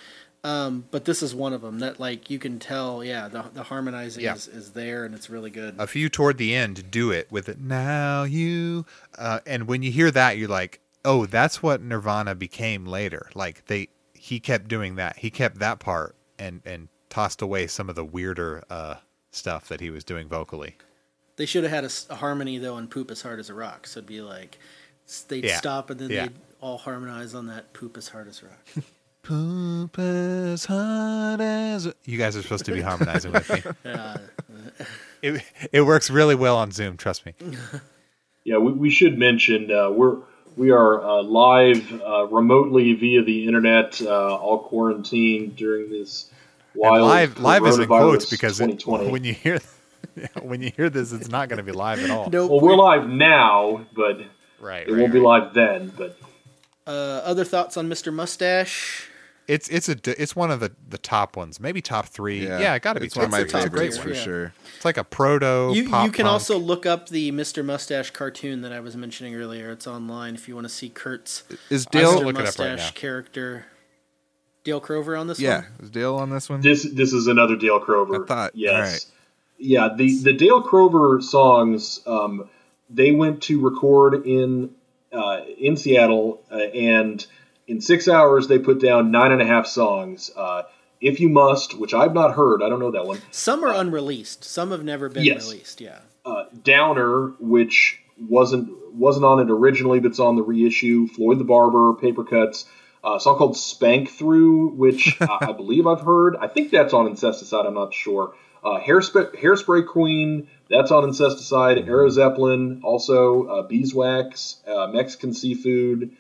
um, 0.49 0.85
but 0.91 1.05
this 1.05 1.23
is 1.23 1.35
one 1.35 1.53
of 1.53 1.61
them 1.61 1.81
that 1.81 2.01
like 2.01 2.31
you 2.31 2.39
can 2.39 2.59
tell. 2.59 3.05
Yeah, 3.05 3.29
the 3.29 3.45
the 3.53 3.63
harmonizing 3.65 4.23
Yeah. 4.25 4.35
is, 4.35 4.49
is 4.49 4.73
there 4.73 5.05
and 5.05 5.15
it's 5.15 5.29
really 5.29 5.51
good. 5.51 5.75
a 5.79 5.87
few 5.87 6.09
toward 6.09 6.39
the 6.39 6.55
end 6.55 6.91
do 6.91 7.11
it 7.11 7.31
with 7.31 7.49
it 7.49 7.61
now 7.61 8.23
you 8.23 8.87
uh, 9.17 9.41
and 9.47 9.67
when 9.69 9.83
you 9.83 9.91
hear 9.91 10.11
that 10.11 10.37
you're 10.39 10.49
like 10.49 10.81
oh 11.05 11.27
that's 11.27 11.63
what 11.63 11.81
nirvana 11.83 12.35
became 12.35 12.85
later 12.87 13.31
like 13.35 13.65
they 13.67 13.89
he 14.15 14.41
kept 14.41 14.67
doing 14.69 14.97
that 14.97 15.17
he 15.19 15.31
kept 15.31 15.59
that 15.59 15.79
part 15.79 16.15
and 16.39 16.61
and 16.65 16.89
tossed 17.09 17.41
away 17.43 17.67
some 17.67 17.89
of 17.89 17.95
the 17.95 18.05
weirder 18.05 18.63
uh 18.71 18.95
stuff 19.31 19.69
that 19.69 19.81
he 19.81 19.91
was 19.91 20.03
doing 20.05 20.29
vocally 20.29 20.77
They 21.37 21.47
should 21.47 21.63
have 21.65 21.73
had 21.73 21.85
a 22.11 22.15
harmony 22.17 22.59
though 22.59 22.75
on 22.75 22.89
"Poop 22.89 23.11
as 23.11 23.23
Hard 23.23 23.39
as 23.39 23.49
a 23.51 23.55
Rock." 23.55 23.87
So 23.87 23.99
it'd 23.99 24.09
be 24.09 24.21
like 24.23 24.59
they'd 25.29 25.45
Yeah. 25.45 25.57
stop 25.59 25.91
and 25.91 26.01
then 26.01 26.11
Yeah. 26.11 26.23
they'd 26.27 26.37
all 26.61 26.79
harmonize 26.79 27.35
on 27.35 27.47
that 27.47 27.73
"Poop 27.73 27.97
as 27.97 28.09
Hard 28.09 28.27
as 28.29 28.43
a 28.43 28.47
Rock." 28.47 28.85
Poop 29.29 29.99
as 29.99 30.65
hot 30.65 31.39
as 31.39 31.93
you 32.07 32.17
guys 32.17 32.35
are 32.35 32.41
supposed 32.41 32.65
to 32.65 32.73
be 32.73 32.81
harmonizing 32.81 33.31
with 33.31 33.51
me 33.51 33.63
Uh, 33.93 34.17
it, 35.21 35.43
it 35.71 35.83
works 35.83 36.09
really 36.09 36.35
well 36.35 36.57
on 36.57 36.71
zoom 36.71 36.97
trust 36.97 37.27
me 37.27 37.35
Yeah, 38.45 38.57
we, 38.57 38.73
we 38.73 38.89
should 38.89 39.19
mention 39.19 39.71
uh, 39.71 39.91
we're 39.91 40.17
we 40.57 40.71
are 40.71 41.05
uh, 41.05 41.23
live 41.25 42.01
uh, 42.01 42.27
remotely 42.29 42.95
via 42.95 43.23
the 43.23 43.47
internet, 43.47 44.01
uh, 44.01 44.37
all 44.37 44.61
quarantined 44.61 45.57
during 45.57 45.91
this 45.91 46.31
And 46.73 46.81
wild 46.81 47.03
live 47.03 47.39
live 47.39 47.67
is 47.67 47.79
in 47.79 47.87
quotes 47.87 48.31
because 48.31 48.63
it, 48.63 48.87
when 48.87 49.25
you 49.25 49.35
hear 49.35 49.59
when 50.43 50.63
you 50.63 50.73
hear 50.75 50.89
this 50.89 51.13
it's 51.13 51.29
not 51.29 51.51
going 51.51 51.59
to 51.59 51.63
be 51.63 51.73
live 51.73 52.03
at 52.03 52.09
all 52.09 52.31
nope. 52.31 52.51
well, 52.51 52.61
we're 52.63 52.77
live 52.77 53.07
now, 53.07 53.85
but 53.95 54.23
right 54.59 54.89
it 54.89 54.93
right, 54.93 55.01
won't 55.03 55.13
be 55.13 55.21
live 55.21 55.53
then. 55.53 55.93
But 55.95 56.19
uh, 56.87 57.21
other 57.27 57.45
thoughts 57.45 57.77
on 57.77 57.91
Mr. 57.91 58.11
Mustache? 58.11 59.08
It's 59.49 59.67
it's 59.71 59.89
a 59.89 59.97
it's 60.23 60.37
one 60.37 60.51
of 60.51 60.61
the, 60.61 60.73
the 60.91 60.99
top 60.99 61.35
ones, 61.37 61.59
maybe 61.59 61.81
top 61.81 62.07
three. 62.07 62.47
Yeah, 62.47 62.75
it 62.75 62.83
got 62.83 62.93
to 62.93 63.01
be 63.01 63.07
It's 63.07 63.17
one 63.17 63.25
of 63.25 63.31
my 63.31 63.41
It's 63.41 63.51
the 63.53 63.59
top 63.61 63.69
favorites 63.73 63.97
for 63.97 64.11
yeah. 64.11 64.15
sure. 64.23 64.53
It's 64.77 64.85
like 64.85 64.99
a 64.99 65.05
proto. 65.05 65.73
You, 65.75 65.89
pop 65.89 66.05
you 66.05 66.13
can 66.13 66.25
punk. 66.25 66.33
also 66.35 66.59
look 66.59 66.85
up 66.85 67.09
the 67.09 67.33
Mr. 67.33 67.65
Mustache 67.65 68.11
cartoon 68.11 68.61
that 68.61 68.73
I 68.73 68.81
was 68.81 68.95
mentioning 68.95 69.35
earlier. 69.35 69.71
It's 69.71 69.87
online 69.87 70.35
if 70.35 70.49
you 70.49 70.55
want 70.55 70.67
to 70.67 70.73
see 70.73 70.91
Kurt's 70.91 71.45
Is 71.71 71.87
Dale? 71.87 72.21
Mr. 72.21 72.25
look 72.27 72.39
it 72.39 72.47
up 72.47 72.59
right 72.59 72.73
Mustache 72.73 72.91
character. 72.93 73.65
Dale 74.65 74.81
Crover 74.81 75.17
on 75.17 75.29
this 75.29 75.41
Yeah, 75.41 75.61
one? 75.61 75.67
is 75.81 75.91
Dale 75.91 76.17
on 76.17 76.29
this 76.31 76.51
one? 76.51 76.61
this 76.61 76.83
this 76.83 77.15
is 77.15 77.27
another 77.27 77.57
Dale 77.57 77.81
Crover. 77.81 78.25
I 78.25 78.27
thought- 78.27 78.55
yes, 78.55 78.75
all 78.75 78.81
right. 78.83 79.07
yeah. 79.57 79.89
The 79.97 80.19
the 80.25 80.33
Dale 80.35 80.61
Crover 80.61 81.23
songs, 81.23 82.01
um, 82.07 82.51
they 82.91 83.13
went 83.13 83.43
to 83.45 83.61
record 83.63 84.27
in 84.27 84.75
uh, 85.11 85.41
in 85.59 85.79
Seattle, 85.79 86.43
uh, 86.53 86.57
and 86.57 87.27
in 87.69 87.81
six 87.81 88.09
hours 88.09 88.49
they 88.49 88.59
put 88.59 88.81
down 88.81 89.11
nine 89.13 89.31
and 89.31 89.41
a 89.41 89.47
half 89.47 89.67
songs. 89.69 90.31
Uh, 90.37 90.63
if 91.01 91.21
you 91.21 91.29
must, 91.29 91.79
which 91.79 91.95
I've 91.95 92.13
not 92.15 92.35
heard, 92.35 92.61
I 92.63 92.69
don't 92.69 92.81
know 92.81 92.91
that 92.91 93.07
one. 93.07 93.21
Some 93.31 93.63
are 93.65 93.73
unreleased. 93.73 94.43
Some 94.43 94.73
have 94.73 94.83
never 94.83 95.09
been 95.09 95.23
Yes. 95.25 95.49
released. 95.49 95.81
Yeah. 95.81 96.01
uh, 96.27 96.45
Downer, 96.65 97.29
which 97.39 98.01
wasn't 98.29 98.71
wasn't 98.95 99.25
on 99.25 99.39
it 99.39 99.49
originally, 99.51 100.01
but 100.01 100.09
it's 100.09 100.19
on 100.19 100.35
the 100.35 100.43
reissue. 100.43 101.07
Floyd 101.07 101.39
the 101.39 101.45
Barber, 101.45 101.95
Paper 101.95 102.25
Cuts, 102.25 102.65
uh, 103.05 103.15
a 103.15 103.21
song 103.21 103.37
called 103.39 103.57
Spank 103.57 104.11
Through, 104.11 104.71
which 104.71 105.17
I, 105.21 105.39
I 105.43 105.53
believe 105.53 105.87
I've 105.87 106.01
heard. 106.01 106.35
I 106.41 106.49
think 106.49 106.73
that's 106.73 106.93
on 106.93 107.07
Incesticide. 107.07 107.65
I'm 107.67 107.75
not 107.75 107.95
sure. 107.95 108.35
Uh, 108.65 108.81
Hairspray, 108.81 109.37
Hairspray 109.41 109.87
Queen, 109.87 110.49
that's 110.69 110.91
on 110.91 111.05
Incesticide. 111.05 111.87
Aero 111.87 112.09
Zeppelin, 112.11 112.81
also 112.83 113.45
uh, 113.47 113.63
Beeswax, 113.63 114.57
uh, 114.67 114.89
Mexican 114.89 115.33
Seafood, 115.33 116.11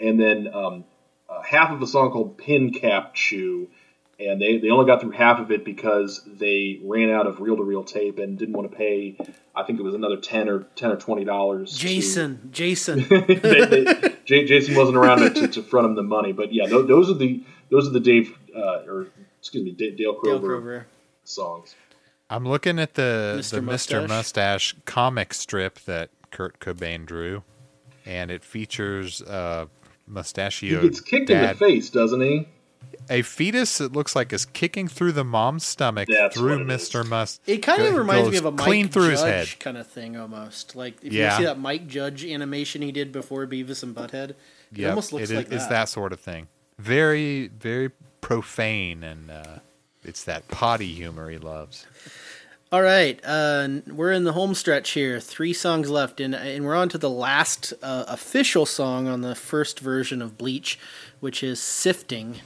and 0.00 0.18
then 0.18 0.48
um, 0.54 0.84
uh, 1.32 1.42
half 1.42 1.70
of 1.70 1.80
a 1.82 1.86
song 1.86 2.10
called 2.10 2.38
Pen 2.38 2.72
Cap 2.72 3.14
Chew. 3.14 3.68
And 4.20 4.40
they, 4.40 4.58
they 4.58 4.70
only 4.70 4.86
got 4.86 5.00
through 5.00 5.12
half 5.12 5.40
of 5.40 5.50
it 5.50 5.64
because 5.64 6.22
they 6.26 6.78
ran 6.84 7.10
out 7.10 7.26
of 7.26 7.40
reel 7.40 7.56
to 7.56 7.64
reel 7.64 7.82
tape 7.82 8.18
and 8.20 8.38
didn't 8.38 8.54
want 8.54 8.70
to 8.70 8.76
pay. 8.76 9.16
I 9.54 9.64
think 9.64 9.80
it 9.80 9.82
was 9.82 9.94
another 9.94 10.16
ten 10.16 10.48
or 10.48 10.60
ten 10.76 10.92
or 10.92 10.96
twenty 10.96 11.24
dollars. 11.24 11.76
Jason. 11.76 12.48
Jason. 12.52 13.04
they, 13.08 13.34
they, 13.34 14.14
J- 14.24 14.44
Jason 14.46 14.76
wasn't 14.76 14.96
around 14.96 15.18
to, 15.20 15.30
to, 15.30 15.48
to 15.48 15.62
front 15.62 15.86
him 15.86 15.94
the 15.96 16.04
money, 16.04 16.32
but 16.32 16.52
yeah, 16.52 16.66
those, 16.68 16.86
those 16.86 17.10
are 17.10 17.14
the 17.14 17.42
those 17.70 17.88
are 17.88 17.90
the 17.90 18.00
Dave 18.00 18.36
uh, 18.56 18.82
or 18.86 19.08
excuse 19.40 19.64
me 19.64 19.72
Dale, 19.72 19.90
Dale, 19.90 19.96
Dale 19.96 20.14
Crover 20.14 20.46
Crover. 20.46 20.86
songs. 21.24 21.74
I'm 22.30 22.46
looking 22.46 22.78
at 22.78 22.94
the 22.94 23.38
Mr. 23.40 23.50
the 23.50 23.60
Mr. 23.60 23.62
Mustache. 23.64 24.08
Mustache 24.08 24.76
comic 24.84 25.34
strip 25.34 25.80
that 25.80 26.10
Kurt 26.30 26.60
Cobain 26.60 27.04
drew, 27.06 27.42
and 28.06 28.30
it 28.30 28.44
features 28.44 29.20
uh, 29.22 29.66
He 30.12 30.18
mustachioed 30.18 30.82
gets 30.82 31.00
kicked 31.00 31.30
in 31.30 31.40
the 31.40 31.54
face, 31.54 31.90
doesn't 31.90 32.20
he? 32.20 32.48
a 33.10 33.22
fetus 33.22 33.78
that 33.78 33.92
looks 33.92 34.14
like 34.14 34.32
is 34.32 34.44
kicking 34.44 34.86
through 34.86 35.10
the 35.12 35.24
mom's 35.24 35.64
stomach 35.64 36.08
That's 36.08 36.36
through 36.36 36.64
Mr. 36.64 37.06
Must. 37.06 37.40
It 37.48 37.58
kind 37.58 37.82
of 37.82 37.94
reminds 37.96 38.30
me 38.30 38.36
of 38.36 38.44
a 38.44 38.52
Mike 38.52 38.60
clean 38.64 38.88
through 38.88 39.10
Judge 39.10 39.12
his 39.12 39.22
head. 39.22 39.58
kind 39.58 39.76
of 39.76 39.88
thing, 39.88 40.16
almost. 40.16 40.76
Like 40.76 41.02
if 41.02 41.12
Yeah. 41.12 41.32
you 41.32 41.36
see 41.38 41.44
that 41.46 41.58
Mike 41.58 41.88
Judge 41.88 42.24
animation 42.24 42.80
he 42.80 42.92
did 42.92 43.10
before 43.10 43.46
Beavis 43.46 43.82
and 43.82 43.94
Butthead, 43.94 44.30
it 44.30 44.36
Yep, 44.74 44.90
almost 44.90 45.12
looks 45.12 45.30
it 45.30 45.32
is- 45.32 45.36
like 45.36 45.46
it's 45.52 45.64
that. 45.64 45.70
that 45.70 45.88
sort 45.88 46.12
of 46.12 46.20
thing. 46.20 46.46
Very, 46.78 47.48
very 47.48 47.90
profane, 48.20 49.02
and 49.02 49.30
uh, 49.30 49.58
it's 50.04 50.22
that 50.24 50.46
potty 50.48 50.92
humor 50.94 51.28
he 51.28 51.38
loves. 51.38 51.86
All 52.72 52.80
right, 52.80 53.20
uh, 53.22 53.68
we're 53.86 54.12
in 54.12 54.24
the 54.24 54.32
home 54.32 54.54
stretch 54.54 54.92
here. 54.92 55.20
Three 55.20 55.52
songs 55.52 55.90
left, 55.90 56.20
and 56.20 56.34
and 56.34 56.64
we're 56.64 56.74
on 56.74 56.88
to 56.88 56.96
the 56.96 57.10
last 57.10 57.74
uh, 57.82 58.06
official 58.08 58.64
song 58.64 59.06
on 59.08 59.20
the 59.20 59.34
first 59.34 59.78
version 59.78 60.22
of 60.22 60.38
Bleach, 60.38 60.78
which 61.20 61.42
is 61.42 61.60
"Sifting." 61.60 62.36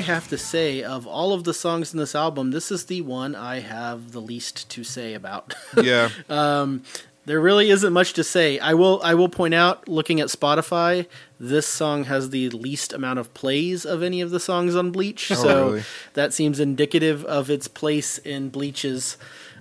Have 0.00 0.28
to 0.28 0.38
say, 0.38 0.82
of 0.82 1.06
all 1.06 1.32
of 1.32 1.44
the 1.44 1.54
songs 1.54 1.92
in 1.92 1.98
this 1.98 2.14
album, 2.14 2.50
this 2.50 2.70
is 2.70 2.86
the 2.86 3.00
one 3.02 3.34
I 3.34 3.60
have 3.60 4.12
the 4.12 4.20
least 4.20 4.68
to 4.70 4.84
say 4.84 5.14
about. 5.14 5.54
Yeah. 5.82 6.10
um, 6.28 6.82
there 7.24 7.40
really 7.40 7.68
isn't 7.68 7.92
much 7.92 8.14
to 8.14 8.24
say. 8.24 8.58
I 8.58 8.72
will 8.72 9.00
I 9.04 9.12
will 9.14 9.28
point 9.28 9.52
out, 9.52 9.86
looking 9.86 10.18
at 10.18 10.28
Spotify, 10.28 11.06
this 11.38 11.66
song 11.66 12.04
has 12.04 12.30
the 12.30 12.48
least 12.48 12.92
amount 12.94 13.18
of 13.18 13.32
plays 13.34 13.84
of 13.84 14.02
any 14.02 14.22
of 14.22 14.30
the 14.30 14.40
songs 14.40 14.74
on 14.74 14.90
Bleach. 14.90 15.30
Oh, 15.30 15.34
so 15.34 15.66
really? 15.66 15.82
that 16.14 16.32
seems 16.32 16.58
indicative 16.58 17.24
of 17.26 17.50
its 17.50 17.68
place 17.68 18.16
in 18.18 18.48
Bleach's, 18.48 19.18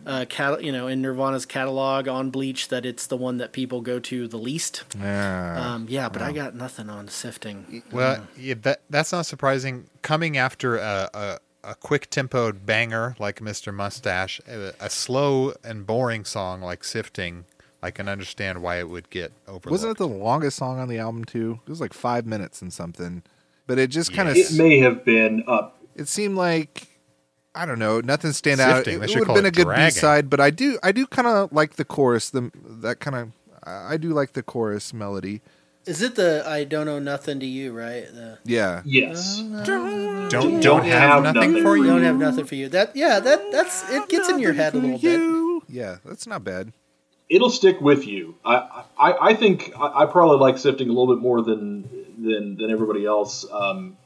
uh, 0.08 0.26
cat, 0.30 0.64
you 0.64 0.72
know, 0.72 0.88
in 0.88 1.02
Nirvana's 1.02 1.46
catalog 1.46 2.08
on 2.08 2.30
Bleach. 2.32 2.70
That 2.70 2.86
it's 2.86 3.06
the 3.08 3.18
one 3.18 3.38
that 3.38 3.52
people 3.52 3.82
go 3.82 4.00
to 4.00 4.28
the 4.28 4.38
least. 4.38 4.84
Yeah. 5.00 5.74
Um, 5.74 5.86
yeah, 5.90 6.10
but 6.10 6.22
I 6.22 6.32
got 6.32 6.56
nothing 6.56 6.90
on 6.90 7.08
sifting. 7.10 7.84
Well, 7.92 8.26
yeah, 8.38 8.56
that 8.64 8.82
that's 8.90 9.12
not 9.12 9.26
surprising. 9.26 9.86
Coming 10.02 10.38
after 10.38 10.78
a, 10.78 11.10
a, 11.14 11.40
a 11.64 11.76
quick 11.76 12.10
tempoed 12.10 12.66
banger 12.66 13.16
like 13.20 13.40
Mr. 13.42 13.74
Mustache, 13.74 14.40
a, 14.48 14.74
a 14.80 14.90
slow 14.90 15.54
and 15.64 15.86
boring 15.86 16.24
song 16.24 16.62
like 16.62 16.84
Sifting, 16.84 17.44
I 17.84 17.92
can 17.92 18.08
understand 18.08 18.62
why 18.64 18.80
it 18.80 18.90
would 18.90 19.10
get 19.10 19.34
overlooked. 19.48 19.72
Wasn't 19.72 19.92
it 19.92 19.98
the 19.98 20.08
longest 20.08 20.58
song 20.58 20.80
on 20.80 20.88
the 20.88 20.98
album 21.00 21.26
too? 21.26 21.60
It 21.68 21.70
was 21.70 21.82
like 21.82 21.94
five 21.94 22.26
minutes 22.26 22.62
and 22.62 22.72
something, 22.72 23.22
but 23.68 23.78
it 23.78 23.90
just 23.90 24.14
kind 24.14 24.30
of 24.30 24.38
It 24.38 24.54
may 24.54 24.80
have 24.80 25.04
been 25.04 25.44
up. 25.48 25.78
it 25.96 26.08
seemed 26.08 26.38
like 26.38 26.87
I 27.58 27.66
don't 27.66 27.80
know, 27.80 28.00
nothing 28.02 28.32
stand 28.34 28.62
out. 28.62 28.86
Sifting, 28.86 29.02
It, 29.02 29.16
would 29.16 29.28
have 29.28 29.36
been 29.36 29.46
a 29.46 29.52
good 29.52 29.66
dragging. 29.66 29.86
B 29.88 29.92
side, 29.92 30.30
but 30.30 30.40
I 30.40 30.50
do 30.52 30.78
I 30.84 30.92
do 30.92 31.08
kind 31.08 31.28
of 31.28 31.52
like 31.52 31.74
the 31.74 31.86
chorus. 31.86 32.30
The 32.30 32.52
that 32.54 33.00
kind 33.00 33.16
of 33.16 33.32
I 33.64 33.94
I 33.94 33.98
do 33.98 34.10
like 34.10 34.34
the 34.34 34.44
chorus 34.44 34.94
melody. 34.94 35.42
Is 35.86 36.02
it 36.02 36.16
the 36.16 36.44
"I 36.46 36.66
don't 36.66 36.86
know 36.86 37.00
nothing 37.00 37.40
to 37.40 37.46
you"? 37.46 37.72
Right? 37.72 38.06
The, 38.14 38.40
Yeah. 38.44 38.82
Yes. 38.86 39.40
don't 39.40 40.30
don't 40.30 40.60
don't 40.60 40.84
have, 40.86 41.24
have 41.24 41.24
nothing, 41.24 41.52
nothing. 41.52 41.64
for 41.64 41.78
you? 41.78 41.88
don't 41.88 42.04
have 42.04 42.18
nothing 42.18 42.46
for 42.46 42.56
you. 42.56 42.70
That 42.70 42.96
yeah, 42.96 43.20
that 43.20 43.52
that's 43.52 43.90
it 43.90 44.08
gets 44.10 44.30
in 44.30 44.40
your 44.40 44.54
head 44.54 44.74
a 44.74 44.78
little 44.78 45.00
bit. 45.00 45.64
Yeah, 45.70 45.98
that's 46.06 46.28
not 46.28 46.44
bad. 46.44 46.74
It'll 47.30 47.50
stick 47.50 47.82
with 47.82 48.06
you. 48.06 48.36
I 48.46 48.84
I, 48.98 49.30
I 49.30 49.34
think 49.34 49.72
I, 49.78 50.04
I 50.04 50.06
probably 50.06 50.38
like 50.38 50.58
sifting 50.58 50.90
a 50.90 50.94
little 50.94 51.14
bit 51.16 51.22
more 51.22 51.42
than 51.42 51.88
than 52.18 52.58
than 52.58 52.70
everybody 52.70 53.06
else. 53.06 53.46
Um, 53.52 53.98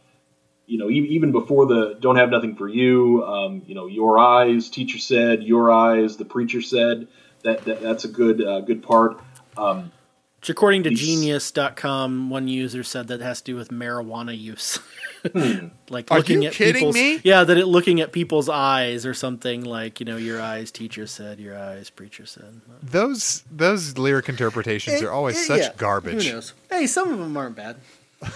you 0.72 0.78
know, 0.78 0.90
e- 0.90 1.08
even 1.16 1.32
before 1.34 1.66
the 1.66 1.98
"Don't 2.00 2.16
Have 2.16 2.30
Nothing 2.30 2.56
for 2.56 2.68
You," 2.70 3.24
um, 3.26 3.62
you 3.68 3.76
know, 3.76 3.88
"Your 3.88 4.18
Eyes," 4.18 4.70
teacher 4.70 4.98
said, 5.00 5.44
"Your 5.44 5.70
Eyes," 5.72 6.18
the 6.18 6.26
preacher 6.26 6.62
said. 6.62 7.08
That, 7.44 7.66
that 7.66 7.82
that's 7.82 8.06
a 8.06 8.08
good 8.08 8.38
uh, 8.46 8.62
good 8.62 8.84
part. 8.84 9.20
Um, 9.58 9.92
Which, 10.40 10.50
according 10.52 10.84
to 10.84 10.90
These- 10.92 11.00
Genius.com, 11.02 12.30
one 12.30 12.48
user 12.48 12.84
said 12.84 13.08
that 13.08 13.20
has 13.20 13.42
to 13.42 13.52
do 13.52 13.56
with 13.56 13.70
marijuana 13.70 14.38
use. 14.40 14.78
like 15.90 16.12
Are 16.12 16.18
looking 16.20 16.44
you 16.44 16.48
at 16.50 16.54
kidding 16.54 16.76
people's 16.76 16.96
me? 16.96 17.20
yeah, 17.24 17.44
that 17.44 17.58
it 17.58 17.66
looking 17.66 18.00
at 18.02 18.12
people's 18.12 18.48
eyes 18.50 19.06
or 19.06 19.14
something 19.16 19.64
like 19.64 20.00
you 20.00 20.06
know 20.06 20.18
your 20.18 20.40
eyes. 20.42 20.72
Teacher 20.72 21.06
said, 21.08 21.40
your 21.40 21.58
eyes. 21.58 21.90
Preacher 21.90 22.26
said. 22.26 22.62
Those 22.84 23.44
those 23.52 23.98
lyric 23.98 24.30
interpretations 24.30 25.02
are 25.02 25.12
always 25.12 25.38
Eh, 25.38 25.44
such 25.44 25.60
yeah, 25.62 25.74
garbage. 25.78 26.26
Who 26.28 26.34
knows? 26.34 26.54
Hey, 26.70 26.88
some 26.88 27.12
of 27.12 27.20
them 27.20 27.36
aren't 27.36 27.56
bad. 27.56 27.78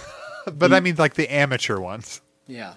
But 0.54 0.74
I 0.74 0.80
mean, 0.80 0.96
like 0.98 1.16
the 1.16 1.28
amateur 1.34 1.80
ones. 1.80 2.22
Yeah. 2.48 2.74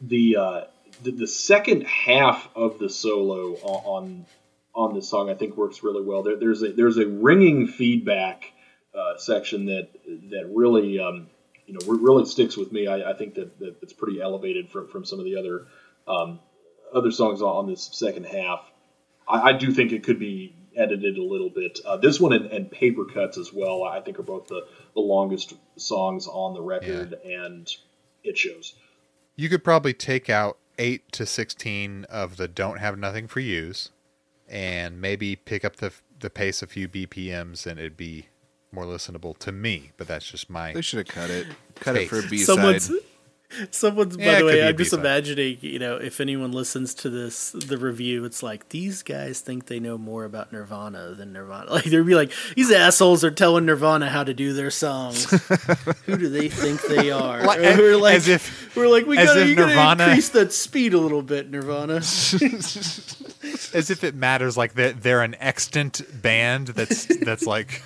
the 0.00 0.36
uh, 0.36 0.60
the, 1.02 1.12
the 1.12 1.26
second 1.26 1.86
half 1.86 2.48
of 2.54 2.78
the 2.78 2.88
solo 2.88 3.54
on 3.54 4.26
on 4.74 4.94
this 4.94 5.08
song 5.08 5.30
I 5.30 5.34
think 5.34 5.56
works 5.56 5.82
really 5.82 6.02
well. 6.02 6.22
There, 6.22 6.36
there's 6.36 6.62
a 6.62 6.72
there's 6.72 6.98
a 6.98 7.06
ringing 7.06 7.66
feedback 7.66 8.52
uh, 8.94 9.16
section 9.18 9.66
that 9.66 9.88
that 10.30 10.50
really 10.52 10.98
um, 10.98 11.28
you 11.66 11.74
know 11.74 11.80
really 11.86 12.24
sticks 12.26 12.56
with 12.56 12.72
me. 12.72 12.86
I, 12.86 13.10
I 13.10 13.14
think 13.14 13.34
that, 13.34 13.58
that 13.58 13.76
it's 13.82 13.92
pretty 13.92 14.20
elevated 14.20 14.70
from 14.70 14.88
from 14.88 15.04
some 15.04 15.18
of 15.18 15.24
the 15.24 15.36
other 15.36 15.66
um, 16.08 16.40
other 16.94 17.10
songs 17.10 17.42
on 17.42 17.68
this 17.68 17.90
second 17.92 18.24
half. 18.26 18.70
I, 19.28 19.50
I 19.50 19.52
do 19.52 19.72
think 19.72 19.92
it 19.92 20.02
could 20.02 20.18
be 20.18 20.54
edited 20.76 21.18
a 21.18 21.22
little 21.22 21.50
bit. 21.50 21.80
Uh, 21.84 21.96
this 21.96 22.20
one 22.20 22.32
and, 22.32 22.46
and 22.46 22.70
Paper 22.70 23.04
Cuts 23.04 23.38
as 23.38 23.52
well. 23.52 23.84
I 23.84 24.00
think 24.00 24.18
are 24.18 24.22
both 24.22 24.46
the, 24.46 24.66
the 24.94 25.00
longest 25.00 25.54
songs 25.76 26.26
on 26.26 26.54
the 26.54 26.62
record, 26.62 27.14
and 27.24 27.68
it 28.22 28.38
shows. 28.38 28.74
You 29.36 29.48
could 29.48 29.64
probably 29.64 29.92
take 29.94 30.28
out 30.28 30.58
eight 30.78 31.10
to 31.12 31.26
sixteen 31.26 32.04
of 32.04 32.36
the 32.36 32.48
"Don't 32.48 32.78
Have 32.78 32.98
Nothing 32.98 33.26
for 33.28 33.40
Use," 33.40 33.90
and 34.48 35.00
maybe 35.00 35.36
pick 35.36 35.64
up 35.64 35.76
the 35.76 35.92
the 36.18 36.30
pace 36.30 36.62
a 36.62 36.66
few 36.66 36.88
BPMs, 36.88 37.66
and 37.66 37.78
it'd 37.78 37.96
be 37.96 38.28
more 38.72 38.84
listenable 38.84 39.36
to 39.38 39.52
me. 39.52 39.92
But 39.96 40.08
that's 40.08 40.30
just 40.30 40.50
my. 40.50 40.72
They 40.72 40.82
should 40.82 40.98
have 40.98 41.08
cut 41.08 41.30
it. 41.30 41.46
Cut 41.76 41.96
it 41.96 42.08
for 42.08 42.18
a 42.18 42.20
Taste. 42.20 42.30
B 42.30 42.38
Someone's 42.38 42.84
side. 42.84 42.88
Someone's, 42.88 43.09
by 44.16 44.22
Yeah, 44.24 44.36
it 44.36 44.38
the 44.38 44.44
way, 44.46 44.66
I'm 44.68 44.76
just 44.76 44.92
imagining, 44.92 45.58
you 45.60 45.78
know, 45.78 45.96
if 45.96 46.20
anyone 46.20 46.52
listens 46.52 46.94
to 46.94 47.10
this, 47.10 47.50
the 47.50 47.78
review, 47.78 48.24
it's 48.24 48.42
like, 48.42 48.68
these 48.68 49.02
guys 49.02 49.40
think 49.40 49.66
they 49.66 49.80
know 49.80 49.98
more 49.98 50.24
about 50.24 50.52
Nirvana 50.52 51.14
than 51.14 51.32
Nirvana. 51.32 51.70
Like, 51.70 51.84
they'd 51.84 52.06
be 52.06 52.14
like, 52.14 52.32
these 52.56 52.70
assholes 52.70 53.24
are 53.24 53.30
telling 53.30 53.66
Nirvana 53.66 54.08
how 54.08 54.24
to 54.24 54.34
do 54.34 54.52
their 54.52 54.70
songs. 54.70 55.30
Who 56.06 56.16
do 56.16 56.28
they 56.28 56.48
think 56.48 56.82
they 56.82 57.10
are? 57.10 57.42
Like- 57.44 57.60
we're 57.60 57.96
like, 57.96 58.16
as 58.16 58.28
if- 58.28 58.76
we're 58.76 58.88
like, 58.88 59.06
we 59.06 59.16
gotta, 59.16 59.46
you 59.46 59.56
gotta 59.56 60.02
increase 60.04 60.28
that 60.30 60.52
speed 60.52 60.94
a 60.94 60.98
little 60.98 61.22
bit, 61.22 61.50
Nirvana. 61.50 61.96
as 63.74 63.90
if 63.90 64.04
it 64.04 64.14
matters 64.14 64.56
like 64.56 64.74
they're, 64.74 64.92
they're 64.92 65.22
an 65.22 65.34
extant 65.40 66.02
band 66.22 66.68
that's 66.68 67.06
that's 67.24 67.46
like, 67.46 67.82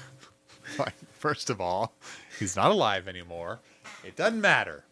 like 0.79 0.95
first 1.19 1.51
of 1.51 1.61
all 1.61 1.93
he's 2.39 2.57
not 2.57 2.71
alive 2.71 3.07
anymore 3.09 3.61
it 4.05 4.17
doesn't 4.17 4.41
matter 4.41 4.85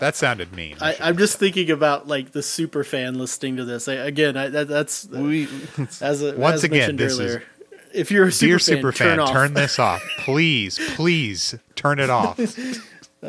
that 0.00 0.14
sounded 0.16 0.52
mean 0.52 0.76
I, 0.80 0.96
I'm 1.00 1.16
just 1.16 1.38
thinking 1.38 1.70
about 1.70 2.06
like 2.06 2.32
the 2.32 2.42
super 2.42 2.84
fan 2.84 3.18
listening 3.18 3.56
to 3.56 3.64
this. 3.64 3.88
I, 3.88 3.94
again, 3.94 4.36
I, 4.36 4.48
that, 4.48 4.68
that's 4.68 5.06
We 5.06 5.48
as 6.00 6.22
a, 6.22 6.36
Once 6.36 6.56
as 6.56 6.64
again, 6.64 6.78
mentioned 6.78 6.98
this 6.98 7.12
is- 7.14 7.20
earlier. 7.20 7.42
if 7.94 8.10
you're 8.10 8.26
a 8.26 8.32
super 8.32 8.46
dear 8.48 8.58
fan, 8.58 8.64
super 8.76 8.92
turn 8.92 9.08
fan 9.08 9.20
off. 9.20 9.32
turn 9.32 9.54
this 9.54 9.78
off 9.88 10.02
please 10.18 10.78
please 10.96 11.54
turn 11.76 11.98
it 11.98 12.10
off 12.10 12.38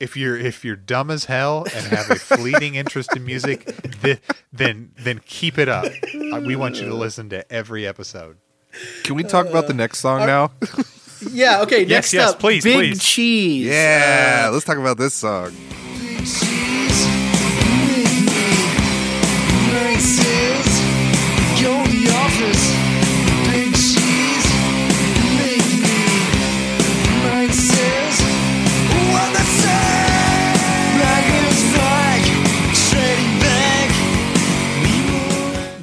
if 0.00 0.16
you're 0.16 0.36
if 0.36 0.64
you're 0.64 0.76
dumb 0.76 1.10
as 1.10 1.26
hell 1.26 1.64
and 1.74 1.86
have 1.86 2.10
a 2.10 2.16
fleeting 2.16 2.74
interest 2.74 3.14
in 3.16 3.24
music 3.24 3.64
th- 4.02 4.20
then 4.52 4.90
then 4.98 5.20
keep 5.24 5.58
it 5.58 5.68
up 5.68 5.86
Uh, 6.32 6.40
we 6.44 6.56
want 6.56 6.80
you 6.80 6.88
to 6.88 6.94
listen 6.94 7.28
to 7.28 7.50
every 7.52 7.86
episode 7.86 8.38
Can 9.04 9.14
we 9.14 9.22
talk 9.22 9.46
about 9.46 9.68
the 9.68 9.74
next 9.74 9.98
song 9.98 10.20
now? 10.26 10.50
Yeah. 11.30 11.62
Okay. 11.62 11.80
Yes, 11.80 11.88
Next 11.88 12.12
yes, 12.14 12.30
up, 12.30 12.38
please, 12.40 12.64
Big 12.64 12.74
please. 12.74 13.02
Cheese. 13.02 13.66
Yeah, 13.66 14.50
let's 14.52 14.64
talk 14.64 14.78
about 14.78 14.98
this 14.98 15.14
song. 15.14 15.52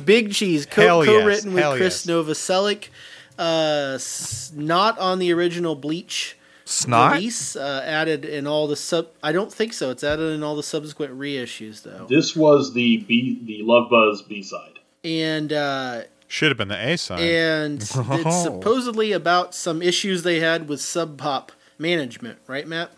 Big 0.05 0.33
Cheese, 0.33 0.65
co- 0.65 0.81
Hell 0.81 1.05
yes, 1.05 1.21
co-written 1.21 1.53
with 1.53 1.61
hell 1.63 1.75
Chris 1.77 2.03
yes. 2.03 2.11
Novoselic. 2.15 2.87
Uh, 3.39 3.97
not 4.53 4.99
on 4.99 5.19
the 5.19 5.31
original 5.33 5.75
Bleach 5.75 6.37
Snot? 6.65 7.13
release. 7.13 7.55
Uh, 7.55 7.81
added 7.85 8.25
in 8.25 8.45
all 8.45 8.67
the 8.67 8.75
sub. 8.75 9.07
I 9.23 9.31
don't 9.31 9.51
think 9.51 9.73
so. 9.73 9.89
It's 9.89 10.03
added 10.03 10.33
in 10.35 10.43
all 10.43 10.55
the 10.55 10.63
subsequent 10.63 11.17
reissues 11.17 11.81
though. 11.83 12.05
This 12.07 12.35
was 12.35 12.73
the 12.73 12.97
B, 12.97 13.39
the 13.43 13.63
Love 13.63 13.89
Buzz 13.89 14.21
B 14.21 14.43
side. 14.43 14.73
And 15.03 15.51
uh, 15.53 16.01
Should 16.27 16.49
have 16.49 16.57
been 16.57 16.67
the 16.67 16.89
A 16.89 16.97
side. 16.97 17.21
and 17.21 17.81
it's 17.81 17.89
supposedly 18.43 19.13
about 19.13 19.55
some 19.55 19.81
issues 19.81 20.23
they 20.23 20.39
had 20.41 20.67
with 20.67 20.81
Sub 20.81 21.17
Pop 21.17 21.51
management, 21.79 22.37
right, 22.47 22.67
Matt? 22.67 22.91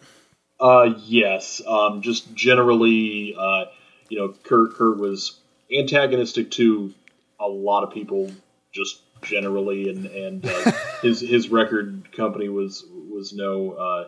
Uh, 0.60 0.96
yes. 1.06 1.62
Um, 1.68 2.02
just 2.02 2.34
generally, 2.36 3.36
uh, 3.40 3.66
you 4.10 4.18
know, 4.18 4.34
Kurt 4.44 4.74
Kurt 4.76 4.98
was 4.98 5.38
antagonistic 5.72 6.52
to 6.52 6.94
a 7.40 7.48
lot 7.48 7.84
of 7.84 7.92
people, 7.92 8.32
just 8.72 9.00
generally, 9.22 9.90
and 9.90 10.06
and 10.06 10.46
uh, 10.46 10.72
his 11.02 11.22
his 11.22 11.50
record 11.50 12.12
company 12.16 12.50
was 12.50 12.84
was 13.10 13.34
no 13.34 13.72
uh, 13.72 14.08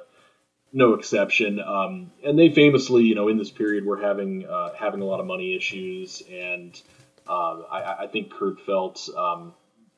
no 0.71 0.93
exception. 0.93 1.59
Um, 1.59 2.11
and 2.25 2.37
they 2.37 2.49
famously, 2.53 3.03
you 3.03 3.15
know, 3.15 3.27
in 3.29 3.37
this 3.37 3.51
period, 3.51 3.85
were 3.85 4.01
having 4.01 4.45
uh, 4.47 4.73
having 4.73 5.01
a 5.01 5.05
lot 5.05 5.19
of 5.19 5.25
money 5.25 5.55
issues, 5.55 6.21
and 6.31 6.79
um, 7.27 7.65
I, 7.71 7.95
I 8.01 8.07
think 8.07 8.31
Kurt 8.31 8.61
felt 8.65 9.07
um, 9.17 9.53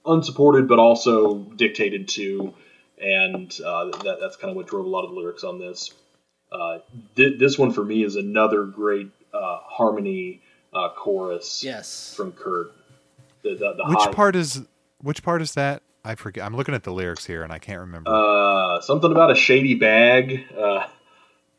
unsupported, 0.06 0.68
but 0.68 0.80
also 0.80 1.40
dictated 1.40 2.08
to, 2.10 2.54
and 3.02 3.52
uh, 3.66 3.86
that, 4.04 4.18
that's 4.22 4.36
kind 4.36 4.52
of 4.52 4.56
what 4.56 4.68
drove 4.68 4.86
a 4.86 4.90
lot 4.90 5.04
of 5.06 5.12
the 5.12 5.16
lyrics 5.20 5.44
on 5.44 5.60
this. 5.60 5.92
Uh, 6.52 6.78
thi- 7.16 7.36
this 7.38 7.58
one 7.58 7.72
for 7.72 7.84
me 7.84 8.04
is 8.04 8.16
another 8.16 8.64
great 8.66 9.10
uh, 9.34 9.58
harmony 9.64 10.42
uh, 10.74 10.90
chorus 10.96 11.64
Yes. 11.64 12.14
from 12.16 12.32
Kurt. 12.32 12.72
The, 13.42 13.52
the, 13.56 13.74
the 13.74 13.84
which 13.88 13.98
high- 14.00 14.12
part 14.14 14.36
is 14.36 14.62
which 15.00 15.24
part 15.24 15.42
is 15.42 15.54
that? 15.54 15.82
I 16.04 16.16
forget. 16.16 16.46
I'm 16.46 16.56
looking 16.56 16.76
at 16.76 16.84
the 16.84 16.92
lyrics 16.94 17.26
here 17.26 17.44
and 17.44 17.52
I 17.52 17.58
can't 17.60 17.80
remember. 17.80 18.10
Uh, 18.12 18.80
something 18.82 19.12
about 19.12 19.32
a 19.32 19.36
shady 19.36 19.74
bag. 19.76 20.46
Uh, 20.56 20.86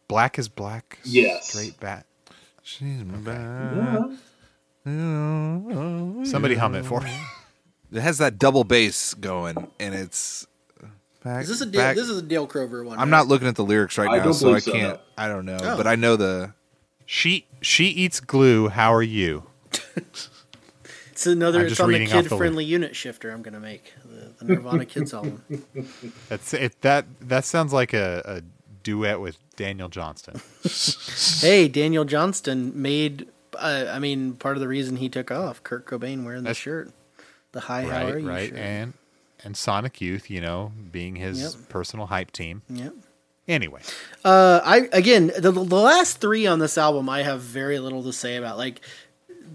black 0.09 0.39
is 0.39 0.49
black. 0.49 0.99
Yes. 1.05 1.49
Straight 1.49 1.79
bat. 1.81 2.07
She's 2.63 3.03
my 3.05 3.17
bad. 3.19 4.19
Somebody 6.27 6.55
hum 6.55 6.75
it 6.75 6.85
for 6.85 7.01
me. 7.01 7.13
It 7.93 8.01
has 8.01 8.19
that 8.19 8.39
double 8.39 8.65
bass 8.65 9.15
going, 9.15 9.69
and 9.81 9.95
it's. 9.95 10.47
Back, 11.23 11.43
Is 11.43 11.49
this 11.49 11.61
a 11.61 11.67
Dale, 11.67 11.81
back- 11.81 11.97
this 11.97 12.09
is 12.09 12.19
a 12.19 12.23
Dale 12.23 12.47
Crover 12.47 12.85
one? 12.85 12.99
I'm 12.99 13.11
right? 13.11 13.19
not 13.19 13.27
looking 13.27 13.49
at 13.49 13.57
the 13.57 13.65
lyrics 13.65 13.99
right 13.99 14.09
I 14.09 14.19
now, 14.19 14.25
don't 14.25 14.35
so 14.35 14.55
I 14.55 14.61
can't. 14.61 14.95
no. 14.95 15.01
I 15.19 15.27
don't 15.29 15.45
know, 15.45 15.59
Oh. 15.61 15.77
but 15.77 15.87
I 15.87 15.97
know 15.97 16.15
the. 16.17 16.53
She 17.05 17.47
she 17.61 17.87
eats 17.87 18.21
glue. 18.21 18.69
How 18.69 18.93
are 18.95 19.03
you? 19.03 19.45
It's 21.17 21.27
another. 21.27 21.61
I'm 21.61 21.67
It's 21.69 21.81
on 21.81 21.89
the 21.89 21.99
reading 21.99 22.13
off 22.15 22.25
the 22.25 22.29
kid-friendly 22.29 22.67
unit 22.67 22.95
shifter. 22.95 23.31
I'm 23.31 23.41
gonna 23.41 23.59
make 23.59 23.95
the, 24.05 24.45
the 24.45 24.53
Nirvana 24.55 24.85
Kids 24.85 25.15
album. 25.15 25.43
That's 26.29 26.53
it. 26.53 26.79
That 26.83 27.07
that 27.23 27.47
sounds 27.47 27.73
like 27.73 27.95
a, 27.95 28.23
a 28.27 28.43
duet 28.83 29.19
with 29.23 29.39
Daniel 29.57 29.89
Johnston. 29.89 30.43
hey, 31.41 31.69
Daniel 31.69 32.05
Johnston 32.05 32.71
made. 32.81 33.29
Uh, 33.59 33.87
I 33.91 33.99
mean, 33.99 34.35
part 34.35 34.59
of 34.59 34.61
the 34.61 34.69
reason 34.69 34.97
he 34.97 35.09
took 35.09 35.31
off, 35.31 35.63
Kurt 35.63 35.87
Cobain 35.87 36.23
wearing 36.25 36.43
the 36.43 36.49
That's- 36.51 36.57
shirt, 36.59 36.91
the 37.53 37.61
Hi 37.61 37.85
How 37.85 37.89
right, 37.89 38.15
Are 38.15 38.19
You 38.19 38.29
right, 38.29 38.49
shirt. 38.51 38.59
and 38.59 38.93
and 39.43 39.57
Sonic 39.57 40.03
Youth, 40.03 40.29
you 40.29 40.43
know, 40.43 40.73
being 40.93 41.17
his 41.17 41.41
Yep. 41.41 41.69
personal 41.71 42.07
hype 42.09 42.31
team. 42.31 42.61
Yep. 42.69 42.93
Anyway, 43.49 43.81
Uh, 44.23 44.61
I 44.63 44.89
again 44.93 45.29
the 45.39 45.51
the 45.53 45.63
last 45.63 46.19
three 46.21 46.47
on 46.47 46.59
this 46.59 46.77
album 46.77 47.09
I 47.09 47.23
have 47.23 47.41
very 47.41 47.79
little 47.79 48.03
to 48.03 48.13
say 48.13 48.37
about. 48.37 48.59
Like 48.59 48.83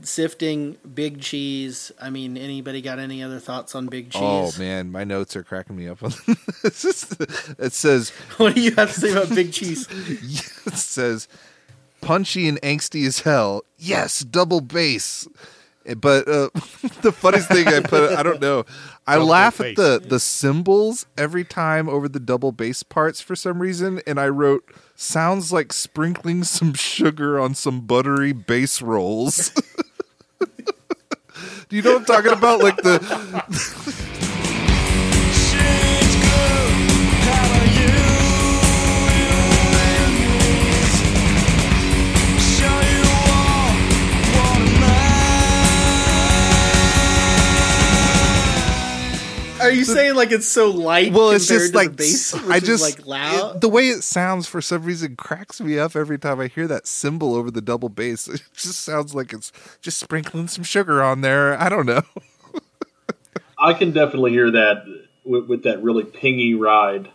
sifting, 0.05 0.77
Big 0.93 1.21
Cheese. 1.21 1.91
I 2.01 2.09
mean, 2.09 2.37
anybody 2.37 2.81
got 2.81 2.99
any 2.99 3.21
other 3.23 3.39
thoughts 3.39 3.75
on 3.75 3.87
Big 3.87 4.11
Cheese? 4.11 4.21
Oh 4.23 4.51
man, 4.57 4.91
my 4.91 5.03
notes 5.03 5.35
are 5.35 5.43
cracking 5.43 5.75
me 5.77 5.87
up. 5.87 6.01
on 6.03 6.11
It's 6.63 6.81
just- 6.81 7.19
it 7.59 7.73
says 7.73 8.09
What 8.37 8.55
do 8.55 8.61
you 8.61 8.71
have 8.75 8.93
to 8.93 8.99
say 8.99 9.11
about 9.11 9.29
Big 9.29 9.51
Cheese? 9.53 9.87
it 10.65 10.73
says 10.73 11.27
punchy 12.01 12.47
and 12.47 12.59
angsty 12.61 13.05
as 13.05 13.19
hell. 13.21 13.63
Yes, 13.77 14.19
double 14.21 14.61
bass. 14.61 15.27
But 15.97 16.27
uh, 16.27 16.49
the 17.01 17.11
funniest 17.11 17.47
thing 17.47 17.67
I 17.67 17.79
put, 17.81 18.11
I 18.13 18.21
don't 18.21 18.39
know. 18.39 18.65
I 19.07 19.15
Double 19.15 19.27
laugh 19.27 19.57
bass. 19.57 19.71
at 19.71 19.75
the 19.77 20.07
the 20.09 20.19
cymbals 20.19 21.07
every 21.17 21.43
time 21.43 21.89
over 21.89 22.07
the 22.07 22.19
double 22.19 22.51
bass 22.51 22.83
parts 22.83 23.19
for 23.19 23.35
some 23.35 23.59
reason, 23.59 23.99
and 24.05 24.19
I 24.19 24.27
wrote 24.27 24.63
sounds 24.95 25.51
like 25.51 25.73
sprinkling 25.73 26.43
some 26.43 26.75
sugar 26.75 27.39
on 27.39 27.55
some 27.55 27.81
buttery 27.81 28.31
bass 28.31 28.79
rolls. 28.83 29.51
Do 31.69 31.75
you 31.75 31.81
know 31.81 31.93
what 31.93 31.99
I'm 31.99 32.05
talking 32.05 32.31
about? 32.33 32.61
Like 32.61 32.77
the 32.77 34.07
Are 49.61 49.71
you 49.71 49.83
saying 49.85 50.15
like 50.15 50.31
it's 50.31 50.47
so 50.47 50.69
light? 50.69 51.13
well, 51.13 51.31
it's 51.31 51.47
just 51.47 51.71
to 51.71 51.77
like 51.77 51.91
the 51.91 51.95
bass, 51.97 52.33
I 52.33 52.59
just 52.59 52.81
like 52.81 53.05
loud. 53.05 53.55
it- 53.55 53.61
the 53.61 53.69
way 53.69 53.89
it 53.89 54.03
sounds 54.03 54.47
for 54.47 54.61
some 54.61 54.83
reason 54.83 55.15
cracks 55.15 55.61
me 55.61 55.77
up 55.79 55.95
every 55.95 56.17
time 56.19 56.39
I 56.39 56.47
hear 56.47 56.67
that 56.67 56.87
cymbal 56.87 57.35
over 57.35 57.51
the 57.51 57.61
double 57.61 57.89
bass. 57.89 58.27
It 58.33 58.41
just 58.53 58.81
sounds 58.81 59.13
like 59.15 59.33
it's 59.33 59.51
just 59.81 59.99
sprinkling 59.99 60.47
some 60.47 60.63
sugar 60.63 61.01
on 61.03 61.21
there. 61.21 61.59
I 61.59 61.69
don't 61.69 61.85
know. 61.85 62.01
I 63.59 63.73
can 63.73 63.91
definitely 63.91 64.31
hear 64.31 64.49
that 64.51 64.85
with, 65.23 65.47
with 65.47 65.63
that 65.63 65.83
really 65.83 66.03
pingy 66.03 66.59
ride. 66.59 67.09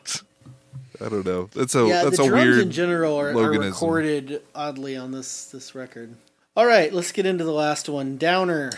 I 1.01 1.09
don't 1.09 1.27
know. 1.27 1.49
That's 1.55 1.75
a 1.75 1.87
yeah, 1.87 2.05
that's 2.05 2.17
the 2.17 2.25
a 2.25 2.29
drums 2.29 2.45
weird 2.45 2.59
in 2.61 2.71
general 2.71 3.17
are, 3.17 3.31
are 3.31 3.51
recorded 3.51 4.43
oddly 4.55 4.97
on 4.97 5.11
this 5.13 5.47
this 5.47 5.75
record. 5.75 6.15
All 6.57 6.65
right, 6.67 6.93
let's 6.93 7.13
get 7.13 7.27
into 7.27 7.45
the 7.45 7.53
last 7.53 7.89
one, 7.89 8.17
Downer. 8.17 8.73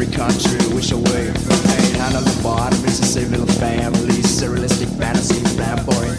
Defending 0.00 0.30
free 0.34 0.50
country, 0.56 0.74
wish 0.74 0.92
away 0.92 1.26
from 1.32 1.58
pain. 1.68 1.94
Handle 1.94 2.22
the 2.22 2.40
bottom, 2.42 2.78
it's 2.84 3.00
a 3.00 3.04
safe 3.04 3.28
little 3.30 3.46
family. 3.46 4.22
Surrealistic 4.22 4.88
fantasy, 4.98 5.40
flamboyant. 5.56 6.18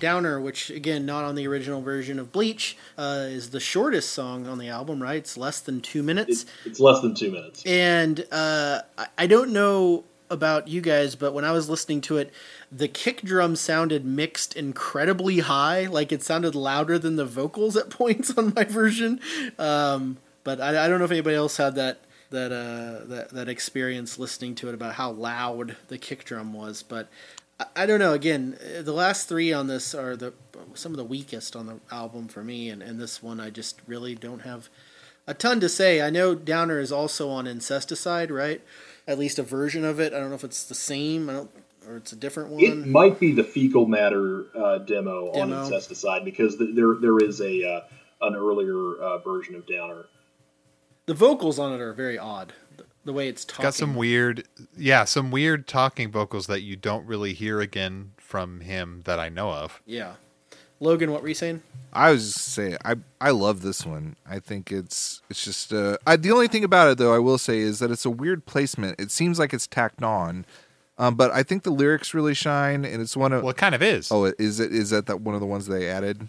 Downer, 0.00 0.40
which 0.40 0.70
again 0.70 1.04
not 1.04 1.24
on 1.24 1.34
the 1.34 1.46
original 1.46 1.82
version 1.82 2.18
of 2.18 2.32
Bleach, 2.32 2.76
uh, 2.96 3.26
is 3.28 3.50
the 3.50 3.60
shortest 3.60 4.12
song 4.12 4.46
on 4.46 4.58
the 4.58 4.68
album. 4.68 5.02
Right, 5.02 5.16
it's 5.16 5.36
less 5.36 5.60
than 5.60 5.80
two 5.80 6.02
minutes. 6.02 6.30
It's, 6.42 6.46
it's 6.64 6.80
less 6.80 7.00
than 7.02 7.14
two 7.14 7.30
minutes. 7.30 7.62
And 7.66 8.24
uh, 8.32 8.80
I- 8.96 9.06
I 9.18 9.26
don't 9.26 9.52
know 9.52 10.04
about 10.30 10.68
you 10.68 10.80
guys, 10.80 11.16
but 11.16 11.34
when 11.34 11.44
I 11.44 11.50
was 11.52 11.68
listening 11.68 12.00
to 12.02 12.18
it, 12.18 12.32
the 12.72 12.88
kick 12.88 13.22
drum 13.22 13.56
sounded 13.56 14.04
mixed 14.04 14.54
incredibly 14.54 15.40
high. 15.40 15.86
Like 15.86 16.12
it 16.12 16.22
sounded 16.22 16.54
louder 16.54 16.98
than 16.98 17.16
the 17.16 17.24
vocals 17.24 17.76
at 17.76 17.90
points 17.90 18.36
on 18.36 18.52
my 18.54 18.64
version. 18.64 19.20
Um, 19.58 20.18
but 20.44 20.60
I, 20.60 20.84
I 20.84 20.88
don't 20.88 20.98
know 20.98 21.04
if 21.04 21.10
anybody 21.10 21.36
else 21.36 21.56
had 21.56 21.74
that 21.76 22.00
that 22.30 22.52
uh, 22.52 23.06
that 23.06 23.30
that 23.30 23.48
experience 23.48 24.18
listening 24.18 24.54
to 24.56 24.68
it 24.68 24.74
about 24.74 24.94
how 24.94 25.10
loud 25.10 25.76
the 25.88 25.98
kick 25.98 26.24
drum 26.24 26.52
was. 26.52 26.82
But 26.82 27.08
I, 27.58 27.66
I 27.76 27.86
don't 27.86 27.98
know. 27.98 28.12
Again, 28.12 28.56
uh, 28.78 28.82
the 28.82 28.92
last 28.92 29.28
three 29.28 29.52
on 29.52 29.66
this 29.66 29.94
are 29.94 30.16
the 30.16 30.32
some 30.74 30.92
of 30.92 30.98
the 30.98 31.04
weakest 31.04 31.56
on 31.56 31.66
the 31.66 31.80
album 31.90 32.28
for 32.28 32.44
me, 32.44 32.68
and, 32.68 32.82
and 32.82 33.00
this 33.00 33.22
one 33.22 33.40
I 33.40 33.50
just 33.50 33.80
really 33.86 34.14
don't 34.14 34.40
have 34.40 34.68
a 35.26 35.34
ton 35.34 35.60
to 35.60 35.68
say. 35.68 36.00
I 36.02 36.10
know 36.10 36.34
Downer 36.34 36.78
is 36.78 36.92
also 36.92 37.28
on 37.30 37.46
Incesticide, 37.46 38.30
right? 38.30 38.62
At 39.06 39.18
least 39.18 39.38
a 39.38 39.42
version 39.42 39.84
of 39.84 39.98
it. 39.98 40.12
I 40.12 40.20
don't 40.20 40.28
know 40.28 40.36
if 40.36 40.44
it's 40.44 40.64
the 40.64 40.74
same. 40.74 41.28
I 41.28 41.32
don't, 41.32 41.50
or 41.90 41.96
it's 41.96 42.12
a 42.12 42.16
different 42.16 42.50
one. 42.50 42.62
It 42.62 42.86
might 42.86 43.18
be 43.18 43.32
the 43.32 43.44
fecal 43.44 43.86
matter 43.86 44.46
uh, 44.56 44.78
demo, 44.78 45.32
Demo. 45.32 45.40
on 45.40 45.50
Incesticide 45.70 46.24
because 46.24 46.56
th- 46.56 46.74
there 46.74 46.94
there 47.00 47.18
is 47.18 47.40
a 47.40 47.64
uh, 47.64 47.80
an 48.26 48.34
earlier 48.36 48.96
uh, 49.00 49.18
version 49.18 49.54
of 49.54 49.66
Downer. 49.66 50.06
the 51.06 51.14
vocals 51.14 51.58
on 51.58 51.72
it 51.72 51.80
are 51.80 51.92
very 51.92 52.18
odd. 52.18 52.52
The, 52.76 52.84
the 53.04 53.12
way 53.12 53.28
it's 53.28 53.44
talking. 53.44 53.62
got 53.64 53.74
some 53.74 53.94
weird, 53.96 54.46
yeah, 54.76 55.04
some 55.04 55.30
weird 55.30 55.66
talking 55.66 56.10
vocals 56.10 56.46
that 56.46 56.60
you 56.60 56.76
don't 56.76 57.06
really 57.06 57.32
hear 57.32 57.60
again 57.60 58.12
from 58.18 58.60
him 58.60 59.02
that 59.06 59.18
I 59.18 59.28
know 59.28 59.50
of. 59.50 59.82
Yeah. 59.86 60.14
Logan, 60.82 61.12
what 61.12 61.20
were 61.20 61.28
you 61.28 61.34
saying? 61.34 61.62
I 61.92 62.10
was 62.10 62.32
just 62.32 62.48
saying, 62.54 62.78
I 62.84 62.96
I 63.20 63.30
love 63.32 63.60
this 63.60 63.84
one. 63.84 64.16
I 64.26 64.38
think 64.38 64.72
it's 64.72 65.20
it's 65.28 65.44
just 65.44 65.72
uh, 65.74 65.98
I, 66.06 66.16
the 66.16 66.30
only 66.30 66.48
thing 66.48 66.64
about 66.64 66.88
it 66.90 66.98
though 66.98 67.14
I 67.14 67.18
will 67.18 67.36
say 67.36 67.58
is 67.58 67.80
that 67.80 67.90
it's 67.90 68.06
a 68.06 68.10
weird 68.10 68.46
placement. 68.46 68.98
It 68.98 69.10
seems 69.10 69.38
like 69.38 69.52
it's 69.52 69.66
tacked 69.66 70.02
on, 70.02 70.46
um, 71.00 71.14
but 71.16 71.30
I 71.32 71.42
think 71.42 71.64
the 71.64 71.70
lyrics 71.72 72.14
really 72.14 72.34
shine, 72.34 72.84
and 72.84 73.00
it's 73.02 73.16
one 73.16 73.32
of 73.32 73.42
Well, 73.42 73.50
it 73.50 73.56
kind 73.56 73.74
of 73.74 73.82
is. 73.82 74.12
oh, 74.12 74.24
is 74.38 74.60
it 74.60 74.72
is 74.72 74.90
that 74.90 75.06
that 75.06 75.20
one 75.22 75.34
of 75.34 75.40
the 75.40 75.46
ones 75.46 75.66
they 75.66 75.88
added? 75.88 76.28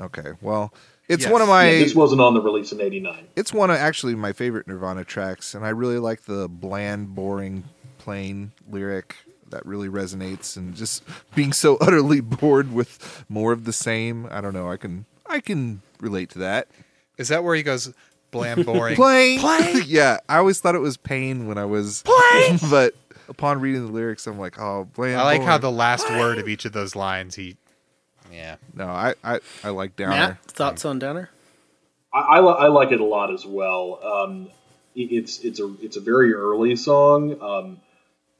Okay, 0.00 0.32
well, 0.40 0.72
It's 1.08 1.24
Yes. 1.24 1.32
one 1.32 1.42
of 1.42 1.48
my. 1.48 1.68
Yeah, 1.68 1.78
this 1.80 1.94
wasn't 1.94 2.20
on 2.20 2.32
the 2.34 2.40
release 2.40 2.70
in 2.72 2.80
'89. 2.80 3.26
It's 3.36 3.52
one 3.52 3.70
of 3.70 3.76
actually 3.76 4.14
my 4.14 4.32
favorite 4.32 4.68
Nirvana 4.68 5.04
tracks, 5.04 5.54
and 5.54 5.64
I 5.66 5.70
really 5.70 5.98
like 5.98 6.22
the 6.26 6.48
bland, 6.48 7.14
boring, 7.14 7.64
plain 7.98 8.52
lyric 8.70 9.16
that 9.50 9.66
really 9.66 9.88
resonates, 9.88 10.56
and 10.56 10.74
just 10.74 11.02
being 11.34 11.52
so 11.52 11.76
utterly 11.80 12.20
bored 12.20 12.72
with 12.72 13.24
more 13.28 13.52
of 13.52 13.64
the 13.64 13.72
same. 13.72 14.26
I 14.30 14.40
don't 14.40 14.54
know. 14.54 14.70
I 14.70 14.76
can 14.76 15.04
I 15.26 15.40
can 15.40 15.82
relate 16.00 16.30
to 16.30 16.38
that. 16.38 16.68
Is 17.18 17.28
that 17.28 17.44
where 17.44 17.54
he 17.54 17.62
goes 17.62 17.92
bland, 18.32 18.66
boring? 18.66 18.96
Plain, 18.96 19.38
Plain. 19.38 19.82
yeah. 19.86 20.18
I 20.28 20.38
always 20.38 20.58
thought 20.60 20.74
it 20.74 20.80
was 20.80 20.96
pain 20.96 21.46
when 21.46 21.56
I 21.58 21.64
was 21.66 22.02
plain, 22.02 22.58
but 22.70 22.94
upon 23.28 23.60
reading 23.60 23.86
the 23.86 23.92
lyrics, 23.92 24.26
I'm 24.26 24.38
like, 24.40 24.58
oh, 24.58 24.88
bland. 24.94 25.20
I 25.20 25.22
like 25.24 25.42
how 25.42 25.56
the 25.58 25.68
boring. 25.68 25.76
last 25.76 26.10
word 26.10 26.38
of 26.38 26.48
each 26.48 26.64
of 26.64 26.72
those 26.72 26.96
lines 26.96 27.36
he. 27.36 27.56
Yeah. 28.32 28.56
no. 28.74 28.86
I 28.88 29.14
I, 29.22 29.38
I 29.62 29.68
like 29.70 29.94
Downer. 29.94 30.10
Matt, 30.16 30.44
thoughts 30.46 30.84
on 30.84 30.98
Downer? 30.98 31.30
I, 32.12 32.18
I, 32.20 32.40
li- 32.40 32.56
I 32.58 32.66
like 32.68 32.90
it 32.92 33.00
a 33.00 33.04
lot 33.04 33.32
as 33.32 33.46
well. 33.46 34.00
Um, 34.02 34.50
it- 34.96 35.12
it's 35.12 35.38
it's 35.40 35.60
a 35.60 35.72
it's 35.80 35.96
a 35.96 36.00
very 36.00 36.34
early 36.34 36.74
song. 36.76 37.40
Um, 37.40 37.80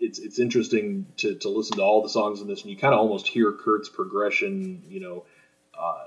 it's 0.01 0.19
it's 0.19 0.39
interesting 0.39 1.06
to, 1.19 1.35
to 1.36 1.48
listen 1.48 1.77
to 1.77 1.82
all 1.82 2.02
the 2.02 2.09
songs 2.09 2.40
in 2.40 2.48
this, 2.48 2.62
and 2.62 2.70
you 2.70 2.77
kind 2.77 2.93
of 2.93 3.01
almost 3.01 3.27
hear 3.28 3.52
Kurt's 3.52 3.89
progression. 3.89 4.82
You 4.89 5.01
know, 5.01 5.24
uh, 5.78 5.98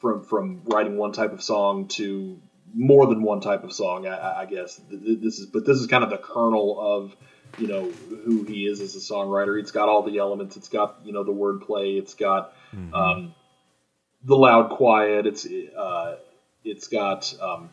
from 0.00 0.24
from 0.24 0.62
writing 0.64 0.96
one 0.96 1.12
type 1.12 1.32
of 1.32 1.42
song 1.42 1.88
to 1.88 2.38
more 2.74 3.06
than 3.06 3.22
one 3.22 3.40
type 3.40 3.64
of 3.64 3.72
song. 3.72 4.06
I- 4.06 4.16
I, 4.18 4.40
I 4.42 4.46
guess 4.46 4.80
Th- 4.90 5.02
th- 5.02 5.20
this 5.20 5.38
is, 5.38 5.46
but 5.46 5.66
this 5.66 5.78
is 5.78 5.86
kind 5.86 6.04
of 6.04 6.10
the 6.10 6.18
kernel 6.18 6.78
of 6.80 7.16
you 7.58 7.66
know 7.68 7.90
who 8.24 8.44
he 8.44 8.66
is 8.66 8.80
as 8.80 8.96
a 8.96 8.98
songwriter. 8.98 9.60
It's 9.60 9.72
got 9.72 9.88
all 9.88 10.02
the 10.02 10.18
elements. 10.18 10.56
It's 10.56 10.68
got 10.68 11.00
you 11.04 11.12
know 11.12 11.22
the 11.24 11.32
wordplay. 11.32 11.98
It's 11.98 12.14
got 12.14 12.54
um, 12.94 13.34
the 14.24 14.36
loud 14.36 14.70
quiet. 14.70 15.26
It's 15.26 15.46
uh, 15.46 16.16
it's 16.64 16.88
got 16.88 17.34
um, 17.42 17.68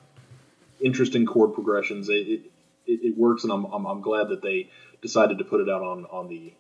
interesting 0.82 1.26
chord 1.26 1.54
progressions. 1.54 2.10
It, 2.10 2.28
it, 2.28 2.42
it, 2.86 3.00
it 3.04 3.18
works, 3.18 3.44
and 3.44 3.54
I'm, 3.54 3.66
I'm 3.66 3.86
I'm 3.86 4.02
glad 4.02 4.30
that 4.30 4.42
they 4.42 4.70
decided 5.02 5.38
to 5.38 5.46
put 5.46 5.62
it 5.62 5.70
out 5.70 5.82
on 5.82 6.06
on 6.08 6.28
the 6.28 6.54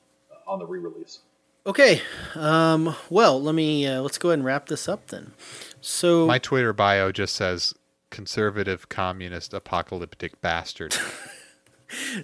on 0.47 0.59
the 0.59 0.65
re-release. 0.65 1.19
Okay. 1.67 2.01
Um, 2.35 2.95
well, 3.09 3.41
let 3.41 3.53
me 3.53 3.85
uh, 3.85 4.01
let's 4.01 4.17
go 4.17 4.29
ahead 4.29 4.39
and 4.39 4.45
wrap 4.45 4.67
this 4.67 4.87
up 4.87 5.07
then. 5.07 5.33
So 5.81 6.25
My 6.25 6.39
Twitter 6.39 6.71
bio 6.71 7.11
just 7.11 7.35
says 7.35 7.73
conservative, 8.09 8.89
communist, 8.89 9.53
apocalyptic 9.53 10.41
bastard. 10.41 10.95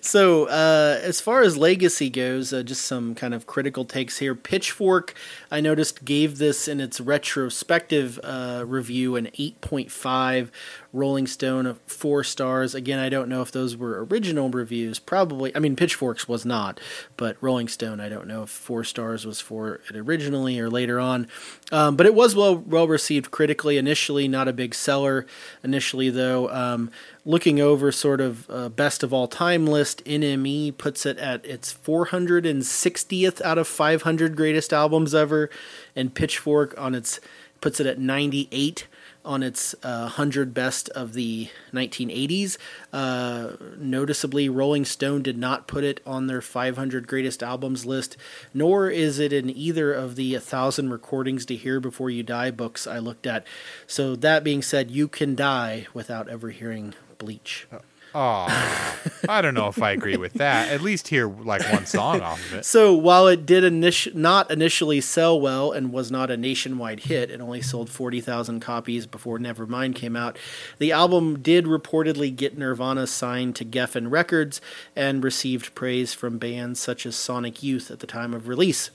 So, 0.02 0.46
uh, 0.46 1.00
as 1.02 1.20
far 1.20 1.42
as 1.42 1.58
legacy 1.58 2.12
goes, 2.12 2.54
uh, 2.54 2.62
just 2.62 2.86
some 2.86 3.16
kind 3.16 3.34
of 3.34 3.48
critical 3.48 3.84
takes 3.84 4.20
here. 4.20 4.36
Pitchfork, 4.36 5.16
I 5.50 5.60
noticed, 5.60 6.06
gave 6.06 6.38
this 6.38 6.68
in 6.68 6.80
its 6.80 7.02
retrospective 7.02 8.20
uh, 8.24 8.64
review 8.68 9.16
an 9.16 9.26
8.5. 9.38 10.50
Rolling 10.96 11.28
Stone, 11.28 11.78
four 11.86 12.24
stars. 12.24 12.74
Again, 12.74 13.00
I 13.00 13.10
don't 13.10 13.28
know 13.28 13.42
if 13.42 13.52
those 13.52 13.76
were 13.76 14.06
original 14.06 14.50
reviews. 14.50 14.98
Probably, 14.98 15.56
I 15.56 15.60
mean, 15.60 15.76
Pitchforks 15.76 16.28
was 16.28 16.46
not, 16.46 16.80
but 17.18 17.36
Rolling 17.42 17.68
Stone, 17.68 18.00
I 18.00 18.08
don't 18.08 18.28
know 18.28 18.44
if 18.44 18.50
four 18.50 18.86
stars 18.86 19.26
was 19.26 19.42
for 19.42 19.82
it 19.90 19.96
originally 19.96 20.58
or 20.58 20.70
later 20.70 21.00
on. 21.00 21.28
Um, 21.72 21.98
but 21.98 22.06
it 22.06 22.16
was 22.16 22.36
well 22.36 22.56
well 22.56 22.88
received 22.88 23.30
critically. 23.30 23.78
Initially, 23.78 24.28
not 24.28 24.48
a 24.48 24.54
big 24.54 24.74
seller. 24.74 25.26
Initially, 25.64 26.10
though, 26.10 26.50
um, 26.50 26.90
looking 27.26 27.60
over 27.60 27.92
sort 27.92 28.22
of 28.22 28.50
uh, 28.50 28.70
best 28.70 29.04
of 29.04 29.14
all 29.14 29.28
time 29.28 29.68
list, 29.68 30.04
NME 30.06 30.78
puts 30.78 31.06
it 31.06 31.18
at 31.18 31.46
its 31.46 31.74
460th 31.74 33.42
out 33.42 33.58
of 33.58 33.68
500 33.68 34.36
greatest 34.36 34.72
albums 34.72 35.14
ever, 35.14 35.50
and 35.96 36.16
Pitchfork 36.16 36.74
on 36.80 36.96
its 36.96 37.20
puts 37.60 37.80
it 37.80 37.86
at 37.86 38.00
98 38.00 38.88
on 39.26 39.44
its 39.44 39.74
uh, 39.84 40.02
100 40.02 40.54
best 40.54 40.90
of 40.90 41.14
the 41.14 41.50
1980s. 41.74 42.58
Uh, 42.94 43.54
noticeably, 43.78 44.48
Rolling 44.48 44.86
Stone 44.86 45.24
did 45.24 45.38
not 45.38 45.68
put 45.68 45.84
it 45.84 46.00
on 46.06 46.28
their 46.28 46.42
500 46.42 47.08
greatest 47.08 47.44
albums 47.44 47.86
list, 47.86 48.16
nor 48.54 48.90
is 48.90 49.20
it 49.20 49.34
in 49.34 49.50
either 49.50 49.94
of 49.94 50.16
the 50.16 50.34
1,000 50.34 50.90
recordings 50.90 51.46
to 51.48 51.56
hear 51.56 51.80
before 51.80 52.10
you 52.10 52.24
die 52.24 52.52
books 52.52 52.88
I 52.88 53.00
looked 53.00 53.26
at. 53.28 53.46
So, 53.88 54.16
that 54.16 54.44
being 54.44 54.62
said, 54.62 54.92
you 54.92 55.08
can 55.08 55.36
die 55.36 55.88
without 55.94 56.30
ever 56.30 56.52
hearing 56.52 56.94
Bleach. 57.18 57.68
Oh, 57.72 57.80
I 58.16 59.42
don't 59.42 59.54
know 59.54 59.68
if 59.68 59.82
I 59.82 59.92
agree 59.92 60.18
with 60.18 60.34
that. 60.34 60.70
At 60.70 60.82
least 60.82 61.08
hear 61.08 61.28
like 61.28 61.62
one 61.72 61.86
song 61.86 62.22
off 62.22 62.40
of 62.46 62.60
it. 62.60 62.66
So 62.66 62.94
while 62.94 63.28
it 63.28 63.46
did 63.46 63.64
initi- 63.64 64.14
not 64.14 64.50
initially 64.50 65.02
sell 65.02 65.40
well 65.40 65.72
and 65.72 65.92
was 65.92 66.12
not 66.12 66.32
a 66.32 66.38
nationwide 66.38 67.02
hit, 67.02 67.30
it 67.30 67.42
only 67.42 67.62
sold 67.62 67.90
40,000 67.90 68.60
copies 68.60 69.06
before 69.06 69.38
Nevermind 69.40 69.96
came 69.96 70.16
out. 70.16 70.38
The 70.80 70.92
album 70.92 71.40
did 71.40 71.66
reportedly 71.66 72.36
get 72.36 72.58
Nirvana 72.58 73.08
signed 73.08 73.56
to 73.58 73.66
Geffen 73.66 74.12
Records 74.12 74.62
and 74.96 75.24
received 75.24 75.76
praise 75.76 76.14
from 76.14 76.38
bands 76.38 76.80
such 76.80 77.06
as 77.06 77.16
Sonic 77.16 77.64
Youth 77.64 77.92
at 77.92 78.00
the 78.00 78.08
time 78.08 78.34
of 78.34 78.48
release. 78.48 78.92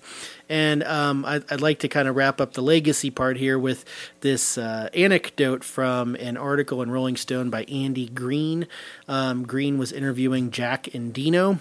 And 0.51 0.83
um, 0.83 1.25
I'd, 1.25 1.45
I'd 1.51 1.61
like 1.61 1.79
to 1.79 1.89
kind 1.89 2.09
of 2.09 2.17
wrap 2.17 2.41
up 2.41 2.55
the 2.55 2.61
legacy 2.61 3.09
part 3.09 3.37
here 3.37 3.57
with 3.57 3.85
this 4.21 4.59
uh, 4.59 4.91
anecdote 4.93 5.63
from 5.63 6.17
an 6.17 6.37
article 6.37 6.83
in 6.83 6.91
Rolling 6.91 7.17
Stone 7.17 7.51
by 7.51 7.63
Andy 7.65 8.09
Greene. 8.09 8.67
Um, 9.07 9.47
Greene 9.47 9.79
was 9.79 9.93
interviewing 9.93 10.51
Jack 10.51 10.85
Endino, 10.85 11.61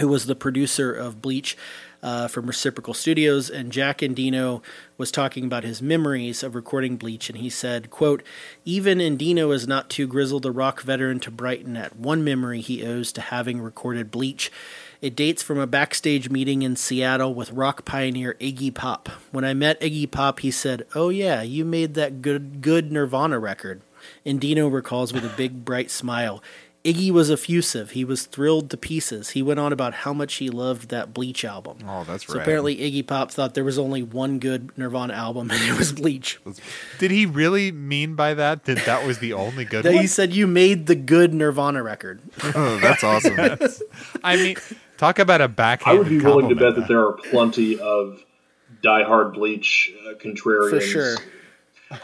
who 0.00 0.08
was 0.08 0.24
the 0.24 0.34
producer 0.34 0.90
of 0.90 1.20
Bleach 1.20 1.54
uh, 2.02 2.28
from 2.28 2.46
Reciprocal 2.46 2.94
Studios, 2.94 3.50
and 3.50 3.70
Jack 3.70 3.98
Endino 3.98 4.62
was 4.96 5.10
talking 5.10 5.44
about 5.44 5.64
his 5.64 5.82
memories 5.82 6.42
of 6.42 6.54
recording 6.54 6.96
Bleach, 6.96 7.28
and 7.28 7.38
he 7.38 7.50
said, 7.50 7.90
"quote 7.90 8.22
Even 8.64 8.98
Endino 8.98 9.54
is 9.54 9.68
not 9.68 9.90
too 9.90 10.06
grizzled 10.06 10.46
a 10.46 10.50
rock 10.50 10.80
veteran 10.80 11.20
to 11.20 11.30
brighten 11.30 11.76
at 11.76 11.96
one 11.96 12.24
memory 12.24 12.62
he 12.62 12.86
owes 12.86 13.12
to 13.12 13.20
having 13.20 13.60
recorded 13.60 14.10
Bleach." 14.10 14.50
It 15.02 15.16
dates 15.16 15.42
from 15.42 15.58
a 15.58 15.66
backstage 15.66 16.28
meeting 16.28 16.60
in 16.62 16.76
Seattle 16.76 17.32
with 17.34 17.50
rock 17.52 17.84
pioneer 17.86 18.36
Iggy 18.38 18.74
Pop. 18.74 19.08
When 19.32 19.44
I 19.46 19.54
met 19.54 19.80
Iggy 19.80 20.10
Pop, 20.10 20.40
he 20.40 20.50
said, 20.50 20.86
"Oh 20.94 21.08
yeah, 21.08 21.40
you 21.42 21.64
made 21.64 21.94
that 21.94 22.20
good 22.20 22.60
good 22.60 22.92
Nirvana 22.92 23.38
record." 23.38 23.80
Endino 24.26 24.70
recalls 24.70 25.12
with 25.12 25.24
a 25.24 25.34
big 25.36 25.64
bright 25.64 25.90
smile. 25.90 26.42
Iggy 26.84 27.10
was 27.10 27.28
effusive. 27.30 27.90
He 27.90 28.06
was 28.06 28.24
thrilled 28.24 28.70
to 28.70 28.76
pieces. 28.78 29.30
He 29.30 29.42
went 29.42 29.60
on 29.60 29.70
about 29.70 29.92
how 29.92 30.14
much 30.14 30.36
he 30.36 30.48
loved 30.48 30.88
that 30.88 31.12
Bleach 31.12 31.44
album. 31.44 31.76
Oh, 31.86 32.04
that's 32.04 32.26
right. 32.26 32.32
so 32.32 32.34
rad. 32.38 32.42
apparently 32.42 32.76
Iggy 32.76 33.06
Pop 33.06 33.30
thought 33.30 33.52
there 33.52 33.64
was 33.64 33.78
only 33.78 34.02
one 34.02 34.38
good 34.38 34.70
Nirvana 34.78 35.12
album, 35.12 35.50
and 35.50 35.60
it 35.62 35.76
was 35.78 35.92
Bleach. 35.92 36.40
Did 36.98 37.10
he 37.10 37.26
really 37.26 37.70
mean 37.70 38.14
by 38.14 38.32
that 38.32 38.64
that 38.64 38.84
that 38.86 39.06
was 39.06 39.18
the 39.18 39.34
only 39.34 39.66
good 39.66 39.82
That 39.84 39.92
one? 39.92 40.00
he 40.02 40.06
said 40.06 40.32
you 40.34 40.46
made 40.46 40.86
the 40.86 40.94
good 40.94 41.34
Nirvana 41.34 41.82
record. 41.82 42.20
Oh, 42.54 42.78
that's 42.78 43.04
awesome. 43.04 43.36
I 44.24 44.36
mean, 44.36 44.56
talk 45.00 45.18
about 45.18 45.40
a 45.40 45.48
backhanded 45.48 45.96
I 45.96 45.98
would 45.98 46.08
be 46.08 46.24
willing 46.24 46.48
to 46.50 46.54
bet 46.54 46.74
compliment. 46.74 46.88
that 46.88 46.88
there 46.88 47.06
are 47.06 47.12
plenty 47.12 47.80
of 47.80 48.22
diehard 48.82 49.34
Bleach 49.34 49.92
uh, 50.06 50.14
contrarians. 50.14 50.70
For 50.70 50.80
sure. 50.80 51.16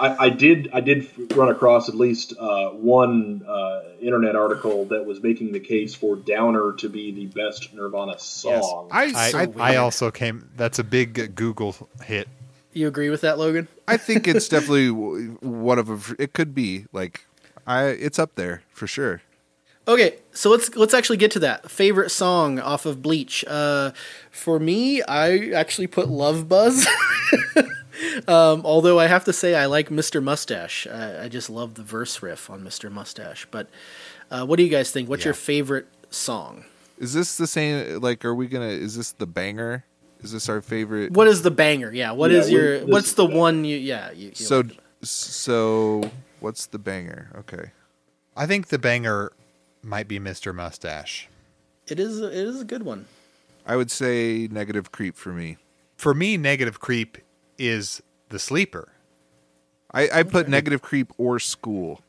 I, 0.01 0.27
I 0.27 0.29
did. 0.31 0.71
I 0.73 0.81
did 0.81 1.09
run 1.37 1.49
across 1.49 1.89
at 1.89 1.95
least 1.95 2.33
uh, 2.37 2.71
one 2.71 3.45
uh, 3.47 3.83
internet 4.01 4.35
article 4.35 4.87
that 4.87 5.07
was 5.07 5.23
making 5.23 5.53
the 5.53 5.61
case 5.61 5.95
for 5.95 6.17
Downer 6.17 6.73
to 6.79 6.89
be 6.89 7.13
the 7.13 7.27
best 7.27 7.73
Nirvana 7.73 8.19
song. 8.19 8.89
I, 8.91 9.13
I, 9.15 9.43
I, 9.43 9.75
I 9.75 9.77
also 9.77 10.11
came. 10.11 10.51
That's 10.57 10.81
a 10.81 10.85
big 10.85 11.37
Google 11.37 11.77
hit. 12.03 12.29
You 12.73 12.89
agree 12.89 13.11
with 13.11 13.21
that, 13.21 13.39
Logan? 13.39 13.69
I 13.87 13.97
think 13.97 14.27
it's 14.27 14.49
definitely 14.51 14.91
one 14.91 15.79
of 15.79 15.89
a. 15.89 16.23
It 16.23 16.33
could 16.33 16.53
be 16.53 16.87
like, 16.93 17.25
I. 17.65 17.85
It's 17.85 18.19
up 18.19 18.35
there 18.35 18.63
for 18.71 18.89
sure. 18.89 19.23
Okay, 19.89 20.17
so 20.33 20.51
let's 20.51 20.75
let's 20.75 20.95
actually 20.95 21.17
get 21.17 21.31
to 21.33 21.39
that 21.41 21.71
favorite 21.71 22.11
song 22.11 22.59
off 22.59 22.87
of 22.87 23.03
Bleach. 23.03 23.45
Uh, 23.47 23.93
for 24.33 24.59
me, 24.59 25.01
I 25.03 25.51
actually 25.51 25.87
put 25.87 26.09
Love 26.09 26.49
Buzz. 26.49 26.87
um, 28.27 28.63
although 28.65 28.99
I 28.99 29.07
have 29.07 29.25
to 29.25 29.33
say 29.33 29.55
I 29.55 29.67
like 29.67 29.89
Mr. 29.89 30.21
Mustache. 30.23 30.89
I, 30.89 31.25
I 31.25 31.29
just 31.29 31.49
love 31.49 31.75
the 31.75 31.85
verse 31.85 32.21
riff 32.21 32.51
on 32.51 32.63
Mr. 32.63 32.91
Mustache. 32.91 33.47
But 33.51 33.69
uh, 34.31 34.45
what 34.45 34.57
do 34.57 34.65
you 34.65 34.69
guys 34.71 34.91
think? 34.91 35.09
What's 35.09 35.25
your 35.25 35.35
favorite 35.35 35.87
song? 36.11 36.65
Is 36.99 37.15
this 37.15 37.37
the 37.37 37.47
same? 37.47 38.01
Like, 38.01 38.25
are 38.25 38.35
we 38.35 38.49
gonna? 38.49 38.67
Is 38.67 38.97
this 38.97 39.13
the 39.13 39.27
banger? 39.27 39.85
Is 40.21 40.33
this 40.33 40.49
our 40.49 40.61
favorite? 40.63 41.13
What 41.13 41.29
is 41.29 41.43
the 41.43 41.51
banger? 41.53 41.93
Yeah, 41.93 42.11
What 42.13 42.33
Yeah, 42.33 42.39
is 42.39 42.51
your 42.51 42.81
what's 42.87 43.13
the 43.13 43.23
the 43.23 43.29
banger. 43.29 43.39
one 43.41 43.65
you 43.65 43.77
yeah, 43.77 44.11
you, 44.11 44.29
you 44.31 44.35
So, 44.35 44.61
like? 44.61 44.81
so 45.03 46.11
what's 46.41 46.67
the 46.67 46.79
banger? 46.79 47.31
Okay. 47.39 47.71
I 48.37 48.47
think 48.47 48.69
the 48.69 48.79
banger 48.79 49.31
might 49.87 50.09
be 50.09 50.19
Mr. 50.19 50.55
Mustache. 50.55 51.29
it 51.87 51.99
is 52.01 52.21
it 52.21 52.33
is 52.33 52.61
a 52.61 52.65
good 52.65 52.83
one. 52.83 53.07
I 53.65 53.77
would 53.77 53.91
say 53.91 54.49
negative 54.51 54.93
creep 54.93 55.17
for 55.17 55.33
me. 55.33 55.57
For 55.97 56.15
me, 56.15 56.37
negative 56.37 56.79
creep 56.79 57.19
is 57.59 58.03
the 58.29 58.39
sleeper. 58.39 58.93
I, 59.93 60.09
I 60.13 60.23
put 60.25 60.49
negative 60.49 60.83
creep 60.83 61.13
or 61.17 61.39
school. 61.39 62.03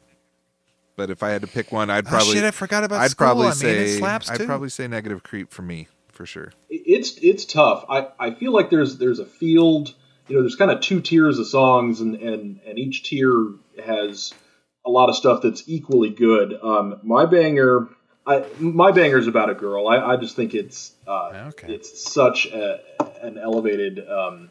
But 0.95 1.09
if 1.09 1.23
I 1.23 1.29
had 1.29 1.41
to 1.41 1.47
pick 1.47 1.71
one, 1.71 1.89
I'd 1.89 2.05
oh, 2.07 2.09
probably. 2.09 2.29
oh 2.29 2.33
shit! 2.33 2.43
I 2.43 2.51
forgot 2.51 2.83
about 2.83 3.01
I'd 3.01 3.11
school. 3.11 3.25
probably 3.25 3.45
I 3.45 3.49
mean, 3.49 3.55
say. 3.55 3.77
it 3.85 3.97
slaps 3.99 4.29
I'd 4.29 4.37
too. 4.39 4.45
probably 4.45 4.69
say 4.69 4.87
negative 4.87 5.23
creep 5.23 5.51
for 5.51 5.61
me 5.61 5.87
for 6.11 6.25
sure. 6.25 6.51
it's 6.69 7.17
it's 7.21 7.45
tough. 7.45 7.85
I, 7.87 8.07
I 8.19 8.31
feel 8.31 8.51
like 8.51 8.69
there's 8.71 8.97
there's 8.97 9.19
a 9.19 9.25
field 9.25 9.93
you 10.27 10.35
know, 10.35 10.41
there's 10.41 10.55
kind 10.55 10.71
of 10.71 10.81
two 10.81 11.01
tiers 11.01 11.39
of 11.39 11.47
songs, 11.47 12.01
and 12.01 12.15
and 12.15 12.59
and 12.65 12.77
each 12.77 13.03
tier 13.03 13.53
has 13.83 14.33
a 14.87 14.89
lot 14.89 15.09
of 15.09 15.15
stuff 15.15 15.41
that's 15.41 15.63
equally 15.67 16.09
good. 16.09 16.57
Um, 16.63 16.99
my 17.03 17.25
banger, 17.25 17.89
I, 18.25 18.45
my 18.59 18.91
banger 18.91 19.17
is 19.17 19.27
about 19.27 19.49
a 19.49 19.53
girl. 19.53 19.87
I, 19.87 20.13
I 20.13 20.17
just 20.17 20.35
think 20.35 20.53
it's 20.53 20.93
uh, 21.05 21.51
it's 21.63 22.11
such 22.11 22.47
a, 22.47 22.79
an 23.21 23.37
elevated 23.37 23.99
um, 24.07 24.49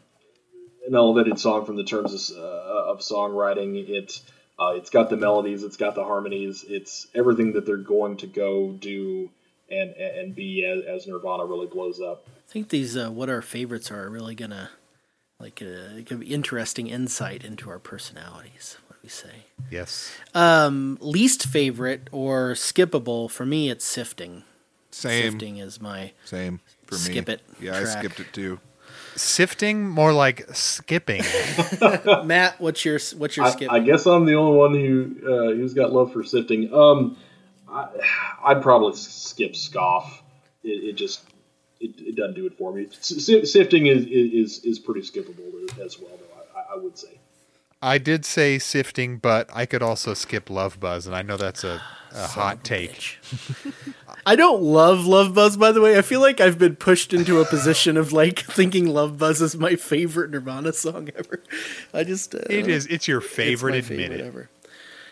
an 0.85 0.95
elevated 0.95 1.39
song 1.39 1.65
from 1.65 1.75
the 1.75 1.83
terms 1.83 2.31
of, 2.31 2.37
uh, 2.37 2.91
of 2.91 2.99
songwriting. 2.99 3.89
It's 3.89 4.21
uh, 4.59 4.73
it's 4.75 4.91
got 4.91 5.09
the 5.09 5.17
melodies, 5.17 5.63
it's 5.63 5.77
got 5.77 5.95
the 5.95 6.03
harmonies, 6.03 6.63
it's 6.67 7.07
everything 7.13 7.53
that 7.53 7.65
they're 7.65 7.77
going 7.77 8.17
to 8.17 8.27
go 8.27 8.71
do 8.71 9.29
and 9.69 9.91
and 9.91 10.35
be 10.35 10.65
as, 10.65 10.85
as 10.85 11.07
Nirvana 11.07 11.45
really 11.45 11.67
blows 11.67 11.99
up. 11.99 12.25
I 12.27 12.51
think 12.51 12.69
these 12.69 12.95
uh, 12.95 13.09
what 13.09 13.29
our 13.29 13.41
favorites 13.41 13.91
are 13.91 14.09
really 14.09 14.35
gonna 14.35 14.69
like 15.39 15.61
uh, 15.61 16.01
give 16.05 16.21
interesting 16.23 16.87
insight 16.87 17.43
into 17.43 17.69
our 17.69 17.79
personalities. 17.79 18.77
What 19.07 19.21
do 19.21 19.27
we 19.27 19.31
say? 19.31 19.45
Yes. 19.71 20.11
Um, 20.33 20.97
least 20.99 21.45
favorite 21.45 22.09
or 22.11 22.51
skippable 22.51 23.31
for 23.31 23.45
me, 23.45 23.69
it's 23.69 23.85
sifting. 23.85 24.43
Same. 24.91 25.31
Sifting 25.31 25.57
is 25.57 25.79
my 25.79 26.11
Same 26.25 26.59
for 26.85 26.95
me. 26.95 26.99
Skip 26.99 27.29
it. 27.29 27.41
Yeah, 27.61 27.77
I 27.77 27.85
skipped 27.85 28.19
it 28.19 28.33
too. 28.33 28.59
Sifting, 29.15 29.87
more 29.87 30.11
like 30.11 30.45
skipping. 30.53 31.23
Matt, 32.25 32.59
what's 32.59 32.83
your 32.83 32.99
what's 33.17 33.37
your 33.37 33.45
I, 33.45 33.49
skip? 33.51 33.71
I 33.71 33.79
guess 33.79 34.05
I'm 34.05 34.25
the 34.25 34.35
only 34.35 34.57
one 34.57 34.73
who 34.73 35.15
uh, 35.25 35.55
who's 35.55 35.73
got 35.73 35.93
love 35.93 36.11
for 36.11 36.23
sifting. 36.23 36.73
Um, 36.73 37.15
I, 37.69 37.87
I'd 38.43 38.61
probably 38.61 38.95
skip 38.95 39.55
scoff. 39.55 40.21
It, 40.63 40.83
it 40.83 40.93
just 40.93 41.21
it, 41.79 41.91
it 41.97 42.15
doesn't 42.17 42.35
do 42.35 42.45
it 42.45 42.57
for 42.57 42.73
me. 42.73 42.87
S- 42.91 43.29
s- 43.29 43.51
sifting 43.53 43.85
is, 43.87 44.05
is 44.05 44.65
is 44.65 44.79
pretty 44.79 45.01
skippable 45.01 45.79
as 45.79 45.97
well, 45.97 46.11
though. 46.11 46.59
I, 46.59 46.73
I 46.73 46.77
would 46.77 46.97
say. 46.97 47.17
I 47.81 47.97
did 47.99 48.25
say 48.25 48.57
sifting, 48.59 49.17
but 49.17 49.49
I 49.53 49.65
could 49.65 49.83
also 49.83 50.13
skip 50.13 50.49
Love 50.49 50.79
Buzz, 50.79 51.05
and 51.05 51.15
I 51.15 51.21
know 51.21 51.37
that's 51.37 51.63
a, 51.63 51.81
a 52.13 52.27
hot 52.27 52.63
take. 52.63 53.19
I 54.25 54.35
don't 54.35 54.61
love 54.63 55.05
Love 55.05 55.33
Buzz, 55.35 55.57
by 55.57 55.71
the 55.71 55.79
way. 55.79 55.97
I 55.97 56.01
feel 56.01 56.19
like 56.19 56.41
I've 56.41 56.57
been 56.57 56.75
pushed 56.75 57.13
into 57.13 57.39
a 57.39 57.45
position 57.45 57.95
of 57.95 58.11
like 58.11 58.39
thinking 58.49 58.87
Love 58.87 59.17
Buzz 59.17 59.41
is 59.41 59.55
my 59.55 59.75
favorite 59.75 60.31
Nirvana 60.31 60.73
song 60.73 61.09
ever. 61.15 61.43
I 61.93 62.03
just 62.03 62.33
uh, 62.33 62.39
It 62.49 62.67
is. 62.67 62.87
It's 62.87 63.07
your 63.07 63.21
favorite. 63.21 63.71
my 63.71 63.77
admit 63.77 63.99
favorite 64.11 64.19
it. 64.21 64.25
ever. 64.25 64.49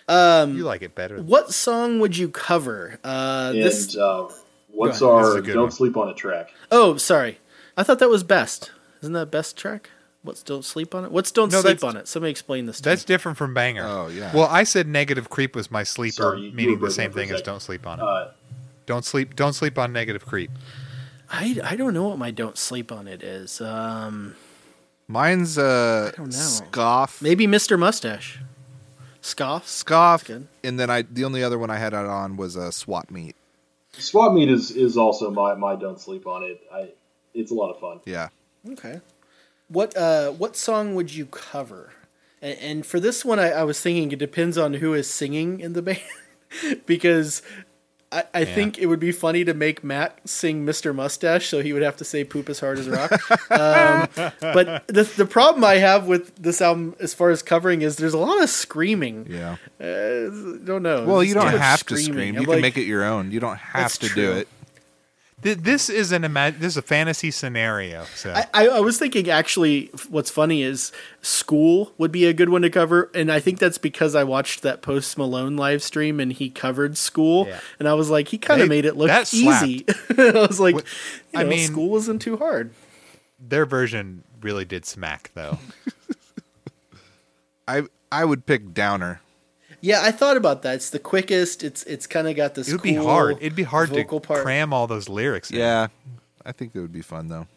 Um, 0.07 0.57
you 0.57 0.63
like 0.63 0.81
it 0.81 0.95
better. 0.95 1.21
What 1.21 1.51
song 1.53 1.99
would 1.99 2.17
you 2.17 2.29
cover? 2.29 2.99
Uh, 3.03 3.51
And 3.53 3.63
this. 3.63 3.95
uh, 3.95 4.27
what's 4.69 5.01
ahead. 5.01 5.13
our 5.13 5.21
This 5.21 5.29
is 5.29 5.35
a 5.35 5.41
good 5.41 5.53
"Don't 5.53 5.63
one. 5.63 5.71
Sleep 5.71 5.97
on 5.97 6.09
a 6.09 6.13
Track"? 6.13 6.51
Oh, 6.71 6.97
sorry. 6.97 7.39
I 7.77 7.83
thought 7.83 7.99
that 7.99 8.09
was 8.09 8.23
best. 8.23 8.71
Isn't 9.01 9.13
that 9.13 9.31
best 9.31 9.55
track? 9.57 9.89
What's 10.25 10.43
don't 10.43 10.65
sleep 10.65 10.93
on 10.95 11.05
it? 11.05 11.11
What's 11.11 11.31
don't 11.31 11.51
No, 11.51 11.61
sleep 11.61 11.77
that's- 11.79 11.83
on 11.95 11.97
it? 11.97 12.07
Somebody 12.07 12.31
explain 12.31 12.65
this. 12.65 12.77
To 12.77 12.83
That's 12.83 13.03
me. 13.03 13.05
different 13.13 13.37
from 13.37 13.53
banger. 13.53 13.85
Oh, 13.85 14.07
yeah. 14.07 14.33
Well, 14.35 14.47
I 14.49 14.63
said 14.63 14.87
negative 14.87 15.29
creep 15.29 15.55
was 15.55 15.69
my 15.71 15.83
sleeper, 15.83 16.13
Sorry, 16.13 16.39
you- 16.41 16.47
you 16.49 16.53
meaning 16.53 16.79
were 16.79 16.87
the 16.87 16.93
same 16.93 17.11
breaking 17.11 17.29
thing 17.29 17.29
up 17.29 17.29
for 17.29 17.33
a 17.33 17.35
as 17.35 17.39
second. 17.39 17.53
don't 17.53 17.61
sleep 17.61 17.87
on 17.87 17.99
it. 17.99 18.03
Uh, 18.03 18.31
don't 18.85 19.05
sleep. 19.05 19.35
Don't 19.35 19.53
sleep 19.53 19.77
on 19.77 19.93
negative 19.93 20.25
creep. 20.25 20.51
I 21.31 21.59
I 21.63 21.75
don't 21.75 21.93
know 21.93 22.07
what 22.07 22.17
my 22.19 22.31
don't 22.31 22.57
sleep 22.57 22.91
on 22.91 23.07
it 23.07 23.23
is. 23.23 23.59
Um, 23.61 24.35
Mine's 25.07 25.57
uh 25.57 26.11
don't 26.15 26.27
know. 26.27 26.31
scoff. 26.37 27.21
maybe 27.21 27.47
Mr. 27.47 27.77
Mustache. 27.79 28.39
Scoff. 29.21 29.67
Scoff. 29.67 30.25
good. 30.25 30.47
And 30.63 30.79
then 30.79 30.89
I 30.91 31.01
the 31.03 31.23
only 31.25 31.43
other 31.43 31.57
one 31.57 31.69
I 31.71 31.77
had 31.77 31.93
it 31.93 31.99
on 31.99 32.37
was 32.37 32.55
a 32.55 32.65
uh, 32.67 32.71
Swap 32.71 33.09
meet. 33.09 33.35
Swap 33.93 34.33
meet 34.33 34.49
is 34.49 34.69
is 34.71 34.97
also 34.97 35.31
my 35.31 35.55
my 35.55 35.75
"Don't 35.75 35.99
Sleep 35.99 36.27
on 36.27 36.43
It." 36.43 36.61
I 36.71 36.89
it's 37.33 37.49
a 37.51 37.55
lot 37.55 37.71
of 37.71 37.79
fun. 37.79 38.01
Yeah. 38.05 38.29
Okay. 38.73 38.99
What 39.67 39.95
uh 39.97 40.31
what 40.31 40.55
song 40.55 40.95
would 40.95 41.13
you 41.13 41.25
cover? 41.25 41.91
And, 42.41 42.57
and 42.59 42.85
for 42.85 42.99
this 42.99 43.25
one, 43.25 43.39
I, 43.39 43.51
I 43.51 43.63
was 43.63 43.79
thinking 43.79 44.11
it 44.11 44.19
depends 44.19 44.57
on 44.57 44.75
who 44.75 44.93
is 44.93 45.09
singing 45.09 45.59
in 45.59 45.73
the 45.73 45.81
band, 45.81 46.01
because 46.85 47.41
I, 48.11 48.23
I 48.33 48.45
think 48.45 48.77
it 48.77 48.85
would 48.85 48.99
be 48.99 49.11
funny 49.11 49.43
to 49.43 49.53
make 49.53 49.83
Matt 49.83 50.19
sing 50.29 50.65
"Mr. 50.65 50.93
Mustache," 50.93 51.47
so 51.47 51.61
he 51.61 51.73
would 51.73 51.81
have 51.81 51.97
to 51.97 52.05
say 52.05 52.23
"Poop 52.23 52.47
as 52.49 52.59
hard 52.59 52.77
as 52.77 52.87
rock." 52.87 53.11
um, 53.51 54.07
but 54.39 54.87
the 54.87 55.03
the 55.17 55.25
problem 55.25 55.63
I 55.63 55.75
have 55.75 56.07
with 56.07 56.35
this 56.35 56.61
album, 56.61 56.95
as 56.99 57.13
far 57.13 57.31
as 57.31 57.41
covering, 57.41 57.81
is 57.81 57.97
there's 57.97 58.13
a 58.13 58.19
lot 58.19 58.41
of 58.41 58.49
screaming. 58.49 59.27
Yeah. 59.29 59.57
Uh, 59.81 60.29
don't 60.63 60.83
know. 60.83 61.05
Well, 61.05 61.23
you 61.23 61.33
don't 61.33 61.47
have 61.47 61.83
to 61.87 61.97
scream. 61.97 62.35
I'm 62.35 62.41
You 62.41 62.41
can 62.41 62.49
like, 62.49 62.61
make 62.61 62.77
it 62.77 62.85
your 62.85 63.03
own. 63.03 63.31
You 63.31 63.39
don't 63.39 63.57
have 63.57 63.93
to 63.99 64.07
true. 64.07 64.21
do 64.21 64.31
it. 64.33 64.47
Th- 65.45 65.57
This 65.59 65.89
is 65.89 66.11
an 66.11 66.23
ima- 66.25 66.51
This 66.57 66.73
is 66.73 66.77
a 66.77 66.81
fantasy 66.81 67.29
scenario. 67.31 68.03
So 68.15 68.33
I, 68.33 68.47
I, 68.53 68.67
I 68.67 68.79
was 68.79 68.97
thinking 68.99 69.29
actually, 69.29 69.91
what's 70.09 70.29
funny 70.31 70.63
is 70.63 70.91
school 71.21 71.93
would 71.99 72.11
be 72.11 72.25
a 72.25 72.33
good 72.33 72.49
one 72.49 72.63
to 72.63 72.69
cover, 72.69 73.09
and 73.13 73.31
I 73.31 73.39
think 73.39 73.59
that's 73.59 73.77
because 73.77 74.15
I 74.15 74.23
watched 74.23 74.63
that 74.63 74.81
Post 74.81 75.17
Malone 75.17 75.55
live 75.55 75.83
stream 75.83 76.19
and 76.19 76.33
he 76.33 76.49
covered 76.49 76.97
school, 76.97 77.45
Yeah. 77.47 77.59
and 77.79 77.87
I 77.87 77.93
was 77.93 78.09
like, 78.09 78.29
he 78.29 78.37
kind 78.39 78.61
of 78.61 78.67
made 78.69 78.85
it 78.85 78.95
look 78.97 79.07
that 79.09 79.31
easy. 79.33 79.85
I 80.17 80.31
was 80.49 80.59
like, 80.59 80.75
What- 80.75 80.85
you 81.33 81.39
I 81.39 81.43
mean- 81.43 81.67
school 81.67 81.89
wasn't 81.89 82.21
too 82.21 82.37
hard. 82.37 82.71
their 83.39 83.65
version 83.67 84.23
really 84.41 84.65
did 84.65 84.85
smack, 84.85 85.29
though. 85.35 85.59
I 87.67 87.83
I 88.11 88.25
would 88.25 88.45
pick 88.45 88.73
Downer. 88.73 89.21
Yeah, 89.85 90.01
I 90.01 90.11
thought 90.11 90.35
about 90.35 90.63
that. 90.63 90.75
It's 90.75 90.89
the 90.89 90.99
quickest. 90.99 91.63
It's 91.63 91.83
it's 91.83 92.07
kind 92.07 92.27
of 92.27 92.35
got 92.35 92.55
this. 92.55 92.67
It 92.67 92.71
would 92.71 92.81
be 92.81 92.95
hard. 92.95 93.37
It'd 93.39 93.55
be 93.55 93.63
hard 93.63 93.93
to 93.93 94.19
part. 94.19 94.41
cram 94.41 94.73
all 94.73 94.87
those 94.87 95.07
lyrics. 95.07 95.51
in. 95.51 95.59
Yeah. 95.59 95.87
I 96.43 96.51
think 96.51 96.75
it 96.75 96.79
would 96.79 96.91
be 96.91 97.03
fun 97.03 97.27
though. 97.27 97.47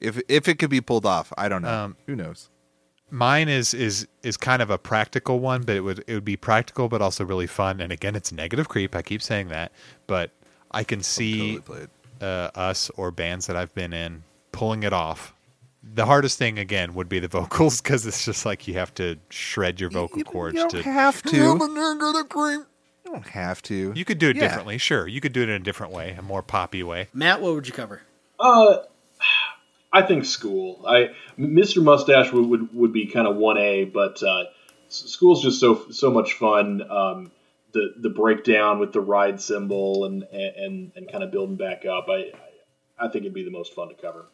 If 0.00 0.20
if 0.28 0.46
it 0.46 0.60
could 0.60 0.70
be 0.70 0.80
pulled 0.80 1.04
off, 1.04 1.32
I 1.36 1.48
don't 1.48 1.62
know. 1.62 1.74
Um, 1.74 1.96
Who 2.06 2.14
knows? 2.14 2.48
Mine 3.10 3.48
is 3.48 3.74
is 3.74 4.06
is 4.22 4.36
kind 4.36 4.62
of 4.62 4.70
a 4.70 4.78
practical 4.78 5.40
one, 5.40 5.62
but 5.62 5.74
it 5.74 5.80
would 5.80 6.04
it 6.06 6.14
would 6.14 6.24
be 6.24 6.36
practical, 6.36 6.88
but 6.88 7.02
also 7.02 7.24
really 7.24 7.48
fun. 7.48 7.80
And 7.80 7.90
again, 7.90 8.14
it's 8.14 8.30
negative 8.30 8.68
creep. 8.68 8.94
I 8.94 9.02
keep 9.02 9.20
saying 9.20 9.48
that, 9.48 9.72
but 10.06 10.30
I 10.70 10.84
can 10.84 11.02
see 11.02 11.58
Totally 11.58 11.88
uh, 12.20 12.50
us 12.54 12.88
or 12.96 13.10
bands 13.10 13.48
that 13.48 13.56
I've 13.56 13.74
been 13.74 13.92
in 13.92 14.22
pulling 14.52 14.84
it 14.84 14.92
off. 14.92 15.33
The 15.92 16.06
hardest 16.06 16.38
thing 16.38 16.58
again 16.58 16.94
would 16.94 17.08
be 17.08 17.18
the 17.20 17.28
vocals 17.38 17.80
because 17.80 18.06
it's 18.06 18.24
just 18.24 18.46
like 18.46 18.66
you 18.66 18.74
have 18.74 18.94
to 18.94 19.16
shred 19.28 19.80
your 19.80 19.90
vocal 19.90 20.18
You, 20.18 20.24
cords 20.24 20.54
you 20.54 20.60
don't 20.60 20.70
to. 20.70 20.82
have 20.82 21.22
to. 21.24 21.36
You 21.36 22.66
don't 23.04 23.26
have 23.28 23.62
to. 23.64 23.92
You 23.94 24.04
could 24.04 24.18
do 24.18 24.30
it 24.30 24.36
Yeah. 24.36 24.42
differently, 24.48 24.78
sure. 24.78 25.06
You 25.06 25.20
could 25.20 25.32
do 25.32 25.42
it 25.42 25.48
in 25.48 25.54
a 25.56 25.64
different 25.64 25.92
way, 25.92 26.16
a 26.18 26.22
more 26.22 26.42
poppy 26.42 26.82
way. 26.82 27.08
Matt, 27.12 27.40
what 27.40 27.54
would 27.54 27.66
you 27.66 27.72
cover? 27.74 28.00
Uh, 28.40 28.78
I 29.92 30.02
think 30.02 30.24
school. 30.24 30.84
I 30.88 31.10
Mr. 31.38 31.82
Mustache 31.82 32.32
would 32.32 32.46
would, 32.46 32.74
would 32.74 32.92
be 32.92 33.06
kind 33.06 33.26
of 33.28 33.36
one 33.36 33.58
A, 33.58 33.84
but 33.84 34.22
uh, 34.22 34.44
s- 34.88 35.04
school's 35.06 35.42
just 35.42 35.60
so 35.60 35.88
so 35.90 36.10
much 36.10 36.32
fun. 36.32 36.82
Um, 36.90 37.30
the 37.72 37.94
the 38.00 38.10
breakdown 38.10 38.78
with 38.80 38.92
the 38.92 39.00
ride 39.00 39.40
cymbal 39.40 40.06
and 40.06 40.22
and 40.24 40.92
and 40.96 41.10
kind 41.12 41.22
of 41.22 41.30
building 41.30 41.56
back 41.56 41.84
up. 41.86 42.06
I 42.08 42.32
I 42.98 43.08
think 43.08 43.24
it'd 43.24 43.34
be 43.34 43.44
the 43.44 43.50
most 43.52 43.74
fun 43.74 43.88
to 43.88 43.94
cover. 43.94 44.26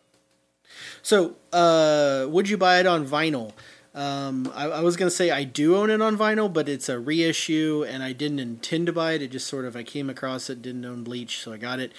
So, 1.02 1.36
uh, 1.52 2.26
would 2.28 2.48
you 2.48 2.56
buy 2.56 2.80
it 2.80 2.86
on 2.86 3.06
vinyl? 3.06 3.52
Um, 3.92 4.50
I, 4.54 4.66
I 4.66 4.80
was 4.82 4.96
gonna 4.96 5.10
say 5.10 5.30
I 5.32 5.42
do 5.42 5.76
own 5.76 5.90
it 5.90 6.00
on 6.00 6.16
vinyl, 6.16 6.52
but 6.52 6.68
it's 6.68 6.88
a 6.88 6.98
reissue, 6.98 7.84
and 7.88 8.02
I 8.04 8.12
didn't 8.12 8.38
intend 8.38 8.86
to 8.86 8.92
buy 8.92 9.12
it. 9.14 9.22
It 9.22 9.32
just 9.32 9.48
sort 9.48 9.64
of 9.64 9.74
I 9.74 9.82
came 9.82 10.08
across 10.08 10.48
it, 10.48 10.62
didn't 10.62 10.84
own 10.84 11.02
Bleach, 11.02 11.40
so 11.40 11.52
I 11.52 11.56
got 11.56 11.80
it. 11.80 11.92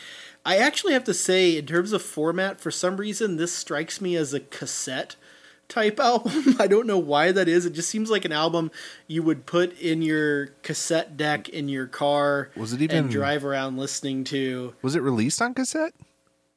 I 0.45 0.57
actually 0.57 0.93
have 0.93 1.03
to 1.03 1.13
say, 1.13 1.57
in 1.57 1.65
terms 1.65 1.91
of 1.91 2.01
format, 2.01 2.61
for 2.61 2.71
some 2.71 2.95
reason 2.97 3.35
this 3.35 3.51
strikes 3.51 3.99
me 3.99 4.15
as 4.15 4.33
a 4.33 4.39
cassette 4.39 5.17
type 5.67 5.99
album. 6.01 6.55
I 6.59 6.67
don't 6.67 6.87
know 6.87 6.97
why 6.97 7.33
that 7.33 7.49
is. 7.49 7.65
It 7.65 7.73
just 7.73 7.89
seems 7.89 8.09
like 8.09 8.23
an 8.23 8.31
album 8.31 8.71
you 9.07 9.21
would 9.23 9.45
put 9.45 9.77
in 9.79 10.01
your 10.01 10.47
cassette 10.63 11.17
deck 11.17 11.49
in 11.49 11.67
your 11.67 11.87
car. 11.87 12.51
Was 12.55 12.71
it 12.71 12.81
even- 12.81 12.97
and 12.97 13.09
drive 13.11 13.43
around 13.43 13.77
listening 13.77 14.23
to? 14.25 14.73
Was 14.81 14.95
it 14.95 15.01
released 15.01 15.41
on 15.41 15.53
cassette? 15.53 15.93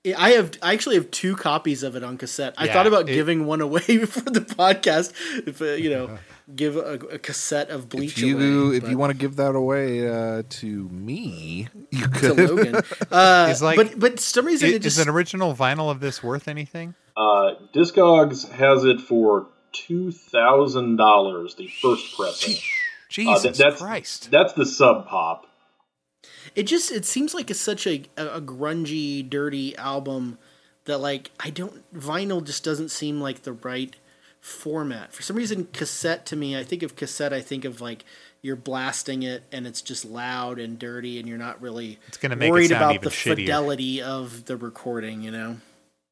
I 0.06 0.30
have 0.32 0.52
I 0.62 0.74
actually 0.74 0.96
have 0.96 1.10
two 1.10 1.34
copies 1.36 1.82
of 1.82 1.96
it 1.96 2.04
on 2.04 2.18
cassette. 2.18 2.54
I 2.58 2.66
Yeah, 2.66 2.72
thought 2.74 2.86
about 2.86 3.08
it- 3.08 3.14
giving 3.14 3.46
one 3.46 3.60
away 3.62 3.80
for 4.06 4.20
the 4.20 4.40
podcast. 4.40 5.12
If 5.46 5.62
uh, 5.62 5.66
you 5.72 5.88
know, 5.90 6.18
give 6.54 6.76
a, 6.76 6.94
a 7.12 7.18
cassette 7.18 7.70
of 7.70 7.88
Bleach 7.88 8.18
If 8.18 8.24
you 8.24 8.36
away. 8.68 8.76
if 8.76 8.82
but- 8.82 8.90
you 8.90 8.98
want 8.98 9.12
to 9.12 9.16
give 9.16 9.36
that 9.36 9.54
away 9.54 10.06
uh, 10.08 10.42
to 10.46 10.88
me, 10.90 11.68
you 11.90 12.06
to. 12.06 12.34
Logan, 12.34 12.74
uh, 13.10 13.46
It's 13.50 13.62
like- 13.62 13.76
but 13.76 13.98
but 13.98 14.20
some 14.20 14.44
reason 14.44 14.68
I- 14.68 14.72
it 14.74 14.82
just 14.82 14.98
is 14.98 15.06
an 15.06 15.12
original 15.12 15.54
vinyl 15.54 15.90
of 15.90 16.00
this 16.00 16.22
worth 16.22 16.48
anything? 16.48 16.94
Uh, 17.16 17.54
Discogs 17.74 18.50
has 18.50 18.84
it 18.84 19.00
for 19.00 19.46
two 19.72 20.12
thousand 20.12 20.96
dollars. 20.96 21.54
The 21.54 21.68
first 21.68 22.14
pressing. 22.16 22.56
Jesus 23.08 23.36
Uh, 23.36 23.38
that- 23.48 23.54
that's 23.56 23.80
Christ! 23.80 24.30
that's 24.30 24.52
the 24.52 24.66
sub 24.66 25.06
pop. 25.08 25.46
It 26.54 26.64
just 26.64 26.92
it 26.92 27.04
seems 27.04 27.34
like 27.34 27.50
it's 27.50 27.60
such 27.60 27.86
a, 27.86 28.02
a 28.16 28.40
grungy, 28.40 29.28
dirty 29.28 29.76
album 29.76 30.38
that 30.84 30.98
like 30.98 31.30
I 31.40 31.50
don't 31.50 31.82
vinyl 31.94 32.44
just 32.44 32.62
doesn't 32.64 32.90
seem 32.90 33.20
like 33.20 33.42
the 33.42 33.52
right 33.52 33.94
format. 34.40 35.12
For 35.12 35.22
some 35.22 35.36
reason, 35.36 35.68
cassette 35.72 36.26
to 36.26 36.36
me, 36.36 36.56
I 36.58 36.64
think 36.64 36.82
of 36.82 36.96
cassette, 36.96 37.32
I 37.32 37.40
think 37.40 37.64
of 37.64 37.80
like 37.80 38.04
you're 38.42 38.56
blasting 38.56 39.22
it 39.22 39.42
and 39.50 39.66
it's 39.66 39.80
just 39.80 40.04
loud 40.04 40.58
and 40.58 40.78
dirty, 40.78 41.18
and 41.18 41.26
you're 41.26 41.38
not 41.38 41.60
really 41.62 41.98
It's 42.08 42.18
gonna 42.18 42.36
make 42.36 42.50
worried 42.52 42.70
about 42.72 43.00
the 43.00 43.08
shittier. 43.10 43.36
fidelity 43.36 44.02
of 44.02 44.44
the 44.44 44.56
recording. 44.56 45.22
You 45.22 45.30
know, 45.30 45.56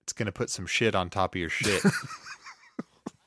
It's 0.05 0.13
gonna 0.15 0.33
put 0.33 0.49
some 0.51 0.67
shit 0.67 0.95
on 0.95 1.11
top 1.11 1.35
of 1.35 1.41
your 1.41 1.51
shit. 1.51 1.83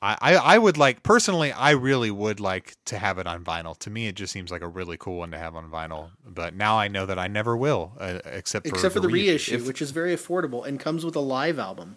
I, 0.06 0.16
I 0.20 0.34
I 0.54 0.58
would 0.58 0.76
like 0.78 1.02
personally. 1.02 1.50
I 1.52 1.70
really 1.72 2.10
would 2.10 2.38
like 2.40 2.76
to 2.86 2.98
have 2.98 3.18
it 3.18 3.26
on 3.26 3.42
vinyl. 3.44 3.76
To 3.78 3.90
me, 3.90 4.06
it 4.06 4.14
just 4.14 4.32
seems 4.32 4.50
like 4.50 4.62
a 4.62 4.68
really 4.68 4.96
cool 4.96 5.18
one 5.18 5.30
to 5.32 5.38
have 5.38 5.56
on 5.56 5.68
vinyl. 5.70 6.10
But 6.24 6.54
now 6.54 6.78
I 6.78 6.88
know 6.88 7.06
that 7.06 7.18
I 7.18 7.26
never 7.28 7.56
will, 7.56 7.92
uh, 7.98 8.20
except 8.26 8.68
for 8.68 8.74
Except 8.74 8.94
for 8.94 9.00
the 9.00 9.08
reissue, 9.08 9.56
If- 9.56 9.66
which 9.66 9.82
is 9.82 9.90
very 9.90 10.14
affordable 10.14 10.64
and 10.66 10.78
comes 10.78 11.04
with 11.04 11.16
a 11.16 11.20
live 11.20 11.58
album. 11.58 11.96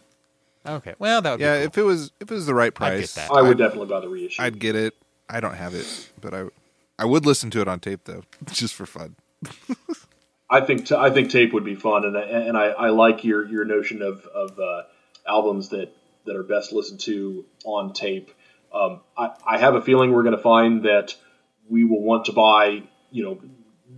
okay, 0.66 0.96
well 1.00 1.22
that 1.22 1.32
would 1.32 1.40
yeah, 1.40 1.54
be 1.54 1.60
cool. 1.60 1.66
if 1.68 1.78
it 1.78 1.84
was 1.84 2.12
if 2.20 2.32
it 2.32 2.34
was 2.34 2.46
the 2.46 2.54
right 2.56 2.68
I'd 2.68 2.74
get 2.74 2.98
price, 2.98 3.14
that. 3.16 3.32
I 3.32 3.42
would 3.42 3.52
I'd- 3.52 3.64
definitely 3.64 3.88
buy 3.90 4.00
the 4.00 4.10
reissue. 4.10 4.42
I'd 4.42 4.60
get 4.60 4.76
it. 4.76 4.96
I 5.30 5.40
don't 5.40 5.56
have 5.56 5.76
it, 5.76 6.10
but 6.20 6.34
I 6.34 6.46
I 6.98 7.06
would 7.06 7.26
listen 7.26 7.50
to 7.52 7.62
it 7.62 7.68
on 7.68 7.80
tape 7.80 8.06
though, 8.06 8.24
just 8.52 8.74
for 8.74 8.86
fun. 8.86 9.16
I 10.50 10.62
think 10.62 10.88
t- 10.88 10.96
I 10.96 11.12
think 11.12 11.30
tape 11.30 11.54
would 11.54 11.64
be 11.64 11.76
fun, 11.76 12.06
and 12.06 12.16
and 12.18 12.58
I, 12.58 12.68
I 12.70 12.90
like 12.90 13.24
your 13.24 13.46
your 13.48 13.66
notion 13.66 14.02
of 14.02 14.26
of 14.28 14.60
uh, 14.60 14.84
albums 15.28 15.70
that 15.70 15.96
that 16.30 16.38
are 16.38 16.44
best 16.44 16.72
listened 16.72 17.00
to 17.02 17.44
on 17.66 17.92
tape. 17.94 18.32
Um, 18.72 19.02
I, 19.18 19.32
I 19.46 19.58
have 19.58 19.76
a 19.76 19.82
feeling 19.82 20.12
we're 20.14 20.24
going 20.24 20.38
to 20.38 20.42
find 20.42 20.86
that 20.86 21.16
we 21.68 21.84
will 21.84 22.02
want 22.02 22.26
to 22.26 22.32
buy. 22.34 22.84
You 23.12 23.24
know, 23.24 23.42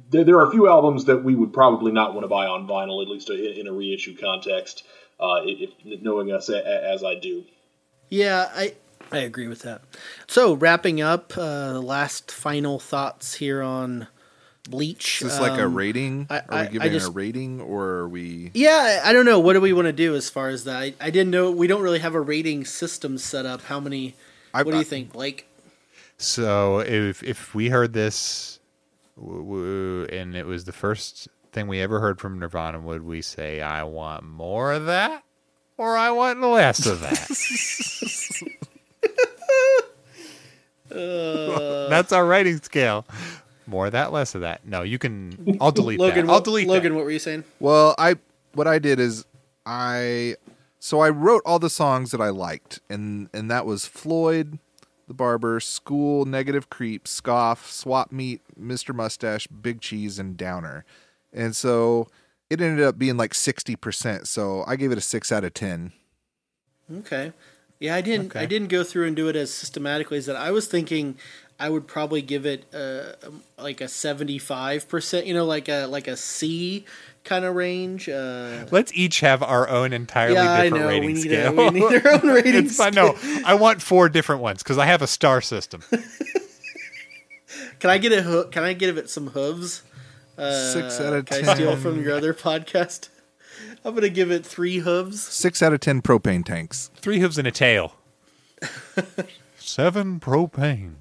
there, 0.10 0.24
there 0.24 0.38
are 0.40 0.48
a 0.48 0.52
few 0.52 0.68
albums 0.70 1.06
that 1.06 1.24
we 1.24 1.36
would 1.36 1.52
probably 1.54 1.92
not 1.92 2.14
want 2.14 2.24
to 2.24 2.30
buy 2.30 2.48
on 2.48 2.68
vinyl, 2.68 3.04
at 3.04 3.10
least 3.10 3.30
in, 3.30 3.38
in 3.40 3.68
a 3.68 3.74
reissue 3.74 4.16
context. 4.18 4.84
Uh, 5.20 5.42
if, 5.46 5.70
knowing 6.02 6.32
us 6.32 6.50
a, 6.50 6.56
a- 6.56 6.94
as 6.94 7.04
I 7.04 7.16
do. 7.16 7.44
Yeah, 8.10 8.50
I 8.56 8.74
I 9.12 9.20
agree 9.20 9.48
with 9.48 9.62
that. 9.64 9.82
So 10.28 10.54
wrapping 10.54 11.02
up, 11.02 11.38
uh, 11.38 11.80
last 11.80 12.32
final 12.32 12.80
thoughts 12.80 13.36
here 13.36 13.62
on 13.62 14.08
Bleach. 14.72 15.22
Is 15.22 15.30
this 15.32 15.40
like 15.40 15.60
a 15.60 15.66
Um, 15.66 15.76
rating? 15.76 16.26
I- 16.30 16.40
are 16.50 16.62
we 16.64 16.68
giving 16.70 16.92
just- 16.94 17.10
a 17.10 17.12
rating, 17.12 17.62
or 17.62 17.86
are 17.86 18.10
we? 18.10 18.50
Yeah, 18.56 19.02
I 19.04 19.10
I 19.10 19.14
don't 19.14 19.26
know. 19.26 19.40
What 19.40 19.54
do 19.54 19.62
we 19.62 19.74
want 19.74 19.86
to 19.86 19.94
do 19.94 20.16
as 20.16 20.30
far 20.30 20.50
as 20.50 20.64
that? 20.64 20.76
I, 20.76 20.94
I 21.00 21.10
didn't 21.12 21.30
know. 21.30 21.52
We 21.52 21.68
don't 21.68 21.82
really 21.84 22.00
have 22.00 22.16
a 22.16 22.22
rating 22.22 22.66
system 22.66 23.18
set 23.20 23.46
up. 23.46 23.62
How 23.64 23.80
many? 23.80 24.16
I- 24.54 24.64
what 24.64 24.72
do 24.72 24.78
you 24.78 24.82
I- 24.82 24.86
think, 24.86 25.12
Blake? 25.14 25.46
So 26.18 26.80
if 26.80 27.22
if 27.24 27.54
we 27.54 27.70
heard 27.70 27.94
this, 27.94 28.60
w- 29.16 29.44
w- 29.44 30.06
and 30.06 30.36
it 30.36 30.46
was 30.46 30.66
the 30.66 30.72
first 30.72 31.28
thing 31.52 31.68
we 31.68 31.82
ever 31.82 32.00
heard 32.00 32.20
from 32.20 32.40
Nirvana, 32.40 32.80
would 32.80 33.04
we 33.04 33.22
say, 33.22 33.62
"I 33.62 33.84
want 33.84 34.24
more 34.24 34.72
of 34.72 34.86
that," 34.86 35.24
or 35.78 35.98
"I 35.98 36.12
want 36.12 36.40
less 36.42 36.86
of 36.86 37.02
that"? 37.02 37.28
That's 41.90 42.12
our 42.12 42.26
rating 42.26 42.62
scale. 42.62 43.06
More 43.68 43.88
of 43.88 43.92
that, 43.92 44.12
less 44.12 44.36
of 44.36 44.42
that. 44.42 44.66
No, 44.66 44.82
you 44.82 45.00
can. 45.00 45.58
I'll 45.62 45.72
delete 45.72 46.00
Logan, 46.00 46.26
that. 46.26 46.32
I'll 46.32 46.38
what, 46.38 46.44
delete 46.44 46.68
Logan, 46.68 46.94
that. 46.94 46.98
what 46.98 47.06
were 47.06 47.12
you 47.12 47.20
saying? 47.20 47.44
Well, 47.60 47.96
I 47.98 48.16
what 48.54 48.68
I 48.68 48.80
did 48.80 49.00
is 49.00 49.26
I 49.66 50.36
so 50.80 51.00
I 51.00 51.10
wrote 51.10 51.44
all 51.46 51.60
the 51.60 51.70
songs 51.70 52.12
that 52.12 52.22
I 52.22 52.30
liked, 52.30 52.80
and 52.90 53.30
and 53.34 53.50
that 53.52 53.66
was 53.66 53.86
Floyd, 53.86 54.60
the 55.08 55.14
Barber, 55.14 55.60
School, 55.60 56.26
Negative 56.26 56.70
Creep, 56.70 57.08
Scoff, 57.08 57.70
Swap 57.70 58.12
Meet, 58.12 58.42
Mr. 58.60 58.94
Mustache, 58.94 59.48
Big 59.48 59.80
Cheese, 59.82 60.18
and 60.18 60.36
Downer, 60.36 60.84
and 61.32 61.56
so 61.56 62.08
it 62.50 62.62
ended 62.62 62.84
up 62.84 62.98
being 62.98 63.16
like 63.16 63.34
sixty 63.34 63.76
percent. 63.76 64.28
So 64.28 64.64
I 64.68 64.76
gave 64.76 64.92
it 64.92 64.98
a 64.98 65.02
six 65.02 65.32
out 65.32 65.44
of 65.44 65.54
ten. 65.54 65.94
Okay. 66.92 67.32
Yeah, 67.80 67.96
I 67.96 68.02
didn't. 68.02 68.36
I 68.36 68.46
didn't 68.46 68.68
go 68.68 68.84
through 68.84 69.08
and 69.08 69.16
do 69.16 69.28
it 69.28 69.36
as 69.36 69.52
systematically 69.52 70.20
as 70.20 70.28
that. 70.28 70.36
I 70.36 70.52
was 70.52 70.68
thinking 70.68 71.16
I 71.62 71.70
would 71.70 71.88
probably 71.88 72.22
give 72.22 72.46
it 72.46 72.66
uh, 72.74 73.14
um, 73.26 73.44
like 73.58 73.82
a 73.82 73.88
seventy-five 73.88 74.90
percent. 74.90 75.26
You 75.28 75.34
know, 75.34 75.46
like 75.46 75.70
a 75.70 75.86
like 75.86 76.08
a 76.08 76.18
C 76.18 76.86
kind 77.24 77.46
of 77.46 77.56
range. 77.56 78.10
Uh, 78.10 78.66
Let's 78.72 78.92
each 78.96 79.20
have 79.20 79.44
our 79.44 79.70
own 79.70 79.94
entirely 79.94 80.34
Yeah, 80.36 80.52
I 80.52 80.64
different 80.64 80.84
know. 80.84 80.90
rating 80.90 81.08
We 81.08 81.14
need 81.14 81.22
scale. 81.22 81.60
a- 81.60 81.72
we 81.72 81.80
need 81.80 82.06
our 82.06 82.14
own 82.14 82.28
rating 82.36 82.66
it's 82.66 82.76
fine. 82.76 82.94
No, 82.96 83.16
I 83.46 83.54
want 83.54 83.82
four 83.82 84.10
different 84.10 84.42
ones 84.42 84.64
because 84.64 84.78
I 84.78 84.86
have 84.88 85.02
a 85.04 85.08
star 85.08 85.40
system. 85.42 85.82
can 87.80 87.90
I 87.90 87.98
get 88.00 88.12
a 88.12 88.22
hoo- 88.24 88.48
Can 88.50 88.64
I 88.64 88.74
give 88.74 88.98
it 88.98 89.10
some 89.10 89.28
hooves? 89.28 89.84
Uh, 90.38 90.74
Six 90.74 91.00
out 91.00 91.14
of 91.14 91.26
can 91.26 91.48
I 91.48 91.54
steal 91.54 91.72
10. 91.74 91.82
from 91.82 92.02
your 92.02 92.16
other 92.16 92.34
podcast? 92.34 93.10
I'm 93.86 93.94
gonna 93.94 94.10
give 94.10 94.32
it 94.32 94.44
three 94.46 94.80
hooves. 94.80 95.22
Six 95.22 95.62
out 95.62 95.74
of 95.74 95.80
ten 95.80 96.02
propane 96.02 96.44
tanks. 96.44 96.90
Three 96.96 97.20
hooves 97.20 97.38
and 97.38 97.48
a 97.48 97.52
tail. 97.52 97.96
Seven 99.60 100.20
propanes. 100.20 100.96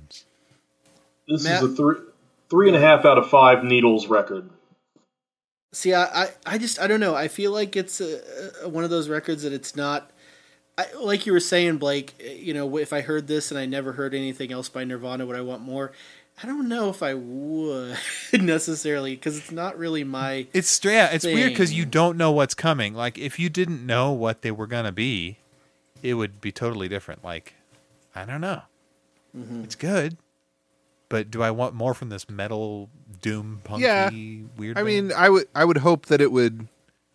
This 1.31 1.45
Matt? 1.45 1.63
is 1.63 1.73
a 1.73 1.75
three 1.75 1.97
three 2.51 2.69
and 2.69 2.77
a 2.77 2.81
half 2.81 3.05
out 3.05 3.17
of 3.17 3.31
five 3.31 3.65
needles 3.65 4.09
record. 4.09 4.51
See, 5.73 5.95
I, 5.95 6.25
I, 6.25 6.29
I 6.45 6.59
just 6.59 6.81
I 6.81 6.89
don't 6.89 7.01
know. 7.01 7.15
I 7.15 7.29
feel 7.29 7.53
like 7.53 7.77
it's 7.77 8.01
a, 8.01 8.21
a, 8.65 8.69
one 8.69 8.83
of 8.83 8.91
those 8.91 9.09
records 9.09 9.45
that 9.45 9.53
it's 9.53 9.77
not. 9.77 10.11
I, 10.77 10.87
like 11.01 11.27
you 11.27 11.33
were 11.33 11.41
saying, 11.41 11.79
Blake. 11.79 12.21
You 12.21 12.53
know, 12.53 12.77
if 12.77 12.93
I 12.93 13.01
heard 13.01 13.29
this 13.29 13.53
and 13.53 13.59
I 13.61 13.67
never 13.67 13.93
heard 13.93 14.13
anything 14.13 14.53
else 14.53 14.69
by 14.69 14.83
Nirvana, 14.83 15.25
would 15.25 15.37
I 15.37 15.41
want 15.41 15.63
more? 15.63 15.93
I 16.43 16.47
don't 16.47 16.69
know 16.69 16.89
if 16.89 17.03
I 17.03 17.15
would 17.15 17.97
necessarily 18.33 19.15
because 19.15 19.39
it's 19.39 19.53
not 19.53 19.79
really 19.79 20.03
my. 20.03 20.49
It's 20.53 20.69
straight. 20.69 20.95
yeah, 20.95 21.11
it's 21.13 21.25
weird 21.25 21.53
because 21.53 21.73
you 21.73 21.85
don't 21.85 22.17
know 22.17 22.33
what's 22.33 22.55
coming. 22.55 22.95
Like 22.95 23.17
if 23.19 23.39
you 23.39 23.49
didn't 23.49 23.87
know 23.87 24.11
what 24.11 24.43
they 24.43 24.51
were 24.51 24.67
gonna 24.67 24.93
be, 24.93 25.39
it 26.03 26.15
would 26.15 26.41
be 26.41 26.51
totally 26.51 26.89
different. 26.89 27.23
Like 27.23 27.55
I 28.15 28.25
don't 28.25 28.41
know. 28.41 28.63
Mm-hmm. 29.37 29.63
It's 29.63 29.77
good, 29.77 30.17
but 31.11 31.31
do 31.31 31.43
I 31.43 31.51
want 31.51 31.75
more 31.75 31.93
from 31.93 32.09
this 32.09 32.31
metal 32.31 32.89
doom 33.21 33.61
punky 33.65 33.83
Yeah. 33.85 34.09
weird? 34.57 34.79
I 34.79 34.83
band? 34.83 35.09
mean, 35.09 35.13
I 35.15 35.29
would 35.29 35.47
I 35.55 35.67
would 35.67 35.79
hope 35.79 36.07
that 36.07 36.23
it 36.23 36.33
would 36.33 36.69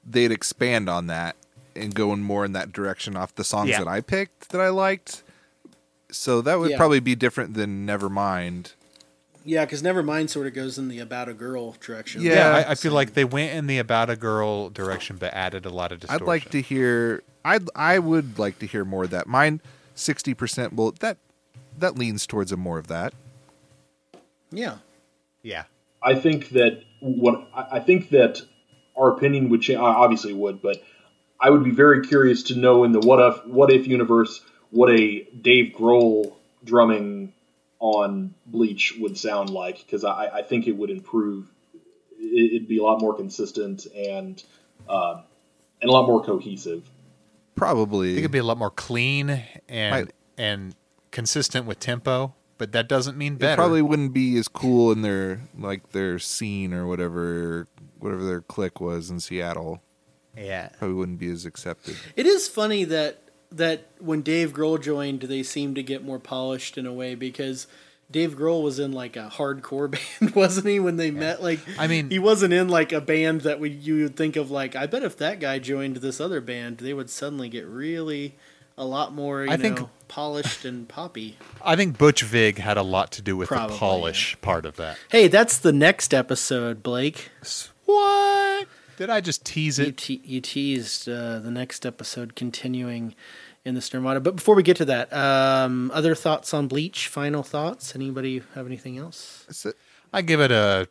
they'd 0.06 0.32
expand 0.32 0.88
on 0.88 1.08
that 1.08 1.36
and 1.76 1.96
go 1.96 2.14
in 2.14 2.22
more 2.22 2.46
in 2.46 2.52
that 2.54 2.72
direction 2.72 3.18
off 3.18 3.34
the 3.34 3.44
songs 3.44 3.72
Yeah. 3.72 3.80
that 3.80 3.88
I 3.88 4.02
picked 4.02 4.50
that 4.50 4.62
I 4.62 4.70
liked. 4.70 5.24
So 6.12 6.42
that 6.42 6.60
would 6.60 6.70
Yeah. 6.72 6.78
probably 6.78 7.00
be 7.00 7.16
different 7.16 7.56
than 7.56 7.88
Nevermind. 7.88 8.74
Yeah, 9.44 9.66
because 9.66 9.82
Nevermind 9.84 10.30
sort 10.30 10.48
of 10.48 10.54
goes 10.54 10.78
in 10.78 10.88
the 10.88 11.00
about 11.00 11.28
a 11.30 11.34
girl 11.34 11.76
direction. 11.80 12.22
Yeah. 12.22 12.34
yeah, 12.34 12.56
I, 12.68 12.72
I 12.72 12.76
feel 12.76 12.94
like 12.94 13.14
they 13.14 13.26
went 13.26 13.54
in 13.54 13.68
the 13.68 13.78
about 13.78 14.10
a 14.10 14.16
girl 14.16 14.70
direction, 14.70 15.18
but 15.18 15.34
added 15.34 15.66
a 15.66 15.70
lot 15.70 15.92
of 15.92 16.00
distortion. 16.00 16.24
I'd 16.24 16.28
like 16.28 16.50
to 16.52 16.62
hear. 16.62 17.22
I'd 17.44 17.68
I 17.76 18.00
would 18.00 18.40
like 18.40 18.58
to 18.60 18.66
hear 18.66 18.84
more 18.86 19.04
of 19.04 19.10
that. 19.12 19.28
Mine 19.28 19.62
sixty 19.94 20.34
percent. 20.34 20.74
Well, 20.74 20.94
that 21.00 21.18
that 21.78 21.96
leans 21.98 22.26
towards 22.26 22.52
a 22.52 22.58
more 22.58 22.78
of 22.80 22.88
that. 22.88 23.14
Yeah. 24.56 24.78
Yeah, 25.44 25.66
I 26.02 26.16
think 26.16 26.50
that 26.50 26.82
what 27.02 27.48
I 27.54 27.78
I 27.78 27.80
think 27.80 28.10
that 28.10 28.42
our 28.98 29.12
opinion 29.12 29.50
would 29.50 29.62
change. 29.62 29.80
Obviously, 29.80 30.34
would, 30.34 30.62
but 30.62 30.82
I 31.40 31.50
would 31.52 31.64
be 31.64 31.72
very 31.72 32.02
curious 32.08 32.44
to 32.44 32.56
know 32.56 32.84
in 32.84 32.92
the 32.92 33.00
what 33.00 33.20
if 33.20 33.46
what 33.46 33.72
if 33.72 33.88
universe 33.88 34.42
what 34.72 34.90
a 34.90 35.24
Dave 35.40 35.74
Grohl 35.78 36.34
drumming 36.64 37.34
on 37.80 38.34
Bleach 38.48 38.96
would 39.00 39.18
sound 39.18 39.50
like 39.52 39.78
because 39.78 40.04
I, 40.04 40.28
I 40.28 40.42
think 40.42 40.68
it 40.68 40.72
would 40.72 40.90
improve. 40.90 41.52
It, 42.18 42.54
it'd 42.56 42.68
be 42.68 42.80
a 42.80 42.84
lot 42.84 43.00
more 43.00 43.14
consistent 43.14 43.86
and 43.96 44.42
uh, 44.90 45.22
and 45.82 45.90
a 45.90 45.94
lot 45.94 46.08
more 46.08 46.24
cohesive. 46.24 46.90
Probably. 47.56 48.18
it 48.18 48.22
could 48.22 48.32
be 48.32 48.40
a 48.40 48.44
lot 48.44 48.58
more 48.58 48.72
clean 48.72 49.42
and 49.70 49.92
Might- 49.92 50.16
and 50.38 50.76
consistent 51.12 51.66
with 51.66 51.80
tempo, 51.80 52.34
but 52.58 52.72
that 52.72 52.88
doesn't 52.88 53.18
mean 53.18 53.34
it 53.34 53.40
better. 53.40 53.56
probably 53.56 53.82
wouldn't 53.82 54.14
be 54.14 54.38
as 54.38 54.48
cool 54.48 54.92
in 54.92 55.02
their 55.02 55.42
like 55.58 55.92
their 55.92 56.20
scene 56.20 56.74
or 56.74 56.88
whatever 56.88 57.68
whatever 58.00 58.24
their 58.24 58.42
clique 58.42 58.80
was 58.80 59.10
in 59.10 59.20
Seattle. 59.20 59.82
yeah. 60.38 60.70
Probably 60.78 60.96
wouldn't 60.96 61.20
be 61.20 61.30
as 61.32 61.46
accepted. 61.46 61.96
It 62.16 62.26
is 62.26 62.48
funny 62.48 62.84
that 62.86 63.22
that 63.52 63.88
when 64.00 64.22
Dave 64.22 64.54
Grohl 64.54 64.82
joined, 64.82 65.22
they 65.22 65.44
seemed 65.44 65.76
to 65.76 65.84
get 65.84 66.04
more 66.04 66.20
polished 66.20 66.78
in 66.78 66.86
a 66.86 66.94
way 66.94 67.16
because 67.16 67.68
Dave 68.12 68.36
Grohl 68.38 68.62
was 68.62 68.78
in 68.80 68.92
like 68.92 69.16
a 69.16 69.32
hardcore 69.34 69.90
band, 70.22 70.36
wasn't 70.36 70.68
he? 70.68 70.80
When 70.80 70.98
they 70.98 71.10
met, 71.12 71.42
like 71.42 71.60
I 71.80 71.88
mean- 71.88 72.10
he 72.10 72.20
wasn't 72.20 72.54
in 72.54 72.68
like 72.70 72.92
a 72.92 73.02
band 73.02 73.42
that 73.42 73.60
would 73.60 73.74
you 73.86 74.04
would 74.04 74.16
think 74.18 74.36
of 74.36 74.52
like. 74.52 74.76
I 74.76 74.86
bet 74.88 75.04
if 75.04 75.18
that 75.18 75.40
guy 75.40 75.60
joined 75.60 75.98
this 75.98 76.20
other 76.22 76.42
band, 76.42 76.78
they 76.78 76.94
would 76.94 77.10
suddenly 77.10 77.50
get 77.50 77.66
really 77.66 78.36
a 78.78 78.86
lot 78.86 79.14
more, 79.14 79.46
you 79.46 79.52
I 79.52 79.56
know, 79.56 79.62
think- 79.62 79.90
polished 80.08 80.66
and 80.66 80.88
poppy. 80.88 81.38
I 81.64 81.76
think 81.76 81.98
Butch 81.98 82.22
Vig 82.22 82.58
had 82.60 82.78
a 82.78 82.84
lot 82.84 83.12
to 83.14 83.22
do 83.22 83.36
with 83.36 83.48
Probably, 83.48 83.74
the 83.76 83.80
polish 83.80 84.38
part 84.42 84.66
of 84.66 84.76
that. 84.78 84.98
Hey, 85.10 85.28
that's 85.28 85.58
the 85.58 85.74
next 85.74 86.14
episode, 86.14 86.84
Blake. 86.84 87.30
What? 87.86 88.68
Did 88.98 89.10
I 89.10 89.20
just 89.22 89.44
tease 89.46 89.80
You, 89.80 89.88
it? 89.88 89.98
te- 89.98 90.22
you 90.24 90.42
teased 90.42 91.10
uh, 91.10 91.40
the 91.40 91.52
next 91.52 91.86
episode 91.86 92.36
continuing 92.36 93.14
in 93.66 93.74
the 93.76 93.90
Nirvana. 93.94 94.20
But 94.22 94.36
before 94.38 94.56
we 94.56 94.64
get 94.64 94.78
to 94.78 94.86
that, 94.86 95.12
um, 95.12 95.92
other 95.94 96.14
thoughts 96.16 96.54
on 96.54 96.68
Bleach? 96.68 97.08
Final 97.08 97.44
thoughts? 97.44 97.96
Anybody 97.96 98.42
have 98.54 98.66
anything 98.68 98.98
else? 98.98 99.66
I 100.14 100.22
give 100.22 100.40
it 100.40 100.52
a 100.52 100.88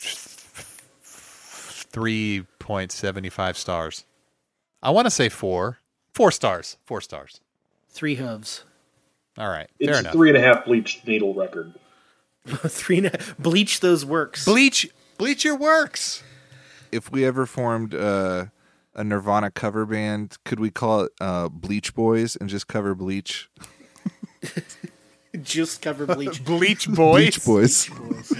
three 1.02 2.44
point 2.58 2.92
seventy 2.92 3.30
five 3.30 3.56
stars. 3.56 4.04
I 4.82 4.90
want 4.90 5.06
to 5.06 5.10
say 5.10 5.28
four. 5.28 5.78
Four 6.12 6.30
stars. 6.30 6.76
Four 6.84 7.00
stars. 7.00 7.40
Three 7.94 8.16
hooves. 8.16 8.64
All 9.38 9.48
right. 9.48 9.70
Fair 9.80 9.88
enough. 9.88 9.88
It's 9.88 9.88
fair 9.88 9.96
a 9.96 10.00
enough. 10.00 10.12
three 10.12 10.28
and 10.28 10.36
a 10.38 10.40
half 10.42 10.64
bleached 10.66 11.06
needle 11.06 11.32
record. 11.32 11.74
Three 12.46 12.98
and 12.98 13.06
a, 13.06 13.18
bleach 13.38 13.80
those 13.80 14.04
works. 14.04 14.44
Bleach. 14.44 14.86
Bleach 15.16 15.44
your 15.44 15.56
works. 15.56 16.22
If 16.92 17.10
we 17.10 17.24
ever 17.24 17.46
formed 17.46 17.94
uh, 17.94 18.46
a 18.94 19.02
Nirvana 19.04 19.50
cover 19.50 19.86
band, 19.86 20.36
could 20.44 20.60
we 20.60 20.70
call 20.70 21.02
it 21.04 21.12
uh, 21.20 21.48
Bleach 21.48 21.94
Boys 21.94 22.36
and 22.36 22.50
just 22.50 22.66
cover 22.68 22.94
Bleach? 22.94 23.48
juice 25.42 25.76
covered 25.78 26.08
bleach. 26.08 26.44
Bleach 26.44 26.88
Boys. 26.88 27.24
Beach 27.36 27.44
Boys. 27.44 28.32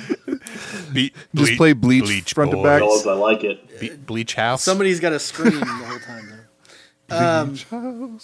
Be- 0.93 1.12
Just 1.35 1.56
play 1.56 1.72
Bleach 1.72 2.32
front 2.35 2.51
to 2.52 2.62
back. 2.62 2.82
I 2.82 3.12
like 3.14 3.43
it. 3.44 3.81
Be- 3.81 3.90
Bleach 3.90 4.35
House. 4.35 4.62
Somebody's 4.62 5.01
got 5.01 5.10
to 5.10 5.18
scream 5.18 5.59
the 5.59 5.66
whole 5.66 5.98
time. 5.98 6.28
Though. 7.09 7.16
Um, 7.16 8.18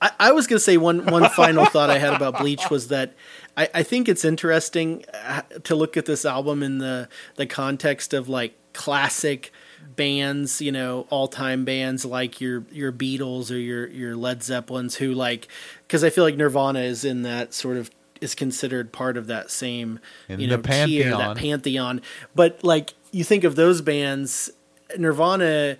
I, 0.00 0.10
I 0.18 0.32
was 0.32 0.46
going 0.46 0.58
to 0.58 0.64
say 0.64 0.76
one 0.76 1.06
one 1.06 1.28
final 1.36 1.64
thought 1.66 1.90
I 1.90 1.98
had 1.98 2.14
about 2.14 2.38
Bleach 2.38 2.70
was 2.70 2.88
that 2.88 3.14
I, 3.56 3.68
I 3.74 3.82
think 3.82 4.08
it's 4.08 4.24
interesting 4.24 5.04
uh, 5.12 5.42
to 5.64 5.74
look 5.74 5.96
at 5.96 6.06
this 6.06 6.24
album 6.24 6.62
in 6.62 6.78
the 6.78 7.08
the 7.36 7.46
context 7.46 8.14
of 8.14 8.28
like 8.28 8.54
classic 8.72 9.52
bands, 9.96 10.60
you 10.60 10.70
know, 10.72 11.06
all 11.10 11.28
time 11.28 11.64
bands 11.64 12.04
like 12.04 12.40
your 12.40 12.64
your 12.70 12.92
Beatles 12.92 13.50
or 13.50 13.56
your 13.58 13.86
your 13.88 14.16
Led 14.16 14.42
Zeppelins, 14.42 14.96
who 14.96 15.12
like 15.12 15.48
because 15.86 16.04
I 16.04 16.10
feel 16.10 16.24
like 16.24 16.36
Nirvana 16.36 16.80
is 16.80 17.04
in 17.04 17.22
that 17.22 17.54
sort 17.54 17.76
of 17.76 17.90
is 18.20 18.34
considered 18.34 18.92
part 18.92 19.16
of 19.16 19.26
that 19.28 19.50
same 19.50 20.00
In 20.28 20.40
you 20.40 20.48
know 20.48 20.56
tier, 20.56 21.10
that 21.10 21.36
pantheon. 21.36 21.36
pantheon. 21.36 22.02
But 22.34 22.62
like 22.62 22.94
you 23.10 23.24
think 23.24 23.44
of 23.44 23.56
those 23.56 23.80
bands, 23.80 24.50
Nirvana 24.96 25.76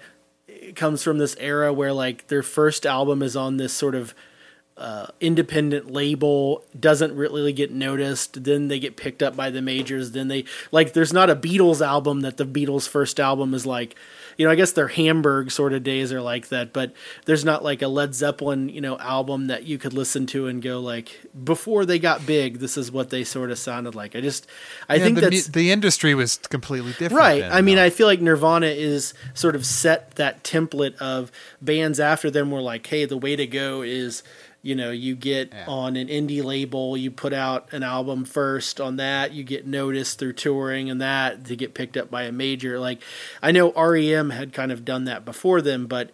comes 0.75 1.03
from 1.03 1.19
this 1.19 1.37
era 1.39 1.73
where 1.73 1.93
like 1.93 2.29
their 2.29 2.43
first 2.43 2.87
album 2.87 3.23
is 3.23 3.37
on 3.37 3.57
this 3.57 3.73
sort 3.73 3.95
of 3.95 4.15
uh, 4.77 5.07
independent 5.21 5.91
label 5.91 6.65
doesn't 6.79 7.15
really 7.17 7.53
get 7.53 7.73
noticed 7.73 8.45
then 8.45 8.69
they 8.69 8.79
get 8.79 8.97
picked 8.97 9.25
up 9.25 9.35
by 9.35 9.51
the 9.51 9.61
majors 9.61 10.13
then 10.13 10.29
they 10.29 10.45
like 10.71 10.93
there's 10.93 11.13
not 11.13 11.29
a 11.29 11.35
beatles 11.35 11.85
album 11.85 12.21
that 12.21 12.37
the 12.37 12.47
beatles 12.47 12.89
first 12.89 13.19
album 13.19 13.55
is 13.55 13.67
like 13.67 13.97
you 14.39 14.47
know 14.47 14.51
i 14.51 14.55
guess 14.55 14.73
their 14.73 14.89
hamburg 14.89 15.51
sort 15.51 15.75
of 15.75 15.83
days 15.83 16.13
are 16.13 16.23
like 16.23 16.49
that 16.49 16.73
but 16.73 16.93
there's 17.27 17.45
not 17.45 17.63
like 17.63 17.83
a 17.83 17.89
led 17.89 18.15
zeppelin 18.15 18.69
you 18.71 18.81
know 18.81 18.97
album 18.99 19.49
that 19.49 19.65
you 19.65 19.77
could 19.77 19.93
listen 19.93 20.25
to 20.27 20.47
and 20.47 20.63
go 20.63 20.81
like 20.81 21.21
before 21.45 21.85
they 21.85 21.99
got 21.99 22.25
big 22.27 22.61
this 22.61 22.79
is 22.79 22.91
what 22.91 23.11
they 23.11 23.25
sort 23.25 23.51
of 23.51 23.59
sounded 23.59 23.95
like 23.95 24.17
i 24.17 24.21
just 24.21 24.47
i 24.89 24.95
Yeah, 24.95 25.05
think 25.05 25.17
the, 25.17 25.21
that's 25.23 25.49
the 25.49 25.71
industry 25.71 26.15
was 26.15 26.39
completely 26.39 26.93
different. 26.93 27.13
Right. 27.13 27.41
then, 27.41 27.53
I 27.53 27.61
mean, 27.61 27.77
though. 27.77 27.85
I 27.85 27.91
feel 27.91 28.07
like 28.07 28.21
Nirvana 28.21 28.67
is 28.69 29.13
sort 29.35 29.55
of 29.57 29.67
set 29.67 30.13
that 30.13 30.45
template 30.45 30.97
of 30.97 31.31
bands 31.61 31.99
after 32.01 32.31
them 32.31 32.51
were 32.51 32.61
like, 32.63 32.87
hey, 32.87 33.05
the 33.05 33.19
way 33.19 33.35
to 33.37 33.47
go 33.47 33.83
is, 33.83 34.23
you 34.63 34.75
know, 34.75 34.91
you 34.91 35.15
get 35.15 35.53
on 35.67 35.97
an 35.97 36.09
indie 36.09 36.43
label, 36.43 36.97
you 36.97 37.11
put 37.11 37.33
out 37.33 37.73
an 37.73 37.83
album 37.83 38.25
first 38.25 38.81
on 38.81 38.97
that, 38.97 39.33
you 39.33 39.45
get 39.45 39.67
noticed 39.67 40.19
through 40.19 40.33
touring 40.35 40.91
and 40.91 41.01
that 41.01 41.45
to 41.47 41.57
get 41.57 41.75
picked 41.75 41.97
up 41.97 42.11
by 42.11 42.25
a 42.25 42.33
major. 42.33 42.79
Like, 42.79 43.01
I 43.43 43.53
know 43.53 43.73
REM 43.73 44.31
had 44.31 44.53
kind 44.53 44.73
of 44.73 44.85
done 44.85 45.05
that 45.05 45.25
before 45.25 45.61
them, 45.61 45.87
but. 45.87 46.11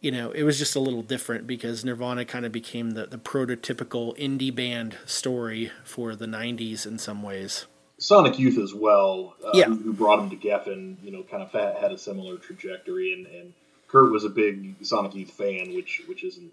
You 0.00 0.12
know, 0.12 0.32
it 0.32 0.42
was 0.42 0.58
just 0.58 0.76
a 0.76 0.80
little 0.80 1.00
different 1.00 1.46
because 1.46 1.82
Nirvana 1.82 2.26
kind 2.26 2.44
of 2.44 2.52
became 2.52 2.90
the, 2.90 3.06
the 3.06 3.16
prototypical 3.16 4.14
indie 4.18 4.54
band 4.54 4.98
story 5.06 5.72
for 5.82 6.14
the 6.14 6.26
90s 6.26 6.84
in 6.86 6.98
some 6.98 7.22
ways. 7.22 7.64
Sonic 7.96 8.38
Youth 8.38 8.58
as 8.58 8.74
well, 8.74 9.34
uh, 9.42 9.52
Yeah. 9.54 9.64
who, 9.64 9.76
who 9.76 9.92
brought 9.94 10.18
him 10.18 10.28
to 10.28 10.36
Geffen, 10.36 10.96
you 11.02 11.10
know, 11.10 11.22
kind 11.22 11.42
of 11.42 11.50
had, 11.52 11.76
had 11.76 11.90
a 11.90 11.96
similar 11.96 12.36
trajectory, 12.36 13.14
and, 13.14 13.26
and 13.28 13.54
Kurt 13.88 14.12
was 14.12 14.24
a 14.24 14.28
big 14.28 14.74
Sonic 14.84 15.14
Youth 15.14 15.30
fan, 15.30 15.74
which 15.74 16.02
which 16.06 16.22
isn't 16.22 16.50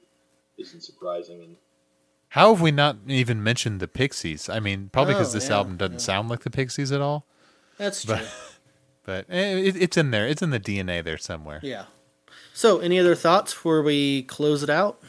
isn't 0.62 0.84
surprising. 0.84 1.42
And 1.42 1.56
How 2.30 2.54
have 2.54 2.62
we 2.62 2.72
not 2.72 2.98
even 3.08 3.44
mentioned 3.44 3.80
the 3.80 3.88
Pixies? 3.88 4.50
I 4.50 4.60
mean, 4.60 4.90
probably 4.92 5.14
because 5.14 5.32
Oh, 5.36 5.40
this 5.40 5.50
yeah, 5.50 5.56
album 5.58 5.78
doesn't 5.78 6.00
sound 6.00 6.30
like 6.30 6.42
the 6.42 6.50
Pixies 6.50 6.92
at 6.92 7.02
all. 7.02 7.26
That's 7.78 8.04
true. 8.06 8.16
But, 8.16 9.26
but 9.28 9.34
eh, 9.36 9.56
it, 9.58 9.76
it's 9.82 9.98
in 9.98 10.12
there. 10.12 10.28
It's 10.28 10.42
in 10.42 10.52
the 10.52 10.60
DNA 10.60 11.04
there 11.04 11.18
somewhere. 11.18 11.60
Yeah. 11.64 11.86
So, 12.54 12.80
any 12.80 13.00
other 13.00 13.16
thoughts 13.16 13.54
before 13.54 13.82
we 13.82 14.24
close 14.24 14.62
it 14.64 14.70
out? 14.70 15.02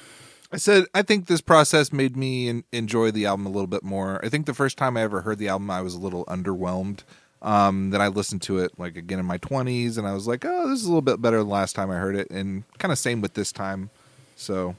I 0.53 0.59
said 0.59 0.85
I 0.95 1.01
think 1.03 1.27
this 1.27 1.41
process 1.41 1.93
made 1.93 2.15
me 2.17 2.49
en- 2.49 2.65
enjoy 2.73 3.11
the 3.11 3.25
album 3.27 3.47
a 3.47 3.49
little 3.49 3.67
bit 3.67 3.83
more. 3.83 4.23
I 4.25 4.29
think 4.29 4.47
the 4.47 4.55
first 4.55 4.77
time 4.77 4.97
I 4.97 5.03
ever 5.03 5.23
heard 5.23 5.39
the 5.39 5.49
album, 5.49 5.71
I 5.71 5.81
was 5.81 5.95
a 5.95 5.99
little 5.99 6.25
underwhelmed. 6.27 7.01
Um, 7.41 7.91
then 7.91 8.01
I 8.01 8.09
listened 8.09 8.43
to 8.43 8.59
it 8.59 8.79
like 8.79 8.97
again 8.97 9.19
in 9.19 9.25
my 9.27 9.39
twenties, 9.39 9.97
and 9.99 10.07
I 10.07 10.13
was 10.13 10.27
like, 10.29 10.45
"Oh, 10.45 10.69
this 10.69 10.81
is 10.81 10.85
a 10.85 10.89
little 10.89 11.01
bit 11.03 11.21
better 11.23 11.39
than 11.39 11.47
the 11.47 11.53
last 11.53 11.75
time 11.75 11.91
I 11.91 11.97
heard 11.97 12.15
it." 12.17 12.31
And 12.31 12.65
kind 12.79 12.93
of 12.93 12.99
same 12.99 13.21
with 13.23 13.33
this 13.35 13.51
time. 13.51 13.91
So, 14.37 14.77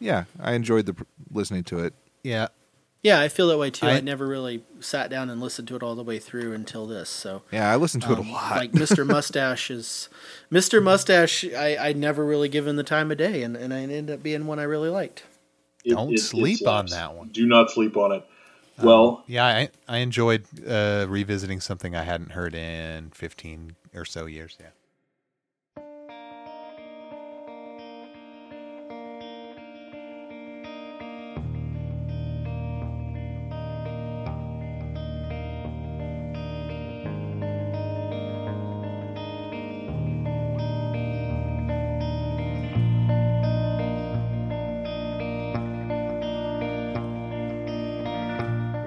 yeah, 0.00 0.24
I 0.40 0.52
enjoyed 0.52 0.86
the 0.86 0.94
listening 1.32 1.64
to 1.64 1.78
it. 1.80 1.94
Yeah, 2.22 2.48
Yeah, 3.02 3.20
I 3.20 3.28
feel 3.28 3.48
that 3.48 3.58
way 3.58 3.70
too. 3.70 3.86
I, 3.86 3.92
I- 3.96 4.00
never 4.00 4.26
really 4.26 4.64
sat 4.80 5.08
down 5.10 5.30
and 5.30 5.40
listened 5.40 5.68
to 5.68 5.76
it 5.76 5.82
all 5.82 5.94
the 5.94 6.02
way 6.02 6.18
through 6.18 6.52
until 6.52 6.86
this. 6.86 7.08
So 7.08 7.42
Yeah, 7.52 7.70
I 7.72 7.76
listened 7.76 8.02
to 8.04 8.12
it 8.12 8.18
a 8.18 8.22
um, 8.22 8.32
lot. 8.32 8.56
like 8.56 8.72
Mr. 8.72 9.06
Mustache 9.06 9.70
is 9.78 10.08
Mr. 10.52 10.82
Mustache. 10.82 11.44
I 11.44 11.76
I 11.76 11.92
never 11.92 12.24
really 12.24 12.48
given 12.48 12.76
the 12.76 12.82
time 12.82 13.10
of 13.10 13.18
day, 13.18 13.42
and 13.42 13.56
and 13.56 13.72
I 13.72 13.80
ended 13.82 14.10
up 14.10 14.22
being 14.22 14.46
one 14.46 14.58
I 14.58 14.64
really 14.64 14.90
liked. 14.90 15.22
it- 15.84 15.94
Don't 15.94 16.10
it- 16.12 16.16
it 16.16 16.20
sleep 16.20 16.66
on 16.66 16.86
that 16.86 17.14
one. 17.14 17.28
Do 17.28 17.46
not 17.46 17.70
sleep 17.70 17.96
on 17.96 18.12
it. 18.12 18.24
Well, 18.80 19.24
yeah, 19.26 19.44
I, 19.44 19.68
I 19.88 19.98
enjoyed 19.98 20.44
uh, 20.64 21.06
revisiting 21.08 21.60
something 21.60 21.96
I 21.96 22.04
hadn't 22.04 22.30
heard 22.30 22.54
in 22.54 23.10
15 23.10 23.74
or 23.92 24.04
so 24.04 24.26
years. 24.26 24.56
Yeah. 24.60 24.66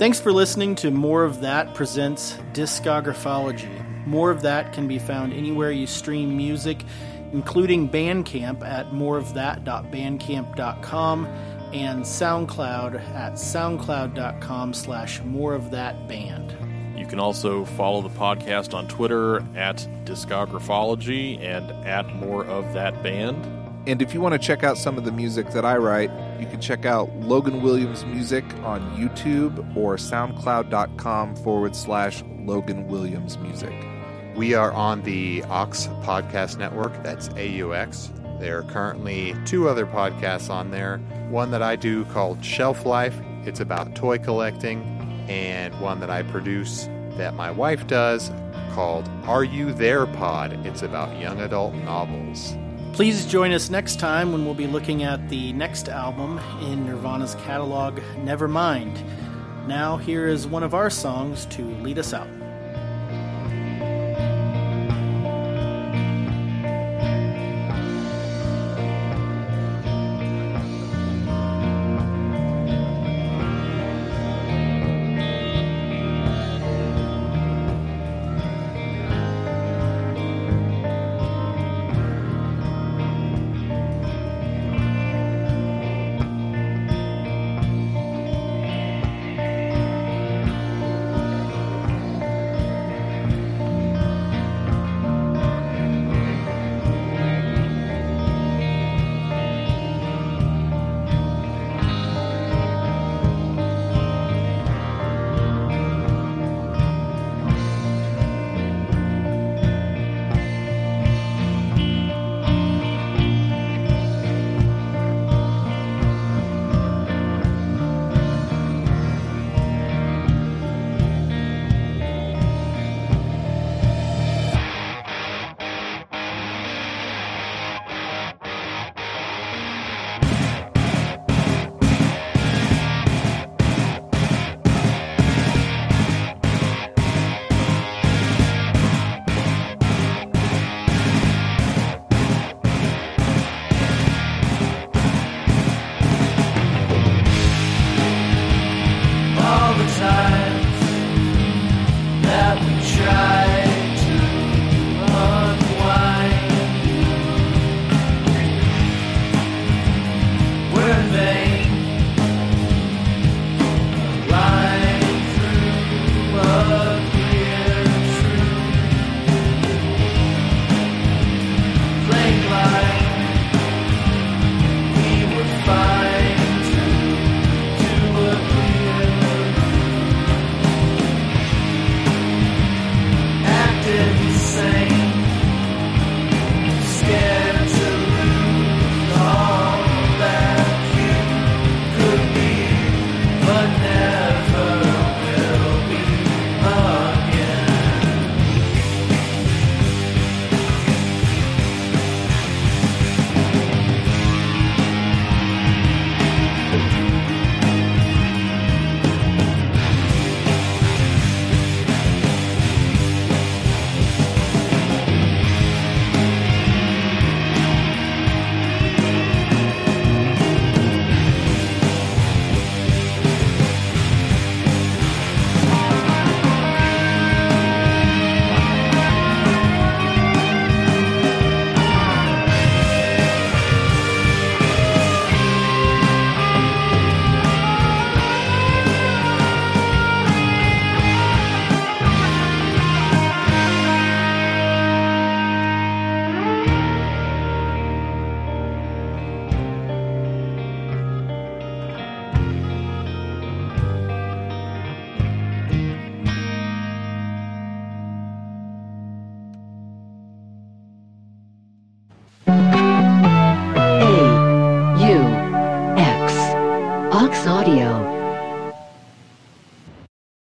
Thanks 0.02 0.20
for 0.20 0.34
listening 0.34 0.74
to 0.78 0.90
More 0.90 1.24
of 1.24 1.42
That 1.42 1.76
Presents 1.76 2.34
Discographology. 2.54 4.08
More 4.08 4.32
of 4.32 4.42
That 4.42 4.74
can 4.74 4.88
be 4.88 4.98
found 4.98 5.32
anywhere 5.32 5.70
you 5.70 5.86
stream 5.86 6.36
music, 6.36 6.84
including 7.34 7.88
Bandcamp 7.88 8.66
at 8.66 8.90
moreofthat.bandcamp.com 8.90 11.26
and 11.28 12.04
SoundCloud 12.04 13.10
at 13.14 13.34
soundcloud.com 13.34 14.74
slash 14.74 15.22
moreofthatband. 15.22 17.00
You 17.00 17.06
can 17.06 17.20
also 17.20 17.64
follow 17.64 18.02
the 18.02 18.10
podcast 18.10 18.74
on 18.74 18.88
Twitter 18.88 19.46
at 19.56 19.88
Discographology 20.06 21.40
and 21.40 21.70
at 21.86 22.12
More 22.16 22.44
of 22.46 22.74
That 22.74 23.04
Band. 23.04 23.61
And 23.88 24.00
if 24.00 24.14
you 24.14 24.22
want 24.22 24.34
to 24.34 24.40
check 24.40 24.64
out 24.64 24.78
some 24.78 24.98
of 25.00 25.06
the 25.06 25.12
music 25.12 25.50
that 25.52 25.66
I 25.66 25.76
write, 25.78 26.12
you 26.40 26.46
can 26.46 26.62
check 26.62 26.86
out 26.86 27.12
Logan 27.16 27.64
Williams 27.64 28.06
Music 28.06 28.46
on 28.64 28.82
YouTube 28.96 29.76
or 29.76 29.96
SoundCloud.com 29.96 31.36
forward 31.38 31.76
slash 31.76 32.24
Logan 32.46 32.88
Williams 32.88 33.40
Music. 33.40 33.74
We 34.36 34.54
are 34.54 34.72
on 34.72 35.02
the 35.02 35.44
Aux 35.46 35.66
Podcast 36.04 36.60
Network. 36.60 37.02
That's 37.02 37.30
AUX. 37.30 38.12
There 38.40 38.60
are 38.60 38.64
currently 38.64 39.36
two 39.46 39.68
other 39.68 39.88
podcasts 39.88 40.52
on 40.52 40.70
there. 40.70 41.00
One 41.30 41.50
that 41.50 41.64
I 41.64 41.76
do 41.76 42.06
called 42.06 42.46
Shelf 42.46 42.86
Life. 42.86 43.20
It's 43.46 43.60
about 43.60 43.96
toy 43.96 44.20
collecting. 44.20 44.84
And 45.28 45.80
one 45.80 46.00
that 46.02 46.10
I 46.12 46.22
produce 46.22 46.88
that 47.18 47.34
my 47.34 47.50
wife 47.50 47.88
does 47.88 48.32
called 48.74 49.10
Are 49.24 49.44
You 49.44 49.74
There 49.74 50.06
Pod? 50.06 50.66
It's 50.68 50.84
about 50.84 51.20
young 51.20 51.40
adult 51.42 51.74
novels. 51.74 52.56
Please 52.94 53.26
join 53.26 53.54
us 53.54 53.70
next 53.70 54.00
time 54.00 54.34
when 54.34 54.44
we'll 54.44 54.54
be 54.54 54.68
looking 54.68 55.04
at 55.04 55.30
the 55.30 55.54
next 55.54 55.88
album 55.88 56.40
in 56.62 56.86
Nirvana's 56.86 57.36
catalog, 57.36 58.00
Nevermind. 58.18 59.02
Now, 59.66 59.96
here 59.96 60.28
is 60.28 60.46
one 60.46 60.62
of 60.62 60.74
our 60.74 60.90
songs 60.90 61.46
to 61.48 61.64
lead 61.82 61.98
us 61.98 62.14
out. 62.14 62.28